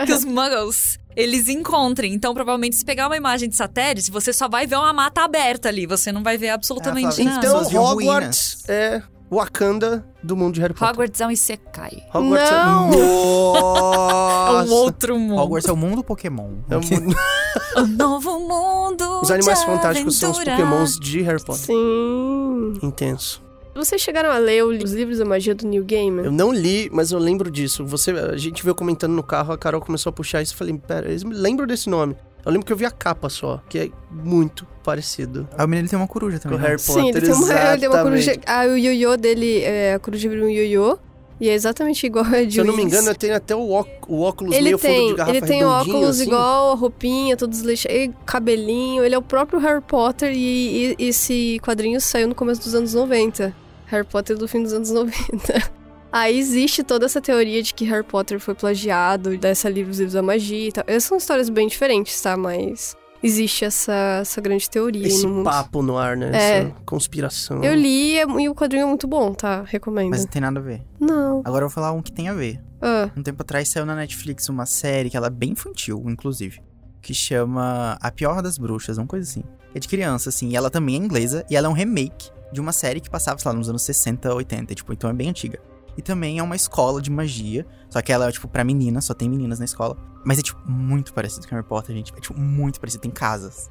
que 0.06 0.12
os 0.12 0.24
muggles, 0.24 0.98
eles 1.18 1.48
encontrem. 1.48 2.14
Então, 2.14 2.32
provavelmente, 2.32 2.76
se 2.76 2.84
pegar 2.84 3.08
uma 3.08 3.16
imagem 3.16 3.48
de 3.48 3.56
satélite, 3.56 4.08
você 4.10 4.32
só 4.32 4.48
vai 4.48 4.66
ver 4.68 4.76
uma 4.76 4.92
mata 4.92 5.22
aberta 5.22 5.68
ali. 5.68 5.84
Você 5.84 6.12
não 6.12 6.22
vai 6.22 6.38
ver 6.38 6.50
absolutamente 6.50 7.16
Flávia, 7.16 7.24
nada. 7.24 7.46
Então, 7.46 7.82
Hogwarts 7.82 8.64
é 8.68 9.02
Wakanda 9.28 10.06
do 10.22 10.36
mundo 10.36 10.54
de 10.54 10.60
Harry 10.60 10.72
Potter. 10.74 10.88
Hogwarts 10.90 11.20
é 11.20 11.26
um 11.26 11.30
Isekai. 11.30 12.04
Hogwarts 12.14 12.50
Não! 12.50 12.90
é... 12.92 14.48
É 14.48 14.62
um 14.62 14.72
outro 14.72 15.18
mundo. 15.18 15.40
Hogwarts 15.40 15.68
é 15.68 15.72
o 15.72 15.76
mundo 15.76 16.02
Pokémon. 16.04 16.50
É 16.70 16.76
um 16.76 16.80
mundo- 16.80 17.16
Um 17.76 17.86
novo 17.86 18.38
mundo. 18.40 19.20
Os 19.22 19.30
animais 19.30 19.60
de 19.60 19.66
fantásticos 19.66 20.16
são 20.18 20.30
os 20.30 20.38
aventura. 20.38 20.56
pokémons 20.56 20.98
de 20.98 21.20
Harry 21.22 21.42
Potter. 21.44 21.66
Sim. 21.66 22.72
Intenso. 22.82 23.42
Vocês 23.79 24.03
chegaram 24.03 24.31
a 24.31 24.39
ler 24.39 24.64
os 24.64 24.93
livros 24.93 25.18
da 25.18 25.24
magia 25.24 25.55
do 25.55 25.64
New 25.64 25.85
Gaiman? 25.85 26.24
Eu 26.24 26.33
não 26.33 26.53
li, 26.53 26.91
mas 26.93 27.12
eu 27.12 27.18
lembro 27.20 27.49
disso. 27.49 27.87
Você, 27.87 28.11
a 28.11 28.37
gente 28.37 28.64
veio 28.64 28.74
comentando 28.74 29.12
no 29.12 29.22
carro, 29.22 29.53
a 29.53 29.59
Carol 29.59 29.81
começou 29.81 30.11
a 30.11 30.12
puxar 30.12 30.43
isso. 30.43 30.53
Eu 30.55 30.59
falei, 30.59 30.76
pera, 30.76 31.09
eu 31.09 31.18
lembro 31.29 31.64
desse 31.64 31.89
nome. 31.89 32.16
Eu 32.45 32.51
lembro 32.51 32.66
que 32.66 32.72
eu 32.72 32.76
vi 32.76 32.85
a 32.85 32.91
capa 32.91 33.29
só, 33.29 33.62
que 33.68 33.79
é 33.79 33.91
muito 34.11 34.66
parecido 34.83 35.47
Aí 35.57 35.64
o 35.64 35.68
menino 35.68 35.85
ele 35.85 35.91
tem 35.91 35.99
uma 35.99 36.09
coruja 36.09 36.39
com 36.39 36.45
também. 36.45 36.59
o 36.59 36.61
né? 36.62 36.68
Harry 36.68 36.83
Potter. 36.83 37.03
Sim, 37.03 37.09
ele 37.11 37.20
tem 37.20 37.35
uma, 37.35 37.53
ele 37.72 37.81
tem 37.81 37.89
uma 37.89 38.03
coruja. 38.03 38.37
Ah, 38.47 38.64
o 38.66 38.76
ioiô 38.76 39.16
dele, 39.16 39.61
é, 39.62 39.95
a 39.95 39.99
coruja 40.01 40.29
vira 40.29 40.45
um 40.45 40.49
ioiô. 40.49 40.99
E 41.41 41.49
é 41.49 41.55
exatamente 41.55 42.05
igual 42.05 42.24
a 42.24 42.43
de 42.43 42.55
Se 42.55 42.59
eu 42.59 42.64
não 42.64 42.74
me 42.74 42.83
engano, 42.83 43.14
tem 43.14 43.31
até 43.31 43.55
o, 43.55 43.70
ó- 43.70 43.85
o 44.09 44.22
óculos 44.22 44.53
Ele 44.57 44.64
meio 44.64 44.79
fundo 44.79 44.91
tem, 44.91 45.09
de 45.11 45.14
garrafa 45.14 45.37
ele 45.37 45.47
tem 45.47 45.64
óculos 45.64 46.09
assim. 46.09 46.22
igual 46.24 46.72
a 46.72 46.74
roupinha, 46.74 47.37
todo 47.37 47.51
desleixado, 47.51 47.95
e 47.95 48.12
cabelinho. 48.26 49.05
Ele 49.05 49.14
é 49.14 49.18
o 49.18 49.22
próprio 49.22 49.61
Harry 49.61 49.81
Potter 49.81 50.33
e, 50.35 50.97
e 50.99 51.09
esse 51.09 51.61
quadrinho 51.62 52.01
saiu 52.01 52.26
no 52.26 52.35
começo 52.35 52.61
dos 52.62 52.74
anos 52.74 52.93
90. 52.93 53.55
Harry 53.89 54.07
Potter 54.07 54.36
do 54.36 54.47
fim 54.49 54.62
dos 54.62 54.72
anos 54.72 54.91
90. 54.91 55.18
Aí 56.11 56.39
existe 56.39 56.82
toda 56.82 57.05
essa 57.05 57.20
teoria 57.20 57.62
de 57.62 57.74
que 57.74 57.84
Harry 57.84 58.03
Potter 58.05 58.41
foi 58.41 58.55
plagiado 58.55 59.36
dessa 59.36 59.68
livro, 59.68 59.91
os 59.91 59.99
livros 59.99 60.14
da 60.14 60.22
magia 60.22 60.68
e 60.68 60.72
tal. 60.72 60.84
Essas 60.86 61.05
são 61.05 61.18
histórias 61.18 61.51
bem 61.51 61.68
diferentes, 61.68 62.18
tá? 62.20 62.34
Mas 62.34 62.97
existe 63.22 63.64
essa, 63.66 64.18
essa 64.22 64.41
grande 64.41 64.70
teoria 64.70 65.07
Esse 65.07 65.24
no 65.26 65.34
mundo. 65.34 65.45
papo 65.45 65.82
no 65.82 65.99
ar, 65.99 66.16
né? 66.16 66.30
É. 66.32 66.59
Essa 66.61 66.74
conspiração. 66.86 67.62
Eu 67.62 67.74
li 67.74 68.12
e 68.14 68.18
é- 68.20 68.26
e 68.43 68.49
o 68.49 68.55
quadrinho 68.55 68.84
é 68.84 68.86
muito 68.86 69.07
bom, 69.07 69.34
tá? 69.34 69.64
Recomendo. 69.66 70.09
Mas 70.11 70.20
não 70.20 70.28
tem 70.28 70.41
nada 70.41 70.59
a 70.59 70.62
ver. 70.62 70.82
Não. 70.99 71.43
Agora 71.45 71.64
eu 71.64 71.68
vou 71.68 71.74
falar 71.74 71.93
um 71.93 72.01
que 72.01 72.12
tem 72.12 72.28
a 72.28 72.34
ver. 72.34 72.59
Ah, 72.80 73.11
Um 73.16 73.22
tempo 73.22 73.43
atrás 73.43 73.68
saiu 73.68 73.84
na 73.84 73.95
Netflix 73.95 74.49
uma 74.49 74.64
série 74.64 75.11
que 75.11 75.16
ela 75.16 75.26
é 75.26 75.30
bem 75.30 75.51
infantil, 75.51 76.03
inclusive. 76.07 76.61
Que 77.09 77.14
chama 77.14 77.96
A 78.02 78.11
Pior 78.11 78.42
das 78.42 78.59
Bruxas, 78.59 78.98
uma 78.98 79.06
coisa 79.06 79.26
assim. 79.26 79.42
É 79.74 79.78
de 79.78 79.88
criança, 79.88 80.28
assim. 80.28 80.50
E 80.50 80.56
ela 80.56 80.68
também 80.68 80.94
é 80.94 80.98
inglesa. 80.98 81.42
E 81.48 81.56
ela 81.56 81.66
é 81.66 81.70
um 81.70 81.72
remake 81.72 82.30
de 82.52 82.61
uma 82.61 82.70
série 82.70 83.00
que 83.00 83.09
passava, 83.09 83.38
sei 83.38 83.50
lá, 83.50 83.56
nos 83.56 83.66
anos 83.66 83.80
60, 83.80 84.34
80. 84.34 84.74
Tipo, 84.74 84.92
então 84.92 85.09
é 85.09 85.14
bem 85.14 85.30
antiga. 85.30 85.59
E 85.96 86.02
também 86.02 86.38
é 86.38 86.42
uma 86.42 86.54
escola 86.54 87.00
de 87.00 87.11
magia. 87.11 87.64
Só 87.88 88.02
que 88.02 88.12
ela 88.12 88.28
é, 88.28 88.30
tipo, 88.30 88.46
pra 88.46 88.62
meninas, 88.62 89.06
só 89.06 89.14
tem 89.14 89.26
meninas 89.26 89.59
na 89.59 89.64
escola. 89.64 89.96
Mas 90.22 90.38
é, 90.38 90.42
tipo, 90.42 90.61
muito 90.70 91.14
parecido 91.14 91.48
com 91.48 91.54
Harry 91.54 91.66
Potter, 91.66 91.96
gente. 91.96 92.12
É, 92.14 92.20
tipo, 92.20 92.38
muito 92.38 92.78
parecido. 92.78 93.00
Tem 93.00 93.11
casas. 93.11 93.70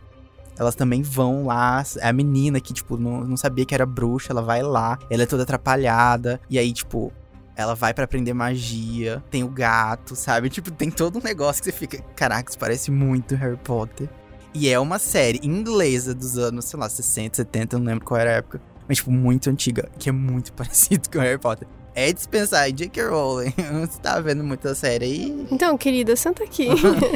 Elas 0.57 0.73
também 0.73 1.03
vão 1.03 1.45
lá. 1.45 1.83
A 2.01 2.11
menina 2.11 2.59
que, 2.59 2.73
tipo, 2.73 2.97
não, 2.97 3.23
não 3.23 3.37
sabia 3.37 3.67
que 3.67 3.75
era 3.75 3.85
bruxa. 3.85 4.33
Ela 4.33 4.41
vai 4.41 4.63
lá. 4.63 4.97
Ela 5.11 5.21
é 5.21 5.25
toda 5.27 5.43
atrapalhada. 5.43 6.41
E 6.49 6.57
aí, 6.57 6.73
tipo, 6.73 7.13
ela 7.57 7.73
vai 7.73 7.91
pra 7.93 8.03
aprender 8.05 8.33
magia. 8.33 9.21
Tem 9.31 9.43
o 9.43 9.49
gato, 9.49 10.15
sabe? 10.15 10.47
Tipo, 10.49 10.69
tem 10.69 10.91
todo 10.91 11.17
um 11.17 11.21
negócio 11.23 11.61
que 11.63 11.71
você 11.71 11.75
fica. 11.75 11.99
Caraca, 12.15 12.49
isso 12.49 12.59
parece 12.59 12.91
muito 12.91 13.35
Harry 13.35 13.57
Potter. 13.57 14.07
E 14.53 14.69
é 14.69 14.79
uma 14.79 14.99
série 14.99 15.39
inglesa 15.43 16.13
dos 16.13 16.37
anos, 16.37 16.65
sei 16.65 16.79
lá, 16.79 16.87
60, 16.87 17.35
70, 17.37 17.75
eu 17.75 17.79
não 17.79 17.87
lembro 17.87 18.05
qual 18.05 18.19
era 18.19 18.29
a 18.29 18.33
época. 18.35 18.61
Mas, 18.87 18.97
tipo, 18.97 19.11
muito 19.11 19.49
antiga, 19.49 19.89
que 19.97 20.07
é 20.07 20.11
muito 20.11 20.53
parecido 20.55 21.09
com 21.11 21.19
Harry 21.19 21.39
Potter. 21.39 21.67
É 21.95 22.13
de 22.13 22.21
se 22.21 22.29
pensar 22.29 22.69
em 22.69 22.73
J.K. 22.75 23.03
Rowling. 23.09 23.53
Você 23.81 23.99
tá 24.01 24.19
vendo 24.19 24.43
muita 24.43 24.75
série 24.75 25.05
aí. 25.05 25.47
então, 25.51 25.75
querida, 25.79 26.15
senta 26.15 26.43
aqui. 26.43 26.67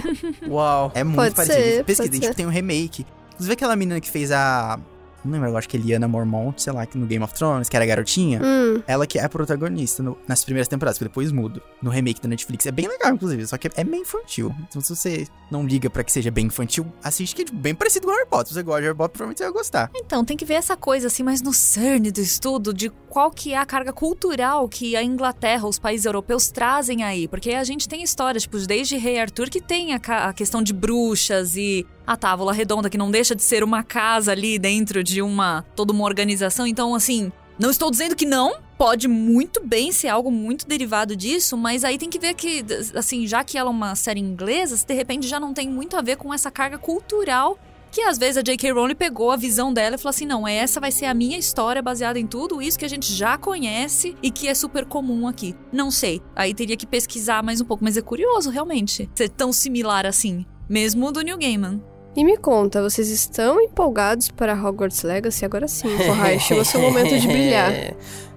Uau. 0.50 0.92
É 0.96 1.04
muito 1.04 1.18
Pode 1.18 1.36
parecido. 1.36 1.64
ser, 1.64 1.86
Pesquisa, 1.86 2.10
tipo, 2.12 2.26
ser. 2.26 2.34
tem 2.34 2.48
um 2.48 2.50
remake. 2.50 3.06
Inclusive 3.34 3.54
aquela 3.54 3.76
menina 3.76 4.02
que 4.02 4.10
fez 4.10 4.32
a. 4.32 4.80
Não 5.24 5.32
lembro, 5.32 5.50
eu 5.50 5.58
acho 5.58 5.70
que 5.70 5.78
é 5.78 5.80
Liana 5.80 6.08
Mormont, 6.08 6.62
sei 6.62 6.74
lá, 6.74 6.86
que 6.86 6.98
no 6.98 7.06
Game 7.06 7.24
of 7.24 7.34
Thrones, 7.34 7.70
que 7.70 7.76
era 7.76 7.86
garotinha. 7.86 8.42
hum. 8.44 8.82
Ela 8.88 9.06
que 9.06 9.20
é 9.20 9.24
a 9.24 9.30
protagonista 9.30 10.02
no- 10.02 10.18
nas 10.28 10.44
primeiras 10.44 10.68
temporadas, 10.68 10.98
que 10.98 11.04
depois 11.04 11.32
muda. 11.32 11.62
No 11.82 11.90
remake 11.90 12.22
da 12.22 12.28
Netflix. 12.28 12.66
É 12.66 12.72
bem 12.72 12.88
legal, 12.88 13.14
inclusive, 13.14 13.46
só 13.48 13.58
que 13.58 13.70
é 13.76 13.84
bem 13.84 14.02
infantil. 14.02 14.54
Então, 14.68 14.82
se 14.82 14.96
você 14.96 15.28
não 15.52 15.66
liga 15.66 15.90
pra 15.90 16.04
que 16.04 16.12
seja 16.12 16.32
bem 16.32 16.48
infantil, 16.48 16.86
assiste 17.04 17.36
que 17.36 17.42
é 17.44 17.46
tipo, 17.46 17.58
bem 17.58 17.76
parecido 17.76 18.08
com 18.08 18.14
Harry 18.14 18.26
Potter. 18.28 18.48
Se 18.48 18.54
você 18.56 18.64
gosta 18.64 18.82
de 18.82 18.88
Harry 18.88 18.98
Potter, 18.98 19.12
provavelmente 19.18 19.38
você 19.40 19.44
vai 19.44 19.54
gostar. 19.54 19.92
Então, 19.96 20.24
tem 20.26 20.36
que 20.38 20.46
ver 20.46 20.56
essa 20.56 20.76
coisa 20.78 21.08
assim, 21.08 21.24
mas 21.24 21.42
no 21.42 21.54
cerne 21.54 22.12
do 22.12 22.20
estudo 22.22 22.74
de 22.74 22.90
qual 23.10 23.30
que 23.32 23.54
é 23.54 23.58
a 23.58 23.66
carga 23.66 23.92
cultural 23.94 24.68
que 24.70 24.96
a 24.96 25.04
Inglaterra, 25.04 25.68
os 25.68 25.78
países 25.78 26.06
europeus 26.06 26.50
trazem 26.50 27.04
aí. 27.04 27.28
Porque 27.28 27.52
a 27.52 27.64
gente 27.64 27.88
tem 27.88 28.02
histórias, 28.04 28.44
tipo, 28.44 28.58
desde 28.60 28.98
Rei 28.98 29.20
Arthur, 29.20 29.50
que 29.50 29.62
tem 29.62 29.94
a, 29.94 30.00
a 30.30 30.34
questão 30.34 30.64
de 30.64 30.74
bruxas 30.74 31.56
e 31.56 31.86
a 32.06 32.18
Távola 32.18 32.54
Redonda, 32.54 32.90
que 32.90 32.98
não 32.98 33.12
deixa 33.12 33.36
de 33.36 33.44
ser 33.44 33.64
uma 33.64 33.84
casa 33.84 34.32
ali 34.32 34.58
dentro 34.58 35.04
de 35.04 35.22
uma 35.22 35.66
toda 35.76 35.94
uma 35.94 36.04
organização. 36.04 36.68
Então, 36.68 36.96
assim, 36.96 37.32
não 37.58 37.70
estou 37.70 37.92
dizendo 37.92 38.16
que 38.16 38.26
não, 38.26 38.56
pode 38.78 39.08
muito 39.08 39.62
bem 39.64 39.92
ser 39.92 40.08
algo 40.08 40.32
muito 40.32 40.68
derivado 40.68 41.16
disso, 41.16 41.56
mas 41.56 41.84
aí 41.84 41.98
tem 41.98 42.10
que 42.10 42.18
ver 42.18 42.34
que, 42.34 42.66
assim, 42.96 43.28
já 43.28 43.44
que 43.44 43.58
ela 43.58 43.70
é 43.70 43.72
uma 43.72 43.96
série 43.96 44.20
inglesa, 44.20 44.84
de 44.86 44.94
repente 44.94 45.28
já 45.28 45.40
não 45.40 45.54
tem 45.54 45.70
muito 45.70 45.96
a 45.96 46.02
ver 46.02 46.18
com 46.18 46.34
essa 46.34 46.50
carga 46.50 46.78
cultural 46.78 47.60
que 47.92 48.02
às 48.02 48.18
vezes 48.18 48.38
a 48.38 48.42
J.K. 48.42 48.72
Rowling 48.72 48.96
pegou 48.96 49.32
a 49.32 49.36
visão 49.36 49.74
dela 49.74 49.96
e 49.96 49.98
falou 50.00 50.12
assim: 50.12 50.26
não, 50.26 50.48
essa 50.48 50.80
vai 50.80 50.92
ser 50.92 51.06
a 51.06 51.14
minha 51.14 51.38
história 51.38 51.82
baseada 51.82 52.18
em 52.18 52.26
tudo 52.26 52.62
isso 52.62 52.80
que 52.80 52.86
a 52.86 52.90
gente 52.90 53.14
já 53.14 53.38
conhece 53.38 54.16
e 54.24 54.32
que 54.32 54.48
é 54.48 54.56
super 54.56 54.86
comum 54.86 55.28
aqui. 55.28 55.56
Não 55.72 55.92
sei. 55.92 56.22
Aí 56.36 56.54
teria 56.54 56.78
que 56.78 56.88
pesquisar 56.88 57.44
mais 57.44 57.60
um 57.60 57.66
pouco, 57.66 57.84
mas 57.84 57.98
é 57.98 58.02
curioso, 58.02 58.50
realmente, 58.50 59.10
ser 59.14 59.30
tão 59.30 59.52
similar 59.52 60.06
assim. 60.06 60.46
Mesmo 60.70 61.12
do 61.12 61.22
New 61.22 61.38
Gaiman. 61.38 61.84
E 62.16 62.26
me 62.26 62.36
conta, 62.36 62.82
vocês 62.82 63.10
estão 63.10 63.62
empolgados 63.62 64.30
para 64.30 64.54
Hogwarts 64.54 65.02
Legacy? 65.04 65.46
Agora 65.46 65.68
sim, 65.68 65.88
Corrai, 65.98 66.38
chegou 66.40 66.66
seu 66.66 66.80
momento 66.82 67.18
de 67.18 67.26
brilhar. 67.26 67.72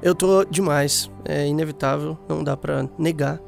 Eu 0.01 0.15
tô 0.15 0.45
demais. 0.45 1.11
É 1.25 1.47
inevitável, 1.47 2.17
não 2.29 2.45
dá 2.45 2.57
pra 2.57 2.89
negar. 2.97 3.41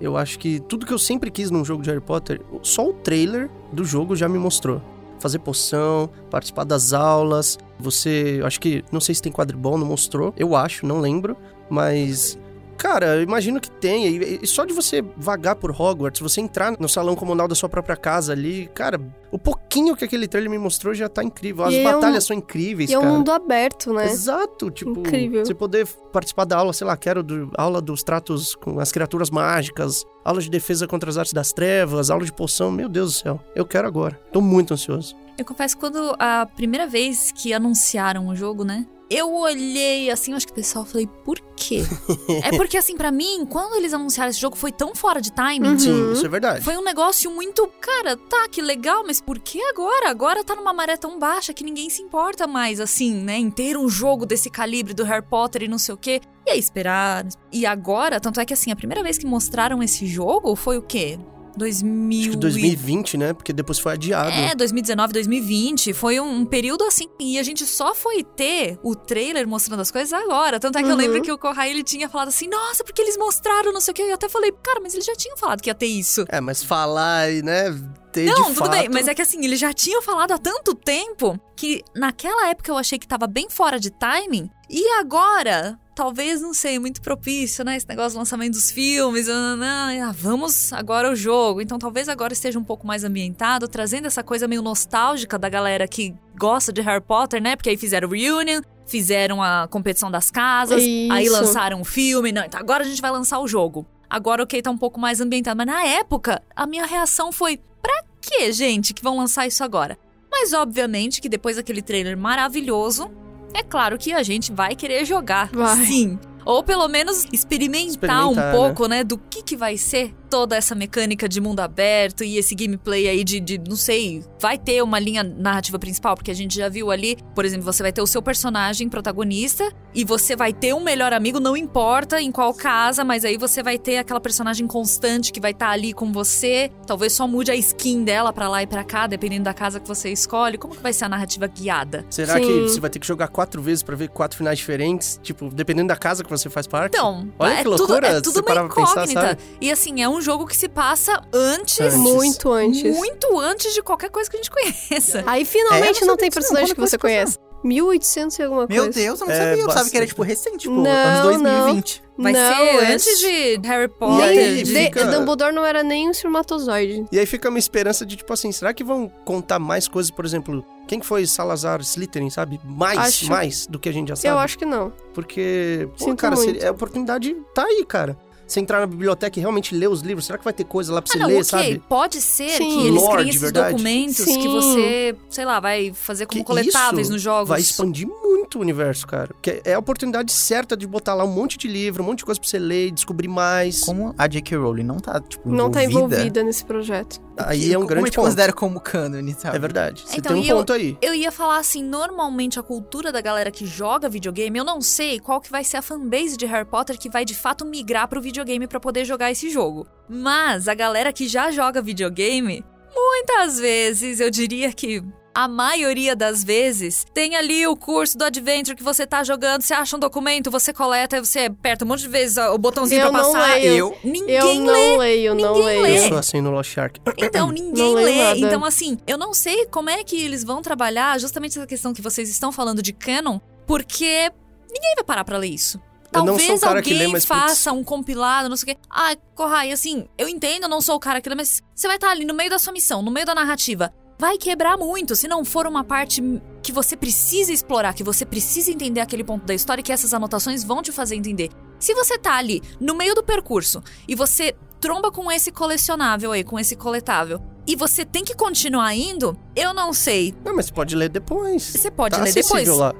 Eu 0.00 0.16
acho 0.16 0.38
que 0.38 0.60
tudo 0.60 0.86
que 0.86 0.92
eu 0.92 0.98
sempre 0.98 1.30
quis 1.30 1.50
num 1.50 1.64
jogo 1.64 1.82
de 1.82 1.90
Harry 1.90 2.00
Potter, 2.00 2.40
só 2.62 2.88
o 2.88 2.92
trailer 2.92 3.50
do 3.72 3.84
jogo 3.84 4.14
já 4.14 4.28
me 4.28 4.38
mostrou. 4.38 4.80
Fazer 5.18 5.38
poção, 5.40 6.10
participar 6.30 6.64
das 6.64 6.92
aulas. 6.92 7.58
Você, 7.78 8.40
acho 8.44 8.60
que, 8.60 8.84
não 8.92 9.00
sei 9.00 9.14
se 9.14 9.22
tem 9.22 9.32
quadribol, 9.32 9.78
não 9.78 9.86
mostrou. 9.86 10.32
Eu 10.36 10.54
acho, 10.54 10.86
não 10.86 11.00
lembro. 11.00 11.36
Mas 11.70 12.38
Cara, 12.82 13.14
eu 13.14 13.22
imagino 13.22 13.60
que 13.60 13.70
tenha. 13.70 14.08
E, 14.08 14.40
e 14.42 14.46
só 14.46 14.64
de 14.64 14.72
você 14.74 15.00
vagar 15.16 15.54
por 15.54 15.70
Hogwarts, 15.70 16.20
você 16.20 16.40
entrar 16.40 16.72
no 16.80 16.88
salão 16.88 17.14
comunal 17.14 17.46
da 17.46 17.54
sua 17.54 17.68
própria 17.68 17.94
casa 17.96 18.32
ali, 18.32 18.68
cara, 18.74 19.00
o 19.30 19.38
pouquinho 19.38 19.94
que 19.94 20.04
aquele 20.04 20.26
trailer 20.26 20.50
me 20.50 20.58
mostrou 20.58 20.92
já 20.92 21.08
tá 21.08 21.22
incrível. 21.22 21.64
As 21.64 21.72
E 21.74 21.78
é 21.78 21.84
batalhas 21.84 22.24
um- 22.24 22.26
são 22.26 22.36
incríveis, 22.36 22.90
E 22.90 22.94
é 22.94 22.98
um 22.98 23.02
cara. 23.02 23.12
mundo 23.14 23.30
aberto, 23.30 23.92
né? 23.92 24.06
Exato, 24.06 24.68
tipo, 24.68 24.98
Incrível. 24.98 25.46
você 25.46 25.54
poder 25.54 25.86
participar 26.12 26.44
da 26.44 26.56
aula, 26.56 26.72
sei 26.72 26.84
lá, 26.84 26.96
quero 26.96 27.22
do, 27.22 27.52
aula 27.56 27.80
dos 27.80 28.02
tratos 28.02 28.56
com 28.56 28.80
as 28.80 28.90
criaturas 28.90 29.30
mágicas, 29.30 30.04
aula 30.24 30.40
de 30.40 30.50
defesa 30.50 30.88
contra 30.88 31.08
as 31.08 31.16
artes 31.16 31.32
das 31.32 31.52
trevas, 31.52 32.10
aula 32.10 32.24
de 32.24 32.32
poção, 32.32 32.72
meu 32.72 32.88
Deus 32.88 33.12
do 33.12 33.18
céu, 33.20 33.40
eu 33.54 33.64
quero 33.64 33.86
agora. 33.86 34.18
Tô 34.32 34.40
muito 34.40 34.74
ansioso. 34.74 35.14
Eu 35.38 35.44
confesso 35.44 35.76
que 35.76 35.80
quando 35.80 36.16
a 36.18 36.46
primeira 36.46 36.88
vez 36.88 37.30
que 37.32 37.54
anunciaram 37.54 38.26
o 38.26 38.34
jogo, 38.34 38.64
né? 38.64 38.84
Eu 39.12 39.34
olhei 39.34 40.10
assim, 40.10 40.30
eu 40.30 40.38
acho 40.38 40.46
que 40.46 40.52
o 40.52 40.56
pessoal 40.56 40.86
falei, 40.86 41.06
por 41.06 41.38
quê? 41.54 41.82
é 42.42 42.56
porque 42.56 42.78
assim, 42.78 42.96
pra 42.96 43.12
mim, 43.12 43.44
quando 43.44 43.76
eles 43.76 43.92
anunciaram 43.92 44.30
esse 44.30 44.40
jogo, 44.40 44.56
foi 44.56 44.72
tão 44.72 44.94
fora 44.94 45.20
de 45.20 45.30
timing. 45.30 45.68
Uhum. 45.68 45.78
Sim, 45.78 46.12
isso 46.12 46.24
é 46.24 46.28
verdade. 46.30 46.64
Foi 46.64 46.76
um 46.78 46.82
negócio 46.82 47.30
muito, 47.30 47.68
cara, 47.78 48.16
tá, 48.16 48.48
que 48.50 48.62
legal, 48.62 49.04
mas 49.06 49.20
por 49.20 49.38
que 49.38 49.60
agora? 49.64 50.08
Agora 50.08 50.42
tá 50.42 50.54
numa 50.56 50.72
maré 50.72 50.96
tão 50.96 51.18
baixa 51.18 51.52
que 51.52 51.62
ninguém 51.62 51.90
se 51.90 52.00
importa 52.00 52.46
mais, 52.46 52.80
assim, 52.80 53.12
né? 53.14 53.36
Em 53.36 53.50
ter 53.50 53.76
um 53.76 53.88
jogo 53.88 54.24
desse 54.24 54.48
calibre 54.48 54.94
do 54.94 55.04
Harry 55.04 55.26
Potter 55.26 55.62
e 55.62 55.68
não 55.68 55.78
sei 55.78 55.94
o 55.94 55.98
quê. 55.98 56.20
E 56.46 56.50
aí, 56.50 56.58
esperar. 56.58 57.26
E 57.52 57.66
agora, 57.66 58.18
tanto 58.18 58.40
é 58.40 58.46
que 58.46 58.54
assim, 58.54 58.72
a 58.72 58.76
primeira 58.76 59.02
vez 59.02 59.18
que 59.18 59.26
mostraram 59.26 59.82
esse 59.82 60.06
jogo 60.06 60.56
foi 60.56 60.78
o 60.78 60.82
quê? 60.82 61.18
2000 61.56 62.20
Acho 62.20 62.30
que 62.30 62.36
e- 62.36 62.40
2020, 62.40 63.16
né? 63.18 63.32
Porque 63.32 63.52
depois 63.52 63.78
foi 63.78 63.92
adiado. 63.92 64.30
é, 64.30 64.54
2019, 64.54 65.12
2020. 65.12 65.92
Foi 65.92 66.18
um, 66.20 66.38
um 66.40 66.44
período 66.44 66.84
assim. 66.84 67.08
E 67.20 67.38
a 67.38 67.42
gente 67.42 67.64
só 67.66 67.94
foi 67.94 68.22
ter 68.24 68.78
o 68.82 68.94
trailer 68.94 69.46
mostrando 69.46 69.80
as 69.80 69.90
coisas 69.90 70.12
agora. 70.12 70.58
Tanto 70.60 70.78
é 70.78 70.82
que 70.82 70.88
eu 70.88 70.92
Uhum. 70.92 70.96
lembro 70.96 71.22
que 71.22 71.32
o 71.32 71.38
Corrai 71.38 71.70
ele 71.70 71.82
tinha 71.82 72.08
falado 72.08 72.28
assim: 72.28 72.48
Nossa, 72.48 72.82
porque 72.84 73.00
eles 73.02 73.16
mostraram 73.16 73.72
não 73.72 73.80
sei 73.80 73.92
o 73.92 73.94
quê. 73.94 74.02
E 74.02 74.08
eu 74.10 74.14
até 74.14 74.28
falei: 74.28 74.52
Cara, 74.62 74.80
mas 74.80 74.94
eles 74.94 75.06
já 75.06 75.14
tinham 75.14 75.36
falado 75.36 75.60
que 75.60 75.68
ia 75.70 75.74
ter 75.74 75.86
isso. 75.86 76.24
É, 76.28 76.40
mas 76.40 76.62
falar 76.62 77.30
e, 77.32 77.42
né, 77.42 77.64
ter 78.12 78.26
Não, 78.26 78.34
de 78.34 78.42
tudo 78.48 78.54
fato... 78.58 78.70
bem, 78.70 78.88
mas 78.90 79.08
é 79.08 79.14
que 79.14 79.22
assim, 79.22 79.44
eles 79.44 79.58
já 79.58 79.72
tinham 79.72 80.02
falado 80.02 80.32
há 80.32 80.38
tanto 80.38 80.74
tempo 80.74 81.38
que 81.56 81.82
naquela 81.94 82.48
época 82.48 82.70
eu 82.70 82.76
achei 82.78 82.98
que 82.98 83.06
tava 83.08 83.26
bem 83.26 83.48
fora 83.48 83.78
de 83.78 83.90
timing. 83.90 84.50
E 84.68 84.86
agora, 85.00 85.78
talvez, 85.94 86.40
não 86.40 86.54
sei, 86.54 86.78
muito 86.78 87.00
propício, 87.00 87.64
né? 87.64 87.76
Esse 87.76 87.88
negócio 87.88 88.12
do 88.12 88.18
lançamento 88.18 88.52
dos 88.52 88.70
filmes. 88.70 89.28
ah, 89.28 90.12
vamos 90.14 90.72
agora 90.72 91.08
ao 91.08 91.16
jogo. 91.16 91.60
Então 91.60 91.78
talvez 91.78 92.08
agora 92.08 92.32
esteja 92.32 92.58
um 92.58 92.64
pouco 92.64 92.86
mais 92.86 93.04
ambientado, 93.04 93.68
trazendo 93.68 94.06
essa 94.06 94.22
coisa 94.22 94.48
meio 94.48 94.62
nostálgica 94.62 95.38
da 95.38 95.48
galera 95.48 95.86
que 95.86 96.14
gosta 96.38 96.72
de 96.72 96.80
Harry 96.80 97.02
Potter, 97.02 97.42
né? 97.42 97.56
Porque 97.56 97.70
aí 97.70 97.76
fizeram 97.76 98.08
o 98.08 98.12
Reunion, 98.12 98.62
fizeram 98.86 99.42
a 99.42 99.68
competição 99.68 100.10
das 100.10 100.30
casas, 100.30 100.82
aí 100.82 101.24
Isso. 101.24 101.32
lançaram 101.32 101.80
o 101.80 101.84
filme. 101.84 102.32
Não, 102.32 102.44
então 102.44 102.58
agora 102.58 102.84
a 102.84 102.86
gente 102.86 103.00
vai 103.00 103.10
lançar 103.10 103.38
o 103.40 103.48
jogo. 103.48 103.86
Agora, 104.08 104.42
ok, 104.42 104.60
tá 104.60 104.70
um 104.70 104.76
pouco 104.76 105.00
mais 105.00 105.20
ambientado. 105.20 105.56
Mas 105.56 105.66
na 105.66 105.84
época, 105.84 106.42
a 106.54 106.66
minha 106.66 106.84
reação 106.84 107.32
foi: 107.32 107.58
pra 107.80 108.04
que, 108.20 108.52
gente, 108.52 108.92
que 108.92 109.02
vão 109.02 109.16
lançar 109.16 109.46
isso 109.46 109.64
agora? 109.64 109.98
Mas 110.30 110.52
obviamente 110.52 111.20
que 111.20 111.28
depois 111.28 111.56
daquele 111.56 111.82
trailer 111.82 112.16
maravilhoso, 112.16 113.10
é 113.54 113.62
claro 113.62 113.98
que 113.98 114.12
a 114.12 114.22
gente 114.22 114.52
vai 114.52 114.74
querer 114.74 115.04
jogar. 115.04 115.50
Vai. 115.52 115.84
Sim. 115.84 116.18
Ou 116.44 116.62
pelo 116.62 116.88
menos 116.88 117.24
experimentar, 117.32 117.88
Experimentar, 117.88 118.28
um 118.28 118.34
né? 118.34 118.52
pouco, 118.52 118.86
né? 118.88 119.04
do 119.04 119.16
que, 119.16 119.42
que 119.42 119.56
vai 119.56 119.76
ser 119.76 120.12
toda 120.32 120.56
essa 120.56 120.74
mecânica 120.74 121.28
de 121.28 121.42
mundo 121.42 121.60
aberto 121.60 122.24
e 122.24 122.38
esse 122.38 122.54
gameplay 122.54 123.06
aí 123.06 123.22
de, 123.22 123.38
de, 123.38 123.58
não 123.58 123.76
sei, 123.76 124.24
vai 124.40 124.56
ter 124.56 124.82
uma 124.82 124.98
linha 124.98 125.22
narrativa 125.22 125.78
principal, 125.78 126.16
porque 126.16 126.30
a 126.30 126.34
gente 126.34 126.56
já 126.56 126.70
viu 126.70 126.90
ali, 126.90 127.18
por 127.34 127.44
exemplo, 127.44 127.62
você 127.70 127.82
vai 127.82 127.92
ter 127.92 128.00
o 128.00 128.06
seu 128.06 128.22
personagem 128.22 128.88
protagonista 128.88 129.70
e 129.94 130.06
você 130.06 130.34
vai 130.34 130.54
ter 130.54 130.74
um 130.74 130.80
melhor 130.80 131.12
amigo, 131.12 131.38
não 131.38 131.54
importa 131.54 132.18
em 132.18 132.32
qual 132.32 132.54
casa, 132.54 133.04
mas 133.04 133.26
aí 133.26 133.36
você 133.36 133.62
vai 133.62 133.76
ter 133.76 133.98
aquela 133.98 134.22
personagem 134.22 134.66
constante 134.66 135.30
que 135.30 135.38
vai 135.38 135.50
estar 135.50 135.68
ali 135.68 135.92
com 135.92 136.10
você. 136.10 136.72
Talvez 136.86 137.12
só 137.12 137.28
mude 137.28 137.50
a 137.50 137.54
skin 137.54 138.02
dela 138.02 138.32
pra 138.32 138.48
lá 138.48 138.62
e 138.62 138.66
pra 138.66 138.82
cá, 138.82 139.06
dependendo 139.06 139.44
da 139.44 139.52
casa 139.52 139.78
que 139.80 139.86
você 139.86 140.10
escolhe. 140.10 140.56
Como 140.56 140.74
que 140.74 140.82
vai 140.82 140.94
ser 140.94 141.04
a 141.04 141.08
narrativa 141.10 141.46
guiada? 141.46 142.06
Será 142.08 142.38
Sim. 142.38 142.46
que 142.46 142.60
você 142.62 142.80
vai 142.80 142.88
ter 142.88 143.00
que 143.00 143.06
jogar 143.06 143.28
quatro 143.28 143.60
vezes 143.60 143.82
pra 143.82 143.94
ver 143.94 144.08
quatro 144.08 144.38
finais 144.38 144.58
diferentes? 144.58 145.20
Tipo, 145.22 145.50
dependendo 145.50 145.88
da 145.88 145.96
casa 145.96 146.24
que 146.24 146.30
você 146.30 146.48
faz 146.48 146.66
parte? 146.66 146.96
Então, 146.96 147.30
Olha 147.38 147.52
é 147.52 147.56
que 147.58 147.64
tudo, 147.64 147.76
loucura, 147.76 148.08
é 148.08 148.14
se 148.14 148.22
tudo 148.22 148.32
você 148.32 148.40
uma 148.40 148.68
pensar, 148.68 148.82
incógnita. 149.04 149.20
sabe? 149.20 149.42
e 149.60 149.70
assim, 149.70 150.00
é 150.02 150.08
um 150.08 150.21
jogo 150.22 150.46
que 150.46 150.56
se 150.56 150.68
passa 150.68 151.20
antes, 151.32 151.80
Antes. 151.80 151.94
Muito 151.96 152.50
antes. 152.52 152.96
muito 152.96 153.38
antes 153.38 153.74
de 153.74 153.82
qualquer 153.82 154.10
coisa 154.10 154.30
que 154.30 154.36
a 154.36 154.40
gente 154.42 154.50
conheça. 154.50 155.22
Aí 155.26 155.42
É, 155.42 155.44
finalmente 155.44 156.00
eu 156.00 156.06
não 156.06 156.12
não 156.14 156.16
tem 156.16 156.30
sabia 156.30 156.40
personagem 156.40 156.68
não. 156.68 156.74
que 156.74 156.80
você 156.80 156.96
é 156.96 156.98
conhece. 156.98 157.38
1800 157.64 158.38
e 158.38 158.42
alguma 158.42 158.66
Meu 158.66 158.84
coisa. 158.84 158.98
Deus, 159.00 159.20
eu 159.20 159.26
não 159.28 159.32
É, 159.32 159.38
sabia. 159.38 159.62
Eu 159.62 159.66
pensava 159.68 159.88
que 159.90 159.96
era, 159.96 160.06
tipo, 160.06 160.22
recente, 160.22 160.58
tipo, 160.58 160.74
Não, 160.74 160.90
anos 160.90 161.22
2020. 161.38 162.02
Vai 162.18 162.32
não, 162.32 162.40
ser 162.56 162.62
é- 162.62 162.92
antes 162.92 163.18
de 163.20 163.60
Harry 163.68 163.84
E 163.84 163.88
Potter. 163.88 164.24
aí, 164.28 164.62
de- 164.64 164.74
fica- 164.74 165.04
Dumbledore 165.06 165.54
não 165.54 165.64
era 165.64 165.82
nem 165.84 166.08
um 166.08 166.10
espermatozoide. 166.10 167.04
E 167.12 167.18
aí 167.20 167.24
fica 167.24 167.46
a 167.46 167.50
minha 167.52 167.60
esperança 167.60 168.04
de, 168.04 168.16
tipo 168.16 168.32
assim, 168.32 168.50
será 168.50 168.74
que 168.74 168.82
vão 168.82 169.08
contar 169.24 169.60
mais 169.60 169.86
coisas, 169.86 170.10
por 170.10 170.24
exemplo, 170.24 170.64
quem 170.88 170.98
que 170.98 171.06
foi 171.06 171.24
Salazar 171.24 171.80
Slytherin, 171.82 172.30
sabe? 172.30 172.60
Mais, 172.64 172.98
Acho- 172.98 173.28
mais 173.30 173.66
do 173.68 173.78
que 173.78 173.88
a 173.88 173.92
gente 173.92 174.08
já 174.08 174.16
sabe. 174.16 174.28
Eu 174.34 174.38
acho 174.40 174.58
que 174.58 174.64
não. 174.66 174.92
Porque, 175.14 175.88
pô, 175.98 176.04
Sinto 176.06 176.18
cara, 176.20 176.34
seria- 176.36 176.68
a 176.68 176.72
oportunidade 176.72 177.34
tá 177.54 177.64
aí, 177.64 177.84
cara. 177.86 178.16
Você 178.46 178.60
entrar 178.60 178.80
na 178.80 178.86
biblioteca 178.86 179.38
e 179.38 179.40
realmente 179.40 179.74
ler 179.74 179.88
os 179.88 180.02
livros, 180.02 180.26
será 180.26 180.36
que 180.38 180.44
vai 180.44 180.52
ter 180.52 180.64
coisa 180.64 180.92
lá 180.92 181.00
pra 181.00 181.10
Ah, 181.10 181.12
você 181.12 181.18
não, 181.18 181.26
ler, 181.28 181.34
ok. 181.36 181.44
sabe? 181.44 181.82
Pode 181.88 182.20
ser 182.20 182.50
Sim. 182.50 182.68
que 182.80 182.86
eles 182.86 183.02
Lore, 183.02 183.12
criem 183.16 183.28
esses 183.30 183.40
verdade. 183.40 183.70
documentos 183.72 184.16
que 184.16 184.24
Sim. 184.24 184.48
você, 184.48 185.16
sei 185.30 185.44
lá, 185.44 185.60
vai 185.60 185.92
fazer 185.94 186.26
como 186.26 186.40
Que 186.40 186.46
coletáveis 186.46 187.06
isso 187.06 187.12
nos 187.12 187.22
jogos. 187.22 187.48
Vai 187.48 187.60
expandir 187.60 188.06
muito 188.06 188.58
o 188.58 188.60
universo, 188.60 189.06
cara. 189.06 189.34
Que 189.40 189.62
é 189.64 189.74
a 189.74 189.78
oportunidade 189.78 190.30
certa 190.32 190.76
de 190.76 190.86
botar 190.86 191.14
lá 191.14 191.24
um 191.24 191.28
monte 191.32 191.56
de 191.56 191.68
livro, 191.68 192.02
um 192.02 192.06
monte 192.06 192.18
de 192.18 192.24
coisa 192.26 192.40
pra 192.40 192.48
você 192.48 192.58
ler, 192.58 192.90
descobrir 192.90 193.28
mais. 193.28 193.80
Como 193.80 194.14
a 194.18 194.26
J.K. 194.26 194.56
Rowling 194.58 194.82
não 194.82 194.98
tá, 194.98 195.20
tipo, 195.20 195.48
Não 195.50 195.70
tá 195.70 195.82
envolvida... 195.82 196.16
envolvida 196.16 196.42
nesse 196.42 196.64
projeto. 196.64 197.20
Aí 197.38 197.72
é 197.72 197.78
um 197.78 197.86
grande 197.86 198.10
ponto. 198.10 198.24
considera 198.24 198.52
como 198.52 198.78
cânone, 198.78 199.34
sabe? 199.38 199.56
É 199.56 199.58
verdade. 199.58 200.02
Você 200.06 200.18
Então, 200.18 200.34
tem 200.34 200.42
um 200.42 200.44
e 200.44 200.48
eu- 200.50 200.56
ponto 200.58 200.72
aí. 200.74 200.98
Eu 201.00 201.14
ia 201.14 201.32
falar 201.32 201.56
assim, 201.58 201.82
normalmente 201.82 202.58
a 202.60 202.62
cultura 202.62 203.10
da 203.10 203.22
galera 203.22 203.50
que 203.50 203.64
joga 203.64 204.06
videogame, 204.08 204.58
eu 204.58 204.64
não 204.64 204.82
sei 204.82 205.18
qual 205.18 205.40
que 205.40 205.50
vai 205.50 205.64
ser 205.64 205.78
a 205.78 205.82
fanbase 205.82 206.36
de 206.36 206.44
Harry 206.44 206.66
Potter 206.66 206.98
que 206.98 207.08
vai 207.08 207.24
de 207.24 207.34
fato 207.34 207.64
migrar 207.64 208.06
pro 208.06 208.20
videogame 208.20 208.41
pra 208.68 208.80
poder 208.80 209.04
jogar 209.04 209.30
esse 209.30 209.50
jogo. 209.50 209.86
Mas 210.08 210.68
a 210.68 210.74
galera 210.74 211.12
que 211.12 211.26
já 211.28 211.50
joga 211.50 211.80
videogame, 211.82 212.64
muitas 212.94 213.58
vezes, 213.58 214.20
eu 214.20 214.30
diria 214.30 214.72
que 214.72 215.02
a 215.34 215.48
maioria 215.48 216.14
das 216.14 216.44
vezes, 216.44 217.06
tem 217.14 217.36
ali 217.36 217.66
o 217.66 217.74
curso 217.74 218.18
do 218.18 218.24
Adventure 218.24 218.76
que 218.76 218.82
você 218.82 219.06
tá 219.06 219.24
jogando, 219.24 219.62
você 219.62 219.72
acha 219.72 219.96
um 219.96 219.98
documento, 219.98 220.50
você 220.50 220.74
coleta, 220.74 221.24
você 221.24 221.46
aperta 221.46 221.86
um 221.86 221.88
monte 221.88 222.00
de 222.02 222.08
vezes 222.08 222.36
o 222.36 222.58
botãozinho 222.58 223.00
Eu 223.00 223.10
pra 223.10 223.22
não 223.22 223.32
passar. 223.32 223.54
leio. 223.54 223.72
Eu- 223.78 223.98
Ninguém 224.04 224.36
Eu 224.36 224.46
lê. 224.46 224.58
não 224.90 224.96
leio, 224.98 225.34
não 225.34 225.54
Ninguém 225.54 225.64
leio. 225.64 225.82
lê. 225.82 225.98
Eu 226.04 226.08
sou 226.08 226.18
assim 226.18 226.40
no 226.42 226.50
Lost 226.50 226.70
Shark. 226.74 227.00
Então, 227.16 227.48
ninguém 227.52 227.94
leio 227.94 228.06
lê. 228.06 228.22
nada. 228.22 228.38
Então, 228.40 228.62
assim, 228.62 228.98
eu 229.06 229.16
não 229.16 229.32
sei 229.32 229.64
como 229.68 229.88
é 229.88 230.04
que 230.04 230.22
eles 230.22 230.44
vão 230.44 230.60
trabalhar 230.60 231.18
justamente 231.18 231.56
essa 231.58 231.66
questão 231.66 231.94
que 231.94 232.02
vocês 232.02 232.28
estão 232.28 232.52
falando 232.52 232.82
de 232.82 232.92
canon, 232.92 233.38
porque 233.66 234.30
ninguém 234.70 234.94
vai 234.96 235.04
parar 235.04 235.24
pra 235.24 235.38
ler 235.38 235.48
isso. 235.48 235.80
Talvez 236.12 236.62
alguém 236.62 237.08
mas, 237.08 237.24
putz. 237.24 237.40
faça 237.40 237.72
um 237.72 237.82
compilado, 237.82 238.48
não 238.48 238.56
sei 238.56 238.72
o 238.72 238.76
quê. 238.76 238.82
Ah, 238.90 239.16
Corrai, 239.34 239.72
assim, 239.72 240.06
eu 240.18 240.28
entendo, 240.28 240.64
eu 240.64 240.68
não 240.68 240.80
sou 240.80 240.96
o 240.96 241.00
cara 241.00 241.20
que 241.20 241.28
lê, 241.28 241.34
mas 241.34 241.62
você 241.74 241.86
vai 241.86 241.96
estar 241.96 242.10
ali 242.10 242.24
no 242.24 242.34
meio 242.34 242.50
da 242.50 242.58
sua 242.58 242.72
missão, 242.72 243.00
no 243.00 243.10
meio 243.10 243.24
da 243.24 243.34
narrativa. 243.34 243.92
Vai 244.18 244.36
quebrar 244.38 244.76
muito, 244.76 245.16
se 245.16 245.26
não 245.26 245.44
for 245.44 245.66
uma 245.66 245.82
parte 245.82 246.22
que 246.62 246.70
você 246.70 246.96
precisa 246.96 247.52
explorar, 247.52 247.94
que 247.94 248.04
você 248.04 248.24
precisa 248.24 248.70
entender 248.70 249.00
aquele 249.00 249.24
ponto 249.24 249.44
da 249.44 249.54
história 249.54 249.80
e 249.80 249.84
que 249.84 249.90
essas 249.90 250.14
anotações 250.14 250.62
vão 250.62 250.82
te 250.82 250.92
fazer 250.92 251.16
entender. 251.16 251.50
Se 251.80 251.94
você 251.94 252.16
tá 252.16 252.36
ali 252.36 252.62
no 252.78 252.94
meio 252.94 253.14
do 253.14 253.24
percurso 253.24 253.82
e 254.06 254.14
você 254.14 254.54
tromba 254.80 255.10
com 255.10 255.32
esse 255.32 255.50
colecionável 255.50 256.30
aí, 256.30 256.44
com 256.44 256.58
esse 256.58 256.76
coletável, 256.76 257.40
e 257.66 257.74
você 257.74 258.04
tem 258.04 258.24
que 258.24 258.34
continuar 258.34 258.94
indo, 258.94 259.36
eu 259.56 259.72
não 259.72 259.92
sei. 259.92 260.34
Não, 260.44 260.54
mas 260.54 260.66
você 260.66 260.72
pode 260.72 260.94
ler 260.94 261.08
depois. 261.08 261.62
Você 261.62 261.90
pode 261.90 262.16
tá 262.16 262.22
ler 262.22 262.32
depois. 262.32 262.68
lá, 262.68 262.92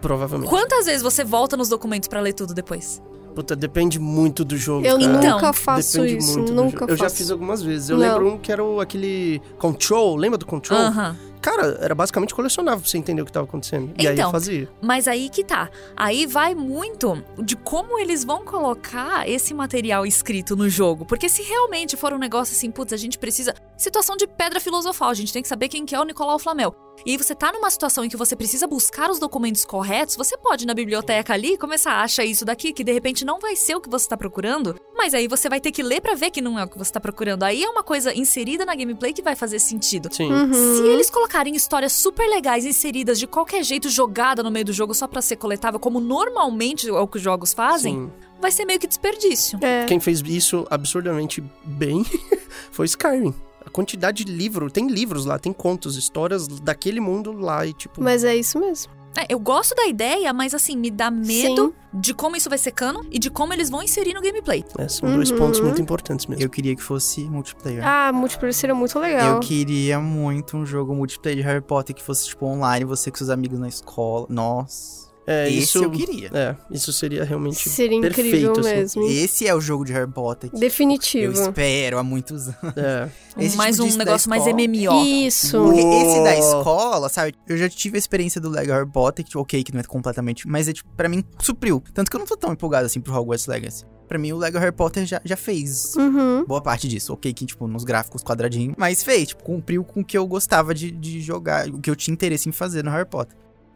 provavelmente. 0.00 0.48
Quantas 0.50 0.86
vezes 0.86 1.02
você 1.02 1.24
volta 1.24 1.56
nos 1.56 1.68
documentos 1.68 2.08
pra 2.08 2.20
ler 2.20 2.32
tudo 2.32 2.54
depois? 2.54 3.02
Puta, 3.34 3.56
depende 3.56 3.98
muito 3.98 4.44
do 4.44 4.58
jogo, 4.58 4.86
Eu 4.86 4.98
cara. 4.98 5.10
Então, 5.18 5.30
nunca 5.36 5.52
faço 5.54 6.02
Depende 6.02 6.18
isso, 6.18 6.38
muito 6.38 6.52
nunca 6.52 6.80
jogo. 6.80 6.92
Eu 6.92 6.96
já 6.96 7.04
faço. 7.04 7.16
fiz 7.16 7.30
algumas 7.30 7.62
vezes. 7.62 7.88
Eu 7.88 7.96
Não. 7.96 8.06
lembro 8.06 8.28
um 8.28 8.38
que 8.38 8.52
era 8.52 8.62
o, 8.62 8.78
aquele 8.78 9.40
Control, 9.58 10.16
lembra 10.16 10.36
do 10.36 10.44
Control? 10.44 10.78
Aham. 10.78 11.16
cara, 11.40 11.78
era 11.80 11.94
basicamente 11.94 12.34
colecionável 12.34 12.80
pra 12.80 12.90
você 12.90 12.98
entender 12.98 13.22
o 13.22 13.24
que 13.24 13.32
tava 13.32 13.46
acontecendo. 13.46 13.90
E 13.98 14.02
aí 14.06 14.08
eu 14.08 14.12
Então, 14.20 14.30
fazia. 14.30 14.68
Mas 14.82 15.08
aí 15.08 15.30
que 15.30 15.42
tá. 15.42 15.70
Aí 15.96 16.26
vai 16.26 16.54
muito 16.54 17.24
de 17.42 17.56
como 17.56 17.98
eles 17.98 18.22
vão 18.22 18.44
colocar 18.44 19.26
esse 19.26 19.54
material 19.54 20.04
escrito 20.04 20.54
no 20.54 20.68
jogo. 20.68 21.06
Porque 21.06 21.26
se 21.26 21.40
realmente 21.42 21.96
for 21.96 22.12
um 22.12 22.18
negócio 22.18 22.54
assim, 22.54 22.70
putz, 22.70 22.92
a 22.92 22.98
gente 22.98 23.18
precisa. 23.18 23.54
Situação 23.78 24.14
de 24.14 24.26
pedra 24.26 24.60
filosofal, 24.60 25.08
a 25.08 25.14
gente 25.14 25.32
tem 25.32 25.40
que 25.42 25.48
saber 25.48 25.68
quem 25.68 25.86
que 25.86 25.94
é 25.94 25.98
o 26.00 26.04
Nicolau 26.04 26.38
Flamel. 26.38 26.74
E 27.04 27.12
aí 27.12 27.18
você 27.18 27.34
tá 27.34 27.52
numa 27.52 27.70
situação 27.70 28.04
em 28.04 28.08
que 28.08 28.16
você 28.16 28.36
precisa 28.36 28.66
buscar 28.66 29.10
os 29.10 29.18
documentos 29.18 29.64
corretos, 29.64 30.16
você 30.16 30.36
pode 30.36 30.64
ir 30.64 30.66
na 30.66 30.74
biblioteca 30.74 31.34
ali 31.34 31.54
e 31.54 31.58
começar 31.58 31.92
a 31.92 32.02
achar 32.02 32.24
isso 32.24 32.44
daqui, 32.44 32.72
que 32.72 32.84
de 32.84 32.92
repente 32.92 33.24
não 33.24 33.40
vai 33.40 33.56
ser 33.56 33.74
o 33.74 33.80
que 33.80 33.90
você 33.90 34.08
tá 34.08 34.16
procurando, 34.16 34.76
mas 34.96 35.14
aí 35.14 35.26
você 35.26 35.48
vai 35.48 35.60
ter 35.60 35.72
que 35.72 35.82
ler 35.82 36.00
pra 36.00 36.14
ver 36.14 36.30
que 36.30 36.40
não 36.40 36.58
é 36.58 36.64
o 36.64 36.68
que 36.68 36.78
você 36.78 36.92
tá 36.92 37.00
procurando. 37.00 37.42
Aí 37.42 37.62
é 37.62 37.68
uma 37.68 37.82
coisa 37.82 38.14
inserida 38.14 38.64
na 38.64 38.74
gameplay 38.74 39.12
que 39.12 39.22
vai 39.22 39.34
fazer 39.34 39.58
sentido. 39.58 40.08
Sim. 40.12 40.32
Uhum. 40.32 40.52
Se 40.52 40.82
eles 40.86 41.10
colocarem 41.10 41.56
histórias 41.56 41.92
super 41.92 42.28
legais 42.28 42.64
inseridas 42.64 43.18
de 43.18 43.26
qualquer 43.26 43.64
jeito, 43.64 43.88
jogada 43.88 44.42
no 44.42 44.50
meio 44.50 44.64
do 44.64 44.72
jogo 44.72 44.94
só 44.94 45.08
pra 45.08 45.20
ser 45.20 45.36
coletável, 45.36 45.80
como 45.80 46.00
normalmente 46.00 46.88
é 46.88 46.92
o 46.92 47.08
que 47.08 47.16
os 47.16 47.22
jogos 47.22 47.52
fazem, 47.52 47.94
Sim. 47.94 48.12
vai 48.40 48.52
ser 48.52 48.64
meio 48.64 48.78
que 48.78 48.86
desperdício. 48.86 49.58
É. 49.60 49.86
Quem 49.86 49.98
fez 49.98 50.20
isso 50.20 50.66
absurdamente 50.70 51.42
bem 51.64 52.04
foi 52.70 52.86
Skyrim. 52.86 53.34
Quantidade 53.72 54.24
de 54.24 54.32
livro, 54.32 54.70
tem 54.70 54.86
livros 54.88 55.24
lá, 55.24 55.38
tem 55.38 55.52
contos, 55.52 55.96
histórias 55.96 56.46
daquele 56.46 57.00
mundo 57.00 57.32
lá 57.32 57.66
e 57.66 57.72
tipo. 57.72 58.02
Mas 58.02 58.22
é 58.24 58.36
isso 58.36 58.58
mesmo. 58.58 58.92
É, 59.14 59.26
eu 59.28 59.38
gosto 59.38 59.74
da 59.74 59.86
ideia, 59.86 60.32
mas 60.32 60.54
assim, 60.54 60.74
me 60.74 60.90
dá 60.90 61.10
medo 61.10 61.74
de 61.92 62.14
como 62.14 62.34
isso 62.34 62.48
vai 62.48 62.56
ser 62.56 62.70
cano 62.72 63.04
e 63.10 63.18
de 63.18 63.28
como 63.28 63.52
eles 63.52 63.68
vão 63.68 63.82
inserir 63.82 64.14
no 64.14 64.22
gameplay. 64.22 64.64
é, 64.78 64.88
são 64.88 65.12
dois 65.14 65.30
Uhum. 65.30 65.36
pontos 65.36 65.60
muito 65.60 65.82
importantes 65.82 66.24
mesmo. 66.26 66.42
Eu 66.42 66.48
queria 66.48 66.74
que 66.74 66.82
fosse 66.82 67.20
multiplayer. 67.24 67.86
Ah, 67.86 68.10
multiplayer 68.10 68.54
seria 68.54 68.74
muito 68.74 68.98
legal. 68.98 69.34
Eu 69.34 69.40
queria 69.40 70.00
muito 70.00 70.56
um 70.56 70.64
jogo 70.64 70.94
multiplayer 70.94 71.36
de 71.36 71.42
Harry 71.46 71.60
Potter 71.60 71.94
que 71.94 72.02
fosse, 72.02 72.26
tipo, 72.28 72.46
online, 72.46 72.86
você 72.86 73.10
com 73.10 73.18
seus 73.18 73.28
amigos 73.28 73.58
na 73.58 73.68
escola. 73.68 74.26
Nossa. 74.30 75.01
É, 75.26 75.48
Esse 75.48 75.58
isso 75.58 75.84
eu 75.84 75.90
queria. 75.90 76.30
É, 76.34 76.56
isso 76.70 76.92
seria 76.92 77.22
realmente 77.22 77.68
Seria 77.68 77.96
incrível 77.96 78.52
perfeito, 78.54 78.60
assim. 78.60 79.00
mesmo. 79.00 79.08
Esse 79.08 79.46
é 79.46 79.54
o 79.54 79.60
jogo 79.60 79.84
de 79.84 79.92
Harry 79.92 80.10
Potter 80.10 80.50
que 80.50 80.56
eu 80.56 80.60
Definitivo. 80.60 81.32
espero 81.32 81.98
há 81.98 82.02
muitos 82.02 82.48
anos. 82.48 82.58
É. 82.76 83.08
Esse 83.38 83.56
mais 83.56 83.76
tipo 83.76 83.88
um 83.88 83.96
negócio 83.96 84.28
mais. 84.28 84.44
MMO. 84.44 85.04
Isso. 85.04 85.62
Porque 85.62 85.80
esse 85.80 86.22
da 86.24 86.36
escola, 86.36 87.08
sabe? 87.08 87.34
Eu 87.48 87.56
já 87.56 87.68
tive 87.68 87.96
a 87.96 87.98
experiência 87.98 88.40
do 88.40 88.48
Lego 88.50 88.72
Harry 88.72 88.90
Potter, 88.90 89.24
que 89.24 89.38
ok, 89.38 89.62
que 89.62 89.72
não 89.72 89.80
é 89.80 89.84
completamente, 89.84 90.46
mas 90.48 90.66
é 90.68 90.72
tipo, 90.72 90.90
pra 90.96 91.08
mim 91.08 91.24
supriu. 91.40 91.82
Tanto 91.94 92.10
que 92.10 92.16
eu 92.16 92.20
não 92.20 92.26
tô 92.26 92.36
tão 92.36 92.52
empolgado 92.52 92.86
assim 92.86 93.00
pro 93.00 93.14
Hogwarts 93.14 93.46
Legacy. 93.46 93.84
Pra 94.08 94.18
mim, 94.18 94.32
o 94.32 94.36
Lego 94.36 94.58
Harry 94.58 94.72
Potter 94.72 95.06
já, 95.06 95.20
já 95.24 95.36
fez 95.36 95.94
Uhum. 95.96 96.44
boa 96.44 96.60
parte 96.60 96.86
disso. 96.86 97.12
Ok, 97.14 97.32
que, 97.32 97.46
tipo, 97.46 97.66
nos 97.66 97.82
gráficos 97.84 98.22
quadradinhos. 98.22 98.74
Mas 98.76 99.02
fez, 99.02 99.28
tipo, 99.28 99.42
cumpriu 99.42 99.82
com 99.84 100.00
o 100.00 100.04
que 100.04 100.18
eu 100.18 100.26
gostava 100.26 100.74
de, 100.74 100.90
de 100.90 101.20
jogar, 101.20 101.68
o 101.68 101.78
que 101.80 101.88
eu 101.88 101.96
tinha 101.96 102.12
interesse 102.12 102.46
em 102.48 102.52
fazer 102.52 102.84
no 102.84 102.90
Harry 102.90 103.08
Potter. 103.08 103.34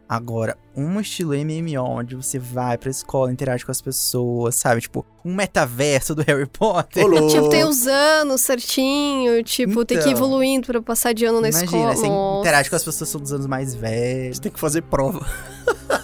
Agora, 0.09 0.57
um 0.75 1.01
estilo 1.01 1.33
MMO, 1.33 1.83
onde 1.83 2.15
você 2.15 2.39
vai 2.39 2.77
pra 2.77 2.89
escola, 2.89 3.29
interage 3.31 3.65
com 3.65 3.71
as 3.71 3.81
pessoas, 3.81 4.55
sabe? 4.55 4.79
Tipo, 4.79 5.05
um 5.25 5.35
metaverso 5.35 6.15
do 6.15 6.21
Harry 6.21 6.45
Potter. 6.45 7.03
Ô, 7.03 7.07
louco. 7.07 7.27
Tipo, 7.27 7.49
tem 7.49 7.65
os 7.65 7.85
anos 7.87 8.39
certinho, 8.41 9.43
tipo, 9.43 9.83
tem 9.83 9.97
que 9.99 10.05
ir 10.07 10.11
Então. 10.11 10.23
evoluindo 10.23 10.65
pra 10.67 10.81
passar 10.81 11.13
de 11.13 11.25
ano 11.25 11.41
na 11.41 11.49
Imagina, 11.49 11.65
escola. 11.65 11.95
você 11.95 12.07
Nossa. 12.07 12.39
interage 12.39 12.69
com 12.69 12.75
as 12.77 12.83
pessoas 12.85 13.09
são 13.09 13.19
dos 13.19 13.33
anos 13.33 13.47
mais 13.47 13.75
velhos. 13.75 14.37
Você 14.37 14.43
tem 14.43 14.51
que 14.51 14.59
fazer 14.59 14.81
prova. 14.83 15.25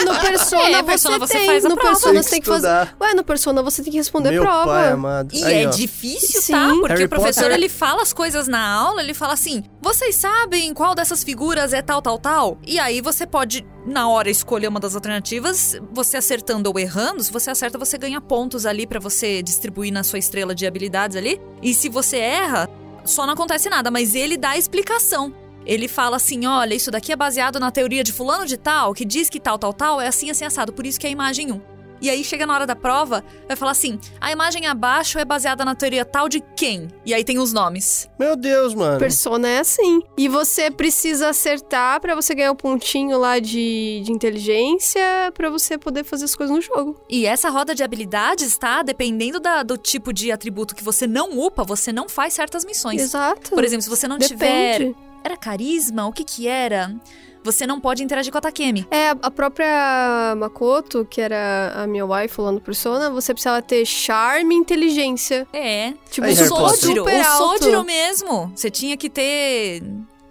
Ué, 0.00 0.04
no 0.14 0.20
Persona, 0.20 0.78
É, 0.78 0.82
Persona 0.82 1.18
você, 1.18 1.26
você 1.32 1.38
tem. 1.38 1.46
faz 1.46 1.64
a 1.64 1.68
no 1.68 1.74
prova. 1.76 1.90
Persona 1.90 2.22
você 2.22 2.30
tem 2.30 2.40
que 2.40 2.46
fazer. 2.46 2.66
estudar. 2.68 2.96
Ué, 3.00 3.14
no 3.14 3.24
Persona 3.24 3.62
você 3.62 3.82
tem 3.82 3.90
que 3.92 3.98
responder 3.98 4.30
Meu 4.30 4.42
prova. 4.42 4.64
pai 4.66 4.92
amado. 4.92 5.34
E 5.34 5.44
Aí, 5.44 5.62
é 5.64 5.66
ó. 5.68 5.70
difícil, 5.70 6.40
Sim. 6.42 6.52
tá? 6.52 6.68
Porque 6.74 6.88
Harry 6.92 7.04
o 7.04 7.08
professor, 7.08 7.42
Potter- 7.42 7.56
ele 7.58 7.68
fala 7.68 8.02
as 8.02 8.12
coisas 8.12 8.48
na 8.48 8.66
aula, 8.68 9.02
ele 9.02 9.14
fala 9.14 9.34
assim, 9.34 9.62
vocês 9.80 10.14
sabem 10.16 10.72
qual 10.74 10.94
dessas 10.94 11.22
figuras 11.24 11.72
é 11.72 11.82
tal, 11.82 12.00
tal, 12.02 12.18
tal? 12.18 12.58
E 12.66 12.78
aí 12.78 13.00
você 13.00 13.26
pode, 13.26 13.66
na 13.86 14.08
hora, 14.08 14.30
escolher 14.30 14.68
uma 14.68 14.80
das 14.80 14.94
alternativas, 14.94 15.76
você 15.92 16.16
acertando 16.16 16.68
ou 16.70 16.78
errando, 16.78 17.22
se 17.22 17.32
você 17.32 17.50
acerta, 17.50 17.78
você 17.78 17.96
ganha 17.98 18.20
pontos 18.20 18.66
ali 18.66 18.86
pra 18.86 18.98
você 19.00 19.42
distribuir 19.42 19.92
na 19.92 20.02
sua 20.02 20.18
estrela 20.18 20.54
de 20.54 20.66
habilidades 20.66 21.16
ali. 21.16 21.40
E 21.62 21.74
se 21.74 21.88
você 21.88 22.16
erra, 22.18 22.68
só 23.04 23.26
não 23.26 23.34
acontece 23.34 23.68
nada, 23.70 23.90
mas 23.90 24.14
ele 24.14 24.36
dá 24.36 24.50
a 24.50 24.58
explicação. 24.58 25.32
Ele 25.70 25.86
fala 25.86 26.16
assim: 26.16 26.46
olha, 26.46 26.74
isso 26.74 26.90
daqui 26.90 27.12
é 27.12 27.16
baseado 27.16 27.60
na 27.60 27.70
teoria 27.70 28.02
de 28.02 28.12
fulano 28.12 28.44
de 28.44 28.56
tal, 28.56 28.92
que 28.92 29.04
diz 29.04 29.30
que 29.30 29.38
tal, 29.38 29.56
tal, 29.56 29.72
tal 29.72 30.00
é 30.00 30.08
assim, 30.08 30.28
assim, 30.28 30.44
assado, 30.44 30.72
por 30.72 30.84
isso 30.84 30.98
que 30.98 31.06
é 31.06 31.10
a 31.10 31.12
imagem 31.12 31.52
1. 31.52 31.60
E 32.02 32.08
aí 32.08 32.24
chega 32.24 32.46
na 32.46 32.54
hora 32.54 32.66
da 32.66 32.74
prova, 32.74 33.22
vai 33.46 33.54
falar 33.54 33.72
assim: 33.72 34.00
a 34.18 34.32
imagem 34.32 34.66
abaixo 34.66 35.18
é 35.18 35.24
baseada 35.24 35.66
na 35.66 35.74
teoria 35.74 36.02
tal 36.02 36.30
de 36.30 36.40
quem? 36.56 36.88
E 37.04 37.12
aí 37.12 37.22
tem 37.22 37.38
os 37.38 37.52
nomes. 37.52 38.08
Meu 38.18 38.34
Deus, 38.34 38.74
mano. 38.74 38.98
Persona 38.98 39.46
é 39.46 39.58
assim. 39.58 40.00
E 40.16 40.26
você 40.26 40.70
precisa 40.70 41.28
acertar 41.28 42.00
pra 42.00 42.14
você 42.14 42.34
ganhar 42.34 42.52
o 42.52 42.56
pontinho 42.56 43.18
lá 43.18 43.38
de, 43.38 44.00
de 44.02 44.10
inteligência 44.10 45.02
pra 45.34 45.50
você 45.50 45.76
poder 45.76 46.02
fazer 46.04 46.24
as 46.24 46.34
coisas 46.34 46.56
no 46.56 46.62
jogo. 46.62 46.98
E 47.08 47.26
essa 47.26 47.50
roda 47.50 47.74
de 47.74 47.82
habilidades, 47.82 48.56
tá? 48.56 48.82
Dependendo 48.82 49.38
da- 49.38 49.62
do 49.62 49.76
tipo 49.76 50.10
de 50.12 50.32
atributo 50.32 50.74
que 50.74 50.82
você 50.82 51.06
não 51.06 51.38
upa, 51.38 51.62
você 51.64 51.92
não 51.92 52.08
faz 52.08 52.32
certas 52.32 52.64
missões. 52.64 53.00
Exato. 53.02 53.50
Por 53.50 53.62
exemplo, 53.62 53.82
se 53.82 53.90
você 53.90 54.08
não 54.08 54.18
tiver. 54.18 54.94
Era 55.24 55.36
carisma? 55.36 56.06
O 56.06 56.12
que 56.12 56.24
que 56.24 56.48
era? 56.48 56.94
Você 57.42 57.66
não 57.66 57.80
pode 57.80 58.02
interagir 58.02 58.30
com 58.30 58.38
a 58.38 58.40
Takemi. 58.40 58.86
É, 58.90 59.10
a 59.10 59.30
própria 59.30 60.34
Makoto, 60.36 61.06
que 61.08 61.20
era 61.20 61.72
a 61.74 61.86
minha 61.86 62.04
wife 62.04 62.38
no 62.40 62.60
Persona, 62.60 63.08
você 63.10 63.32
precisava 63.32 63.62
ter 63.62 63.84
charme 63.86 64.54
e 64.54 64.58
inteligência. 64.58 65.46
É. 65.52 65.94
Tipo, 66.10 66.26
Aí. 66.26 66.36
Sodiro, 66.36 67.04
o. 67.04 67.24
Sodiro 67.24 67.84
mesmo. 67.84 68.52
Você 68.54 68.70
tinha 68.70 68.96
que 68.96 69.08
ter. 69.08 69.82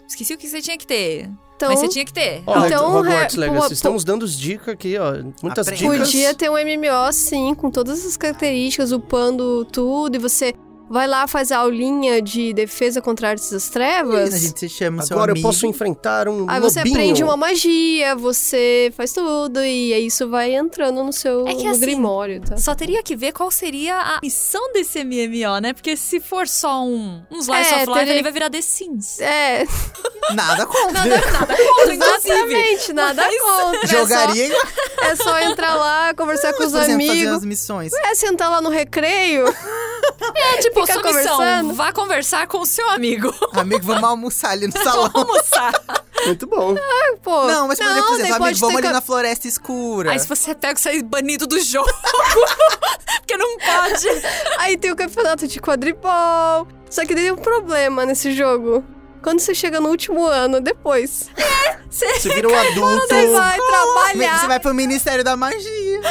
Esqueci 0.07 0.33
o 0.33 0.37
que 0.37 0.47
você 0.47 0.61
tinha 0.61 0.77
que 0.77 0.85
ter. 0.85 1.29
Então, 1.55 1.69
Mas 1.69 1.79
você 1.81 1.89
tinha 1.89 2.05
que 2.05 2.13
ter. 2.13 2.41
Ó, 2.47 2.65
Então, 2.65 2.95
Hogwarts 2.95 3.35
Legacy, 3.35 3.67
pô, 3.67 3.73
estamos 3.73 4.03
dando 4.05 4.25
dicas 4.25 4.73
aqui, 4.73 4.97
ó. 4.97 5.11
Muitas 5.43 5.67
Aprende. 5.67 5.83
dicas. 5.83 6.07
podia 6.07 6.33
ter 6.33 6.49
um 6.49 6.53
MMO, 6.53 7.11
sim, 7.11 7.53
com 7.53 7.69
todas 7.69 7.99
essas 7.99 8.15
características, 8.15 8.93
upando 8.93 9.65
tudo, 9.65 10.15
e 10.15 10.19
você 10.19 10.53
vai 10.89 11.07
lá, 11.07 11.27
faz 11.27 11.51
a 11.51 11.57
aulinha 11.59 12.21
de 12.21 12.53
defesa 12.53 13.01
contra 13.01 13.29
artes 13.29 13.51
das 13.51 13.69
trevas. 13.69 14.33
A 14.33 14.37
gente 14.37 14.59
se 14.59 14.69
chama 14.69 15.03
Agora 15.09 15.31
eu 15.35 15.41
posso 15.41 15.65
enfrentar 15.65 16.27
um 16.27 16.45
Aí 16.49 16.59
você 16.59 16.79
lobinho. 16.79 16.95
aprende 16.95 17.23
uma 17.23 17.37
magia, 17.37 18.15
você 18.15 18.91
faz 18.97 19.13
tudo, 19.13 19.59
e 19.63 19.93
aí 19.93 20.05
isso 20.07 20.27
vai 20.29 20.53
entrando 20.55 21.03
no 21.03 21.13
seu 21.13 21.47
É 21.47 21.53
que 21.55 21.63
no 21.63 21.69
assim, 21.71 21.79
grimório, 21.81 22.41
tá? 22.41 22.57
Só 22.57 22.73
teria 22.75 23.01
que 23.03 23.15
ver 23.15 23.31
qual 23.31 23.51
seria 23.51 23.95
a 23.97 24.19
missão 24.21 24.71
desse 24.73 25.03
MMO, 25.03 25.59
né? 25.61 25.73
Porque 25.73 25.95
se 25.95 26.19
for 26.19 26.47
só 26.47 26.83
um, 26.83 27.21
um 27.29 27.39
Slice 27.39 27.73
É, 27.73 27.77
of 27.77 27.85
Life, 27.87 27.93
teria- 27.99 28.13
ele 28.13 28.23
vai 28.23 28.31
virar 28.31 28.49
The 28.49 28.61
Sims. 28.61 29.19
É, 29.19 29.65
Nada 30.33 30.65
contra. 30.65 30.91
Nada, 30.91 31.09
nada 31.31 31.57
contra, 31.57 31.93
exatamente, 31.93 32.93
nada 32.93 33.23
Mas- 33.23 33.41
contra. 33.41 33.87
Jogaria 33.87 34.45
É 34.45 34.49
só, 34.49 35.01
é 35.05 35.15
só 35.15 35.39
entrar 35.39 35.75
lá, 35.75 36.13
conversar 36.13 36.53
com 36.57 36.63
os 36.63 36.71
por 36.71 36.81
exemplo, 36.81 37.07
fazer 37.07 37.13
amigos. 37.19 37.33
as 37.37 37.45
missões. 37.45 37.93
É 37.93 38.15
sentar 38.15 38.49
lá 38.51 38.61
no 38.61 38.69
recreio. 38.69 39.45
É 40.35 40.57
tipo, 40.57 40.78
Fica 40.87 40.93
sua 40.99 41.13
missão, 41.13 41.37
conversando. 41.37 41.73
vá 41.73 41.91
conversar 41.91 42.47
com 42.47 42.59
o 42.59 42.65
seu 42.65 42.89
amigo. 42.89 43.33
Amigo, 43.53 43.85
vamos 43.85 44.03
almoçar 44.03 44.51
ali 44.51 44.67
no 44.67 44.73
salão. 44.83 45.09
Almoçar. 45.13 45.73
Muito 46.25 46.45
bom. 46.47 46.75
Pô, 47.23 47.45
Não, 47.47 47.67
mas 47.67 47.79
por 47.79 47.85
daí 47.85 47.97
exemplo, 47.97 48.29
pode 48.37 48.43
amigo, 48.43 48.59
vamos 48.59 48.75
ali 48.75 48.87
ca- 48.87 48.93
na 48.93 49.01
floresta 49.01 49.47
escura. 49.47 50.11
Aí 50.11 50.19
se 50.19 50.27
você 50.27 50.51
é 50.51 50.75
você 50.75 50.89
é 50.89 51.01
banido 51.03 51.47
do 51.47 51.59
jogo. 51.61 51.89
Porque 53.19 53.37
não 53.37 53.57
pode. 53.57 54.07
Aí 54.57 54.75
tem 54.77 54.91
o 54.91 54.95
campeonato 54.95 55.47
de 55.47 55.59
quadribol. 55.61 56.67
Só 56.89 57.05
que 57.05 57.15
tem 57.15 57.31
um 57.31 57.37
problema 57.37 58.05
nesse 58.05 58.33
jogo. 58.33 58.83
Quando 59.21 59.39
você 59.39 59.53
chega 59.53 59.79
no 59.81 59.89
último 59.89 60.25
ano, 60.25 60.59
depois, 60.61 61.29
Você 61.89 62.07
vira 62.33 62.47
um 62.47 62.55
adulto. 62.57 63.07
você 63.07 63.27
vai 63.27 63.57
trabalhar. 63.59 64.39
Você 64.39 64.47
vai 64.47 64.59
pro 64.59 64.73
Ministério 64.73 65.23
da 65.23 65.35
Magia. 65.37 66.01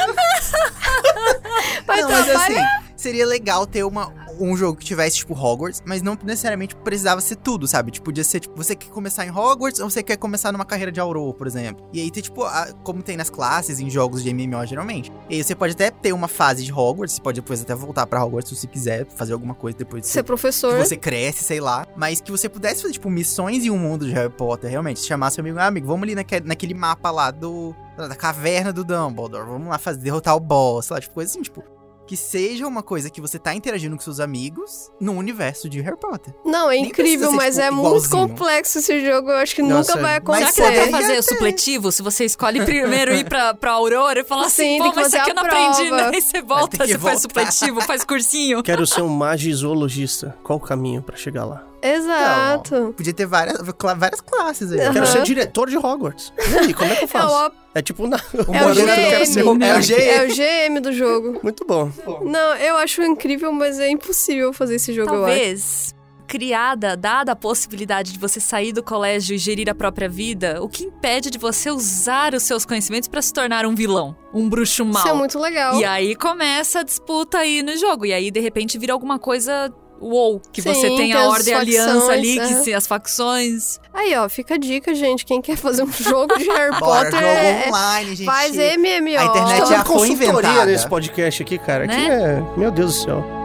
vai 1.86 2.02
não, 2.02 2.10
mas 2.10 2.26
trabalhar. 2.26 2.60
assim, 2.60 2.87
seria 2.98 3.24
legal 3.24 3.66
ter 3.66 3.84
uma, 3.84 4.12
um 4.40 4.56
jogo 4.56 4.76
que 4.78 4.84
tivesse, 4.84 5.16
tipo, 5.18 5.32
Hogwarts, 5.32 5.82
mas 5.86 6.02
não 6.02 6.18
necessariamente 6.22 6.76
precisava 6.76 7.20
ser 7.20 7.36
tudo, 7.36 7.66
sabe? 7.66 7.90
Tipo, 7.92 8.06
podia 8.06 8.24
ser, 8.24 8.40
tipo, 8.40 8.56
você 8.56 8.74
quer 8.74 8.90
começar 8.90 9.24
em 9.24 9.30
Hogwarts 9.30 9.80
ou 9.80 9.88
você 9.88 10.02
quer 10.02 10.16
começar 10.16 10.50
numa 10.52 10.64
carreira 10.64 10.90
de 10.92 10.98
Aurora, 11.00 11.32
por 11.32 11.46
exemplo. 11.46 11.86
E 11.92 12.00
aí 12.00 12.10
tem, 12.10 12.22
tipo, 12.22 12.42
a- 12.44 12.72
como 12.82 13.02
tem 13.02 13.16
nas 13.16 13.30
classes, 13.30 13.78
em 13.80 13.88
jogos 13.88 14.22
de 14.22 14.30
MMO, 14.34 14.66
geralmente. 14.66 15.12
E 15.30 15.36
aí 15.36 15.44
você 15.44 15.54
pode 15.54 15.72
até 15.74 15.90
ter 15.90 16.12
uma 16.12 16.28
fase 16.28 16.64
de 16.64 16.72
Hogwarts, 16.72 17.14
você 17.16 17.22
pode 17.22 17.40
depois 17.40 17.62
até 17.62 17.74
voltar 17.74 18.06
pra 18.06 18.24
Hogwarts 18.24 18.50
se 18.50 18.56
você 18.56 18.66
quiser, 18.66 19.06
fazer 19.14 19.32
alguma 19.32 19.54
coisa 19.54 19.78
depois 19.78 20.02
de 20.02 20.08
Ser 20.08 20.24
professor. 20.24 20.74
que 20.76 20.84
você 20.86 20.96
cresce, 20.96 21.44
sei 21.44 21.60
lá. 21.60 21.86
Mas 21.96 22.20
que 22.20 22.30
você 22.32 22.48
pudesse 22.48 22.82
fazer, 22.82 22.94
tipo, 22.94 23.08
missões 23.08 23.64
em 23.64 23.70
um 23.70 23.78
mundo 23.78 24.04
de 24.06 24.12
Harry 24.12 24.32
Potter, 24.32 24.68
realmente. 24.70 25.00
Chamar 25.00 25.30
seu 25.30 25.42
amigo, 25.42 25.58
ah, 25.58 25.66
amigo, 25.66 25.86
vamos 25.86 26.02
ali 26.02 26.14
naque- 26.14 26.40
naquele 26.40 26.74
mapa 26.74 27.10
lá 27.10 27.30
do. 27.30 27.74
Da 27.96 28.14
caverna 28.14 28.72
do 28.72 28.84
Dumbledore. 28.84 29.44
Vamos 29.46 29.68
lá 29.68 29.76
fazer, 29.78 29.98
derrotar 30.00 30.36
o 30.36 30.40
boss, 30.40 30.86
sei 30.86 30.94
lá, 30.94 31.00
tipo, 31.00 31.14
coisa 31.14 31.30
assim, 31.30 31.42
tipo. 31.42 31.62
Que 32.08 32.16
seja 32.16 32.66
uma 32.66 32.82
coisa 32.82 33.10
que 33.10 33.20
você 33.20 33.38
tá 33.38 33.54
interagindo 33.54 33.94
com 33.94 34.02
seus 34.02 34.18
amigos 34.18 34.90
no 34.98 35.12
universo 35.12 35.68
de 35.68 35.78
Harry 35.82 35.98
Potter. 35.98 36.34
Não, 36.44 36.70
é 36.70 36.76
Nem 36.76 36.86
incrível, 36.86 37.28
ser, 37.30 37.36
mas 37.36 37.54
tipo, 37.56 37.66
é 37.66 37.70
muito 37.70 37.86
igualzinho. 38.06 38.28
complexo 38.28 38.78
esse 38.78 39.04
jogo. 39.04 39.30
Eu 39.30 39.36
acho 39.36 39.54
que 39.54 39.62
Nossa, 39.62 39.90
nunca 39.94 40.02
vai 40.02 40.20
mas 40.20 40.54
Será 40.54 40.70
que 40.72 40.78
acontecer. 40.78 40.90
fazer 41.02 41.14
ter. 41.16 41.22
supletivo? 41.22 41.92
Se 41.92 42.00
você 42.02 42.24
escolhe 42.24 42.64
primeiro 42.64 43.14
ir 43.14 43.28
pra, 43.28 43.52
pra 43.52 43.72
Aurora 43.72 44.20
e 44.20 44.24
falar 44.24 44.46
assim, 44.46 44.62
Sim, 44.62 44.78
pô, 44.78 44.90
que 44.90 44.96
mas 44.96 45.08
isso 45.08 45.16
aqui 45.18 45.30
eu 45.30 45.34
não 45.34 45.42
aprendi, 45.44 45.88
prova. 45.88 45.96
né? 45.96 46.10
Aí 46.14 46.22
você 46.22 46.40
volta, 46.42 46.76
você 46.78 46.98
faz 46.98 47.00
voltar. 47.02 47.18
supletivo, 47.52 47.80
faz 47.82 48.04
cursinho. 48.04 48.62
Quero 48.62 48.86
ser 48.86 49.02
um 49.02 49.08
magizoologista. 49.08 50.34
Qual 50.42 50.58
o 50.58 50.62
caminho 50.62 51.02
pra 51.02 51.14
chegar 51.14 51.44
lá? 51.44 51.67
Exato. 51.82 52.94
Podia 52.96 53.12
ter 53.12 53.26
várias, 53.26 53.58
várias 53.96 54.20
classes 54.20 54.72
aí. 54.72 54.80
Aham. 54.80 54.92
Quero 54.92 55.06
ser 55.06 55.22
diretor 55.22 55.68
de 55.70 55.76
Hogwarts. 55.76 56.32
E 56.50 56.58
aí, 56.58 56.74
como 56.74 56.92
é 56.92 56.96
que 56.96 57.04
eu 57.04 57.08
É 57.08 57.08
faço? 57.08 57.34
o, 57.48 57.52
É 57.74 57.82
tipo 57.82 58.06
na... 58.06 58.16
O 58.46 58.54
é 58.54 58.66
o 58.66 58.72
que 58.74 58.80
eu 58.80 58.86
quero 58.86 59.26
ser. 59.26 59.42
GM. 59.44 59.62
É 59.64 59.76
o 59.76 59.80
GM. 59.80 59.92
é 60.00 60.24
o 60.24 60.28
GM 60.74 60.80
do 60.80 60.92
jogo. 60.92 61.40
Muito 61.42 61.64
bom. 61.66 61.90
Não, 62.24 62.54
eu 62.56 62.76
acho 62.76 63.02
incrível, 63.02 63.52
mas 63.52 63.78
é 63.78 63.88
impossível 63.90 64.52
fazer 64.52 64.76
esse 64.76 64.92
jogo, 64.92 65.14
eu 65.14 65.24
acho. 65.24 65.34
Talvez, 65.34 65.94
criada, 66.26 66.94
dada 66.96 67.32
a 67.32 67.36
possibilidade 67.36 68.12
de 68.12 68.18
você 68.18 68.38
sair 68.38 68.72
do 68.72 68.82
colégio 68.82 69.34
e 69.34 69.38
gerir 69.38 69.68
a 69.70 69.74
própria 69.74 70.08
vida, 70.10 70.62
o 70.62 70.68
que 70.68 70.84
impede 70.84 71.30
de 71.30 71.38
você 71.38 71.70
usar 71.70 72.34
os 72.34 72.42
seus 72.42 72.66
conhecimentos 72.66 73.08
pra 73.08 73.22
se 73.22 73.32
tornar 73.32 73.64
um 73.64 73.74
vilão, 73.74 74.14
um 74.34 74.46
bruxo 74.48 74.84
mau? 74.84 74.98
Isso 75.02 75.08
é 75.08 75.14
muito 75.14 75.38
legal. 75.38 75.80
E 75.80 75.84
aí 75.86 76.14
começa 76.14 76.80
a 76.80 76.82
disputa 76.82 77.38
aí 77.38 77.62
no 77.62 77.74
jogo. 77.78 78.04
E 78.04 78.12
aí, 78.12 78.30
de 78.30 78.40
repente, 78.40 78.78
vira 78.78 78.92
alguma 78.92 79.18
coisa. 79.18 79.72
Uou, 80.00 80.40
que 80.52 80.62
Sim, 80.62 80.72
você 80.74 80.86
tem 80.88 80.96
tem 80.96 81.12
a 81.12 81.28
ordem 81.28 81.54
a 81.54 81.58
aliança 81.58 82.12
ali, 82.12 82.34
que 82.34 82.40
aham. 82.40 82.62
se, 82.62 82.74
as 82.74 82.86
facções. 82.86 83.80
Aí, 83.92 84.16
ó, 84.16 84.28
fica 84.28 84.54
a 84.54 84.58
dica, 84.58 84.94
gente. 84.94 85.24
Quem 85.24 85.40
quer 85.42 85.56
fazer 85.56 85.82
um 85.82 85.90
jogo 85.92 86.36
de 86.38 86.48
Harry 86.48 86.78
Bora, 86.78 87.10
Potter 87.10 87.20
jogo 87.20 87.24
é- 87.26 87.64
online, 87.68 88.14
gente. 88.16 88.24
faz 88.26 88.52
MMO. 88.54 89.18
A 89.18 89.24
internet 89.24 89.58
Tá 89.60 89.64
já 89.66 89.76
dando 89.78 89.86
foi 89.86 90.08
consultoria 90.08 90.32
inventada. 90.32 90.66
nesse 90.66 90.88
podcast 90.88 91.42
aqui, 91.42 91.58
cara. 91.58 91.86
Né? 91.86 91.94
Aqui 91.94 92.10
é... 92.10 92.42
Meu 92.56 92.70
Deus 92.70 92.94
do 92.94 93.04
céu. 93.04 93.37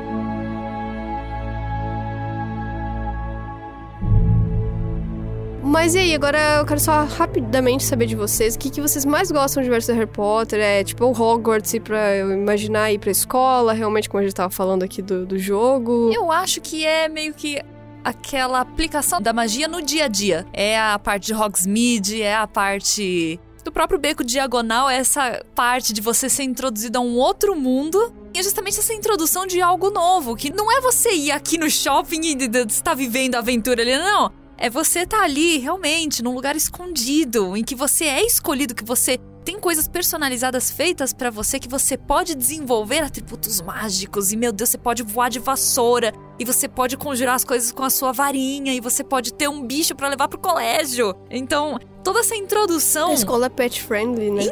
Mas 5.63 5.95
e 5.95 5.99
aí, 5.99 6.13
agora 6.13 6.57
eu 6.59 6.65
quero 6.65 6.79
só 6.79 7.05
rapidamente 7.05 7.85
saber 7.85 8.05
de 8.05 8.17
vocês. 8.17 8.55
O 8.55 8.59
que, 8.59 8.69
que 8.69 8.81
vocês 8.81 9.05
mais 9.05 9.31
gostam 9.31 9.63
de 9.63 9.69
ver 9.69 9.81
do 9.81 9.93
Harry 9.93 10.05
Potter? 10.05 10.59
É 10.59 10.83
tipo 10.83 11.05
o 11.05 11.11
Hogwarts 11.11 11.73
pra 11.81 12.15
eu 12.15 12.33
imaginar 12.33 12.91
ir 12.91 12.99
pra 12.99 13.09
escola, 13.09 13.71
realmente, 13.71 14.09
como 14.09 14.19
a 14.19 14.23
gente 14.23 14.35
tava 14.35 14.49
falando 14.49 14.83
aqui 14.83 15.01
do, 15.01 15.25
do 15.25 15.39
jogo. 15.39 16.11
Eu 16.13 16.29
acho 16.29 16.59
que 16.59 16.85
é 16.85 17.07
meio 17.07 17.33
que 17.33 17.61
aquela 18.03 18.59
aplicação 18.59 19.21
da 19.21 19.31
magia 19.31 19.69
no 19.69 19.81
dia 19.81 20.05
a 20.05 20.07
dia. 20.09 20.45
É 20.51 20.77
a 20.77 20.99
parte 20.99 21.27
de 21.27 21.33
Hogsmeade, 21.33 22.21
é 22.21 22.35
a 22.35 22.45
parte 22.45 23.39
do 23.63 23.71
próprio 23.71 23.97
beco 23.97 24.21
diagonal, 24.21 24.89
é 24.89 24.97
essa 24.97 25.41
parte 25.55 25.93
de 25.93 26.01
você 26.01 26.27
ser 26.27 26.43
introduzido 26.43 26.97
a 26.97 27.01
um 27.01 27.15
outro 27.15 27.55
mundo. 27.55 28.13
E 28.33 28.39
é 28.39 28.43
justamente 28.43 28.79
essa 28.79 28.93
introdução 28.93 29.47
de 29.47 29.61
algo 29.61 29.89
novo, 29.89 30.35
que 30.35 30.53
não 30.53 30.69
é 30.69 30.81
você 30.81 31.13
ir 31.13 31.31
aqui 31.31 31.57
no 31.57 31.69
shopping 31.69 32.21
e 32.21 32.57
estar 32.67 32.93
vivendo 32.93 33.35
a 33.35 33.39
aventura 33.39 33.81
ali, 33.81 33.97
não. 33.97 34.42
É 34.57 34.69
você 34.69 34.99
estar 34.99 35.21
ali, 35.23 35.57
realmente, 35.57 36.21
num 36.23 36.33
lugar 36.33 36.55
escondido, 36.55 37.57
em 37.57 37.63
que 37.63 37.75
você 37.75 38.05
é 38.05 38.25
escolhido, 38.25 38.75
que 38.75 38.83
você 38.85 39.17
tem 39.43 39.59
coisas 39.59 39.89
personalizadas 39.89 40.71
feitas 40.71 41.11
pra 41.11 41.29
você 41.29 41.59
que 41.59 41.67
você 41.67 41.97
pode 41.97 42.33
desenvolver 42.33 42.99
atributos 42.99 43.59
mágicos 43.59 44.31
e 44.31 44.37
meu 44.37 44.53
Deus, 44.53 44.69
você 44.69 44.77
pode 44.77 45.03
voar 45.03 45.27
de 45.29 45.39
vassoura 45.39 46.13
e 46.39 46.45
você 46.45 46.65
pode 46.65 46.95
conjurar 46.95 47.35
as 47.35 47.43
coisas 47.43 47.69
com 47.69 47.83
a 47.83 47.89
sua 47.89 48.13
varinha 48.13 48.73
e 48.73 48.79
você 48.79 49.03
pode 49.03 49.33
ter 49.33 49.49
um 49.49 49.61
bicho 49.65 49.95
pra 49.95 50.07
levar 50.07 50.29
pro 50.29 50.39
colégio. 50.39 51.13
Então, 51.29 51.77
toda 52.05 52.21
essa 52.21 52.35
introdução, 52.37 53.09
A 53.11 53.13
escola 53.15 53.47
é 53.47 53.49
pet 53.49 53.81
friendly, 53.83 54.31
né? 54.31 54.43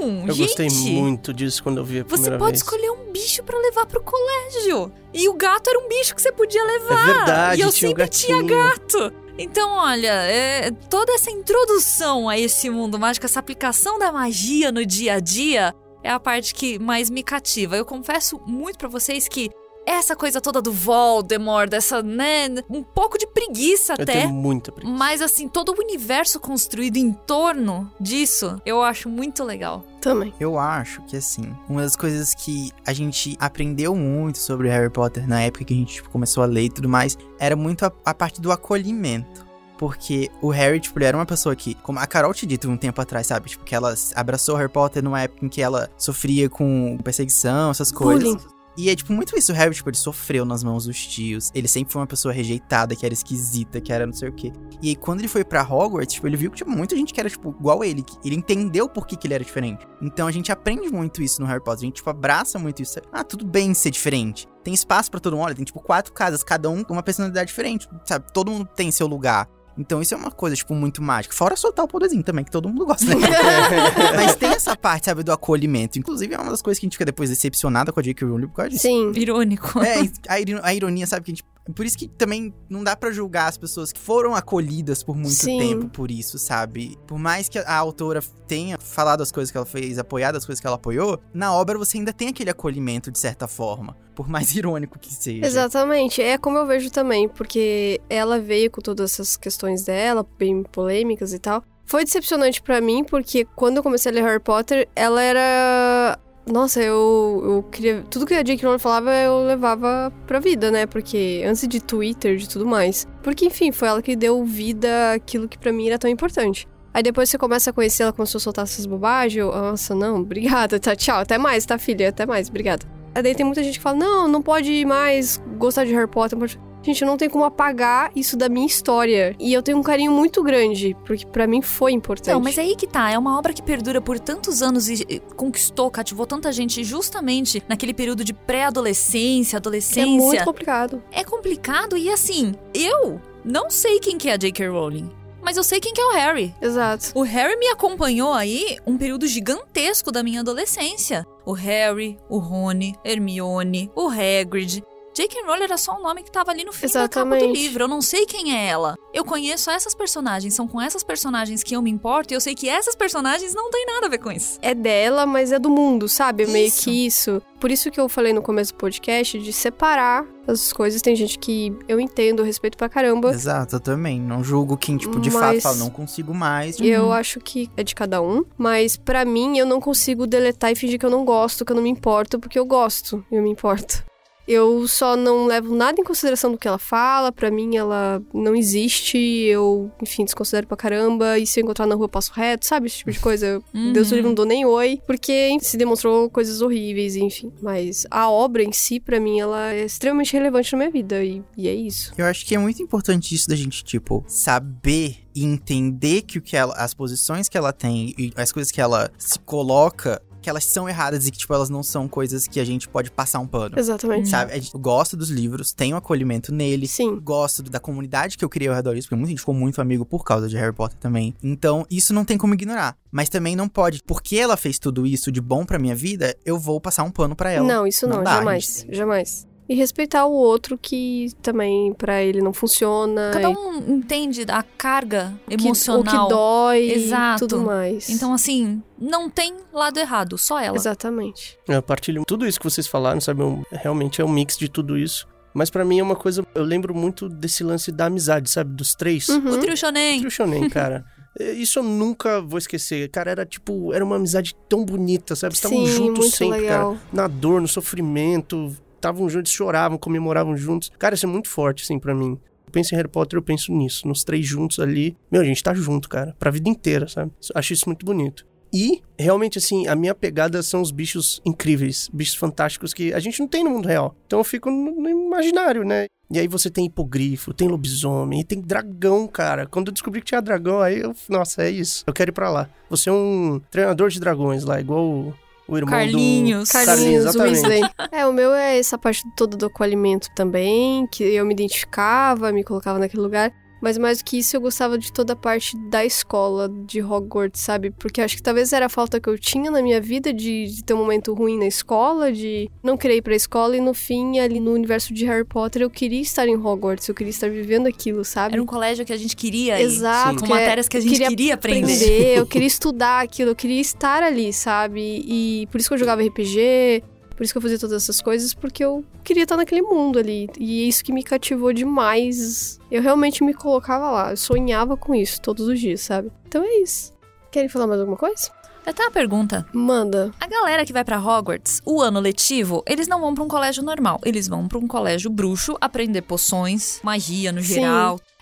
Hum, 0.00 0.24
Eu 0.26 0.32
gente, 0.32 0.46
gostei 0.48 0.70
muito 0.70 1.34
disso 1.34 1.62
quando 1.62 1.76
eu 1.78 1.84
vi 1.84 2.00
a 2.00 2.02
Você 2.04 2.08
primeira 2.08 2.38
pode 2.38 2.52
vez. 2.52 2.62
escolher 2.62 2.90
um 2.90 3.12
bicho 3.12 3.42
pra 3.42 3.58
levar 3.58 3.84
pro 3.84 4.02
colégio. 4.02 4.90
E 5.12 5.28
o 5.28 5.34
gato 5.34 5.68
era 5.68 5.78
um 5.78 5.88
bicho 5.88 6.14
que 6.14 6.22
você 6.22 6.32
podia 6.32 6.62
É 6.62 6.64
levar. 6.64 7.04
verdade, 7.06 7.60
e 7.60 7.64
eu 7.64 7.70
tinha 7.70 7.88
sempre 7.90 8.08
tinha 8.08 8.42
gatinho. 8.42 8.58
gato. 8.70 9.12
Então, 9.38 9.70
olha, 9.70 10.12
é, 10.12 10.70
toda 10.90 11.12
essa 11.12 11.30
introdução 11.30 12.28
a 12.28 12.38
esse 12.38 12.68
mundo 12.68 12.98
mágico, 12.98 13.26
essa 13.26 13.40
aplicação 13.40 13.98
da 13.98 14.12
magia 14.12 14.70
no 14.70 14.84
dia 14.84 15.14
a 15.14 15.20
dia, 15.20 15.74
é 16.02 16.10
a 16.10 16.20
parte 16.20 16.54
que 16.54 16.78
mais 16.78 17.08
me 17.08 17.22
cativa. 17.22 17.76
Eu 17.76 17.84
confesso 17.84 18.40
muito 18.46 18.78
pra 18.78 18.88
vocês 18.88 19.28
que 19.28 19.50
essa 19.86 20.14
coisa 20.14 20.40
toda 20.40 20.60
do 20.62 20.72
Voldemort, 20.72 21.68
dessa, 21.68 22.02
né, 22.02 22.48
um 22.70 22.82
pouco 22.82 23.18
de 23.18 23.26
preguiça 23.26 23.94
Eu 23.94 24.02
até. 24.02 24.12
tenho 24.12 24.32
muita 24.32 24.70
preguiça. 24.70 24.96
Mas 24.96 25.20
assim, 25.20 25.48
todo 25.48 25.70
o 25.72 25.80
universo 25.80 26.38
construído 26.40 26.96
em 26.96 27.12
torno 27.12 27.90
disso, 28.00 28.60
eu 28.64 28.82
acho 28.82 29.08
muito 29.08 29.44
legal. 29.44 29.84
Também. 30.00 30.34
Eu 30.40 30.58
acho 30.58 31.00
que, 31.02 31.16
assim, 31.16 31.54
uma 31.68 31.82
das 31.82 31.94
coisas 31.94 32.34
que 32.34 32.72
a 32.84 32.92
gente 32.92 33.36
aprendeu 33.38 33.94
muito 33.94 34.38
sobre 34.38 34.68
Harry 34.68 34.90
Potter 34.90 35.28
na 35.28 35.42
época 35.42 35.64
que 35.64 35.74
a 35.74 35.76
gente 35.76 35.94
tipo, 35.94 36.10
começou 36.10 36.42
a 36.42 36.46
ler 36.46 36.64
e 36.64 36.70
tudo 36.70 36.88
mais, 36.88 37.16
era 37.38 37.54
muito 37.54 37.84
a, 37.84 37.92
a 38.04 38.12
parte 38.12 38.40
do 38.40 38.50
acolhimento. 38.50 39.46
Porque 39.78 40.30
o 40.40 40.48
Harry, 40.50 40.78
tipo, 40.78 40.96
ele 40.98 41.06
era 41.06 41.16
uma 41.16 41.26
pessoa 41.26 41.56
que, 41.56 41.74
como 41.76 41.98
a 41.98 42.06
Carol 42.06 42.32
te 42.32 42.46
dito 42.46 42.68
um 42.70 42.76
tempo 42.76 43.00
atrás, 43.00 43.26
sabe? 43.26 43.48
Tipo, 43.48 43.64
que 43.64 43.74
ela 43.74 43.94
abraçou 44.14 44.56
Harry 44.56 44.68
Potter 44.68 45.02
numa 45.02 45.20
época 45.20 45.44
em 45.44 45.48
que 45.48 45.60
ela 45.60 45.90
sofria 45.96 46.48
com 46.48 46.96
perseguição, 47.02 47.70
essas 47.70 47.90
coisas. 47.90 48.22
Bullying. 48.22 48.61
E 48.76 48.88
é, 48.88 48.96
tipo, 48.96 49.12
muito 49.12 49.36
isso. 49.36 49.52
O 49.52 49.54
Harry, 49.54 49.74
tipo, 49.74 49.88
ele 49.88 49.96
sofreu 49.96 50.44
nas 50.44 50.64
mãos 50.64 50.84
dos 50.84 51.06
tios. 51.06 51.50
Ele 51.54 51.68
sempre 51.68 51.92
foi 51.92 52.00
uma 52.00 52.06
pessoa 52.06 52.32
rejeitada, 52.32 52.96
que 52.96 53.04
era 53.04 53.12
esquisita, 53.12 53.80
que 53.80 53.92
era 53.92 54.06
não 54.06 54.12
sei 54.12 54.28
o 54.28 54.32
quê. 54.32 54.52
E 54.80 54.90
aí, 54.90 54.96
quando 54.96 55.20
ele 55.20 55.28
foi 55.28 55.44
pra 55.44 55.62
Hogwarts, 55.62 56.14
tipo, 56.14 56.26
ele 56.26 56.36
viu 56.36 56.50
que 56.50 56.62
tinha 56.62 56.74
muita 56.74 56.96
gente 56.96 57.12
que 57.12 57.20
era, 57.20 57.28
tipo, 57.28 57.54
igual 57.58 57.84
ele. 57.84 58.04
Ele 58.24 58.34
entendeu 58.34 58.88
por 58.88 59.06
que, 59.06 59.16
que 59.16 59.26
ele 59.26 59.34
era 59.34 59.44
diferente. 59.44 59.86
Então, 60.00 60.26
a 60.26 60.32
gente 60.32 60.50
aprende 60.50 60.88
muito 60.88 61.22
isso 61.22 61.40
no 61.40 61.46
Harry 61.46 61.62
Potter. 61.62 61.82
A 61.82 61.86
gente, 61.86 61.96
tipo, 61.96 62.10
abraça 62.10 62.58
muito 62.58 62.82
isso. 62.82 63.00
Ah, 63.12 63.24
tudo 63.24 63.44
bem 63.44 63.74
ser 63.74 63.90
diferente. 63.90 64.48
Tem 64.64 64.72
espaço 64.72 65.10
pra 65.10 65.20
todo 65.20 65.34
mundo. 65.36 65.44
Olha, 65.44 65.54
tem, 65.54 65.64
tipo, 65.64 65.80
quatro 65.80 66.12
casas, 66.12 66.42
cada 66.42 66.70
um 66.70 66.82
com 66.82 66.94
uma 66.94 67.02
personalidade 67.02 67.48
diferente, 67.48 67.88
sabe? 68.04 68.26
Todo 68.32 68.50
mundo 68.50 68.68
tem 68.74 68.90
seu 68.90 69.06
lugar. 69.06 69.48
Então 69.76 70.02
isso 70.02 70.14
é 70.14 70.16
uma 70.16 70.30
coisa, 70.30 70.54
tipo, 70.56 70.74
muito 70.74 71.02
mágica. 71.02 71.34
Fora 71.34 71.56
soltar 71.56 71.84
o 71.84 71.88
poderzinho 71.88 72.22
também, 72.22 72.44
que 72.44 72.50
todo 72.50 72.68
mundo 72.68 72.84
gosta. 72.86 73.06
Né? 73.06 73.14
Mas 74.16 74.36
tem 74.36 74.50
essa 74.50 74.76
parte, 74.76 75.06
sabe, 75.06 75.22
do 75.22 75.32
acolhimento. 75.32 75.98
Inclusive, 75.98 76.34
é 76.34 76.38
uma 76.38 76.50
das 76.50 76.62
coisas 76.62 76.78
que 76.78 76.86
a 76.86 76.88
gente 76.88 76.94
fica 76.94 77.04
depois 77.04 77.30
decepcionada 77.30 77.92
com 77.92 78.00
a 78.00 78.02
J.K. 78.02 78.26
Rowling 78.26 78.48
por 78.48 78.56
causa 78.56 78.70
disso. 78.70 78.82
Sim. 78.82 79.12
Irônico. 79.14 79.78
É, 79.80 80.00
a, 80.28 80.66
a 80.68 80.74
ironia, 80.74 81.06
sabe, 81.06 81.24
que 81.24 81.30
a 81.30 81.34
gente. 81.34 81.44
Por 81.74 81.86
isso 81.86 81.96
que 81.96 82.08
também 82.08 82.52
não 82.68 82.82
dá 82.82 82.96
pra 82.96 83.12
julgar 83.12 83.48
as 83.48 83.56
pessoas 83.56 83.92
que 83.92 84.00
foram 84.00 84.34
acolhidas 84.34 85.02
por 85.02 85.14
muito 85.14 85.30
Sim. 85.30 85.58
tempo 85.58 85.88
por 85.88 86.10
isso, 86.10 86.38
sabe? 86.38 86.98
Por 87.06 87.18
mais 87.18 87.48
que 87.48 87.58
a, 87.58 87.62
a 87.62 87.76
autora 87.76 88.20
tenha 88.48 88.78
falado 88.78 89.22
as 89.22 89.30
coisas 89.30 89.50
que 89.50 89.56
ela 89.56 89.66
fez, 89.66 89.98
apoiado 89.98 90.36
as 90.36 90.44
coisas 90.44 90.60
que 90.60 90.66
ela 90.66 90.76
apoiou, 90.76 91.20
na 91.32 91.54
obra 91.54 91.78
você 91.78 91.98
ainda 91.98 92.12
tem 92.12 92.28
aquele 92.28 92.50
acolhimento 92.50 93.10
de 93.10 93.18
certa 93.18 93.46
forma. 93.46 93.96
Por 94.14 94.28
mais 94.28 94.54
irônico 94.56 94.98
que 94.98 95.12
seja. 95.12 95.46
Exatamente, 95.46 96.20
é 96.20 96.36
como 96.36 96.58
eu 96.58 96.66
vejo 96.66 96.90
também, 96.90 97.28
porque 97.28 98.00
ela 98.10 98.40
veio 98.40 98.70
com 98.70 98.80
todas 98.80 99.12
essas 99.12 99.36
questões 99.36 99.84
dela, 99.84 100.26
bem 100.38 100.62
polêmicas 100.64 101.32
e 101.32 101.38
tal. 101.38 101.62
Foi 101.84 102.04
decepcionante 102.04 102.62
pra 102.62 102.80
mim, 102.80 103.04
porque 103.04 103.44
quando 103.56 103.76
eu 103.76 103.82
comecei 103.82 104.10
a 104.10 104.14
ler 104.14 104.24
Harry 104.24 104.40
Potter, 104.40 104.88
ela 104.96 105.22
era. 105.22 106.18
Nossa, 106.44 106.82
eu, 106.82 107.40
eu 107.44 107.62
queria. 107.70 108.02
Tudo 108.10 108.26
que 108.26 108.34
a 108.34 108.42
J.K. 108.42 108.66
Rowling 108.66 108.78
falava, 108.78 109.14
eu 109.14 109.44
levava 109.44 110.12
pra 110.26 110.40
vida, 110.40 110.70
né? 110.72 110.86
Porque 110.86 111.42
antes 111.46 111.66
de 111.68 111.80
Twitter, 111.80 112.36
de 112.36 112.48
tudo 112.48 112.66
mais. 112.66 113.06
Porque, 113.22 113.46
enfim, 113.46 113.70
foi 113.70 113.86
ela 113.88 114.02
que 114.02 114.16
deu 114.16 114.44
vida 114.44 115.12
àquilo 115.14 115.48
que 115.48 115.56
pra 115.56 115.72
mim 115.72 115.86
era 115.86 115.98
tão 115.98 116.10
importante. 116.10 116.66
Aí 116.92 117.02
depois 117.02 117.30
você 117.30 117.38
começa 117.38 117.70
a 117.70 117.72
conhecer 117.72 118.02
ela, 118.02 118.12
começou 118.12 118.38
a 118.38 118.40
soltar 118.42 118.64
essas 118.64 118.84
bobagens. 118.86 119.36
Eu, 119.40 119.52
nossa, 119.52 119.94
não, 119.94 120.16
obrigada, 120.20 120.78
tá, 120.80 120.96
tchau, 120.96 121.20
até 121.20 121.38
mais, 121.38 121.64
tá, 121.64 121.78
filha? 121.78 122.08
Até 122.08 122.26
mais, 122.26 122.48
obrigada. 122.48 122.84
Aí 123.14 123.22
daí 123.22 123.34
tem 123.34 123.46
muita 123.46 123.62
gente 123.62 123.78
que 123.78 123.82
fala, 123.82 123.96
não, 123.96 124.26
não 124.26 124.42
pode 124.42 124.84
mais 124.84 125.40
gostar 125.58 125.84
de 125.84 125.92
Harry 125.94 126.08
Potter. 126.08 126.36
não 126.38 126.46
pode- 126.46 126.60
Gente, 126.82 127.02
eu 127.02 127.06
não 127.06 127.16
tenho 127.16 127.30
como 127.30 127.44
apagar 127.44 128.10
isso 128.14 128.36
da 128.36 128.48
minha 128.48 128.66
história. 128.66 129.36
E 129.38 129.52
eu 129.52 129.62
tenho 129.62 129.78
um 129.78 129.82
carinho 129.82 130.12
muito 130.12 130.42
grande, 130.42 130.96
porque 131.06 131.24
pra 131.26 131.46
mim 131.46 131.62
foi 131.62 131.92
importante. 131.92 132.34
Não, 132.34 132.40
mas 132.40 132.58
é 132.58 132.62
aí 132.62 132.74
que 132.76 132.86
tá. 132.86 133.10
É 133.10 133.18
uma 133.18 133.38
obra 133.38 133.52
que 133.52 133.62
perdura 133.62 134.00
por 134.00 134.18
tantos 134.18 134.62
anos 134.62 134.88
e 134.88 135.20
conquistou, 135.36 135.90
cativou 135.90 136.26
tanta 136.26 136.50
gente 136.52 136.82
justamente 136.82 137.62
naquele 137.68 137.94
período 137.94 138.24
de 138.24 138.32
pré-adolescência, 138.32 139.56
adolescência. 139.58 140.02
é 140.02 140.06
muito 140.06 140.44
complicado. 140.44 141.02
É 141.12 141.24
complicado 141.24 141.96
e 141.96 142.10
assim, 142.10 142.54
eu 142.74 143.20
não 143.44 143.70
sei 143.70 144.00
quem 144.00 144.18
que 144.18 144.28
é 144.28 144.32
a 144.32 144.36
J.K. 144.36 144.68
Rowling. 144.68 145.10
Mas 145.42 145.56
eu 145.56 145.64
sei 145.64 145.80
quem 145.80 145.92
que 145.92 146.00
é 146.00 146.06
o 146.06 146.12
Harry. 146.12 146.54
Exato. 146.62 147.10
O 147.14 147.22
Harry 147.22 147.58
me 147.58 147.66
acompanhou 147.66 148.32
aí 148.32 148.76
um 148.86 148.96
período 148.96 149.26
gigantesco 149.26 150.12
da 150.12 150.22
minha 150.22 150.40
adolescência. 150.40 151.26
O 151.44 151.52
Harry, 151.52 152.16
o 152.28 152.38
Rony, 152.38 152.94
Hermione, 153.04 153.90
o 153.96 154.08
Hagrid. 154.08 154.84
J.K. 155.14 155.42
Rowling 155.46 155.64
era 155.64 155.76
só 155.76 155.98
um 155.98 156.02
nome 156.02 156.22
que 156.22 156.30
tava 156.30 156.50
ali 156.50 156.64
no 156.64 156.72
fim 156.72 156.86
da 156.86 157.06
capa 157.08 157.24
do 157.30 157.34
Exatamente. 157.36 157.52
livro. 157.58 157.84
Eu 157.84 157.88
não 157.88 158.00
sei 158.00 158.24
quem 158.24 158.56
é 158.56 158.66
ela. 158.68 158.96
Eu 159.12 159.24
conheço 159.24 159.70
essas 159.70 159.94
personagens, 159.94 160.54
são 160.54 160.66
com 160.66 160.80
essas 160.80 161.02
personagens 161.02 161.62
que 161.62 161.76
eu 161.76 161.82
me 161.82 161.90
importo 161.90 162.32
e 162.32 162.34
eu 162.36 162.40
sei 162.40 162.54
que 162.54 162.66
essas 162.68 162.94
personagens 162.96 163.54
não 163.54 163.70
têm 163.70 163.84
nada 163.86 164.06
a 164.06 164.08
ver 164.08 164.18
com 164.18 164.32
isso. 164.32 164.58
É 164.62 164.74
dela, 164.74 165.26
mas 165.26 165.52
é 165.52 165.58
do 165.58 165.68
mundo, 165.68 166.08
sabe? 166.08 166.44
É 166.44 166.46
meio 166.46 166.68
Isso. 166.68 166.82
que 166.84 167.06
isso. 167.06 167.42
Por 167.60 167.70
isso 167.70 167.90
que 167.90 168.00
eu 168.00 168.08
falei 168.08 168.32
no 168.32 168.40
começo 168.42 168.72
do 168.72 168.76
podcast 168.78 169.38
de 169.38 169.52
separar 169.52 170.24
as 170.48 170.72
coisas. 170.72 171.00
Tem 171.02 171.14
gente 171.14 171.38
que 171.38 171.76
eu 171.86 172.00
entendo, 172.00 172.42
respeito 172.42 172.76
pra 172.78 172.88
caramba. 172.88 173.30
Exato, 173.30 173.76
eu 173.76 173.80
também. 173.80 174.18
Não 174.18 174.42
julgo 174.42 174.76
quem, 174.78 174.96
tipo, 174.96 175.20
de 175.20 175.30
fato 175.30 175.54
Mas- 175.54 175.62
fala, 175.62 175.76
não 175.76 175.90
consigo 175.90 176.34
mais. 176.34 176.78
E 176.80 176.88
eu 176.88 177.12
acho 177.12 177.38
que 177.38 177.70
é 177.76 177.84
de 177.84 177.94
cada 177.94 178.20
um. 178.22 178.44
Mas 178.56 178.96
pra 178.96 179.24
mim, 179.26 179.58
eu 179.58 179.66
não 179.66 179.78
consigo 179.80 180.26
deletar 180.26 180.72
e 180.72 180.74
fingir 180.74 180.98
que 180.98 181.04
eu 181.06 181.10
não 181.10 181.24
gosto, 181.24 181.64
que 181.64 181.70
eu 181.70 181.76
não 181.76 181.82
me 181.82 181.90
importo, 181.90 182.38
porque 182.40 182.58
eu 182.58 182.64
gosto. 182.64 183.24
Eu 183.30 183.42
me 183.42 183.50
importo. 183.50 184.02
Eu 184.46 184.86
só 184.88 185.16
não 185.16 185.46
levo 185.46 185.74
nada 185.74 186.00
em 186.00 186.04
consideração 186.04 186.50
do 186.50 186.58
que 186.58 186.66
ela 186.66 186.78
fala. 186.78 187.30
Pra 187.30 187.50
mim, 187.50 187.76
ela 187.76 188.22
não 188.32 188.54
existe. 188.54 189.16
Eu, 189.18 189.90
enfim, 190.02 190.24
desconsidero 190.24 190.66
pra 190.66 190.76
caramba. 190.76 191.38
E 191.38 191.46
se 191.46 191.60
eu 191.60 191.64
encontrar 191.64 191.86
na 191.86 191.94
rua, 191.94 192.04
eu 192.04 192.08
passo 192.08 192.32
reto, 192.32 192.66
sabe? 192.66 192.86
Esse 192.86 192.98
tipo 192.98 193.12
de 193.12 193.20
coisa. 193.20 193.62
Uhum. 193.72 193.92
Deus 193.92 194.08
do 194.08 194.16
livre 194.16 194.28
não 194.28 194.34
dou 194.34 194.44
nem 194.44 194.64
oi. 194.64 195.00
Porque 195.06 195.56
se 195.60 195.76
demonstrou 195.76 196.28
coisas 196.30 196.60
horríveis, 196.60 197.16
enfim. 197.16 197.52
Mas 197.62 198.06
a 198.10 198.28
obra 198.30 198.62
em 198.62 198.72
si, 198.72 198.98
pra 198.98 199.20
mim, 199.20 199.40
ela 199.40 199.72
é 199.72 199.84
extremamente 199.84 200.32
relevante 200.32 200.72
na 200.72 200.78
minha 200.78 200.90
vida. 200.90 201.24
E, 201.24 201.42
e 201.56 201.68
é 201.68 201.74
isso. 201.74 202.12
Eu 202.16 202.26
acho 202.26 202.44
que 202.44 202.54
é 202.54 202.58
muito 202.58 202.82
importante 202.82 203.34
isso 203.34 203.48
da 203.48 203.56
gente, 203.56 203.84
tipo, 203.84 204.24
saber 204.26 205.16
e 205.34 205.44
entender 205.44 206.22
que 206.22 206.38
o 206.38 206.42
que 206.42 206.56
ela, 206.56 206.74
as 206.74 206.92
posições 206.94 207.48
que 207.48 207.56
ela 207.56 207.72
tem 207.72 208.14
e 208.18 208.32
as 208.36 208.52
coisas 208.52 208.70
que 208.70 208.80
ela 208.80 209.10
se 209.16 209.38
coloca, 209.38 210.20
que 210.42 210.50
elas 210.50 210.64
são 210.64 210.88
erradas 210.88 211.26
e 211.26 211.30
que, 211.30 211.38
tipo, 211.38 211.54
elas 211.54 211.70
não 211.70 211.82
são 211.82 212.08
coisas 212.08 212.46
que 212.46 212.60
a 212.60 212.64
gente 212.64 212.88
pode 212.88 213.10
passar 213.10 213.38
um 213.38 213.46
pano. 213.46 213.78
Exatamente. 213.78 214.28
Sabe? 214.28 214.52
Gente 214.54 214.72
gosta 214.74 215.16
dos 215.16 215.30
livros, 215.30 215.74
um 215.92 215.96
acolhimento 215.96 216.52
neles. 216.52 216.90
Sim. 216.90 217.18
Gosto 217.20 217.62
da 217.62 217.80
comunidade 217.80 218.36
que 218.36 218.44
eu 218.44 218.48
criei 218.48 218.68
ao 218.68 218.74
redor 218.74 218.94
disso, 218.94 219.08
porque 219.08 219.16
muita 219.16 219.30
gente 219.30 219.40
ficou 219.40 219.54
muito 219.54 219.80
amigo 219.80 220.04
por 220.04 220.24
causa 220.24 220.48
de 220.48 220.56
Harry 220.56 220.72
Potter 220.72 220.98
também. 220.98 221.34
Então, 221.42 221.86
isso 221.90 222.12
não 222.12 222.24
tem 222.24 222.36
como 222.36 222.54
ignorar. 222.54 222.96
Mas 223.10 223.28
também 223.28 223.54
não 223.54 223.68
pode, 223.68 224.02
porque 224.02 224.36
ela 224.36 224.56
fez 224.56 224.78
tudo 224.78 225.06
isso 225.06 225.30
de 225.30 225.40
bom 225.40 225.64
pra 225.64 225.78
minha 225.78 225.94
vida, 225.94 226.36
eu 226.44 226.58
vou 226.58 226.80
passar 226.80 227.04
um 227.04 227.10
pano 227.10 227.36
pra 227.36 227.50
ela. 227.50 227.66
Não, 227.66 227.86
isso 227.86 228.06
não, 228.06 228.22
dá, 228.22 228.38
jamais. 228.38 228.84
gente. 228.86 228.96
Jamais. 228.96 229.51
E 229.68 229.74
respeitar 229.74 230.26
o 230.26 230.32
outro 230.32 230.76
que 230.76 231.28
também 231.40 231.92
pra 231.94 232.22
ele 232.22 232.40
não 232.42 232.52
funciona. 232.52 233.30
Cada 233.32 233.50
e 233.50 233.56
um 233.56 233.96
entende 233.96 234.44
a 234.48 234.62
carga 234.62 235.32
que- 235.48 235.54
emocional. 235.54 236.24
O 236.24 236.28
que 236.28 236.34
dói 236.34 236.90
Exato. 236.92 237.44
e 237.44 237.48
tudo 237.48 237.62
mais. 237.62 238.10
Então, 238.10 238.34
assim, 238.34 238.82
não 238.98 239.30
tem 239.30 239.54
lado 239.72 239.98
errado, 239.98 240.36
só 240.36 240.60
ela. 240.60 240.76
Exatamente. 240.76 241.56
Eu 241.68 241.80
partilho 241.82 242.22
tudo 242.26 242.46
isso 242.46 242.58
que 242.58 242.64
vocês 242.68 242.86
falaram, 242.86 243.20
sabe? 243.20 243.42
um- 243.42 243.62
realmente 243.70 244.20
é 244.20 244.24
um 244.24 244.28
mix 244.28 244.58
de 244.58 244.68
tudo 244.68 244.98
isso. 244.98 245.26
Mas 245.54 245.70
pra 245.70 245.84
mim 245.84 245.98
é 246.00 246.02
uma 246.02 246.16
coisa. 246.16 246.44
Eu 246.54 246.64
lembro 246.64 246.94
muito 246.94 247.28
desse 247.28 247.62
lance 247.62 247.92
da 247.92 248.06
amizade, 248.06 248.50
sabe? 248.50 248.74
Dos 248.74 248.94
três. 248.94 249.28
O 249.28 249.34
Uhum. 249.34 249.60
trio 249.60 249.76
shonen. 249.76 250.18
Trio 250.18 250.30
Shonen, 250.30 250.68
cara. 250.68 251.04
É, 251.38 251.52
Isso 251.52 251.78
eu 251.78 251.82
nunca 251.82 252.40
vou 252.42 252.58
esquecer. 252.58 253.08
Cara, 253.10 253.30
era 253.30 253.46
tipo, 253.46 253.92
era 253.94 254.04
uma 254.04 254.16
amizade 254.16 254.54
tão 254.68 254.84
bonita, 254.84 255.34
sabe? 255.36 255.54
Estavam 255.54 255.86
juntos 255.86 256.34
sempre, 256.34 256.60
legal. 256.62 256.92
cara. 256.94 257.00
Na 257.12 257.26
dor, 257.28 257.60
no 257.60 257.68
sofrimento. 257.68 258.74
Estavam 259.02 259.28
juntos, 259.28 259.50
choravam, 259.50 259.98
comemoravam 259.98 260.56
juntos. 260.56 260.88
Cara, 260.96 261.16
isso 261.16 261.26
é 261.26 261.28
muito 261.28 261.48
forte, 261.48 261.82
assim, 261.82 261.98
pra 261.98 262.14
mim. 262.14 262.38
Eu 262.64 262.70
penso 262.70 262.94
em 262.94 262.96
Harry 262.96 263.08
Potter, 263.08 263.36
eu 263.36 263.42
penso 263.42 263.72
nisso. 263.72 264.06
Nos 264.06 264.22
três 264.22 264.46
juntos 264.46 264.78
ali. 264.78 265.16
Meu, 265.28 265.40
a 265.40 265.44
gente 265.44 265.60
tá 265.60 265.74
junto, 265.74 266.08
cara. 266.08 266.36
Pra 266.38 266.52
vida 266.52 266.68
inteira, 266.68 267.08
sabe? 267.08 267.32
Acho 267.52 267.72
isso 267.72 267.88
muito 267.88 268.06
bonito. 268.06 268.46
E, 268.72 269.02
realmente, 269.18 269.58
assim, 269.58 269.88
a 269.88 269.96
minha 269.96 270.14
pegada 270.14 270.62
são 270.62 270.80
os 270.80 270.92
bichos 270.92 271.42
incríveis, 271.44 272.08
bichos 272.12 272.36
fantásticos 272.36 272.94
que 272.94 273.12
a 273.12 273.18
gente 273.18 273.40
não 273.40 273.48
tem 273.48 273.64
no 273.64 273.70
mundo 273.70 273.88
real. 273.88 274.14
Então 274.24 274.38
eu 274.38 274.44
fico 274.44 274.70
no, 274.70 275.08
imaginário, 275.08 275.84
né? 275.84 276.06
E 276.30 276.38
aí 276.38 276.46
você 276.46 276.70
tem 276.70 276.86
hipogrifo, 276.86 277.52
tem 277.52 277.66
lobisomem, 277.66 278.44
tem 278.44 278.60
dragão, 278.60 279.26
cara. 279.26 279.66
Quando 279.66 279.88
eu 279.88 279.92
descobri 279.92 280.20
que 280.20 280.28
tinha 280.28 280.40
dragão, 280.40 280.80
aí 280.80 281.00
eu, 281.00 281.12
nossa, 281.28 281.64
é 281.64 281.70
isso. 281.70 282.04
Eu 282.06 282.12
quero 282.14 282.30
ir 282.30 282.32
pra 282.32 282.48
lá. 282.48 282.70
Você 282.88 283.10
é 283.10 283.12
um 283.12 283.60
treinador 283.68 284.08
de 284.10 284.20
dragões 284.20 284.62
lá, 284.62 284.80
igual 284.80 285.04
o, 285.04 285.34
o 285.68 285.76
irmão 285.76 285.90
Carlinhos. 285.90 286.68
do... 286.68 286.72
Carlinhos 286.72 287.24
exatamente. 287.24 287.60
Weasley. 287.60 287.82
é, 288.10 288.26
o 288.26 288.32
meu 288.32 288.52
é 288.52 288.78
essa 288.78 288.98
parte 288.98 289.22
toda 289.36 289.56
do 289.56 289.66
acolhimento 289.66 290.28
também, 290.34 291.06
que 291.06 291.22
eu 291.22 291.44
me 291.44 291.54
identificava, 291.54 292.52
me 292.52 292.64
colocava 292.64 292.98
naquele 292.98 293.22
lugar. 293.22 293.52
Mas 293.82 293.98
mais 293.98 294.18
do 294.18 294.24
que 294.24 294.38
isso, 294.38 294.56
eu 294.56 294.60
gostava 294.60 294.96
de 294.96 295.12
toda 295.12 295.32
a 295.32 295.36
parte 295.36 295.76
da 295.90 296.04
escola 296.04 296.68
de 296.86 297.02
Hogwarts, 297.02 297.60
sabe? 297.60 297.90
Porque 297.90 298.20
acho 298.20 298.36
que 298.36 298.42
talvez 298.42 298.72
era 298.72 298.86
a 298.86 298.88
falta 298.88 299.20
que 299.20 299.28
eu 299.28 299.36
tinha 299.36 299.70
na 299.72 299.82
minha 299.82 300.00
vida 300.00 300.32
de, 300.32 300.66
de 300.66 300.84
ter 300.84 300.94
um 300.94 300.98
momento 300.98 301.34
ruim 301.34 301.58
na 301.58 301.66
escola, 301.66 302.30
de 302.32 302.70
não 302.82 302.96
querer 302.96 303.16
ir 303.16 303.22
pra 303.22 303.34
escola 303.34 303.76
e 303.76 303.80
no 303.80 303.92
fim, 303.92 304.38
ali 304.38 304.60
no 304.60 304.72
universo 304.72 305.12
de 305.12 305.26
Harry 305.26 305.44
Potter, 305.44 305.82
eu 305.82 305.90
queria 305.90 306.20
estar 306.20 306.46
em 306.46 306.56
Hogwarts, 306.56 307.08
eu 307.08 307.14
queria 307.14 307.30
estar 307.30 307.50
vivendo 307.50 307.88
aquilo, 307.88 308.24
sabe? 308.24 308.54
Era 308.54 308.62
um 308.62 308.66
colégio 308.66 309.04
que 309.04 309.12
a 309.12 309.16
gente 309.16 309.34
queria 309.34 309.80
ir. 309.80 309.84
Exato. 309.84 310.44
Com 310.44 310.46
é- 310.46 310.60
matérias 310.60 310.86
que 310.86 310.96
a 310.96 311.00
gente 311.00 311.10
queria 311.10 311.28
queria, 311.28 311.54
aprender. 311.54 311.92
aprender, 311.92 312.38
eu 312.38 312.46
queria 312.46 312.68
estudar 312.68 313.20
aquilo, 313.22 313.50
eu 313.50 313.56
queria 313.56 313.80
estar 313.80 314.22
ali, 314.22 314.52
sabe? 314.52 315.24
E 315.26 315.66
por 315.72 315.80
isso 315.80 315.88
que 315.88 315.94
eu 315.94 315.98
jogava 315.98 316.22
RPG, 316.22 317.02
por 317.42 317.46
isso 317.46 317.54
que 317.54 317.58
eu 317.58 317.62
fazia 317.62 317.78
todas 317.80 318.04
essas 318.04 318.20
coisas, 318.20 318.54
porque 318.54 318.84
eu 318.84 319.04
queria 319.24 319.42
estar 319.42 319.56
naquele 319.56 319.82
mundo 319.82 320.16
ali. 320.16 320.48
E 320.56 320.86
isso 320.86 321.02
que 321.02 321.12
me 321.12 321.24
cativou 321.24 321.72
demais. 321.72 322.78
Eu 322.88 323.02
realmente 323.02 323.42
me 323.42 323.52
colocava 323.52 324.12
lá, 324.12 324.30
eu 324.30 324.36
sonhava 324.36 324.96
com 324.96 325.12
isso 325.12 325.42
todos 325.42 325.66
os 325.66 325.80
dias, 325.80 326.02
sabe? 326.02 326.30
Então 326.46 326.62
é 326.62 326.82
isso. 326.82 327.12
Querem 327.50 327.68
falar 327.68 327.88
mais 327.88 327.98
alguma 327.98 328.16
coisa? 328.16 328.48
Eu 328.86 328.94
tenho 328.94 329.08
uma 329.08 329.12
pergunta. 329.12 329.66
Manda. 329.72 330.30
A 330.40 330.46
galera 330.46 330.86
que 330.86 330.92
vai 330.92 331.02
pra 331.02 331.18
Hogwarts, 331.18 331.80
o 331.84 332.00
ano 332.00 332.20
letivo, 332.20 332.80
eles 332.86 333.08
não 333.08 333.20
vão 333.20 333.34
pra 333.34 333.42
um 333.42 333.48
colégio 333.48 333.82
normal. 333.82 334.20
Eles 334.24 334.46
vão 334.46 334.68
pra 334.68 334.78
um 334.78 334.86
colégio 334.86 335.28
bruxo, 335.28 335.76
aprender 335.80 336.22
poções, 336.22 337.00
magia 337.02 337.50
no 337.50 337.60
Sim. 337.60 337.74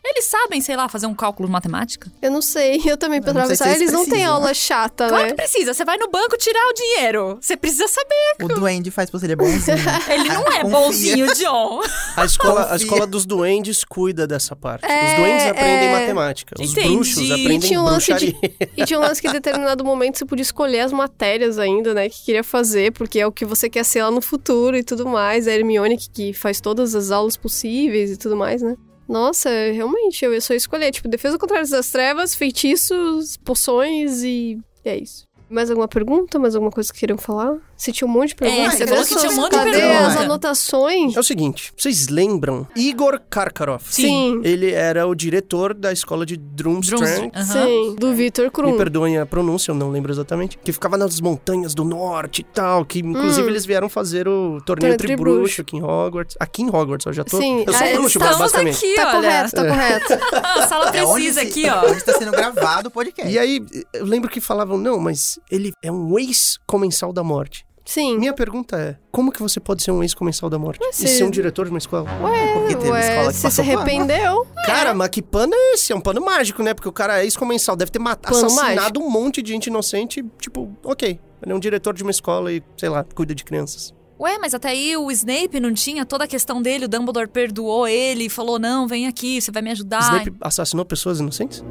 Eles 0.05 0.25
sabem, 0.25 0.61
sei 0.61 0.77
lá, 0.77 0.89
fazer 0.89 1.07
um 1.07 1.15
cálculo 1.15 1.47
de 1.47 1.53
matemática? 1.53 2.11
Eu 2.23 2.31
não 2.31 2.41
sei, 2.43 2.81
eu 2.87 2.97
também 2.97 3.21
sei 3.23 3.57
se 3.57 3.63
ah, 3.63 3.67
eles 3.69 3.81
eles 3.83 3.93
não 3.93 4.07
têm 4.07 4.25
aula 4.25 4.53
chata, 4.55 5.09
Claro 5.09 5.23
né? 5.25 5.29
que 5.31 5.35
precisa. 5.37 5.75
Você 5.75 5.85
vai 5.85 5.97
no 5.99 6.09
banco 6.11 6.37
tirar 6.39 6.61
o 6.69 6.73
dinheiro. 6.75 7.39
Você 7.41 7.57
precisa 7.57 7.87
saber. 7.87 8.45
O 8.45 8.49
duende 8.49 8.91
faz 8.91 9.11
você, 9.11 9.27
ele 9.27 9.35
é 9.35 9.37
bonzinho. 9.37 9.77
Ele 10.11 10.29
não 10.29 10.43
é 10.49 10.61
Confia. 10.63 10.71
bonzinho, 10.71 11.35
John. 11.35 11.81
A 12.17 12.25
escola, 12.25 12.73
a 12.73 12.77
escola 12.77 13.07
dos 13.07 13.25
duendes 13.27 13.85
cuida 13.85 14.27
dessa 14.27 14.57
parte. 14.57 14.85
É, 14.87 15.13
Os 15.13 15.19
duendes 15.21 15.47
aprendem 15.47 15.89
é. 15.89 15.93
matemática. 15.93 16.55
Os 16.61 16.71
Entendi. 16.73 16.95
bruxos 16.95 17.19
E 17.29 17.33
aprendem 17.33 17.59
tinha 17.61 17.81
um 17.81 17.85
lance 17.85 18.13
de- 18.15 18.33
bruxaria. 18.33 18.71
E 18.77 18.85
tinha 18.85 18.99
um 18.99 19.03
lance 19.03 19.21
que 19.21 19.29
em 19.29 19.33
determinado 19.33 19.85
momento 19.85 20.19
você 20.19 20.25
podia 20.25 20.43
escolher 20.43 20.81
as 20.81 20.93
matérias 20.93 21.59
ainda, 21.59 21.95
né? 21.95 22.09
Que 22.09 22.25
queria 22.25 22.43
fazer, 22.45 22.93
porque 22.93 23.21
é 23.21 23.27
o 23.27 23.33
que 23.33 23.45
você 23.45 23.69
quer 23.69 23.85
ser 23.85 24.03
lá 24.03 24.11
no 24.11 24.21
futuro 24.23 24.77
e 24.77 24.83
tudo 24.83 25.07
mais. 25.07 25.47
A 25.47 25.53
Hermione 25.53 25.97
que, 25.97 26.11
que 26.11 26.33
faz 26.33 26.61
todas 26.61 26.95
as 26.95 27.11
aulas 27.11 27.37
possíveis 27.37 28.11
e 28.11 28.17
tudo 28.17 28.37
mais, 28.37 28.63
né? 28.63 28.77
Nossa, 29.11 29.51
realmente, 29.73 30.25
eu 30.25 30.33
ia 30.33 30.41
só 30.41 30.55
escolher, 30.55 30.93
tipo, 30.93 31.09
defesa 31.09 31.37
contrária 31.37 31.69
das 31.69 31.91
trevas, 31.91 32.33
feitiços, 32.33 33.37
poções 33.39 34.23
e 34.23 34.57
é 34.85 34.97
isso. 34.99 35.27
Mais 35.49 35.69
alguma 35.69 35.89
pergunta? 35.89 36.39
Mais 36.39 36.55
alguma 36.55 36.71
coisa 36.71 36.93
que 36.93 37.01
queiram 37.01 37.19
falar? 37.19 37.59
Você 37.81 37.93
tinha 37.93 38.07
um 38.07 38.11
monte 38.11 38.29
de 38.29 38.35
perguntas. 38.35 38.75
É, 38.75 38.77
você 38.77 38.87
falou 38.87 39.01
as 39.03 39.09
que 39.09 39.17
tinha 39.17 39.33
um 39.33 39.37
monte 39.37 39.53
de 39.53 39.57
Cadê 39.57 39.71
pergunta. 39.71 40.07
as 40.07 40.17
anotações? 40.19 41.17
É 41.17 41.21
o 41.21 41.23
seguinte, 41.23 41.73
vocês 41.77 42.09
lembram? 42.09 42.67
Igor 42.77 43.19
Karkaroff. 43.31 43.85
Sim. 43.95 44.41
Ele 44.45 44.71
era 44.71 45.07
o 45.07 45.15
diretor 45.15 45.73
da 45.73 45.91
escola 45.91 46.27
de 46.27 46.37
Drumstrang. 46.37 47.31
Aham. 47.35 47.45
Sim, 47.67 47.97
do 47.99 48.13
Victor 48.15 48.45
Me 48.45 48.51
Krum. 48.51 48.77
perdoem 48.77 49.17
a 49.19 49.25
pronúncia, 49.25 49.71
eu 49.71 49.75
não 49.75 49.91
lembro 49.91 50.13
exatamente. 50.13 50.59
Que 50.63 50.73
ficava 50.73 50.99
nas 50.99 51.21
montanhas 51.23 51.75
do 51.75 51.83
norte 51.85 52.41
e 52.41 52.45
tal. 52.45 52.85
Que 52.85 52.99
inclusive 52.99 53.47
Hum. 53.47 53.51
eles 53.51 53.65
vieram 53.65 53.89
fazer 53.89 54.29
o 54.29 54.61
torneio 54.61 54.97
Torneio 54.97 54.99
Tribruxo 54.99 55.63
aqui 55.63 55.77
em 55.77 55.83
Hogwarts. 55.83 56.37
Aqui 56.39 56.63
em 56.63 56.69
Hogwarts, 56.69 57.07
eu 57.07 57.13
já 57.15 57.25
tô. 57.25 57.39
Sim. 57.39 57.65
Eu 57.67 57.73
sou 57.73 57.87
Ah, 57.87 57.93
bruxo, 57.95 58.19
estamos 58.19 58.39
basicamente. 58.39 58.77
aqui, 58.77 58.95
Tá 58.95 59.03
olha. 59.09 59.13
correto, 59.17 59.57
tá 59.57 59.67
correto. 59.67 60.07
Ah, 60.45 60.55
a 60.65 60.67
sala 60.69 60.89
É 60.89 60.91
precisa 61.13 61.41
se- 61.41 61.47
aqui, 61.47 61.67
ó. 61.69 61.91
Onde 61.91 62.05
tá 62.05 62.13
sendo 62.13 62.31
gravado 62.31 62.89
o 62.89 62.91
podcast. 62.91 63.33
E 63.33 63.39
aí, 63.39 63.65
eu 63.95 64.05
lembro 64.05 64.29
que 64.29 64.41
falavam, 64.41 64.77
não, 64.77 64.99
mas 64.99 65.39
ele 65.51 65.73
é 65.83 65.91
um 65.91 66.19
ex-comensal 66.19 67.13
da 67.13 67.23
morte. 67.25 67.65
Sim. 67.93 68.19
Minha 68.19 68.33
pergunta 68.33 68.77
é, 68.77 68.97
como 69.11 69.33
que 69.33 69.43
você 69.43 69.59
pode 69.59 69.83
ser 69.83 69.91
um 69.91 70.01
ex-comensal 70.03 70.49
da 70.49 70.59
morte? 70.59 70.79
Mas 70.81 70.99
E 71.01 71.09
se- 71.09 71.19
ser 71.19 71.25
um 71.25 71.31
diretor 71.31 71.65
de 71.65 71.71
uma 71.71 71.79
escola? 71.79 72.09
Porque 72.55 72.77
teve 72.77 72.91
Ué, 72.91 73.01
escola 73.01 73.27
que 73.29 73.33
você 73.33 73.37
se 73.39 73.43
passou 73.43 73.65
pano. 73.65 73.81
arrependeu. 73.81 74.47
Cara, 74.65 74.95
mas 74.95 75.09
que 75.09 75.21
pano 75.21 75.53
é 75.55 75.75
esse? 75.75 75.93
É 75.93 75.97
um 75.97 76.01
pano 76.01 76.21
mágico, 76.25 76.63
né? 76.63 76.73
Porque 76.73 76.89
o 76.89 76.93
cara 76.93 77.21
é 77.21 77.25
ex-comensal, 77.25 77.75
deve 77.75 77.91
ter 77.91 77.99
matado, 77.99 78.33
Pano 78.35 78.47
assassinado 78.47 79.01
um 79.01 79.11
monte 79.11 79.43
de 79.43 79.51
gente 79.53 79.67
inocente, 79.67 80.25
tipo, 80.41 80.73
ok. 80.85 81.19
Ele 81.43 81.53
é 81.53 81.55
um 81.55 81.59
diretor 81.59 81.93
de 81.95 82.03
uma 82.03 82.11
escola 82.13 82.53
e, 82.53 82.63
sei 82.77 82.89
lá, 82.89 83.05
cuida 83.15 83.35
de 83.35 83.43
crianças. 83.45 83.93
Ué, 84.21 84.39
mas 84.39 84.53
até 84.53 84.69
aí 84.69 84.97
o 84.97 85.11
Snape 85.11 85.59
não 85.59 85.73
tinha 85.73 86.05
toda 86.05 86.25
a 86.25 86.29
questão 86.29 86.61
dele, 86.61 86.85
o 86.85 86.89
Dumbledore 86.89 87.27
perdoou 87.29 87.89
ele 87.89 88.27
e 88.27 88.29
falou: 88.29 88.59
não, 88.59 88.87
vem 88.87 89.07
aqui, 89.07 89.41
você 89.41 89.51
vai 89.51 89.63
me 89.63 89.71
ajudar. 89.71 90.03
Snape 90.03 90.35
assassinou 90.43 90.85
pessoas 90.85 91.21
inocentes? 91.21 91.65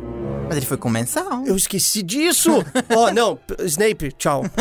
Mas 0.48 0.58
ele 0.58 0.66
foi 0.66 0.78
comensal. 0.78 1.46
Eu 1.46 1.56
esqueci 1.56 2.02
disso! 2.02 2.50
Ó, 2.98 3.12
não, 3.12 3.40
Snape, 3.66 4.12
tchau. 4.14 4.44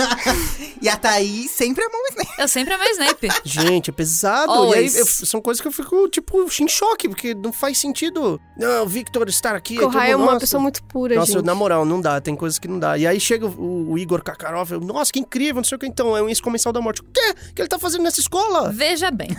E 0.81 0.89
a 0.89 0.97
Thaís 0.97 1.51
sempre 1.51 1.83
amou 1.85 2.01
o 2.01 2.07
Snape. 2.11 2.31
Eu 2.39 2.47
sempre 2.47 2.75
amei 2.75 2.91
Snape. 2.93 3.29
Gente, 3.43 3.91
é 3.91 3.93
pesado. 3.93 4.53
E 4.73 4.75
aí, 4.75 4.85
eu- 4.87 5.07
são 5.07 5.41
coisas 5.41 5.61
que 5.61 5.67
eu 5.67 5.73
fico, 5.73 6.09
tipo, 6.09 6.47
em 6.61 6.69
choque, 6.69 7.09
porque 7.09 7.35
não 7.35 7.53
faz 7.53 7.79
sentido. 7.79 8.41
Não, 8.57 8.85
o 8.85 8.87
Victor 8.89 9.29
estar 9.29 9.57
aqui. 9.57 9.77
Corrai 9.77 10.13
é 10.13 10.15
mundo, 10.15 10.23
uma 10.27 10.33
nossa. 10.35 10.41
pessoa 10.41 10.63
muito 10.63 10.83
pura, 10.85 11.17
Nossa, 11.17 11.33
gente. 11.33 11.45
na 11.45 11.53
moral, 11.55 11.85
não 11.85 12.01
dá, 12.01 12.21
tem 12.21 12.37
coisas 12.37 12.61
que 12.61 12.69
não 12.69 12.79
dá. 12.79 12.97
E 12.97 13.09
aí 13.09 13.19
chega 13.19 13.47
o, 13.47 13.91
o 13.91 13.99
Igor 13.99 14.23
Kakarov, 14.23 14.71
eu, 14.71 14.81
nossa, 14.81 15.13
que 15.13 15.19
incrível, 15.19 15.57
não 15.57 15.65
sei 15.65 15.75
o 15.75 15.79
que 15.81 15.87
então, 15.87 16.17
é 16.17 16.23
um 16.23 16.29
ex-comensal 16.29 16.73
da 16.73 16.81
morte. 16.81 17.01
O 17.01 17.05
quê? 17.13 17.35
O 17.51 17.55
que 17.55 17.63
ele 17.63 17.69
tá 17.69 17.78
fazendo 17.79 18.03
nessa 18.03 18.21
escola? 18.21 18.71
Veja 18.73 19.11
bem. 19.11 19.29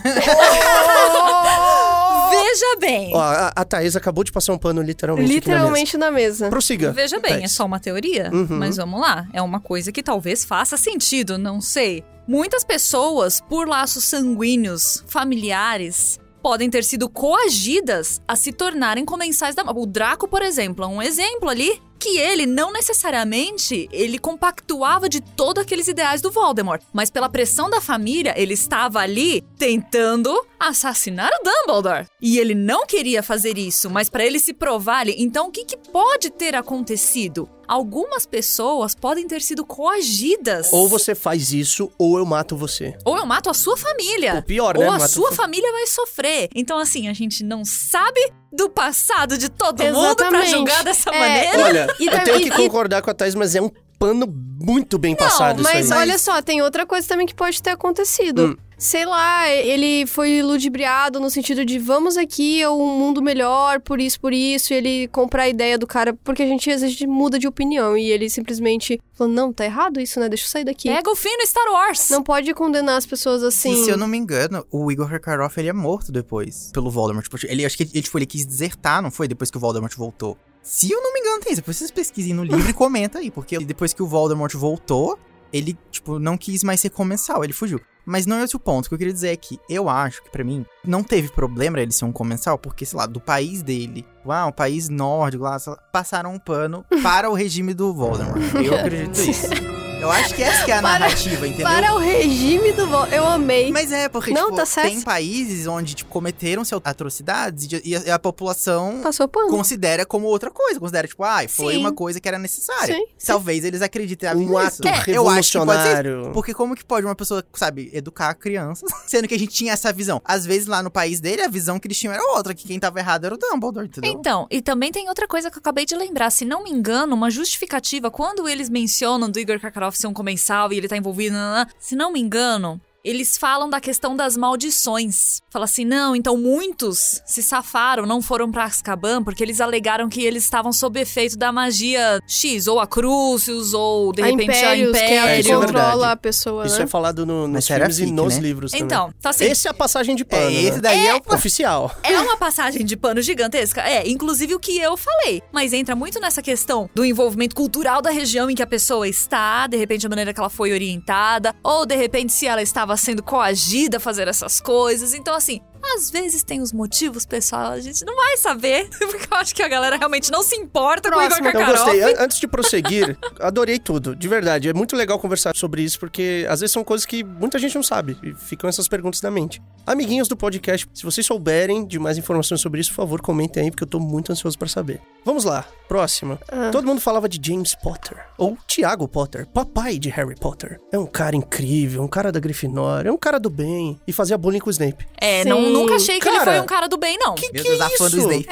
Veja 2.30 2.76
bem. 2.78 3.10
Ó, 3.14 3.20
a, 3.20 3.52
a 3.54 3.64
Thaís 3.64 3.96
acabou 3.96 4.22
de 4.24 4.32
passar 4.32 4.52
um 4.52 4.58
pano 4.58 4.82
literalmente, 4.82 5.26
aqui 5.38 5.48
na 5.48 5.54
Literalmente 5.56 5.96
na 5.96 6.10
mesa. 6.10 6.48
Prossiga. 6.48 6.92
Veja 6.92 7.18
bem, 7.18 7.32
é 7.32 7.38
Thaís. 7.40 7.52
só 7.52 7.64
uma 7.64 7.80
teoria, 7.80 8.30
Uhum. 8.32 8.46
mas 8.58 8.76
vamos 8.76 9.00
lá. 9.00 9.26
É 9.32 9.42
uma 9.42 9.60
coisa 9.60 9.90
que 9.92 10.02
talvez 10.02 10.44
faça 10.44 10.76
sentido, 10.76 11.38
não 11.38 11.60
sei. 11.60 12.04
Muitas 12.26 12.62
pessoas, 12.62 13.40
por 13.40 13.66
laços 13.66 14.04
sanguíneos, 14.04 15.02
familiares, 15.08 16.18
podem 16.42 16.70
ter 16.70 16.84
sido 16.84 17.08
coagidas 17.08 18.20
a 18.26 18.36
se 18.36 18.52
tornarem 18.52 19.04
comensais 19.04 19.54
da... 19.54 19.62
O 19.64 19.84
Draco, 19.86 20.28
por 20.28 20.42
exemplo, 20.42 20.84
é 20.84 20.88
um 20.88 21.02
exemplo 21.02 21.48
ali. 21.48 21.80
Que 22.00 22.18
ele 22.18 22.46
não 22.46 22.72
necessariamente 22.72 23.86
ele 23.92 24.18
compactuava 24.18 25.08
de 25.08 25.20
todos 25.20 25.62
aqueles 25.62 25.86
ideais 25.86 26.22
do 26.22 26.30
Voldemort, 26.30 26.82
mas 26.92 27.10
pela 27.10 27.28
pressão 27.28 27.68
da 27.68 27.80
família, 27.80 28.34
ele 28.36 28.54
estava 28.54 29.00
ali 29.00 29.42
tentando 29.58 30.44
assassinar 30.58 31.30
o 31.30 31.44
Dumbledore. 31.44 32.06
E 32.20 32.38
ele 32.38 32.54
não 32.54 32.86
queria 32.86 33.22
fazer 33.22 33.58
isso, 33.58 33.90
mas 33.90 34.08
para 34.08 34.24
ele 34.24 34.40
se 34.40 34.54
provar, 34.54 35.06
então 35.08 35.48
o 35.48 35.50
que, 35.50 35.64
que 35.64 35.76
pode 35.76 36.30
ter 36.30 36.54
acontecido? 36.54 37.48
Algumas 37.68 38.26
pessoas 38.26 38.96
podem 38.96 39.28
ter 39.28 39.40
sido 39.40 39.64
coagidas. 39.64 40.72
Ou 40.72 40.88
você 40.88 41.14
faz 41.14 41.52
isso, 41.52 41.88
ou 41.96 42.18
eu 42.18 42.26
mato 42.26 42.56
você. 42.56 42.96
Ou 43.04 43.16
eu 43.16 43.24
mato 43.24 43.48
a 43.48 43.54
sua 43.54 43.76
família. 43.76 44.38
O 44.38 44.42
pior, 44.42 44.76
Ou 44.76 44.82
né? 44.82 44.88
a 44.88 44.92
Mata 44.94 45.06
sua 45.06 45.30
família 45.30 45.70
vai 45.70 45.86
sofrer. 45.86 46.48
Então, 46.52 46.78
assim, 46.78 47.06
a 47.06 47.12
gente 47.12 47.44
não 47.44 47.64
sabe 47.64 48.20
do 48.52 48.68
passado 48.68 49.38
de 49.38 49.48
todo 49.48 49.82
mundo 49.84 50.16
pra 50.16 50.28
Exatamente. 50.28 50.50
julgar 50.50 50.82
dessa 50.84 51.10
É, 51.10 51.18
maneira. 51.18 51.64
Olha, 51.64 51.86
E 52.00 52.06
eu 52.06 52.24
tenho 52.24 52.40
e- 52.40 52.42
que 52.44 52.50
concordar 52.50 53.00
com 53.02 53.10
a 53.10 53.14
Thaís, 53.14 53.34
mas 53.34 53.54
é 53.54 53.60
um 53.62 53.70
pano 53.98 54.26
muito 54.26 54.98
bem 54.98 55.14
passado 55.14 55.62
Mas 55.62 55.84
isso 55.84 55.94
aí. 55.94 56.00
olha 56.00 56.18
só, 56.18 56.40
tem 56.42 56.60
outra 56.62 56.84
coisa 56.86 57.06
também 57.06 57.26
que 57.26 57.34
pode 57.34 57.62
ter 57.62 57.70
acontecido. 57.70 58.46
Hum. 58.46 58.56
Sei 58.80 59.04
lá, 59.04 59.46
ele 59.46 60.06
foi 60.06 60.40
ludibriado 60.42 61.20
no 61.20 61.28
sentido 61.28 61.66
de 61.66 61.78
vamos 61.78 62.16
aqui 62.16 62.62
a 62.62 62.72
um 62.72 62.98
mundo 62.98 63.20
melhor, 63.20 63.78
por 63.78 64.00
isso, 64.00 64.18
por 64.18 64.32
isso, 64.32 64.72
e 64.72 64.76
ele 64.76 65.08
comprar 65.08 65.42
a 65.42 65.48
ideia 65.50 65.76
do 65.76 65.86
cara, 65.86 66.14
porque 66.24 66.42
a 66.42 66.46
gente 66.46 66.70
às 66.70 66.80
vezes 66.80 66.98
muda 67.02 67.38
de 67.38 67.46
opinião 67.46 67.94
e 67.94 68.10
ele 68.10 68.30
simplesmente 68.30 68.98
falou: 69.12 69.30
não, 69.30 69.52
tá 69.52 69.66
errado 69.66 70.00
isso, 70.00 70.18
né? 70.18 70.30
Deixa 70.30 70.46
eu 70.46 70.48
sair 70.48 70.64
daqui. 70.64 70.88
Pega 70.88 71.10
o 71.10 71.14
fim 71.14 71.36
no 71.36 71.46
Star 71.46 71.70
Wars. 71.70 72.08
Não 72.08 72.22
pode 72.22 72.54
condenar 72.54 72.96
as 72.96 73.04
pessoas 73.04 73.42
assim. 73.42 73.82
E 73.82 73.84
se 73.84 73.90
eu 73.90 73.98
não 73.98 74.08
me 74.08 74.16
engano, 74.16 74.66
o 74.70 74.90
Igor 74.90 75.10
Karkaroff, 75.10 75.60
ele 75.60 75.68
é 75.68 75.74
morto 75.74 76.10
depois 76.10 76.70
pelo 76.72 76.90
Voldemort. 76.90 77.24
Tipo, 77.24 77.36
ele, 77.46 77.66
acho 77.66 77.76
que 77.76 77.82
ele, 77.82 78.00
tipo, 78.00 78.16
ele 78.16 78.24
quis 78.24 78.46
desertar, 78.46 79.02
não 79.02 79.10
foi? 79.10 79.28
Depois 79.28 79.50
que 79.50 79.58
o 79.58 79.60
Voldemort 79.60 79.94
voltou. 79.94 80.38
Se 80.62 80.90
eu 80.90 81.02
não 81.02 81.12
me 81.12 81.20
engano, 81.20 81.40
tem 81.40 81.52
isso. 81.52 81.60
Depois 81.60 81.76
vocês 81.76 81.90
pesquisem 81.90 82.32
no 82.32 82.44
livro 82.44 82.70
e 82.70 82.72
comentem 82.72 83.20
aí. 83.20 83.30
Porque 83.30 83.58
depois 83.58 83.92
que 83.92 84.02
o 84.02 84.06
Voldemort 84.06 84.54
voltou, 84.54 85.18
ele, 85.52 85.76
tipo, 85.90 86.18
não 86.18 86.36
quis 86.36 86.62
mais 86.62 86.80
ser 86.80 86.90
comensal, 86.90 87.44
ele 87.44 87.52
fugiu. 87.52 87.80
Mas 88.04 88.26
não 88.26 88.38
é 88.38 88.44
esse 88.44 88.56
o 88.56 88.58
ponto. 88.58 88.86
O 88.86 88.88
que 88.88 88.94
eu 88.94 88.98
queria 88.98 89.12
dizer 89.12 89.28
é 89.28 89.36
que 89.36 89.58
eu 89.68 89.88
acho 89.88 90.22
que, 90.22 90.30
pra 90.30 90.42
mim, 90.42 90.64
não 90.84 91.02
teve 91.02 91.28
problema 91.28 91.78
ele 91.80 91.92
ser 91.92 92.04
um 92.04 92.12
comensal, 92.12 92.58
porque, 92.58 92.84
sei 92.84 92.98
lá, 92.98 93.06
do 93.06 93.20
país 93.20 93.62
dele, 93.62 94.06
ah, 94.26 94.46
um 94.46 94.52
país 94.52 94.88
nórdico 94.88 95.44
lá, 95.44 95.58
passaram 95.92 96.32
um 96.34 96.38
pano 96.38 96.84
para 97.02 97.30
o 97.30 97.34
regime 97.34 97.74
do 97.74 97.92
Voldemort. 97.94 98.40
Eu 98.54 98.74
acredito 98.74 99.18
isso. 99.20 99.79
Eu 100.00 100.10
acho 100.10 100.34
que 100.34 100.42
essa 100.42 100.64
que 100.64 100.70
é 100.72 100.78
a 100.78 100.82
Para- 100.82 100.98
narrativa, 101.00 101.46
entendeu? 101.46 101.66
Para 101.66 101.94
o 101.94 101.98
regime 101.98 102.72
do 102.72 102.86
Vol... 102.86 103.04
Eu 103.06 103.26
amei. 103.26 103.70
Mas 103.70 103.92
é, 103.92 104.08
porque, 104.08 104.30
Não, 104.32 104.46
tipo, 104.46 104.56
tá 104.56 104.64
certo. 104.66 104.88
tem 104.88 105.00
países 105.02 105.66
onde, 105.66 105.94
tipo, 105.94 106.10
cometeram-se 106.10 106.74
atrocidades 106.82 107.68
e, 107.84 107.94
a, 107.94 108.00
e 108.00 108.10
a 108.10 108.18
população 108.18 109.00
Passou 109.02 109.28
pano. 109.28 109.48
considera 109.50 110.06
como 110.06 110.26
outra 110.26 110.50
coisa. 110.50 110.80
Considera, 110.80 111.06
tipo, 111.06 111.22
ai, 111.22 111.48
foi 111.48 111.74
Sim. 111.74 111.80
uma 111.80 111.92
coisa 111.92 112.18
que 112.18 112.26
era 112.26 112.38
necessária. 112.38 112.94
Sim, 112.94 113.04
sim. 113.18 113.26
Talvez 113.26 113.62
eles 113.64 113.82
acreditem 113.82 114.30
Um 114.36 114.56
ato 114.56 114.86
É, 114.88 115.02
eu 115.08 115.28
acho 115.28 115.52
que 115.52 115.58
pode 115.66 115.82
ser. 115.82 115.88
revolucionário. 115.88 116.30
Porque 116.32 116.54
como 116.54 116.74
que 116.74 116.84
pode 116.84 117.04
uma 117.06 117.14
pessoa, 117.14 117.44
sabe, 117.54 117.90
educar 117.92 118.32
crianças, 118.34 118.88
sendo 119.06 119.28
que 119.28 119.34
a 119.34 119.38
gente 119.38 119.52
tinha 119.52 119.72
essa 119.74 119.92
visão? 119.92 120.20
Às 120.24 120.46
vezes 120.46 120.66
lá 120.66 120.82
no 120.82 120.90
país 120.90 121.20
dele, 121.20 121.42
a 121.42 121.48
visão 121.48 121.78
que 121.78 121.86
eles 121.86 121.98
tinham 121.98 122.14
era 122.14 122.22
outra, 122.36 122.54
que 122.54 122.66
quem 122.66 122.78
tava 122.80 122.98
errado 122.98 123.26
era 123.26 123.34
o 123.34 123.38
Dumbledore, 123.38 123.86
entendeu? 123.86 124.10
Então, 124.10 124.46
e 124.50 124.62
também 124.62 124.90
tem 124.90 125.08
outra 125.10 125.28
coisa 125.28 125.50
que 125.50 125.58
eu 125.58 125.60
acabei 125.60 125.84
de 125.84 125.94
lembrar. 125.94 126.30
Se 126.30 126.44
não 126.46 126.64
me 126.64 126.70
engano, 126.70 127.14
uma 127.14 127.30
justificativa, 127.30 128.10
quando 128.10 128.48
eles 128.48 128.68
mencionam 128.70 129.28
do 129.30 129.38
Igor 129.38 129.58
Ser 129.96 130.06
um 130.06 130.14
comensal 130.14 130.72
e 130.72 130.76
ele 130.76 130.88
tá 130.88 130.96
envolvido, 130.96 131.36
se 131.78 131.96
não 131.96 132.12
me 132.12 132.20
engano, 132.20 132.80
eles 133.04 133.38
falam 133.38 133.68
da 133.70 133.80
questão 133.80 134.14
das 134.14 134.36
maldições. 134.36 135.40
Fala 135.50 135.64
assim, 135.64 135.84
não, 135.84 136.14
então 136.14 136.36
muitos 136.36 137.20
se 137.26 137.42
safaram, 137.42 138.06
não 138.06 138.20
foram 138.22 138.50
pra 138.50 138.64
Azkaban, 138.64 139.22
porque 139.22 139.42
eles 139.42 139.60
alegaram 139.60 140.08
que 140.08 140.22
eles 140.24 140.44
estavam 140.44 140.72
sob 140.72 141.00
efeito 141.00 141.36
da 141.36 141.50
magia 141.50 142.20
X, 142.26 142.66
ou 142.66 142.78
a 142.78 142.86
Crucius, 142.86 143.72
ou 143.74 144.12
de 144.12 144.22
a 144.22 144.26
repente 144.26 144.50
a 144.50 144.76
Impérios, 144.76 144.92
que 144.92 144.98
é 145.04 145.18
a 145.18 145.22
que 145.34 145.40
isso 145.40 145.48
é 145.50 145.52
Império. 145.54 145.66
controla 145.74 146.12
a 146.12 146.16
pessoa, 146.16 146.66
Isso 146.66 146.78
né? 146.78 146.84
é 146.84 146.86
falado 146.86 147.24
no- 147.26 147.48
nos 147.48 147.66
filmes 147.66 147.98
e 147.98 148.06
nos 148.06 148.36
né? 148.36 148.40
livros 148.42 148.70
também. 148.72 148.84
Então, 148.86 149.12
tá 149.20 149.30
assim. 149.30 149.44
Esse 149.44 149.66
é 149.66 149.70
a 149.70 149.74
passagem 149.74 150.14
de 150.14 150.24
pano, 150.24 150.42
É, 150.50 150.52
esse 150.52 150.72
né? 150.76 150.80
daí 150.80 151.06
é, 151.08 151.14
o... 151.16 151.20
Oficial. 151.34 151.90
É 152.02 152.18
uma 152.20 152.36
passagem 152.36 152.84
de 152.84 152.96
pano 152.96 153.22
gigantesca? 153.22 153.80
É, 153.82 154.08
inclusive 154.08 154.54
o 154.54 154.60
que 154.60 154.78
eu 154.78 154.96
falei. 154.96 155.42
Mas 155.52 155.72
entra 155.72 155.96
muito 155.96 156.20
nessa 156.20 156.42
questão 156.42 156.88
do 156.94 157.04
envolvimento 157.04 157.54
cultural 157.56 158.02
da 158.02 158.10
região 158.10 158.50
em 158.50 158.54
que 158.54 158.62
a 158.62 158.66
pessoa 158.66 159.08
está, 159.08 159.66
de 159.66 159.76
repente 159.76 160.06
a 160.06 160.08
maneira 160.08 160.32
que 160.34 160.40
ela 160.40 160.50
foi 160.50 160.72
orientada, 160.72 161.54
ou 161.62 161.86
de 161.86 161.96
repente 161.96 162.32
se 162.32 162.46
ela 162.46 162.62
estava 162.62 162.89
sendo 162.96 163.22
coagida 163.22 163.96
a 163.96 164.00
fazer 164.00 164.28
essas 164.28 164.60
coisas. 164.60 165.14
Então, 165.14 165.34
assim, 165.34 165.60
às 165.96 166.10
vezes 166.10 166.42
tem 166.42 166.60
os 166.60 166.72
motivos, 166.72 167.24
pessoal, 167.26 167.72
a 167.72 167.80
gente 167.80 168.04
não 168.04 168.14
vai 168.16 168.36
saber, 168.36 168.88
porque 168.98 169.26
eu 169.32 169.36
acho 169.38 169.54
que 169.54 169.62
a 169.62 169.68
galera 169.68 169.96
realmente 169.96 170.30
não 170.30 170.42
se 170.42 170.56
importa 170.56 171.10
com 171.10 171.18
o 171.18 171.22
Igor 171.22 171.38
Próximo. 171.38 171.60
Eu 171.60 171.66
gostei. 171.66 172.02
An- 172.02 172.16
Antes 172.24 172.38
de 172.40 172.46
prosseguir, 172.48 173.18
adorei 173.40 173.78
tudo. 173.78 174.14
De 174.14 174.28
verdade. 174.28 174.68
É 174.68 174.74
muito 174.74 174.94
legal 174.96 175.18
conversar 175.18 175.54
sobre 175.56 175.82
isso, 175.82 175.98
porque 175.98 176.46
às 176.48 176.60
vezes 176.60 176.72
são 176.72 176.84
coisas 176.84 177.04
que 177.06 177.22
muita 177.24 177.58
gente 177.58 177.74
não 177.74 177.82
sabe. 177.82 178.16
E 178.22 178.34
ficam 178.34 178.68
essas 178.68 178.88
perguntas 178.88 179.20
na 179.22 179.30
mente. 179.30 179.60
Amiguinhos 179.86 180.28
do 180.28 180.36
podcast, 180.36 180.86
se 180.94 181.02
vocês 181.04 181.26
souberem 181.26 181.84
de 181.86 181.98
mais 181.98 182.18
informações 182.18 182.60
sobre 182.60 182.80
isso, 182.80 182.90
por 182.90 182.96
favor, 182.96 183.20
comentem 183.20 183.64
aí, 183.64 183.70
porque 183.70 183.82
eu 183.84 183.88
tô 183.88 183.98
muito 183.98 184.30
ansioso 184.30 184.58
pra 184.58 184.68
saber. 184.68 185.00
Vamos 185.24 185.44
lá. 185.44 185.64
Próxima. 185.88 186.38
Ah. 186.48 186.70
Todo 186.70 186.86
mundo 186.86 187.00
falava 187.00 187.28
de 187.28 187.40
James 187.44 187.74
Potter. 187.74 188.18
Ou 188.38 188.56
Tiago 188.66 189.08
Potter, 189.08 189.46
papai 189.46 189.98
de 189.98 190.08
Harry 190.10 190.34
Potter. 190.36 190.78
É 190.92 190.98
um 190.98 191.06
cara 191.06 191.34
incrível, 191.34 192.02
um 192.02 192.08
cara 192.08 192.30
da 192.30 192.38
Grifinória, 192.38 193.08
é 193.08 193.12
um 193.12 193.16
cara 193.18 193.40
do 193.40 193.50
bem. 193.50 193.98
E 194.06 194.12
fazia 194.12 194.38
bullying 194.38 194.60
com 194.60 194.68
o 194.68 194.70
Snape. 194.70 195.06
É, 195.20 195.42
Sim. 195.42 195.48
não, 195.48 195.69
nunca 195.72 195.94
achei 195.94 196.18
que 196.20 196.28
ele 196.28 196.38
Cara, 196.38 196.50
foi 196.52 196.60
um 196.60 196.66
cara 196.66 196.88
do 196.88 196.96
bem, 196.96 197.16
não. 197.18 197.34
Meu 197.34 197.50
que 197.50 197.50
Deus, 197.50 197.80
é 197.80 197.84
a 197.84 197.90
fã 197.90 198.10
do 198.10 198.18
isso? 198.18 198.30
Snape. 198.30 198.48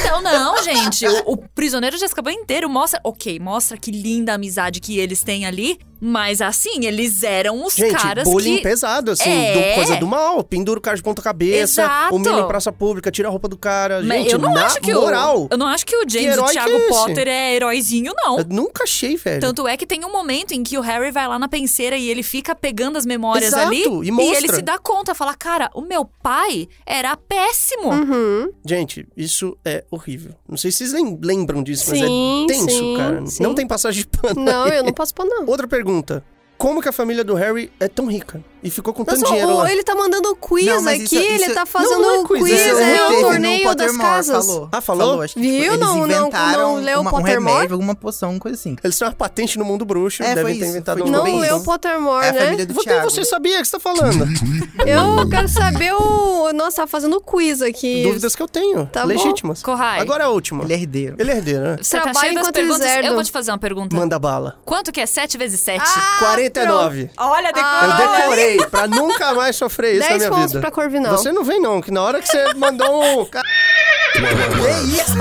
Então, 0.00 0.20
não, 0.22 0.62
gente. 0.62 1.06
O, 1.06 1.32
o 1.32 1.36
Prisioneiro 1.36 1.96
de 1.96 2.04
Azkaban 2.04 2.32
inteiro 2.32 2.68
mostra. 2.68 3.00
Ok, 3.04 3.38
mostra 3.38 3.76
que 3.76 3.90
linda 3.90 4.34
amizade 4.34 4.80
que 4.80 4.98
eles 4.98 5.22
têm 5.22 5.46
ali. 5.46 5.78
Mas 6.06 6.42
assim, 6.42 6.84
eles 6.84 7.22
eram 7.22 7.64
os 7.64 7.74
Gente, 7.74 7.94
caras 7.96 8.24
bullying 8.24 8.56
que. 8.56 8.62
pesado, 8.62 9.10
assim, 9.12 9.30
É. 9.30 9.52
do- 9.70 9.74
coisa 9.74 9.96
do 9.96 10.06
mal. 10.06 10.44
Pendura 10.44 10.78
o 10.78 10.82
cara 10.82 10.96
de 10.98 11.02
ponta 11.02 11.22
cabeça, 11.22 11.82
Exato. 11.82 12.14
humilha 12.14 12.40
em 12.40 12.46
praça 12.46 12.70
pública, 12.70 13.10
tira 13.10 13.28
a 13.28 13.30
roupa 13.30 13.48
do 13.48 13.56
cara. 13.56 14.02
Mas 14.02 14.18
Gente, 14.24 14.32
eu 14.34 14.38
não 14.38 14.52
na 14.52 14.66
acho 14.66 14.80
que 14.80 14.92
moral, 14.92 15.44
o. 15.44 15.48
Eu 15.50 15.56
não 15.56 15.66
acho 15.66 15.86
que 15.86 15.96
o 15.96 16.04
James, 16.06 16.26
herói 16.32 16.44
o 16.44 16.46
que 16.48 16.52
Thiago 16.52 16.70
é? 16.70 16.88
Potter 16.88 17.28
é 17.28 17.54
heróizinho, 17.54 18.12
não. 18.16 18.38
eu 18.38 18.44
nunca 18.50 18.84
achei, 18.84 19.16
velho. 19.16 19.40
Tanto 19.40 19.66
é 19.66 19.76
que 19.78 19.86
tem 19.86 20.04
um 20.04 20.12
momento 20.12 20.52
em 20.52 20.62
que 20.62 20.76
o 20.76 20.82
Harry 20.82 21.10
vai 21.10 21.26
lá 21.26 21.38
na 21.38 21.48
penseira 21.48 21.96
e 21.96 22.10
ele 22.10 22.22
fica 22.22 22.54
pegando 22.54 22.98
as 22.98 23.06
memórias 23.06 23.48
Exato, 23.48 23.66
ali. 23.68 23.82
e 24.06 24.10
mostra. 24.10 24.36
ele 24.36 24.52
se 24.52 24.60
dá 24.62 24.78
conta, 24.78 25.14
fala: 25.14 25.34
Cara, 25.34 25.70
o 25.74 25.80
meu 25.80 26.04
pai 26.22 26.68
era 26.84 27.16
péssimo. 27.16 27.88
Uhum. 27.90 28.52
Gente, 28.64 29.06
isso 29.16 29.56
é 29.64 29.84
horrível. 29.90 30.32
Não 30.46 30.58
sei 30.58 30.70
se 30.70 30.78
vocês 30.78 30.92
lem- 30.92 31.18
lembram 31.22 31.62
disso, 31.62 31.86
mas 31.88 31.98
Sim, 32.00 32.44
é 32.44 32.46
tenso, 32.46 32.68
sim, 32.68 32.96
cara. 32.98 33.26
sim. 33.26 33.42
Não 33.42 33.54
tem 33.54 33.66
passagem 33.66 34.02
de 34.02 34.08
pano. 34.18 34.44
Não, 34.44 34.64
aí. 34.64 34.76
eu 34.78 34.84
não 34.84 34.92
posso 34.92 35.14
pôr, 35.14 35.24
não. 35.24 35.46
Outra 35.46 35.66
pergunta 35.66 35.93
pergunta. 36.02 36.33
Como 36.56 36.80
que 36.80 36.88
a 36.88 36.92
família 36.92 37.24
do 37.24 37.34
Harry 37.34 37.70
é 37.80 37.88
tão 37.88 38.06
rica? 38.06 38.42
E 38.62 38.70
ficou 38.70 38.94
com 38.94 39.04
tanto 39.04 39.20
Nossa, 39.20 39.32
dinheiro 39.32 39.52
o- 39.52 39.58
lá? 39.58 39.70
ele 39.70 39.82
tá 39.82 39.94
mandando 39.94 40.34
quiz 40.36 40.64
Não, 40.64 40.80
mas 40.80 40.94
aqui, 40.94 41.16
isso- 41.16 41.16
ele 41.16 41.44
isso- 41.44 41.52
tá 41.52 41.60
Não, 41.60 41.66
fazendo 41.66 42.00
não 42.00 42.24
é 42.24 42.26
quiz, 42.26 42.42
quiz, 42.44 42.52
é, 42.60 42.96
é- 42.96 43.08
o 43.08 43.20
torneio 43.20 43.74
das 43.74 43.96
casas. 43.98 44.46
Falou. 44.46 44.68
Ah, 44.72 44.80
falou? 44.80 45.20
acho 45.20 45.34
que, 45.34 45.40
tipo, 45.42 45.52
Viu? 45.52 45.64
eles 45.74 45.78
Não- 45.80 45.98
não- 45.98 46.06
inventaram 46.06 46.62
não 46.76 46.82
leu 46.82 47.00
uma, 47.02 47.10
um 47.10 47.12
Pottermore? 47.18 47.52
remédio, 47.56 47.74
alguma 47.74 47.94
poção, 47.94 48.30
uma 48.30 48.40
coisa 48.40 48.58
assim. 48.58 48.74
Eles 48.82 48.98
têm 48.98 49.06
uma 49.06 49.12
patente 49.14 49.58
no 49.58 49.66
mundo 49.66 49.84
bruxo, 49.84 50.22
É, 50.22 50.34
devem 50.34 50.54
ter 50.54 50.60
isso, 50.62 50.70
inventado 50.70 50.98
foi 50.98 51.02
um 51.10 51.12
tipo 51.12 51.26
Não 51.26 51.38
leu. 51.38 51.60
Pottermore, 51.62 52.24
É 52.24 52.28
a 52.30 52.32
né? 52.32 52.40
família 52.40 52.66
do 52.66 52.74
Thiago. 52.74 53.10
você 53.10 53.24
sabia 53.26 53.58
que 53.58 53.64
você 53.66 53.72
tá 53.72 53.80
falando. 53.80 54.24
Eu 54.86 55.28
quero 55.28 55.48
saber 55.48 55.92
o... 55.94 56.52
Nossa, 56.54 56.76
tá 56.82 56.86
fazendo 56.86 57.20
quiz 57.20 57.60
aqui. 57.60 58.02
Dúvidas 58.04 58.34
que 58.34 58.42
eu 58.42 58.48
tenho. 58.48 58.86
Tá 58.86 59.02
bom. 59.02 59.08
legítimas. 59.08 59.62
Corrai. 59.62 60.00
Agora 60.00 60.24
a 60.24 60.28
última. 60.30 60.64
Ele 60.64 60.72
é 60.72 60.76
herdeiro. 60.76 61.16
Ele 61.18 61.30
é 61.30 61.36
herdeiro, 61.36 61.60
né? 61.62 61.76
Você 61.82 61.98
tá 61.98 62.14
cheio 62.14 62.34
das 62.34 62.42
enquanto 62.42 62.56
eles 62.56 62.78
perguntas. 62.78 63.04
Eu 63.06 63.14
vou 63.14 63.24
te 63.24 63.30
fazer 63.32 63.50
uma 63.50 63.58
pergunta. 63.58 63.94
Manda 63.96 64.18
bala. 64.18 64.58
Quanto 64.64 64.90
que 64.92 65.00
é 65.00 65.06
7 65.06 65.36
vezes 65.36 65.60
7? 65.60 65.82
Ah, 65.84 66.18
49. 66.50 67.10
Olha, 67.16 67.50
Ah, 67.54 67.98
Eu 68.02 68.16
decorei 68.22 68.56
pra 68.66 68.86
nunca 68.86 69.32
mais 69.34 69.56
sofrer 69.56 69.92
isso 69.94 70.02
na 70.02 70.08
10 70.08 70.18
minha 70.18 70.30
pontos 70.30 70.46
vida. 70.52 70.60
pra 70.60 70.70
Corvinal. 70.70 71.16
Você 71.16 71.32
não 71.32 71.44
vem 71.44 71.60
não, 71.60 71.80
que 71.80 71.90
na 71.90 72.02
hora 72.02 72.20
que 72.20 72.28
você 72.28 72.54
mandou 72.54 73.02
um... 73.20 73.24
Ca- 73.26 73.42
que 74.14 74.96
isso? 74.96 75.14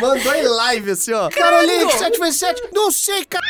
Mandou 0.00 0.34
em 0.34 0.42
live 0.42 0.90
assim, 0.90 1.12
ó. 1.12 1.28
Caroline, 1.30 1.90
7 1.92 2.18
vezes 2.18 2.36
7. 2.40 2.62
Não 2.72 2.90
sei, 2.90 3.24
cara. 3.24 3.44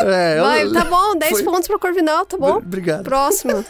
É, 0.00 0.38
eu- 0.38 0.44
Vai, 0.44 0.68
tá 0.70 0.84
bom, 0.88 1.14
10 1.16 1.32
Foi- 1.32 1.42
pontos 1.44 1.68
pra 1.68 1.78
Corvinal, 1.78 2.24
tá 2.24 2.36
bom? 2.36 2.56
Obrigado. 2.56 3.04
Próximo. 3.04 3.64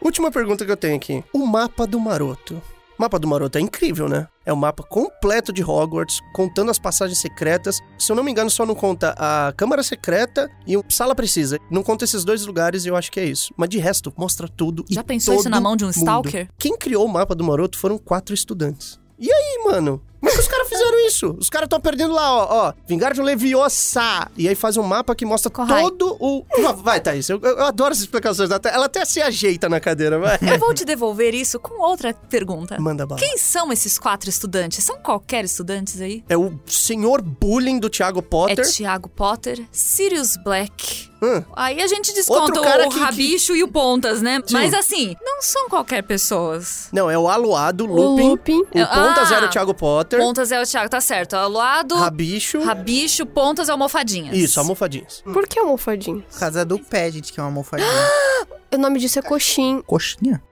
Última 0.00 0.30
pergunta 0.30 0.64
que 0.64 0.70
eu 0.72 0.76
tenho 0.76 0.96
aqui. 0.96 1.24
O 1.32 1.46
mapa 1.46 1.86
do 1.86 1.98
Maroto. 2.00 2.60
O 2.96 3.02
mapa 3.02 3.18
do 3.18 3.26
Maroto 3.26 3.58
é 3.58 3.60
incrível, 3.60 4.08
né? 4.08 4.28
É 4.46 4.52
o 4.52 4.56
mapa 4.56 4.82
completo 4.84 5.52
de 5.52 5.64
Hogwarts, 5.64 6.20
contando 6.32 6.70
as 6.70 6.78
passagens 6.78 7.18
secretas. 7.18 7.80
Se 7.98 8.12
eu 8.12 8.14
não 8.16 8.22
me 8.22 8.30
engano, 8.30 8.48
só 8.48 8.64
não 8.64 8.74
conta 8.74 9.14
a 9.18 9.52
Câmara 9.56 9.82
Secreta 9.82 10.48
e 10.66 10.76
o 10.76 10.84
Sala 10.88 11.14
Precisa. 11.14 11.58
Não 11.70 11.82
conta 11.82 12.04
esses 12.04 12.24
dois 12.24 12.46
lugares 12.46 12.84
e 12.84 12.88
eu 12.88 12.94
acho 12.96 13.10
que 13.10 13.18
é 13.18 13.24
isso. 13.24 13.52
Mas 13.56 13.68
de 13.68 13.78
resto, 13.78 14.12
mostra 14.16 14.46
tudo. 14.48 14.84
e 14.88 14.94
Já 14.94 15.02
pensou 15.02 15.34
isso 15.34 15.48
na 15.48 15.60
mão 15.60 15.74
de 15.76 15.84
um 15.84 15.88
mundo. 15.88 15.96
stalker? 15.96 16.48
Quem 16.56 16.76
criou 16.78 17.04
o 17.04 17.08
mapa 17.08 17.34
do 17.34 17.42
Maroto 17.42 17.76
foram 17.78 17.98
quatro 17.98 18.32
estudantes. 18.32 19.00
E 19.18 19.32
aí, 19.32 19.62
mano? 19.64 20.00
Como 20.20 20.30
é 20.30 20.34
que 20.34 20.40
os 20.40 20.48
caras 20.48 20.68
fizeram 20.68 20.83
isso. 21.06 21.36
Os 21.38 21.48
caras 21.48 21.66
estão 21.66 21.80
perdendo 21.80 22.14
lá, 22.14 22.32
ó, 22.32 22.68
ó. 22.68 22.72
Vingardium 22.86 23.24
Leviosa. 23.24 24.28
E 24.36 24.48
aí 24.48 24.54
faz 24.54 24.76
um 24.76 24.82
mapa 24.82 25.14
que 25.14 25.24
mostra 25.24 25.50
Corrai. 25.50 25.82
todo 25.82 26.16
o... 26.20 26.44
Vai, 26.82 27.00
Thaís. 27.00 27.28
Eu, 27.28 27.40
eu 27.40 27.64
adoro 27.64 27.92
essas 27.92 28.04
explicações. 28.04 28.50
Ela 28.50 28.86
até, 28.86 29.04
se 29.04 29.20
ajeita 29.20 29.68
na 29.68 29.80
cadeira, 29.80 30.18
vai. 30.18 30.38
Eu 30.40 30.58
vou 30.58 30.74
te 30.74 30.84
devolver 30.84 31.34
isso 31.34 31.58
com 31.58 31.82
outra 31.82 32.12
pergunta. 32.14 32.78
Manda 32.80 33.06
bala. 33.06 33.20
Quem 33.20 33.36
são 33.38 33.72
esses 33.72 33.98
quatro 33.98 34.28
estudantes? 34.28 34.84
São 34.84 34.98
qualquer 34.98 35.44
estudantes 35.44 36.00
aí? 36.00 36.24
É 36.28 36.36
o 36.36 36.58
senhor 36.66 37.22
bullying 37.22 37.78
do 37.78 37.88
Thiago 37.88 38.20
É 38.20 38.22
Potter. 38.22 38.70
Tiago 38.70 39.08
Potter, 39.08 39.64
Sirius 39.70 40.36
Black. 40.42 41.10
Hum. 41.24 41.44
Aí 41.54 41.80
a 41.80 41.86
gente 41.86 42.12
desconta 42.12 42.42
Outro 42.42 42.62
cara 42.62 42.86
o 42.86 42.90
que- 42.90 42.98
Rabicho 42.98 43.54
e 43.56 43.62
o 43.62 43.68
Pontas, 43.68 44.20
né? 44.20 44.40
Sim. 44.46 44.52
Mas 44.52 44.74
assim, 44.74 45.16
não 45.22 45.40
são 45.40 45.68
qualquer 45.68 46.02
pessoas. 46.02 46.88
Não, 46.92 47.10
é 47.10 47.16
o 47.18 47.28
Aluado, 47.28 47.84
O 47.84 47.86
Lupin. 47.86 48.28
Lupin. 48.28 48.60
O 48.60 48.86
Pontas 48.86 49.32
Ah. 49.32 49.36
era 49.36 49.46
o 49.46 49.48
Thiago 49.48 49.74
Potter. 49.74 50.18
Pontas 50.20 50.52
é 50.52 50.60
o 50.60 50.66
Thiago, 50.66 50.88
tá 50.90 51.00
certo. 51.00 51.34
Ao 51.34 51.48
lado, 51.50 51.94
Rabicho. 51.96 52.60
Rabicho, 52.62 53.24
Pontas 53.26 53.68
é 53.68 53.72
almofadinhas. 53.72 54.36
Isso, 54.36 54.58
almofadinhas. 54.60 55.22
Por 55.22 55.46
que 55.46 55.58
almofadinha? 55.58 56.22
Por 56.30 56.38
causa 56.38 56.64
do 56.64 56.78
pé, 56.78 57.10
gente, 57.10 57.32
que 57.32 57.40
é 57.40 57.42
uma 57.42 57.48
almofadinha. 57.48 57.88
O 58.74 58.76
nome 58.76 58.98
disso 58.98 59.20
é 59.20 59.22
coxim. 59.22 59.80
Coxinha? 59.86 60.42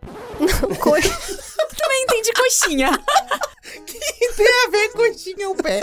Co... 0.79 0.93
Também 0.93 1.03
entendi 2.03 2.33
coxinha. 2.33 2.91
Tem 4.37 4.47
a 4.67 4.71
ver 4.71 4.89
coxinha 4.93 5.49
o 5.51 5.55
pé. 5.55 5.81